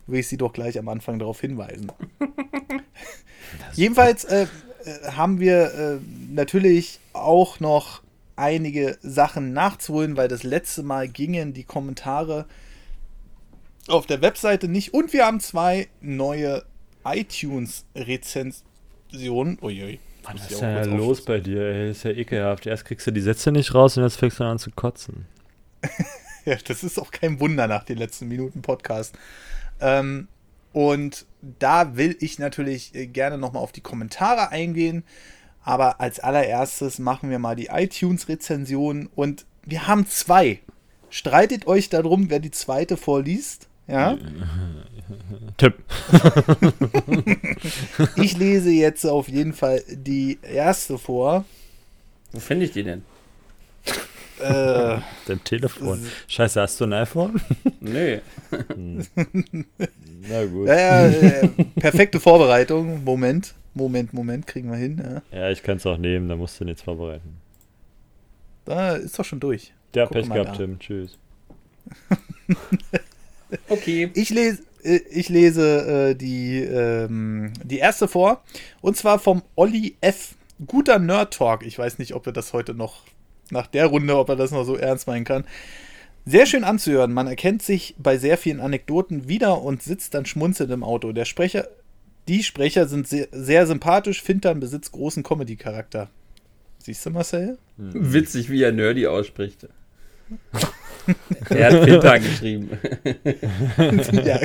will 0.06 0.20
ich 0.20 0.28
sie 0.28 0.36
doch 0.36 0.52
gleich 0.52 0.78
am 0.78 0.88
Anfang 0.88 1.18
darauf 1.18 1.40
hinweisen. 1.40 1.90
Jedenfalls 3.74 4.24
äh, 4.24 4.46
äh, 4.84 5.12
haben 5.12 5.40
wir 5.40 5.74
äh, 5.74 5.98
natürlich 6.32 7.00
auch 7.12 7.60
noch 7.60 8.02
einige 8.36 8.98
Sachen 9.02 9.52
nachzuholen, 9.52 10.16
weil 10.16 10.28
das 10.28 10.42
letzte 10.42 10.82
Mal 10.82 11.08
gingen 11.08 11.52
die 11.52 11.64
Kommentare 11.64 12.46
auf 13.88 14.06
der 14.06 14.22
Webseite 14.22 14.68
nicht. 14.68 14.94
Und 14.94 15.12
wir 15.12 15.26
haben 15.26 15.40
zwei 15.40 15.88
neue 16.00 16.64
iTunes-Rezensionen. 17.04 19.58
Uiui. 19.60 19.98
Was 20.22 20.50
ist 20.50 20.60
denn 20.60 20.74
da 20.74 20.84
los 20.84 21.24
bei 21.24 21.40
dir? 21.40 21.60
Ey, 21.60 21.90
ist 21.90 22.04
ja 22.04 22.10
ekelhaft. 22.10 22.66
Erst 22.66 22.86
kriegst 22.86 23.06
du 23.06 23.10
die 23.10 23.20
Sätze 23.20 23.52
nicht 23.52 23.74
raus 23.74 23.96
und 23.96 24.04
jetzt 24.04 24.16
fängst 24.16 24.40
du 24.40 24.44
an 24.44 24.58
zu 24.58 24.70
kotzen. 24.70 25.26
Ja, 26.46 26.56
das 26.56 26.84
ist 26.84 26.98
auch 26.98 27.10
kein 27.10 27.40
Wunder 27.40 27.66
nach 27.66 27.84
den 27.84 27.96
letzten 27.96 28.28
Minuten 28.28 28.60
Podcast. 28.60 29.16
Ähm, 29.80 30.28
und 30.74 31.24
da 31.40 31.96
will 31.96 32.18
ich 32.20 32.38
natürlich 32.38 32.94
äh, 32.94 33.06
gerne 33.06 33.38
nochmal 33.38 33.62
auf 33.62 33.72
die 33.72 33.80
Kommentare 33.80 34.50
eingehen. 34.50 35.04
Aber 35.62 36.02
als 36.02 36.20
allererstes 36.20 36.98
machen 36.98 37.30
wir 37.30 37.38
mal 37.38 37.56
die 37.56 37.68
iTunes-Rezension. 37.68 39.08
Und 39.14 39.46
wir 39.64 39.86
haben 39.86 40.06
zwei. 40.06 40.60
Streitet 41.08 41.66
euch 41.66 41.88
darum, 41.88 42.28
wer 42.28 42.40
die 42.40 42.50
zweite 42.50 42.98
vorliest. 42.98 43.68
Ja, 43.86 44.16
Tipp. 45.56 45.74
ich 48.16 48.36
lese 48.36 48.70
jetzt 48.70 49.04
auf 49.04 49.28
jeden 49.28 49.52
Fall 49.52 49.82
die 49.88 50.38
erste 50.42 50.98
vor. 50.98 51.44
Wo 52.32 52.40
finde 52.40 52.66
ich 52.66 52.72
die 52.72 52.82
denn? 52.82 53.02
Äh, 54.40 54.98
Dein 55.26 55.44
Telefon. 55.44 56.04
Scheiße, 56.26 56.60
hast 56.60 56.80
du 56.80 56.84
ein 56.84 56.92
iPhone? 56.94 57.40
Nö. 57.80 58.18
Na 60.28 60.44
gut. 60.46 60.68
ja, 60.68 60.76
ja, 60.76 61.06
äh, 61.08 61.48
perfekte 61.76 62.18
Vorbereitung. 62.18 63.04
Moment, 63.04 63.54
Moment, 63.74 64.12
Moment, 64.12 64.46
kriegen 64.46 64.70
wir 64.70 64.78
hin. 64.78 65.22
Ja. 65.32 65.38
Ja, 65.38 65.50
ich 65.50 65.62
kann 65.62 65.76
es 65.76 65.86
auch 65.86 65.98
nehmen, 65.98 66.28
da 66.28 66.36
musst 66.36 66.58
du 66.58 66.64
nichts 66.64 66.82
vorbereiten. 66.82 67.36
Da 68.64 68.96
ist 68.96 69.18
doch 69.18 69.24
schon 69.24 69.40
durch. 69.40 69.72
Der 69.92 70.06
Guck 70.06 70.14
Pech 70.14 70.28
gehabt, 70.28 70.48
da. 70.48 70.52
Tim. 70.54 70.78
Tschüss. 70.78 71.18
Okay. 73.68 74.10
Ich 74.14 74.30
lese, 74.30 74.62
äh, 74.82 75.00
ich 75.10 75.28
lese 75.28 76.10
äh, 76.10 76.14
die, 76.14 76.60
ähm, 76.60 77.52
die 77.62 77.78
erste 77.78 78.08
vor. 78.08 78.42
Und 78.80 78.96
zwar 78.96 79.18
vom 79.18 79.42
Olli 79.56 79.96
F. 80.00 80.34
Guter 80.66 80.98
Nerd 80.98 81.34
Talk. 81.34 81.66
Ich 81.66 81.78
weiß 81.78 81.98
nicht, 81.98 82.14
ob 82.14 82.26
er 82.26 82.32
das 82.32 82.52
heute 82.52 82.74
noch 82.74 83.02
nach 83.50 83.66
der 83.66 83.86
Runde, 83.86 84.16
ob 84.16 84.28
er 84.28 84.36
das 84.36 84.52
noch 84.52 84.64
so 84.64 84.76
ernst 84.76 85.06
meinen 85.06 85.24
kann. 85.24 85.44
Sehr 86.26 86.46
schön 86.46 86.64
anzuhören. 86.64 87.12
Man 87.12 87.26
erkennt 87.26 87.62
sich 87.62 87.94
bei 87.98 88.16
sehr 88.16 88.38
vielen 88.38 88.60
Anekdoten 88.60 89.28
wieder 89.28 89.60
und 89.60 89.82
sitzt 89.82 90.14
dann 90.14 90.24
schmunzelnd 90.24 90.72
im 90.72 90.82
Auto. 90.82 91.12
Der 91.12 91.26
Sprecher, 91.26 91.68
die 92.28 92.42
Sprecher 92.42 92.86
sind 92.86 93.06
sehr, 93.08 93.28
sehr 93.32 93.66
sympathisch. 93.66 94.22
Fintern 94.22 94.60
besitzt 94.60 94.92
großen 94.92 95.22
Comedy-Charakter. 95.22 96.08
Siehst 96.78 97.04
du, 97.04 97.10
Marcel? 97.10 97.58
Witzig, 97.76 98.48
wie 98.48 98.62
er 98.62 98.72
Nerdy 98.72 99.06
ausspricht. 99.06 99.68
er 101.50 101.72
hat 101.72 101.84
Pinter 101.86 102.18
geschrieben. 102.18 102.70
ja, 104.24 104.40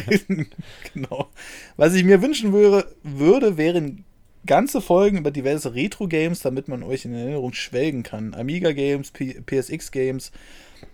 genau. 0.94 1.30
Was 1.77 1.94
ich 1.94 2.03
mir 2.03 2.22
wünschen 2.22 2.53
würde, 2.53 2.88
würde, 3.03 3.57
wären 3.57 4.06
ganze 4.45 4.81
Folgen 4.81 5.18
über 5.18 5.31
diverse 5.31 5.73
Retro-Games, 5.76 6.41
damit 6.41 6.68
man 6.68 6.84
euch 6.84 7.06
in 7.06 7.14
Erinnerung 7.14 7.53
schwelgen 7.53 8.03
kann. 8.03 8.34
Amiga-Games, 8.34 9.11
PSX-Games, 9.11 10.31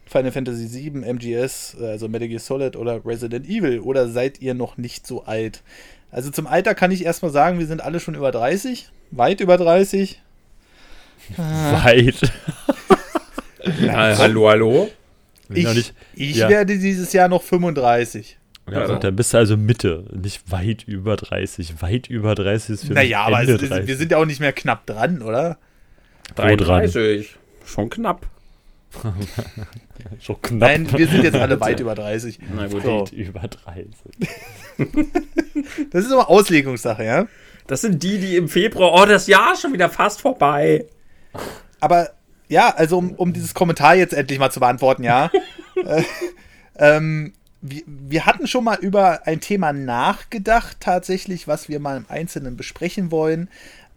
Final 0.06 0.32
Fantasy 0.32 0.72
VII, 0.72 1.04
MGS, 1.14 1.78
also 1.80 2.08
Metal 2.08 2.28
Gear 2.28 2.40
Solid 2.40 2.76
oder 2.76 3.06
Resident 3.06 3.48
Evil. 3.48 3.80
Oder 3.80 4.08
seid 4.10 4.42
ihr 4.42 4.54
noch 4.54 4.78
nicht 4.78 5.06
so 5.06 5.26
alt? 5.26 5.64
Also 6.12 6.32
zum 6.32 6.48
Alter 6.48 6.76
kann 6.76 6.92
ich 6.92 7.06
erstmal 7.06 7.32
sagen, 7.32 7.60
wir 7.60 7.68
sind 7.68 7.82
alle 7.82 8.00
schon 8.00 8.16
über 8.16 8.32
30, 8.32 8.90
weit 9.12 9.42
über 9.42 9.58
30. 9.58 10.22
Weit. 11.38 12.32
Ja, 13.82 14.16
hallo, 14.20 14.48
hallo. 14.48 14.90
Ich, 15.54 15.66
nicht, 15.74 15.94
ich 16.16 16.36
ja. 16.38 16.50
werde 16.50 16.78
dieses 16.78 17.14
Jahr 17.14 17.28
noch 17.28 17.44
35. 17.44 18.38
ja, 18.72 18.86
und 18.86 19.04
dann 19.04 19.16
bist 19.16 19.34
du 19.34 19.38
also 19.38 19.58
Mitte, 19.58 20.06
nicht 20.14 20.52
weit 20.52 20.84
über 20.88 21.16
30. 21.16 21.82
Weit 21.82 22.08
über 22.10 22.36
30 22.36 22.70
ist 22.72 22.86
für 22.88 22.94
Naja, 22.94 23.26
mich 23.28 23.36
aber 23.36 23.44
es, 23.44 23.62
ist- 23.62 23.70
30. 23.72 23.88
wir 23.88 23.98
sind 23.98 24.12
ja 24.12 24.18
auch 24.18 24.26
nicht 24.26 24.40
mehr 24.40 24.54
knapp 24.54 24.86
dran, 24.86 25.22
oder? 25.22 25.58
Wo 26.36 26.42
dran? 26.42 26.58
33. 26.58 27.36
Schon 27.66 27.90
knapp. 27.90 28.26
so 30.20 30.36
knapp. 30.36 30.60
Nein, 30.70 30.88
wir 30.98 31.08
sind 31.08 31.24
jetzt 31.24 31.36
alle 31.36 31.60
weit 31.60 31.80
über 31.80 31.96
30. 31.96 32.40
Na 32.56 32.68
gut. 32.68 32.84
So. 32.84 33.02
Weit 33.02 33.12
über 33.12 33.42
30. 33.42 33.96
Das 35.92 36.06
ist 36.06 36.12
aber 36.12 36.30
Auslegungssache, 36.30 37.04
ja. 37.06 37.28
Das 37.68 37.82
sind 37.82 38.04
die, 38.04 38.20
die 38.20 38.36
im 38.36 38.50
Februar, 38.50 38.94
oh, 38.94 39.06
das 39.06 39.28
Jahr 39.28 39.54
ist 39.54 39.62
schon 39.62 39.74
wieder 39.74 39.90
fast 39.90 40.22
vorbei. 40.22 40.86
Aber 41.80 42.10
ja, 42.48 42.74
also 42.76 42.98
um, 42.98 43.12
um 43.14 43.34
dieses 43.34 43.54
Kommentar 43.54 43.96
jetzt 43.96 44.14
endlich 44.14 44.40
mal 44.40 44.52
zu 44.52 44.60
beantworten, 44.60 45.04
ja. 45.04 45.32
äh, 45.86 46.04
ähm, 46.78 47.34
wir, 47.62 47.82
wir 47.86 48.26
hatten 48.26 48.48
schon 48.48 48.64
mal 48.64 48.78
über 48.80 49.26
ein 49.26 49.42
Thema 49.42 49.74
nachgedacht, 49.74 50.78
tatsächlich, 50.80 51.48
was 51.48 51.70
wir 51.70 51.80
mal 51.80 51.98
im 51.98 52.06
Einzelnen 52.10 52.56
besprechen 52.56 53.12
wollen. 53.12 53.50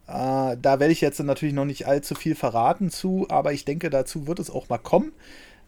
Äh, 0.07 0.57
da 0.61 0.81
werde 0.81 0.93
ich 0.93 1.01
jetzt 1.01 1.21
natürlich 1.21 1.55
noch 1.55 1.67
nicht 1.67 1.87
allzu 1.87 2.15
viel 2.15 2.35
verraten 2.35 2.91
zu, 2.91 3.27
aber 3.29 3.53
ich 3.53 3.65
denke, 3.65 3.91
dazu 3.91 4.27
wird 4.27 4.39
es 4.39 4.51
auch 4.51 4.69
mal 4.69 4.79
kommen. 4.79 5.13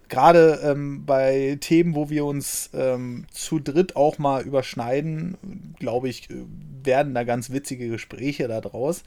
Gerade 0.09 0.61
ähm, 0.65 1.05
bei 1.07 1.59
Themen, 1.61 1.95
wo 1.95 2.11
wir 2.11 2.25
uns 2.25 2.71
ähm, 2.75 3.27
zu 3.31 3.61
dritt 3.61 3.95
auch 3.95 4.19
mal 4.19 4.43
überschneiden, 4.43 5.77
glaube 5.79 6.09
ich, 6.09 6.31
äh, 6.31 6.35
werden 6.83 7.15
da 7.15 7.23
ganz 7.23 7.51
witzige 7.51 7.89
Gespräche 7.89 8.49
da 8.49 8.61
draus. 8.61 9.05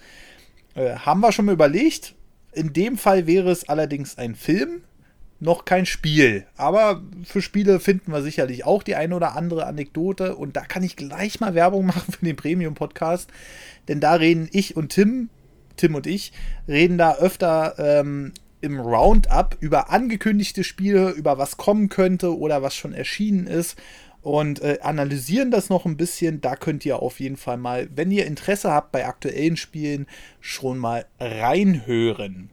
Äh, 0.76 0.96
haben 0.96 1.20
wir 1.20 1.32
schon 1.32 1.46
mal 1.46 1.52
überlegt. 1.54 2.16
In 2.56 2.74
dem 2.74 2.98
Fall 2.98 3.28
wäre 3.28 3.52
es 3.52 3.68
allerdings 3.68 4.18
ein 4.18 4.36
Film, 4.36 4.84
noch 5.40 5.66
kein 5.66 5.86
Spiel. 5.86 6.46
Aber 6.56 7.04
für 7.24 7.42
Spiele 7.42 7.80
finden 7.80 8.12
wir 8.12 8.22
sicherlich 8.22 8.66
auch 8.66 8.82
die 8.82 8.96
eine 8.96 9.16
oder 9.16 9.36
andere 9.36 9.66
Anekdote. 9.68 10.36
Und 10.36 10.56
da 10.56 10.62
kann 10.62 10.84
ich 10.84 10.96
gleich 10.96 11.40
mal 11.40 11.54
Werbung 11.54 11.86
machen 11.88 12.14
für 12.14 12.26
den 12.26 12.36
Premium-Podcast. 12.36 13.30
Denn 13.88 14.00
da 14.00 14.14
reden 14.14 14.50
ich 14.52 14.76
und 14.76 14.90
Tim, 14.90 15.30
Tim 15.76 15.96
und 15.96 16.08
ich, 16.08 16.32
reden 16.68 16.98
da 16.98 17.16
öfter 17.16 17.76
ähm, 17.78 18.34
im 18.62 18.80
Roundup 18.80 19.58
über 19.60 19.90
angekündigte 19.90 20.64
Spiele, 20.64 21.10
über 21.12 21.38
was 21.38 21.58
kommen 21.58 21.90
könnte 21.90 22.38
oder 22.38 22.62
was 22.62 22.76
schon 22.76 22.94
erschienen 22.94 23.46
ist. 23.46 23.78
Und 24.24 24.62
äh, 24.62 24.80
analysieren 24.82 25.52
das 25.52 25.70
noch 25.70 25.86
ein 25.86 25.98
bisschen. 25.98 26.40
Da 26.42 26.56
könnt 26.56 26.86
ihr 26.86 27.02
auf 27.02 27.20
jeden 27.20 27.38
Fall 27.38 27.58
mal, 27.58 27.90
wenn 27.94 28.10
ihr 28.10 28.26
Interesse 28.26 28.72
habt 28.72 28.94
bei 28.94 29.06
aktuellen 29.06 29.58
Spielen, 29.58 30.08
schon 30.40 30.78
mal 30.78 31.06
reinhören. 31.20 32.50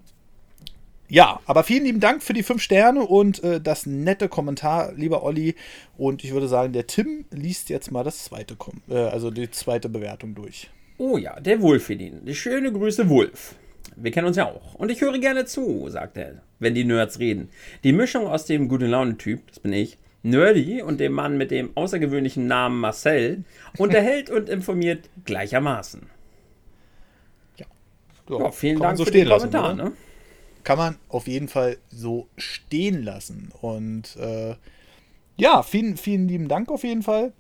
Ja, 1.08 1.40
aber 1.46 1.64
vielen 1.64 1.84
lieben 1.84 1.98
Dank 1.98 2.22
für 2.22 2.34
die 2.34 2.44
fünf 2.44 2.62
Sterne 2.62 3.02
und 3.02 3.42
äh, 3.42 3.60
das 3.60 3.84
nette 3.84 4.28
Kommentar, 4.28 4.92
lieber 4.94 5.24
Olli. 5.24 5.56
Und 5.96 6.22
ich 6.22 6.32
würde 6.32 6.46
sagen, 6.46 6.72
der 6.72 6.86
Tim 6.86 7.24
liest 7.30 7.68
jetzt 7.68 7.90
mal 7.90 8.04
das 8.04 8.24
zweite, 8.24 8.54
Kom 8.54 8.80
äh, 8.88 8.96
also 8.96 9.32
die 9.32 9.50
zweite 9.50 9.88
Bewertung 9.88 10.36
durch. 10.36 10.70
Oh 10.98 11.18
ja, 11.18 11.40
der 11.40 11.60
Wulfedin. 11.62 12.24
Die 12.24 12.34
schöne 12.34 12.72
Grüße, 12.72 13.08
Wulf. 13.08 13.56
Wir 13.96 14.12
kennen 14.12 14.28
uns 14.28 14.36
ja 14.36 14.46
auch. 14.46 14.74
Und 14.74 14.90
ich 14.90 15.00
höre 15.00 15.18
gerne 15.18 15.46
zu, 15.46 15.88
sagt 15.88 16.16
er, 16.16 16.42
wenn 16.60 16.74
die 16.74 16.84
Nerds 16.84 17.18
reden. 17.18 17.48
Die 17.82 17.92
Mischung 17.92 18.28
aus 18.28 18.46
dem 18.46 18.68
gute 18.68 18.86
Laune-Typ, 18.86 19.46
das 19.48 19.58
bin 19.58 19.72
ich, 19.72 19.98
Nerdy 20.22 20.82
und 20.82 21.00
dem 21.00 21.12
Mann 21.12 21.38
mit 21.38 21.50
dem 21.50 21.76
außergewöhnlichen 21.76 22.46
Namen 22.46 22.80
Marcel 22.80 23.44
unterhält 23.78 24.30
und 24.30 24.48
informiert 24.48 25.08
gleichermaßen. 25.24 26.02
Ja, 28.28 28.50
vielen 28.52 28.76
kann 28.76 28.80
man 28.80 28.88
Dank 28.88 28.98
so 28.98 29.04
für 29.04 29.10
stehen 29.10 29.24
den 29.24 29.28
lassen, 29.28 29.50
Kommentar. 29.50 29.74
Ne? 29.74 29.92
Kann 30.62 30.78
man 30.78 30.96
auf 31.08 31.26
jeden 31.26 31.48
Fall 31.48 31.78
so 31.90 32.28
stehen 32.36 33.02
lassen. 33.02 33.50
Und 33.60 34.16
äh, 34.16 34.54
ja, 35.36 35.62
vielen, 35.62 35.96
vielen 35.96 36.28
lieben 36.28 36.48
Dank 36.48 36.70
auf 36.70 36.84
jeden 36.84 37.02
Fall 37.02 37.32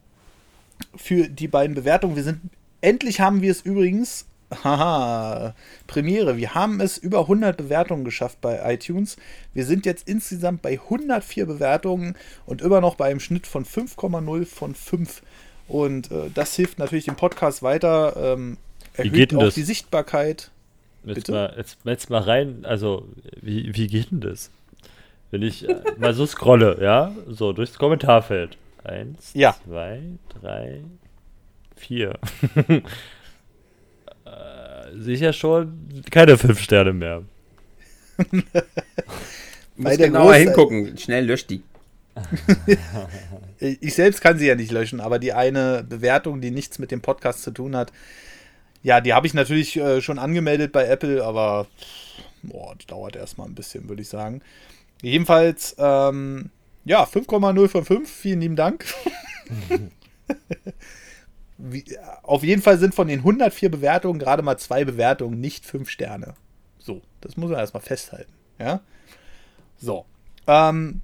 für 0.96 1.28
die 1.28 1.48
beiden 1.48 1.74
Bewertungen. 1.74 2.16
Wir 2.16 2.24
sind, 2.24 2.40
endlich 2.80 3.20
haben 3.20 3.42
wir 3.42 3.50
es 3.50 3.60
übrigens, 3.60 4.26
haha, 4.64 5.54
Premiere, 5.86 6.36
wir 6.36 6.54
haben 6.54 6.80
es 6.80 6.98
über 6.98 7.20
100 7.20 7.56
Bewertungen 7.56 8.04
geschafft 8.04 8.40
bei 8.40 8.72
iTunes. 8.74 9.16
Wir 9.54 9.64
sind 9.64 9.86
jetzt 9.86 10.08
insgesamt 10.08 10.62
bei 10.62 10.72
104 10.72 11.46
Bewertungen 11.46 12.16
und 12.46 12.62
immer 12.62 12.80
noch 12.80 12.96
bei 12.96 13.10
einem 13.10 13.20
Schnitt 13.20 13.46
von 13.46 13.64
5,0 13.64 14.46
von 14.46 14.74
5. 14.74 15.22
Und 15.68 16.10
äh, 16.10 16.30
das 16.34 16.54
hilft 16.56 16.78
natürlich 16.78 17.04
dem 17.04 17.16
Podcast 17.16 17.62
weiter, 17.62 18.14
ähm, 18.16 18.56
erhöht 18.94 19.12
geht 19.12 19.30
denn 19.32 19.38
auch 19.38 19.44
das? 19.44 19.54
die 19.54 19.62
Sichtbarkeit. 19.62 20.50
Jetzt 21.04 21.28
mal, 21.30 21.54
jetzt, 21.56 21.78
jetzt 21.84 22.10
mal 22.10 22.20
rein, 22.22 22.64
also 22.64 23.08
wie, 23.40 23.74
wie 23.74 23.86
geht 23.86 24.10
denn 24.10 24.20
das? 24.20 24.50
Wenn 25.30 25.42
ich 25.42 25.68
äh, 25.68 25.80
mal 25.96 26.12
so 26.12 26.26
scrolle, 26.26 26.78
ja, 26.82 27.12
so 27.28 27.52
durchs 27.52 27.78
Kommentarfeld. 27.78 28.58
Eins, 28.82 29.30
Ja. 29.34 29.54
zwei, 29.66 30.00
drei, 30.40 30.80
vier. 31.76 32.18
sicher 34.96 35.32
schon 35.32 36.02
keine 36.10 36.38
fünf 36.38 36.60
Sterne 36.60 36.92
mehr. 36.92 37.22
Muss 39.76 39.96
der 39.96 40.08
genauer 40.08 40.34
hingucken. 40.34 40.96
Schnell 40.98 41.26
löscht 41.26 41.50
die. 41.50 41.62
Ich 43.60 43.94
selbst 43.94 44.22
kann 44.22 44.38
sie 44.38 44.46
ja 44.46 44.54
nicht 44.54 44.72
löschen, 44.72 45.00
aber 45.00 45.18
die 45.18 45.34
eine 45.34 45.84
Bewertung, 45.86 46.40
die 46.40 46.50
nichts 46.50 46.78
mit 46.78 46.90
dem 46.90 47.02
Podcast 47.02 47.42
zu 47.42 47.50
tun 47.50 47.76
hat, 47.76 47.92
ja, 48.82 49.02
die 49.02 49.12
habe 49.12 49.26
ich 49.26 49.34
natürlich 49.34 49.76
äh, 49.76 50.00
schon 50.00 50.18
angemeldet 50.18 50.72
bei 50.72 50.86
Apple, 50.86 51.22
aber 51.22 51.66
boah, 52.42 52.74
das 52.74 52.86
dauert 52.86 53.16
erstmal 53.16 53.48
ein 53.48 53.54
bisschen, 53.54 53.88
würde 53.88 54.00
ich 54.00 54.08
sagen. 54.08 54.40
Jedenfalls, 55.02 55.76
ähm, 55.78 56.50
ja, 56.86 57.04
5,0 57.04 57.68
von 57.68 57.84
5, 57.84 58.10
vielen 58.10 58.40
lieben 58.40 58.56
Dank. 58.56 58.86
Wie, 61.62 61.84
auf 62.22 62.42
jeden 62.42 62.62
Fall 62.62 62.78
sind 62.78 62.94
von 62.94 63.08
den 63.08 63.20
104 63.20 63.70
Bewertungen 63.70 64.18
gerade 64.18 64.42
mal 64.42 64.58
zwei 64.58 64.84
Bewertungen 64.84 65.40
nicht 65.40 65.66
5 65.66 65.88
Sterne. 65.88 66.34
So, 66.78 67.02
das 67.20 67.36
muss 67.36 67.50
man 67.50 67.60
erstmal 67.60 67.82
festhalten. 67.82 68.32
Ja. 68.58 68.80
So. 69.76 70.06
Ähm, 70.46 71.02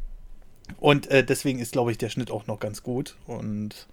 und 0.78 1.11
äh, 1.11 1.24
deswegen 1.24 1.59
ist, 1.59 1.73
glaube 1.73 1.93
ich, 1.93 1.99
der 1.99 2.09
Schnitt 2.09 2.31
auch 2.31 2.47
noch 2.47 2.59
ganz 2.59 2.83
gut. 2.83 3.16
Und 3.27 3.87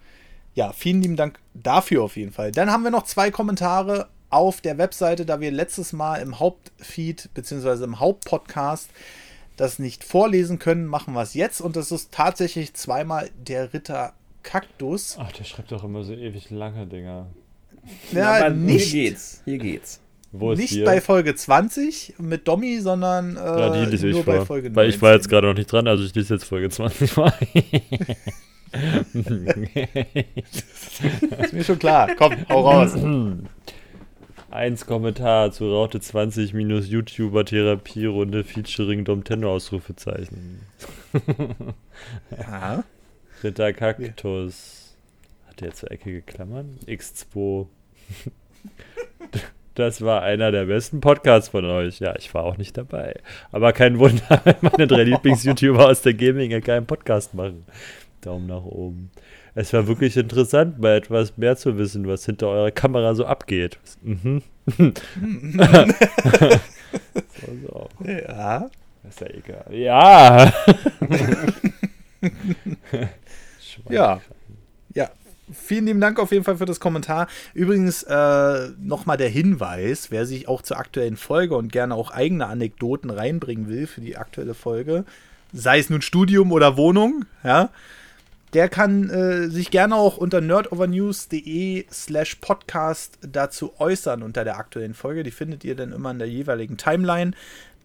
ja, 0.54 0.72
vielen 0.72 1.02
lieben 1.02 1.16
Dank 1.16 1.38
dafür 1.54 2.02
auf 2.02 2.16
jeden 2.16 2.32
Fall. 2.32 2.52
Dann 2.52 2.70
haben 2.70 2.84
wir 2.84 2.90
noch 2.90 3.04
zwei 3.04 3.30
Kommentare 3.30 4.08
auf 4.30 4.60
der 4.60 4.78
Webseite, 4.78 5.26
da 5.26 5.40
wir 5.40 5.50
letztes 5.50 5.92
Mal 5.92 6.16
im 6.16 6.38
Hauptfeed 6.38 7.30
bzw. 7.34 7.84
im 7.84 8.00
Hauptpodcast 8.00 8.90
das 9.56 9.78
nicht 9.78 10.02
vorlesen 10.02 10.58
können, 10.58 10.86
machen 10.86 11.14
wir 11.14 11.22
es 11.22 11.34
jetzt. 11.34 11.60
Und 11.60 11.76
das 11.76 11.92
ist 11.92 12.12
tatsächlich 12.12 12.74
zweimal 12.74 13.30
der 13.36 13.72
Ritter 13.72 14.14
Kaktus. 14.44 15.16
Ach, 15.18 15.32
der 15.32 15.42
schreibt 15.44 15.72
doch 15.72 15.82
immer 15.82 16.04
so 16.04 16.12
ewig 16.12 16.50
lange 16.50 16.86
Dinger. 16.86 17.26
Ja, 18.12 18.34
Aber 18.34 18.50
nicht, 18.50 18.86
Hier 18.92 19.10
geht's. 19.10 19.42
Hier 19.44 19.58
geht's. 19.58 20.00
Wo 20.36 20.52
ist 20.52 20.58
nicht 20.58 20.70
hier? 20.70 20.84
bei 20.84 21.00
Folge 21.00 21.34
20 21.34 22.14
mit 22.18 22.48
Domi, 22.48 22.78
sondern 22.80 23.36
äh, 23.36 23.40
ja, 23.40 23.70
die 23.70 23.90
lese 23.90 24.08
ich 24.08 24.14
nur 24.14 24.24
vor. 24.24 24.34
bei 24.34 24.44
Folge 24.44 24.74
Weil 24.74 24.88
ich 24.88 25.00
war 25.00 25.12
jetzt 25.12 25.26
19. 25.26 25.30
gerade 25.30 25.46
noch 25.48 25.54
nicht 25.54 25.70
dran, 25.70 25.86
also 25.86 26.02
ich 26.04 26.14
lese 26.14 26.34
jetzt 26.34 26.44
Folge 26.44 26.70
20 26.70 27.16
mal. 27.16 27.32
Ist 31.42 31.52
mir 31.52 31.62
schon 31.64 31.78
klar. 31.78 32.08
Komm, 32.16 32.34
hau 32.48 32.68
raus. 32.68 32.94
Eins 34.50 34.86
Kommentar 34.86 35.52
zu 35.52 35.70
Raute 35.70 36.00
20 36.00 36.54
minus 36.54 36.88
YouTuber 36.88 37.44
Therapierunde 37.44 38.42
featuring 38.42 39.04
Domtendo 39.04 39.52
Ausrufezeichen. 39.52 40.60
Ja. 42.36 42.82
Ritter 43.44 43.74
Kaktus. 43.74 44.96
Hat 45.46 45.60
der 45.60 45.74
zur 45.74 45.90
Ecke 45.90 46.10
geklammert? 46.10 46.66
X2. 46.86 47.66
Das 49.76 50.02
war 50.02 50.22
einer 50.22 50.52
der 50.52 50.66
besten 50.66 51.00
Podcasts 51.00 51.48
von 51.48 51.64
euch. 51.64 51.98
Ja, 51.98 52.14
ich 52.16 52.32
war 52.32 52.44
auch 52.44 52.56
nicht 52.58 52.76
dabei. 52.78 53.16
Aber 53.50 53.72
kein 53.72 53.98
Wunder, 53.98 54.40
wenn 54.44 54.54
meine 54.60 54.86
drei 54.86 55.02
Lieblings-YouTuber 55.02 55.88
aus 55.88 56.00
der 56.02 56.14
Gaming-Ecke 56.14 56.72
einen 56.72 56.86
Podcast 56.86 57.34
machen. 57.34 57.66
Daumen 58.20 58.46
nach 58.46 58.62
oben. 58.62 59.10
Es 59.56 59.72
war 59.72 59.88
wirklich 59.88 60.16
interessant, 60.16 60.78
mal 60.78 60.96
etwas 60.96 61.36
mehr 61.36 61.56
zu 61.56 61.76
wissen, 61.76 62.06
was 62.06 62.24
hinter 62.24 62.50
eurer 62.50 62.70
Kamera 62.70 63.16
so 63.16 63.26
abgeht. 63.26 63.80
Mhm. 64.02 64.42
so, 64.78 64.90
so. 67.66 67.88
Ja. 68.04 68.70
ist 69.08 69.20
ja 69.20 69.26
egal. 69.26 69.64
Ja! 69.70 70.52
Ja. 73.88 74.20
Ja. 74.94 75.10
Vielen 75.52 75.84
lieben 75.84 76.00
Dank 76.00 76.18
auf 76.18 76.32
jeden 76.32 76.44
Fall 76.44 76.56
für 76.56 76.64
das 76.64 76.80
Kommentar. 76.80 77.28
Übrigens 77.52 78.02
äh, 78.02 78.68
nochmal 78.80 79.18
der 79.18 79.28
Hinweis, 79.28 80.10
wer 80.10 80.24
sich 80.24 80.48
auch 80.48 80.62
zur 80.62 80.78
aktuellen 80.78 81.16
Folge 81.16 81.54
und 81.56 81.70
gerne 81.70 81.94
auch 81.94 82.10
eigene 82.10 82.46
Anekdoten 82.46 83.10
reinbringen 83.10 83.68
will 83.68 83.86
für 83.86 84.00
die 84.00 84.16
aktuelle 84.16 84.54
Folge, 84.54 85.04
sei 85.52 85.78
es 85.78 85.90
nun 85.90 86.00
Studium 86.00 86.50
oder 86.50 86.78
Wohnung, 86.78 87.26
ja, 87.44 87.68
der 88.54 88.68
kann 88.68 89.10
äh, 89.10 89.48
sich 89.48 89.70
gerne 89.70 89.96
auch 89.96 90.16
unter 90.16 90.40
nerdovernews.de 90.40 91.86
slash 91.92 92.36
podcast 92.36 93.18
dazu 93.20 93.72
äußern 93.78 94.22
unter 94.22 94.44
der 94.44 94.56
aktuellen 94.58 94.94
Folge. 94.94 95.24
Die 95.24 95.32
findet 95.32 95.64
ihr 95.64 95.74
dann 95.74 95.92
immer 95.92 96.12
in 96.12 96.20
der 96.20 96.28
jeweiligen 96.28 96.76
Timeline. 96.76 97.32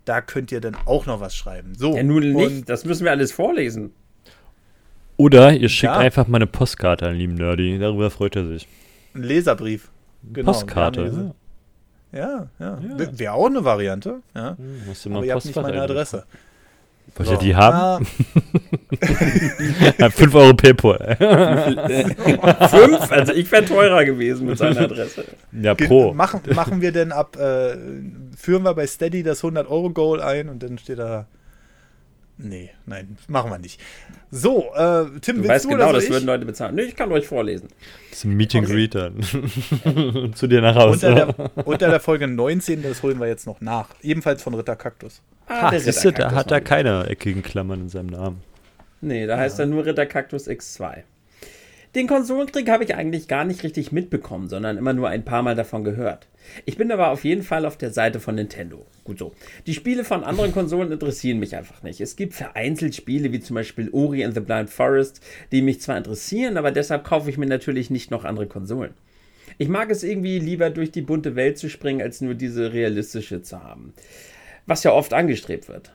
Da 0.06 0.22
könnt 0.22 0.52
ihr 0.52 0.62
dann 0.62 0.78
auch 0.86 1.08
noch 1.08 1.20
was 1.22 1.36
schreiben. 1.36 1.74
So, 1.76 1.96
Ja, 1.96 2.04
nun 2.04 2.34
nicht. 2.34 2.70
Das 2.70 2.86
müssen 2.86 3.04
wir 3.04 3.12
alles 3.12 3.32
vorlesen. 3.32 3.94
Oder 5.20 5.52
ihr 5.54 5.68
schickt 5.68 5.92
Ja. 5.94 5.98
einfach 6.00 6.28
mal 6.28 6.38
eine 6.38 6.48
Postkarte 6.48 7.06
an 7.08 7.16
lieben 7.16 7.34
Nerdy. 7.36 7.78
Darüber 7.78 8.10
freut 8.10 8.38
er 8.38 8.48
sich. 8.48 8.68
Ein 9.14 9.24
Leserbrief. 9.24 9.90
Genau, 10.32 10.52
Postkarte. 10.54 11.06
haben 11.12 11.34
Ja, 12.14 12.48
ja. 12.58 12.80
Wäre 13.12 13.34
auch 13.34 13.48
eine 13.48 13.64
Variante. 13.66 14.22
Ja. 14.34 14.56
Hm, 14.58 14.88
Musst 14.88 15.04
du 15.06 15.10
Aber 15.10 15.20
mal 15.20 15.26
ihr 15.26 15.34
habt 15.36 15.44
nicht 15.46 15.56
meine 15.62 15.82
Adresse. 15.82 16.24
Wollt 17.18 17.30
ihr 17.30 17.36
So. 17.36 17.42
die 17.42 17.56
haben? 17.56 18.06
Ah, 20.00 20.10
5 20.10 20.36
Euro 20.36 20.54
PayPal. 20.54 21.18
Fünf? 22.70 23.12
Also 23.12 23.34
ich 23.34 23.52
wäre 23.52 23.66
teurer 23.66 24.06
gewesen 24.06 24.48
mit 24.48 24.58
seiner 24.58 24.82
Adresse. 24.82 25.26
ja, 25.52 25.74
ge- 25.74 25.88
pro. 25.88 26.14
machen, 26.14 26.42
machen 26.56 26.82
wir 26.82 26.92
denn 26.92 27.12
ab, 27.12 27.36
äh, 27.38 27.76
führen 28.38 28.64
wir 28.64 28.74
bei 28.74 28.88
Steady 28.88 29.24
das 29.24 29.44
100-Euro-Goal 29.44 30.22
ein 30.22 30.50
und 30.50 30.64
dann 30.64 30.78
steht 30.78 31.00
da. 31.00 31.26
Nee, 32.42 32.70
nein, 32.86 33.18
machen 33.28 33.52
wir 33.52 33.60
nicht. 33.60 33.82
So, 34.32 34.74
äh, 34.74 35.06
Tim, 35.20 35.36
Du 35.36 35.42
willst 35.42 35.50
weißt 35.50 35.66
du 35.66 35.70
genau, 35.70 35.84
oder 35.90 35.94
das 35.96 36.04
soll 36.06 36.14
würden 36.14 36.24
ich? 36.24 36.28
Leute 36.28 36.46
bezahlen. 36.46 36.76
Nö, 36.76 36.84
ich 36.84 36.96
kann 36.96 37.12
euch 37.12 37.28
vorlesen. 37.28 37.68
Das 38.10 38.20
ist 38.20 38.24
ein 38.24 38.38
Meet 38.38 38.56
and 38.56 38.66
Okay. 38.66 38.74
Greet 38.74 38.96
dann. 38.96 40.34
Zu 40.36 40.48
dir 40.48 40.62
nach 40.62 40.76
Hause. 40.76 41.10
Unter 41.10 41.26
der, 41.34 41.68
unter 41.68 41.90
der 41.90 42.00
Folge 42.00 42.28
19, 42.30 42.82
das 42.82 43.04
holen 43.04 43.20
wir 43.20 43.28
jetzt 43.28 43.46
noch 43.46 43.60
nach. 43.60 43.90
Ebenfalls 44.02 44.42
von 44.42 44.54
Ritter 44.54 44.78
Kaktus. 44.78 45.22
Ah, 45.48 45.70
der 45.70 45.82
siehst 45.82 46.06
du, 46.06 46.12
da 46.12 46.28
Ritterkaktus 46.28 46.40
hat 46.40 46.52
er 46.52 46.62
keine 46.62 47.08
eckigen 47.08 47.44
Klammern 47.44 47.82
in 47.82 47.90
seinem 47.90 48.08
Namen. 48.08 48.42
Nee, 49.02 49.28
da 49.28 49.38
heißt 49.38 49.60
er 49.60 49.66
nur 49.66 49.86
Ritterkaktus 49.86 50.48
X2. 50.48 51.04
Den 51.96 52.06
Konsolenkrieg 52.06 52.70
habe 52.70 52.84
ich 52.84 52.94
eigentlich 52.94 53.28
gar 53.28 53.46
nicht 53.46 53.64
richtig 53.64 53.92
mitbekommen, 53.92 54.48
sondern 54.48 54.78
immer 54.78 54.94
nur 54.94 55.10
ein 55.10 55.26
paar 55.26 55.42
Mal 55.42 55.56
davon 55.56 55.84
gehört. 55.84 56.28
Ich 56.66 56.78
bin 56.78 56.92
aber 56.92 57.10
auf 57.10 57.24
jeden 57.24 57.42
Fall 57.42 57.66
auf 57.66 57.78
der 57.78 57.92
Seite 57.92 58.20
von 58.20 58.36
Nintendo. 58.36 58.86
Gut 59.04 59.18
so. 59.18 59.34
Die 59.66 59.74
Spiele 59.74 60.04
von 60.04 60.24
anderen 60.24 60.52
Konsolen 60.52 60.92
interessieren 60.92 61.40
mich 61.40 61.56
einfach 61.56 61.82
nicht. 61.82 62.00
Es 62.00 62.16
gibt 62.16 62.36
vereinzelt 62.36 62.94
Spiele 62.94 63.32
wie 63.32 63.40
zum 63.40 63.56
Beispiel 63.56 63.90
Ori 63.92 64.24
and 64.24 64.36
the 64.36 64.40
Blind 64.40 64.70
Forest, 64.70 65.22
die 65.52 65.64
mich 65.64 65.82
zwar 65.82 65.98
interessieren, 65.98 66.58
aber 66.58 66.72
deshalb 66.72 67.04
kaufe 67.04 67.30
ich 67.30 67.40
mir 67.40 67.48
natürlich 67.48 67.90
nicht 67.90 68.12
noch 68.12 68.24
andere 68.24 68.46
Konsolen. 68.46 68.94
Ich 69.58 69.68
mag 69.68 69.90
es 69.90 70.04
irgendwie 70.04 70.38
lieber 70.38 70.70
durch 70.70 70.92
die 70.92 71.02
bunte 71.02 71.36
Welt 71.36 71.58
zu 71.58 71.70
springen, 71.70 72.04
als 72.04 72.22
nur 72.22 72.36
diese 72.36 72.72
realistische 72.72 73.42
zu 73.42 73.64
haben. 73.64 73.94
Was 74.68 74.84
ja 74.84 74.92
oft 74.92 75.14
angestrebt 75.14 75.68
wird. 75.68 75.92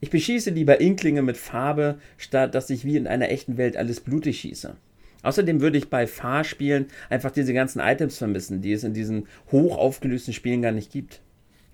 Ich 0.00 0.10
beschieße 0.10 0.50
lieber 0.50 0.80
Inklinge 0.80 1.22
mit 1.22 1.36
Farbe, 1.36 1.98
statt 2.18 2.54
dass 2.56 2.68
ich 2.68 2.84
wie 2.84 2.96
in 2.96 3.06
einer 3.06 3.30
echten 3.30 3.56
Welt 3.56 3.76
alles 3.76 4.00
blutig 4.00 4.40
schieße. 4.40 4.76
Außerdem 5.26 5.60
würde 5.60 5.76
ich 5.76 5.90
bei 5.90 6.06
Fahrspielen 6.06 6.86
einfach 7.10 7.32
diese 7.32 7.52
ganzen 7.52 7.80
Items 7.80 8.18
vermissen, 8.18 8.62
die 8.62 8.72
es 8.72 8.84
in 8.84 8.94
diesen 8.94 9.26
hoch 9.50 9.76
aufgelösten 9.76 10.32
Spielen 10.32 10.62
gar 10.62 10.72
nicht 10.72 10.92
gibt. 10.92 11.20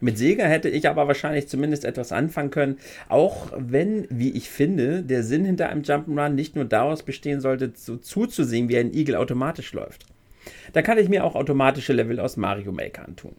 Mit 0.00 0.18
Sega 0.18 0.44
hätte 0.46 0.68
ich 0.68 0.88
aber 0.88 1.06
wahrscheinlich 1.06 1.48
zumindest 1.48 1.84
etwas 1.84 2.10
anfangen 2.10 2.50
können, 2.50 2.78
auch 3.08 3.52
wenn, 3.56 4.06
wie 4.10 4.30
ich 4.30 4.50
finde, 4.50 5.02
der 5.02 5.22
Sinn 5.22 5.44
hinter 5.44 5.68
einem 5.68 5.82
Jump'n'Run 5.82 6.30
nicht 6.30 6.56
nur 6.56 6.64
daraus 6.64 7.04
bestehen 7.04 7.40
sollte, 7.40 7.72
so 7.76 7.96
zuzusehen, 7.96 8.68
wie 8.68 8.78
ein 8.78 8.92
Igel 8.92 9.14
automatisch 9.14 9.72
läuft. 9.74 10.06
Da 10.72 10.82
kann 10.82 10.98
ich 10.98 11.08
mir 11.08 11.22
auch 11.22 11.36
automatische 11.36 11.92
Level 11.92 12.18
aus 12.18 12.36
Mario 12.36 12.72
Maker 12.72 13.04
antun. 13.04 13.36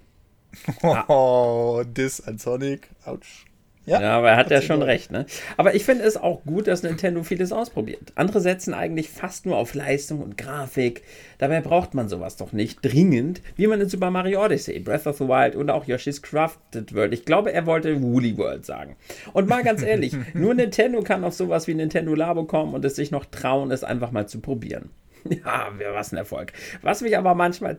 Oh, 1.08 1.84
Diss 1.86 2.22
an 2.22 2.38
Sonic. 2.38 2.88
Autsch. 3.04 3.46
Ja, 3.86 4.18
aber 4.18 4.30
er 4.30 4.38
hat 4.38 4.50
ja 4.50 4.62
schon 4.62 4.80
noch. 4.80 4.88
recht, 4.88 5.12
ne? 5.12 5.26
Aber 5.58 5.76
ich 5.76 5.84
finde 5.84 6.06
es 6.06 6.16
auch 6.16 6.44
gut, 6.46 6.68
dass 6.68 6.84
Nintendo 6.84 7.24
vieles 7.24 7.52
ausprobiert. 7.52 8.14
Andere 8.16 8.40
setzen 8.40 8.74
eigentlich 8.74 9.10
fast 9.10 9.46
nur 9.46 9.58
auf 9.58 9.74
Leistung 9.74 10.22
und 10.22 10.38
Grafik. 10.38 11.04
Dabei 11.38 11.60
braucht 11.60 11.94
man 11.94 12.08
sowas 12.08 12.38
doch 12.38 12.54
nicht 12.54 12.80
dringend, 12.82 13.42
wie 13.58 13.68
man 13.68 13.82
in 13.82 13.90
Super 13.90 14.10
Mario 14.10 14.44
Odyssey, 14.44 14.80
Breath 14.80 15.06
of 15.06 15.18
the 15.18 15.28
Wild 15.28 15.56
und 15.56 15.70
auch 15.70 15.86
Yoshi's 15.86 16.22
Crafted 16.22 16.94
World. 16.96 17.14
Ich 17.14 17.26
glaube, 17.26 17.52
er 17.52 17.66
wollte 17.66 18.02
Woolly 18.02 18.38
World 18.38 18.66
sagen. 18.66 18.96
Und 19.34 19.50
mal 19.50 19.64
ganz 19.64 19.82
ehrlich, 19.82 20.16
nur 20.34 20.54
Nintendo 20.54 21.02
kann 21.02 21.26
auf 21.26 21.34
sowas 21.34 21.68
wie 21.68 21.74
Nintendo 21.74 22.16
Labo 22.16 22.46
kommen 22.46 22.74
und 22.74 22.86
es 22.86 22.96
sich 22.96 23.12
noch 23.12 23.26
trauen, 23.26 23.72
es 23.72 23.84
einfach 23.84 24.12
mal 24.12 24.28
zu 24.28 24.40
probieren. 24.40 24.90
Ja, 25.30 25.72
was 25.94 26.12
ein 26.12 26.18
Erfolg. 26.18 26.52
Was 26.82 27.02
mich 27.02 27.18
aber 27.18 27.34
manchmal. 27.34 27.78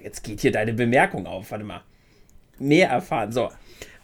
Jetzt 0.00 0.24
geht 0.24 0.40
hier 0.40 0.50
deine 0.50 0.72
Bemerkung 0.72 1.26
auf, 1.26 1.52
warte 1.52 1.64
mal 1.64 1.82
mehr 2.58 2.88
erfahren. 2.88 3.32
So. 3.32 3.50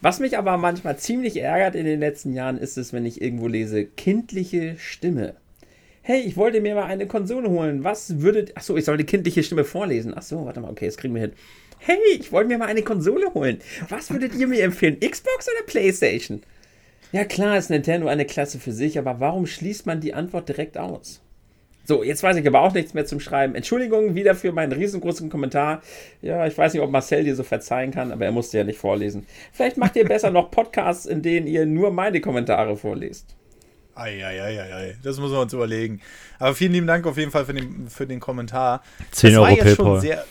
Was 0.03 0.19
mich 0.19 0.37
aber 0.37 0.59
manchmal 0.59 0.99
ziemlich 0.99 1.37
ärgert 1.37 1.77
in 1.77 1.87
den 1.87 2.01
letzten 2.01 2.35
Jahren, 2.35 2.59
ist 2.59 2.77
es, 2.77 2.93
wenn 2.93 3.07
ich 3.07 3.23
irgendwo 3.23 3.47
lese, 3.47 3.85
kindliche 3.85 4.77
Stimme. 4.77 5.37
Hey, 6.03 6.23
ich 6.23 6.37
wollte 6.37 6.61
mir 6.61 6.75
mal 6.75 6.87
eine 6.87 7.07
Konsole 7.07 7.49
holen. 7.49 7.85
Was 7.85 8.21
würde. 8.21 8.47
Achso, 8.57 8.77
ich 8.77 8.85
soll 8.85 8.97
die 8.97 9.05
kindliche 9.05 9.45
Stimme 9.45 9.63
vorlesen. 9.63 10.13
Achso, 10.13 10.45
warte 10.45 10.61
mal, 10.61 10.73
okay, 10.73 10.87
das 10.87 10.97
kriegen 10.97 11.15
wir 11.15 11.23
hin. 11.23 11.33
Hey, 11.79 12.01
ich 12.19 12.33
wollte 12.33 12.49
mir 12.49 12.59
mal 12.59 12.67
eine 12.67 12.83
Konsole 12.83 13.33
holen. 13.33 13.61
Was 13.89 14.11
würdet 14.11 14.35
ihr 14.35 14.49
mir 14.49 14.65
empfehlen? 14.65 14.99
Xbox 14.99 15.47
oder 15.47 15.65
PlayStation? 15.67 16.43
Ja, 17.13 17.25
klar 17.25 17.57
ist 17.57 17.71
Nintendo 17.71 18.09
eine 18.09 18.25
Klasse 18.25 18.59
für 18.59 18.73
sich, 18.73 18.99
aber 18.99 19.21
warum 19.21 19.47
schließt 19.47 19.87
man 19.87 20.01
die 20.01 20.15
Antwort 20.15 20.49
direkt 20.49 20.79
aus? 20.79 21.22
So, 21.85 22.03
jetzt 22.03 22.23
weiß 22.23 22.37
ich 22.37 22.47
aber 22.47 22.61
auch 22.61 22.73
nichts 22.73 22.95
mehr 22.95 23.05
zum 23.05 23.21
Schreiben. 23.21 23.55
Entschuldigung 23.55 24.15
wieder 24.15 24.35
für 24.35 24.53
meinen 24.53 24.73
riesengroßen 24.73 25.29
Kommentar. 25.31 25.83
Ja, 26.21 26.47
ich 26.47 26.57
weiß 26.57 26.73
nicht, 26.75 26.83
ob 26.83 26.91
Marcel 26.91 27.25
dir 27.25 27.35
so 27.35 27.43
verzeihen 27.43 27.91
kann, 27.91 28.13
aber 28.13 28.25
er 28.25 28.33
musste 28.33 28.59
ja 28.59 28.65
nicht 28.65 28.79
vorlesen. 28.79 29.27
Vielleicht 29.53 29.77
macht 29.77 29.97
ihr 29.97 30.05
besser 30.05 30.31
noch 30.31 30.51
Podcasts, 30.51 31.07
in 31.07 31.23
denen 31.23 31.47
ihr 31.47 31.67
nur 31.67 31.91
meine 31.91 32.21
Kommentare 32.21 32.77
vorlest. 32.77 33.35
Eieieiei, 33.95 34.97
das 35.03 35.19
müssen 35.19 35.33
wir 35.33 35.41
uns 35.41 35.53
überlegen. 35.53 36.01
Aber 36.39 36.55
vielen 36.55 36.73
lieben 36.73 36.87
Dank 36.87 37.07
auf 37.07 37.19
jeden 37.19 37.31
Fall 37.31 37.45
für 37.45 37.53
den, 37.53 37.89
für 37.91 38.07
den 38.07 38.21
Kommentar. 38.21 38.83
10 39.11 39.37
Euro 39.37 39.57
PayPal. 39.57 40.01
Sehr 40.01 40.25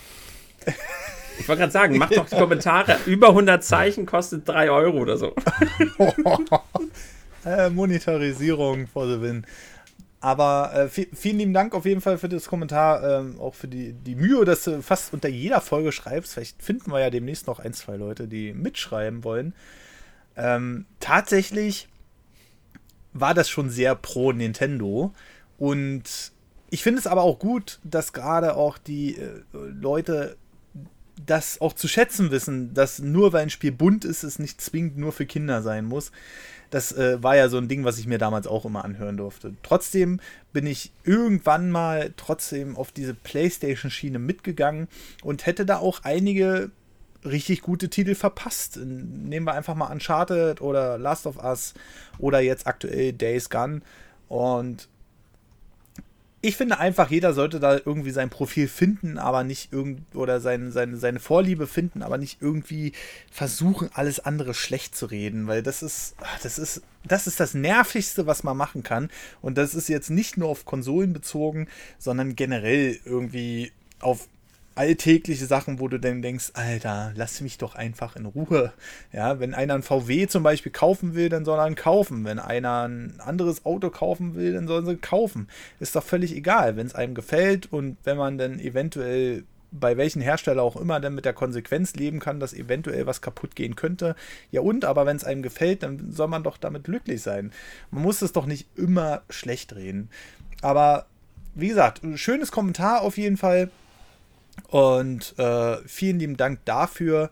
ich 1.42 1.48
wollte 1.48 1.62
gerade 1.62 1.72
sagen, 1.72 1.98
macht 1.98 2.16
doch 2.16 2.30
die 2.30 2.36
Kommentare. 2.36 2.98
Über 3.06 3.30
100 3.30 3.64
Zeichen 3.64 4.06
kostet 4.06 4.48
3 4.48 4.70
Euro 4.70 4.98
oder 4.98 5.18
so. 5.18 5.36
äh, 7.46 7.70
Monetarisierung 7.70 8.88
for 8.88 9.08
the 9.08 9.22
win. 9.22 9.46
Aber 10.22 10.72
äh, 10.76 10.88
vielen 10.88 11.40
lieben 11.40 11.54
Dank 11.54 11.74
auf 11.74 11.86
jeden 11.86 12.00
Fall 12.00 12.20
für 12.20 12.30
das 12.30 12.48
Kommentar, 12.48 13.04
ähm, 13.04 13.40
auch 13.40 13.56
für 13.56 13.68
die, 13.68 13.94
die 13.94 14.16
Mühe, 14.16 14.46
dass 14.46 14.64
du 14.64 14.84
fast 14.84 15.14
unter 15.14 15.28
jeder 15.28 15.62
Folge 15.62 15.92
schreibst. 15.92 16.36
Vielleicht 16.36 16.62
finden 16.62 16.92
wir 16.92 17.00
ja 17.00 17.10
demnächst 17.10 17.48
noch 17.48 17.60
ein, 17.60 17.74
zwei 17.74 17.96
Leute, 17.96 18.28
die 18.28 18.54
mitschreiben 18.54 19.24
wollen. 19.24 19.56
Ähm, 20.38 20.86
tatsächlich 21.00 21.90
war 23.14 23.34
das 23.34 23.50
schon 23.50 23.72
sehr 23.72 23.96
pro 23.96 24.32
Nintendo. 24.32 25.12
Und 25.58 26.32
ich 26.70 26.84
finde 26.84 27.00
es 27.00 27.08
aber 27.08 27.24
auch 27.24 27.40
gut, 27.40 27.80
dass 27.84 28.14
gerade 28.14 28.56
auch 28.56 28.78
die 28.78 29.18
äh, 29.18 29.42
Leute 29.54 30.38
das 31.26 31.62
auch 31.62 31.74
zu 31.74 31.88
schätzen 31.88 32.30
wissen, 32.32 32.74
dass 32.76 33.00
nur 33.00 33.34
weil 33.34 33.44
ein 33.44 33.50
Spiel 33.50 33.72
bunt 33.72 34.06
ist, 34.06 34.24
es 34.24 34.40
nicht 34.40 34.62
zwingend 34.62 34.98
nur 34.98 35.12
für 35.12 35.26
Kinder 35.26 35.62
sein 35.62 35.86
muss. 35.86 36.12
Das 36.72 36.94
äh, 36.94 37.22
war 37.22 37.36
ja 37.36 37.50
so 37.50 37.58
ein 37.58 37.68
Ding, 37.68 37.84
was 37.84 38.00
ich 38.00 38.08
mir 38.08 38.18
damals 38.18 38.48
auch 38.48 38.66
immer 38.66 38.84
anhören 38.84 39.18
durfte. 39.18 39.54
Trotzdem 39.62 40.20
bin 40.54 40.66
ich 40.66 40.92
irgendwann 41.04 41.70
mal 41.70 42.14
trotzdem 42.18 42.76
auf 42.76 42.92
diese 42.92 43.14
PlayStation-Schiene 43.14 44.20
mitgegangen 44.20 44.88
und 45.22 45.46
hätte 45.46 45.66
da 45.66 45.78
auch 45.78 46.00
einige 46.04 46.72
richtig 47.26 47.62
gute 47.62 47.90
Titel 47.90 48.16
verpasst. 48.16 48.78
Nehmen 48.78 49.46
wir 49.46 49.54
einfach 49.54 49.76
mal 49.76 49.92
Uncharted 49.92 50.62
oder 50.62 50.98
Last 50.98 51.28
of 51.28 51.44
Us 51.44 51.74
oder 52.18 52.40
jetzt 52.40 52.66
aktuell 52.66 53.14
Days 53.14 53.50
Gone. 53.50 53.82
Und 54.28 54.88
ich 56.44 56.58
finde 56.58 56.80
einfach, 56.80 57.12
jeder 57.12 57.34
sollte 57.34 57.60
da 57.60 57.78
irgendwie 57.78 58.12
sein 58.12 58.32
Profil 58.32 58.68
finden, 58.68 59.20
aber 59.20 59.44
nicht 59.44 59.72
irgend 59.72 60.16
oder 60.16 60.42
sein, 60.42 60.72
seine, 60.72 60.98
seine 60.98 61.20
Vorliebe 61.20 61.68
finden, 61.68 62.02
aber 62.02 62.18
nicht 62.18 62.42
irgendwie 62.42 62.94
versuchen, 63.32 63.90
alles 63.94 64.20
andere 64.20 64.56
schlecht 64.56 64.96
zu 64.96 65.06
reden, 65.06 65.48
weil 65.48 65.62
das 65.62 65.84
ist, 65.84 66.16
das 66.42 66.58
ist, 66.58 66.82
das 67.06 67.28
ist 67.28 67.40
das 67.40 67.54
Nervigste, 67.54 68.26
was 68.26 68.44
man 68.44 68.58
machen 68.58 68.82
kann. 68.82 69.12
Und 69.42 69.58
das 69.58 69.76
ist 69.76 69.88
jetzt 69.88 70.10
nicht 70.10 70.38
nur 70.38 70.50
auf 70.50 70.66
Konsolen 70.66 71.14
bezogen, 71.14 71.68
sondern 72.00 72.36
generell 72.36 73.00
irgendwie 73.06 73.72
auf 74.00 74.28
alltägliche 74.76 75.46
Sachen, 75.46 75.80
wo 75.80 75.88
du 75.88 76.00
dann 76.00 76.22
denkst, 76.22 76.52
Alter, 76.54 77.12
lass 77.16 77.42
mich 77.42 77.58
doch 77.58 77.76
einfach 77.76 78.16
in 78.16 78.26
Ruhe. 78.26 78.74
Ja, 79.12 79.40
wenn 79.40 79.54
einer 79.54 79.76
ein 79.76 79.84
VW 79.84 80.28
zum 80.28 80.44
Beispiel 80.44 80.72
kaufen 80.72 81.14
will, 81.14 81.30
dann 81.30 81.46
soll 81.46 81.60
er 81.60 81.68
ihn 81.68 81.76
kaufen. 81.76 82.24
Wenn 82.24 82.40
einer 82.40 82.88
ein 82.88 83.20
anderes 83.20 83.66
Auto 83.66 83.90
kaufen 83.90 84.36
will, 84.36 84.54
dann 84.54 84.68
soll 84.68 84.86
er 84.86 84.94
ihn 84.94 85.02
kaufen. 85.02 85.48
Ist 85.80 85.96
doch 85.96 86.04
völlig 86.04 86.36
egal, 86.36 86.78
wenn 86.78 86.88
es 86.88 86.96
einem 86.96 87.16
gefällt 87.16 87.72
und 87.72 87.98
wenn 88.04 88.18
man 88.18 88.38
dann 88.38 88.60
eventuell 88.60 89.44
bei 89.72 89.96
welchen 89.96 90.22
Hersteller 90.22 90.64
auch 90.64 90.76
immer 90.76 91.00
dann 91.00 91.16
mit 91.16 91.24
der 91.24 91.34
Konsequenz 91.34 91.94
leben 91.96 92.20
kann, 92.20 92.40
dass 92.40 92.54
eventuell 92.54 93.08
was 93.08 93.22
kaputt 93.22 93.56
gehen 93.56 93.76
könnte. 93.76 94.16
Ja 94.52 94.62
und, 94.62 94.84
aber 94.84 95.06
wenn 95.06 95.16
es 95.16 95.24
einem 95.24 95.42
gefällt, 95.42 95.84
dann 95.84 96.12
soll 96.12 96.28
man 96.28 96.44
doch 96.44 96.58
damit 96.58 96.84
glücklich 96.84 97.22
sein. 97.22 97.52
Man 97.90 98.04
muss 98.04 98.22
es 98.22 98.34
doch 98.34 98.46
nicht 98.46 98.68
immer 98.76 99.22
schlecht 99.30 99.74
reden. 99.76 100.10
Aber 100.62 101.06
wie 101.56 101.70
gesagt, 101.70 102.02
schönes 102.16 102.52
Kommentar 102.52 103.02
auf 103.02 103.18
jeden 103.18 103.38
Fall. 103.38 103.70
Und 104.68 105.38
äh, 105.38 105.78
vielen 105.88 106.20
lieben 106.20 106.38
Dank 106.38 106.64
dafür. 106.66 107.30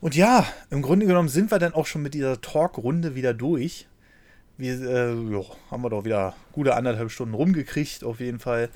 Und 0.00 0.16
ja, 0.16 0.46
im 0.70 0.82
Grunde 0.82 1.06
genommen 1.06 1.28
sind 1.28 1.50
wir 1.50 1.58
dann 1.58 1.74
auch 1.74 1.86
schon 1.86 2.02
mit 2.02 2.14
dieser 2.14 2.40
Talk-Runde 2.40 3.14
wieder 3.14 3.34
durch. 3.34 3.86
Wir 4.58 4.80
äh, 4.80 5.12
jo, 5.12 5.46
haben 5.70 5.82
wir 5.82 5.90
doch 5.90 6.04
wieder 6.04 6.34
gute 6.52 6.74
anderthalb 6.74 7.10
Stunden 7.10 7.34
rumgekriegt, 7.34 8.04
auf 8.04 8.20
jeden 8.20 8.40
Fall. 8.40 8.68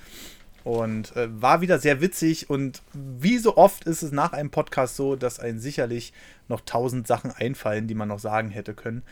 Und 0.62 1.15
äh, 1.16 1.28
war 1.31 1.61
wieder 1.61 1.78
sehr 1.78 2.01
witzig. 2.01 2.49
Und 2.51 2.83
wie 2.93 3.39
so 3.39 3.57
oft 3.57 3.85
ist 3.85 4.03
es 4.03 4.12
nach 4.12 4.33
einem 4.33 4.51
Podcast 4.51 4.97
so, 4.97 5.16
dass 5.16 5.39
einem 5.39 5.59
sicherlich 5.59 6.12
noch 6.49 6.61
tausend 6.61 7.07
Sachen 7.07 7.31
einfallen, 7.31 7.89
die 7.89 7.95
man 7.95 8.09
noch 8.09 8.19
sagen 8.19 8.51
hätte 8.51 8.74
können. 8.74 9.03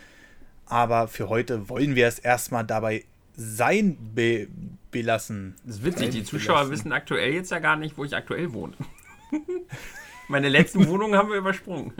Aber 0.66 1.08
für 1.08 1.28
heute 1.28 1.68
wollen 1.68 1.94
wir 1.94 2.08
es 2.08 2.18
erstmal 2.18 2.64
dabei 2.64 3.04
sein 3.36 3.96
be 4.14 4.48
belassen. 4.90 5.54
Das 5.64 5.76
ist 5.76 5.84
witzig, 5.84 6.10
die 6.10 6.24
Zuschauer 6.24 6.56
belassen. 6.56 6.72
wissen 6.72 6.92
aktuell 6.92 7.32
jetzt 7.32 7.50
ja 7.50 7.58
gar 7.58 7.76
nicht, 7.76 7.98
wo 7.98 8.04
ich 8.04 8.14
aktuell 8.14 8.52
wohne. 8.52 8.74
Meine 10.28 10.48
letzten 10.48 10.86
Wohnungen 10.86 11.16
haben 11.16 11.30
wir 11.30 11.36
übersprungen. 11.36 11.92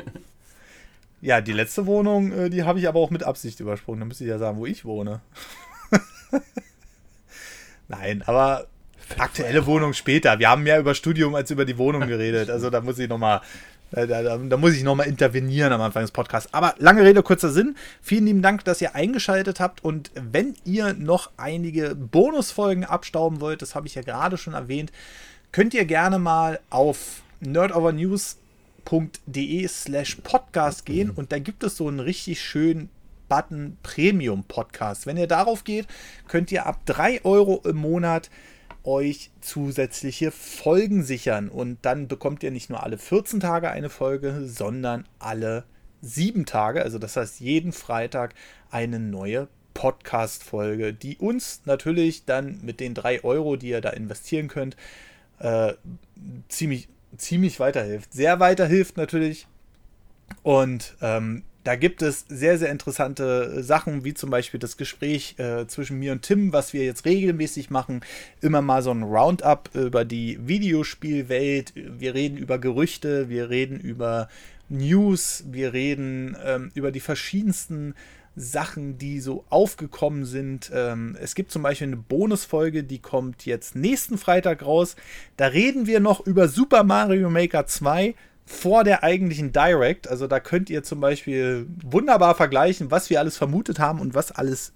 Ja, 1.21 1.41
die 1.41 1.53
letzte 1.53 1.87
Wohnung, 1.87 2.33
äh, 2.33 2.51
die 2.51 2.65
habe 2.65 2.79
ich 2.79 2.87
aber 2.87 3.01
auch 3.01 3.11
mit 3.11 3.23
Absicht 3.23 3.61
übersprungen. 3.61 4.01
Da 4.01 4.07
müsste 4.07 4.25
ich 4.25 4.31
ja 4.31 4.39
sagen, 4.39 4.59
wo 4.59 4.67
ich 4.67 4.85
wohne. 4.85 5.21
Nein, 7.89 8.23
aber 8.27 8.67
aktuelle 9.19 9.67
Wohnung 9.67 9.93
später. 9.93 10.39
Wir 10.39 10.51
haben 10.51 10.63
mehr 10.63 10.79
über 10.79 10.95
Studium 10.95 11.35
als 11.35 11.51
über 11.51 11.65
die 11.65 11.79
Wohnung 11.79 12.07
geredet. 12.07 12.51
Also 12.51 12.71
da 12.71 12.81
muss 12.81 12.99
ich 12.99 13.09
nochmal 13.09 13.41
da, 13.91 14.07
da, 14.07 14.39
da, 14.39 14.57
muss 14.57 14.75
ich 14.75 14.83
nochmal 14.83 15.07
intervenieren 15.07 15.71
am 15.73 15.81
Anfang 15.81 16.03
des 16.03 16.11
Podcasts. 16.11 16.53
Aber 16.53 16.75
lange 16.79 17.05
Rede, 17.05 17.23
kurzer 17.23 17.51
Sinn. 17.51 17.77
Vielen 18.03 18.27
lieben 18.27 18.43
Dank, 18.43 18.65
dass 18.65 18.81
ihr 18.81 18.97
eingeschaltet 18.97 19.61
habt. 19.61 19.85
Und 19.85 20.11
wenn 20.15 20.57
ihr 20.65 20.95
noch 20.95 21.31
einige 21.37 21.95
Bonusfolgen 21.95 22.83
abstauben 22.85 23.41
wollt, 23.41 23.63
das 23.63 23.77
habe 23.77 23.87
ich 23.87 23.95
ja 23.95 24.03
gerade 24.03 24.37
schon 24.37 24.55
erwähnt, 24.55 24.91
könnt 25.53 25.75
ihr 25.75 25.85
gerne 25.85 26.19
mal 26.19 26.59
auf 26.71 27.23
nerdovernews.de 27.41 29.69
slash 29.69 30.17
podcast 30.25 30.85
gehen. 30.87 31.11
Und 31.11 31.31
da 31.31 31.39
gibt 31.39 31.63
es 31.63 31.77
so 31.77 31.87
einen 31.87 32.01
richtig 32.01 32.43
schönen 32.43 32.89
Button 33.29 33.77
Premium 33.83 34.45
Podcast. 34.45 35.07
Wenn 35.07 35.17
ihr 35.17 35.27
darauf 35.27 35.65
geht, 35.65 35.87
könnt 36.29 36.53
ihr 36.53 36.67
ab 36.67 36.81
3 36.87 37.25
Euro 37.25 37.63
im 37.65 37.77
Monat 37.77 38.31
euch 38.85 39.31
zusätzliche 39.41 40.31
Folgen 40.31 41.03
sichern. 41.03 41.49
Und 41.49 41.79
dann 41.83 42.09
bekommt 42.09 42.43
ihr 42.43 42.51
nicht 42.51 42.71
nur 42.71 42.83
alle 42.83 42.99
14 42.99 43.41
Tage 43.41 43.71
eine 43.71 43.91
Folge, 43.91 44.47
sondern 44.47 45.07
alle 45.19 45.65
sieben 46.01 46.47
Tage. 46.47 46.83
Also 46.83 46.99
das 46.99 47.17
heißt 47.17 47.41
jeden 47.41 47.73
Freitag 47.73 48.35
eine 48.71 49.01
neue 49.01 49.49
Podcast-Folge, 49.73 50.95
die 50.95 51.17
uns 51.17 51.63
natürlich 51.65 52.25
dann 52.25 52.61
mit 52.63 52.81
den 52.81 52.95
3 52.95 53.25
Euro, 53.25 53.57
die 53.57 53.71
ihr 53.71 53.81
da 53.81 53.91
investieren 53.91 54.49
könnt, 54.49 54.77
äh, 55.41 55.75
ziemlich, 56.49 56.89
ziemlich 57.17 57.59
weiterhilft. 57.59 58.13
Sehr 58.13 58.39
weiterhilft 58.39 58.97
natürlich. 58.97 59.47
Und 60.43 60.97
ähm, 61.03 61.43
da 61.65 61.77
gibt 61.77 62.03
es 62.03 62.27
sehr, 62.29 62.59
sehr 62.59 62.71
interessante 62.71 63.63
Sachen, 63.63 64.05
wie 64.05 64.15
zum 64.15 64.31
Beispiel 64.31 64.61
das 64.61 64.77
Gespräch 64.77 65.35
äh, 65.39 65.67
zwischen 65.67 65.99
mir 65.99 66.13
und 66.13 66.23
Tim, 66.23 66.53
was 66.53 66.75
wir 66.75 66.85
jetzt 66.85 67.07
regelmäßig 67.07 67.71
machen. 67.71 68.03
Immer 68.43 68.61
mal 68.63 68.83
so 68.83 68.91
ein 68.91 69.03
Roundup 69.03 69.71
über 69.75 70.05
die 70.05 70.39
Videospielwelt. 70.47 71.73
Wir 71.75 72.15
reden 72.15 72.37
über 72.37 72.59
Gerüchte, 72.59 73.31
wir 73.31 73.49
reden 73.49 73.81
über 73.81 74.29
News, 74.69 75.45
wir 75.51 75.73
reden 75.73 76.37
ähm, 76.45 76.71
über 76.75 76.93
die 76.93 77.01
verschiedensten 77.01 77.95
Sachen, 78.37 78.99
die 78.99 79.21
so 79.21 79.45
aufgekommen 79.49 80.25
sind. 80.25 80.71
Ähm, 80.75 81.17
es 81.21 81.35
gibt 81.35 81.51
zum 81.51 81.63
Beispiel 81.63 81.87
eine 81.87 81.97
Bonusfolge, 81.97 82.85
die 82.85 82.99
kommt 82.99 83.47
jetzt 83.47 83.75
nächsten 83.75 84.19
Freitag 84.19 84.65
raus. 84.65 84.97
Da 85.37 85.47
reden 85.47 85.87
wir 85.87 86.01
noch 86.01 86.27
über 86.27 86.49
Super 86.49 86.85
Mario 86.85 87.31
Maker 87.31 87.67
2 87.67 88.15
vor 88.47 88.85
der 88.85 89.03
eigentlichen 89.03 89.53
Direct. 89.53 90.09
Also 90.09 90.27
da 90.27 90.41
könnt 90.41 90.71
ihr 90.71 90.83
zum 90.83 91.01
Beispiel 91.01 91.67
wunderbar 91.83 92.35
vergleichen, 92.35 92.91
was 92.91 93.11
wir 93.11 93.21
alles 93.21 93.37
vermutet 93.37 93.79
haben 93.79 94.01
und 94.01 94.15
was 94.15 94.33
alles 94.33 94.73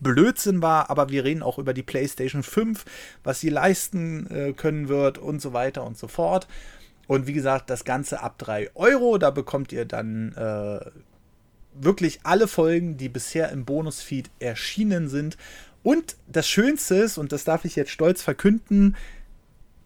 Blödsinn 0.00 0.62
war, 0.62 0.88
aber 0.90 1.10
wir 1.10 1.24
reden 1.24 1.42
auch 1.42 1.58
über 1.58 1.74
die 1.74 1.82
PlayStation 1.82 2.42
5, 2.42 2.84
was 3.22 3.40
sie 3.40 3.50
leisten 3.50 4.30
äh, 4.30 4.52
können 4.54 4.88
wird 4.88 5.18
und 5.18 5.42
so 5.42 5.52
weiter 5.52 5.84
und 5.84 5.98
so 5.98 6.08
fort. 6.08 6.48
Und 7.06 7.26
wie 7.26 7.32
gesagt, 7.32 7.70
das 7.70 7.84
Ganze 7.84 8.22
ab 8.22 8.38
3 8.38 8.70
Euro, 8.74 9.18
da 9.18 9.30
bekommt 9.30 9.72
ihr 9.72 9.84
dann 9.84 10.32
äh, 10.32 10.80
wirklich 11.74 12.20
alle 12.22 12.48
Folgen, 12.48 12.96
die 12.96 13.08
bisher 13.08 13.50
im 13.50 13.64
Bonusfeed 13.64 14.30
erschienen 14.38 15.08
sind. 15.08 15.36
Und 15.82 16.16
das 16.28 16.48
Schönste 16.48 16.96
ist, 16.96 17.18
und 17.18 17.32
das 17.32 17.44
darf 17.44 17.64
ich 17.64 17.76
jetzt 17.76 17.90
stolz 17.90 18.22
verkünden, 18.22 18.96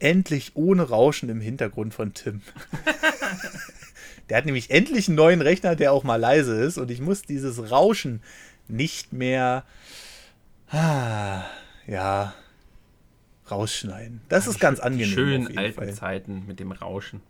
endlich 0.05 0.53
ohne 0.55 0.83
Rauschen 0.83 1.29
im 1.31 1.41
Hintergrund 1.41 1.95
von 1.95 2.13
Tim. 2.13 2.43
der 4.29 4.37
hat 4.37 4.45
nämlich 4.45 4.71
endlich 4.71 5.09
einen 5.09 5.17
neuen 5.17 5.41
Rechner, 5.41 5.77
der 5.77 5.93
auch 5.93 6.05
mal 6.05 6.17
leise 6.17 6.55
ist 6.63 6.79
und 6.79 6.91
ich 6.91 7.01
muss 7.01 7.23
dieses 7.23 7.71
Rauschen 7.71 8.23
nicht 8.69 9.13
mehr, 9.13 9.65
ah, 10.71 11.45
ja, 11.87 12.35
rausschneiden. 13.51 14.21
Das 14.29 14.47
ist 14.47 14.61
ganz 14.61 14.79
angenehm. 14.79 15.15
Schön 15.15 15.59
alten 15.59 15.75
Fall. 15.75 15.95
Zeiten 15.95 16.45
mit 16.47 16.61
dem 16.61 16.73
Rauschen. 16.73 17.21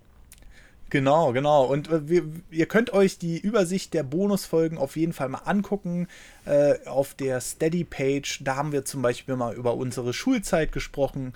Genau, 0.90 1.32
genau. 1.32 1.64
Und 1.64 1.90
äh, 1.90 2.08
wir, 2.08 2.24
ihr 2.50 2.66
könnt 2.66 2.92
euch 2.92 3.18
die 3.18 3.38
Übersicht 3.38 3.94
der 3.94 4.02
Bonusfolgen 4.02 4.78
auf 4.78 4.96
jeden 4.96 5.12
Fall 5.12 5.28
mal 5.28 5.38
angucken 5.38 6.08
äh, 6.44 6.74
auf 6.86 7.14
der 7.14 7.40
Steady-Page. 7.40 8.42
Da 8.44 8.56
haben 8.56 8.72
wir 8.72 8.84
zum 8.84 9.02
Beispiel 9.02 9.34
mal 9.34 9.54
über 9.54 9.74
unsere 9.74 10.12
Schulzeit 10.12 10.70
gesprochen, 10.70 11.34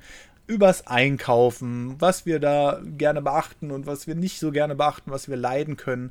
übers 0.48 0.86
Einkaufen, 0.86 1.94
was 2.00 2.26
wir 2.26 2.40
da 2.40 2.80
gerne 2.82 3.22
beachten 3.22 3.70
und 3.70 3.86
was 3.86 4.06
wir 4.06 4.16
nicht 4.16 4.40
so 4.40 4.50
gerne 4.50 4.74
beachten, 4.74 5.10
was 5.10 5.28
wir 5.28 5.36
leiden 5.36 5.76
können. 5.76 6.10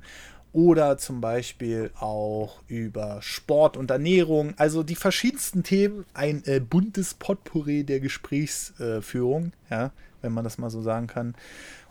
Oder 0.53 0.97
zum 0.97 1.19
Beispiel 1.19 1.91
auch 1.99 2.61
über 2.67 3.21
Sport 3.21 3.75
und 3.75 3.91
Ernährung. 3.91 4.53
Also 4.57 4.81
die 4.83 4.95
verschiedensten 4.95 5.63
Themen. 5.63 6.05
Ein 6.13 6.43
äh, 6.45 6.59
buntes 6.59 7.13
Potpourri 7.15 7.83
der 7.83 7.99
Gesprächsführung, 7.99 9.51
ja, 9.69 9.91
wenn 10.21 10.31
man 10.31 10.43
das 10.43 10.57
mal 10.57 10.69
so 10.69 10.81
sagen 10.81 11.07
kann. 11.07 11.35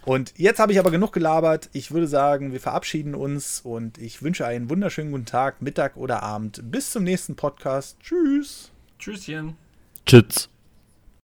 Und 0.05 0.33
jetzt 0.37 0.61
habe 0.61 0.73
ich 0.73 0.79
aber 0.79 0.93
genug 0.93 1.13
gelabert. 1.13 1.69
Ich 1.73 1.91
würde 1.91 2.07
sagen, 2.07 2.53
wir 2.53 2.61
verabschieden 2.61 3.17
uns 3.17 3.61
und 3.61 3.99
ich 3.99 4.23
wünsche 4.23 4.47
einen 4.47 4.71
wunderschönen 4.71 5.11
guten 5.11 5.27
Tag, 5.27 5.61
Mittag 5.63 5.97
oder 5.97 6.23
Abend. 6.23 6.61
Bis 6.71 6.93
zum 6.93 7.03
nächsten 7.03 7.35
Podcast. 7.35 7.99
Tschüss. 8.01 8.71
Tschüsschen. 8.99 9.57
Tschüss. 10.07 10.49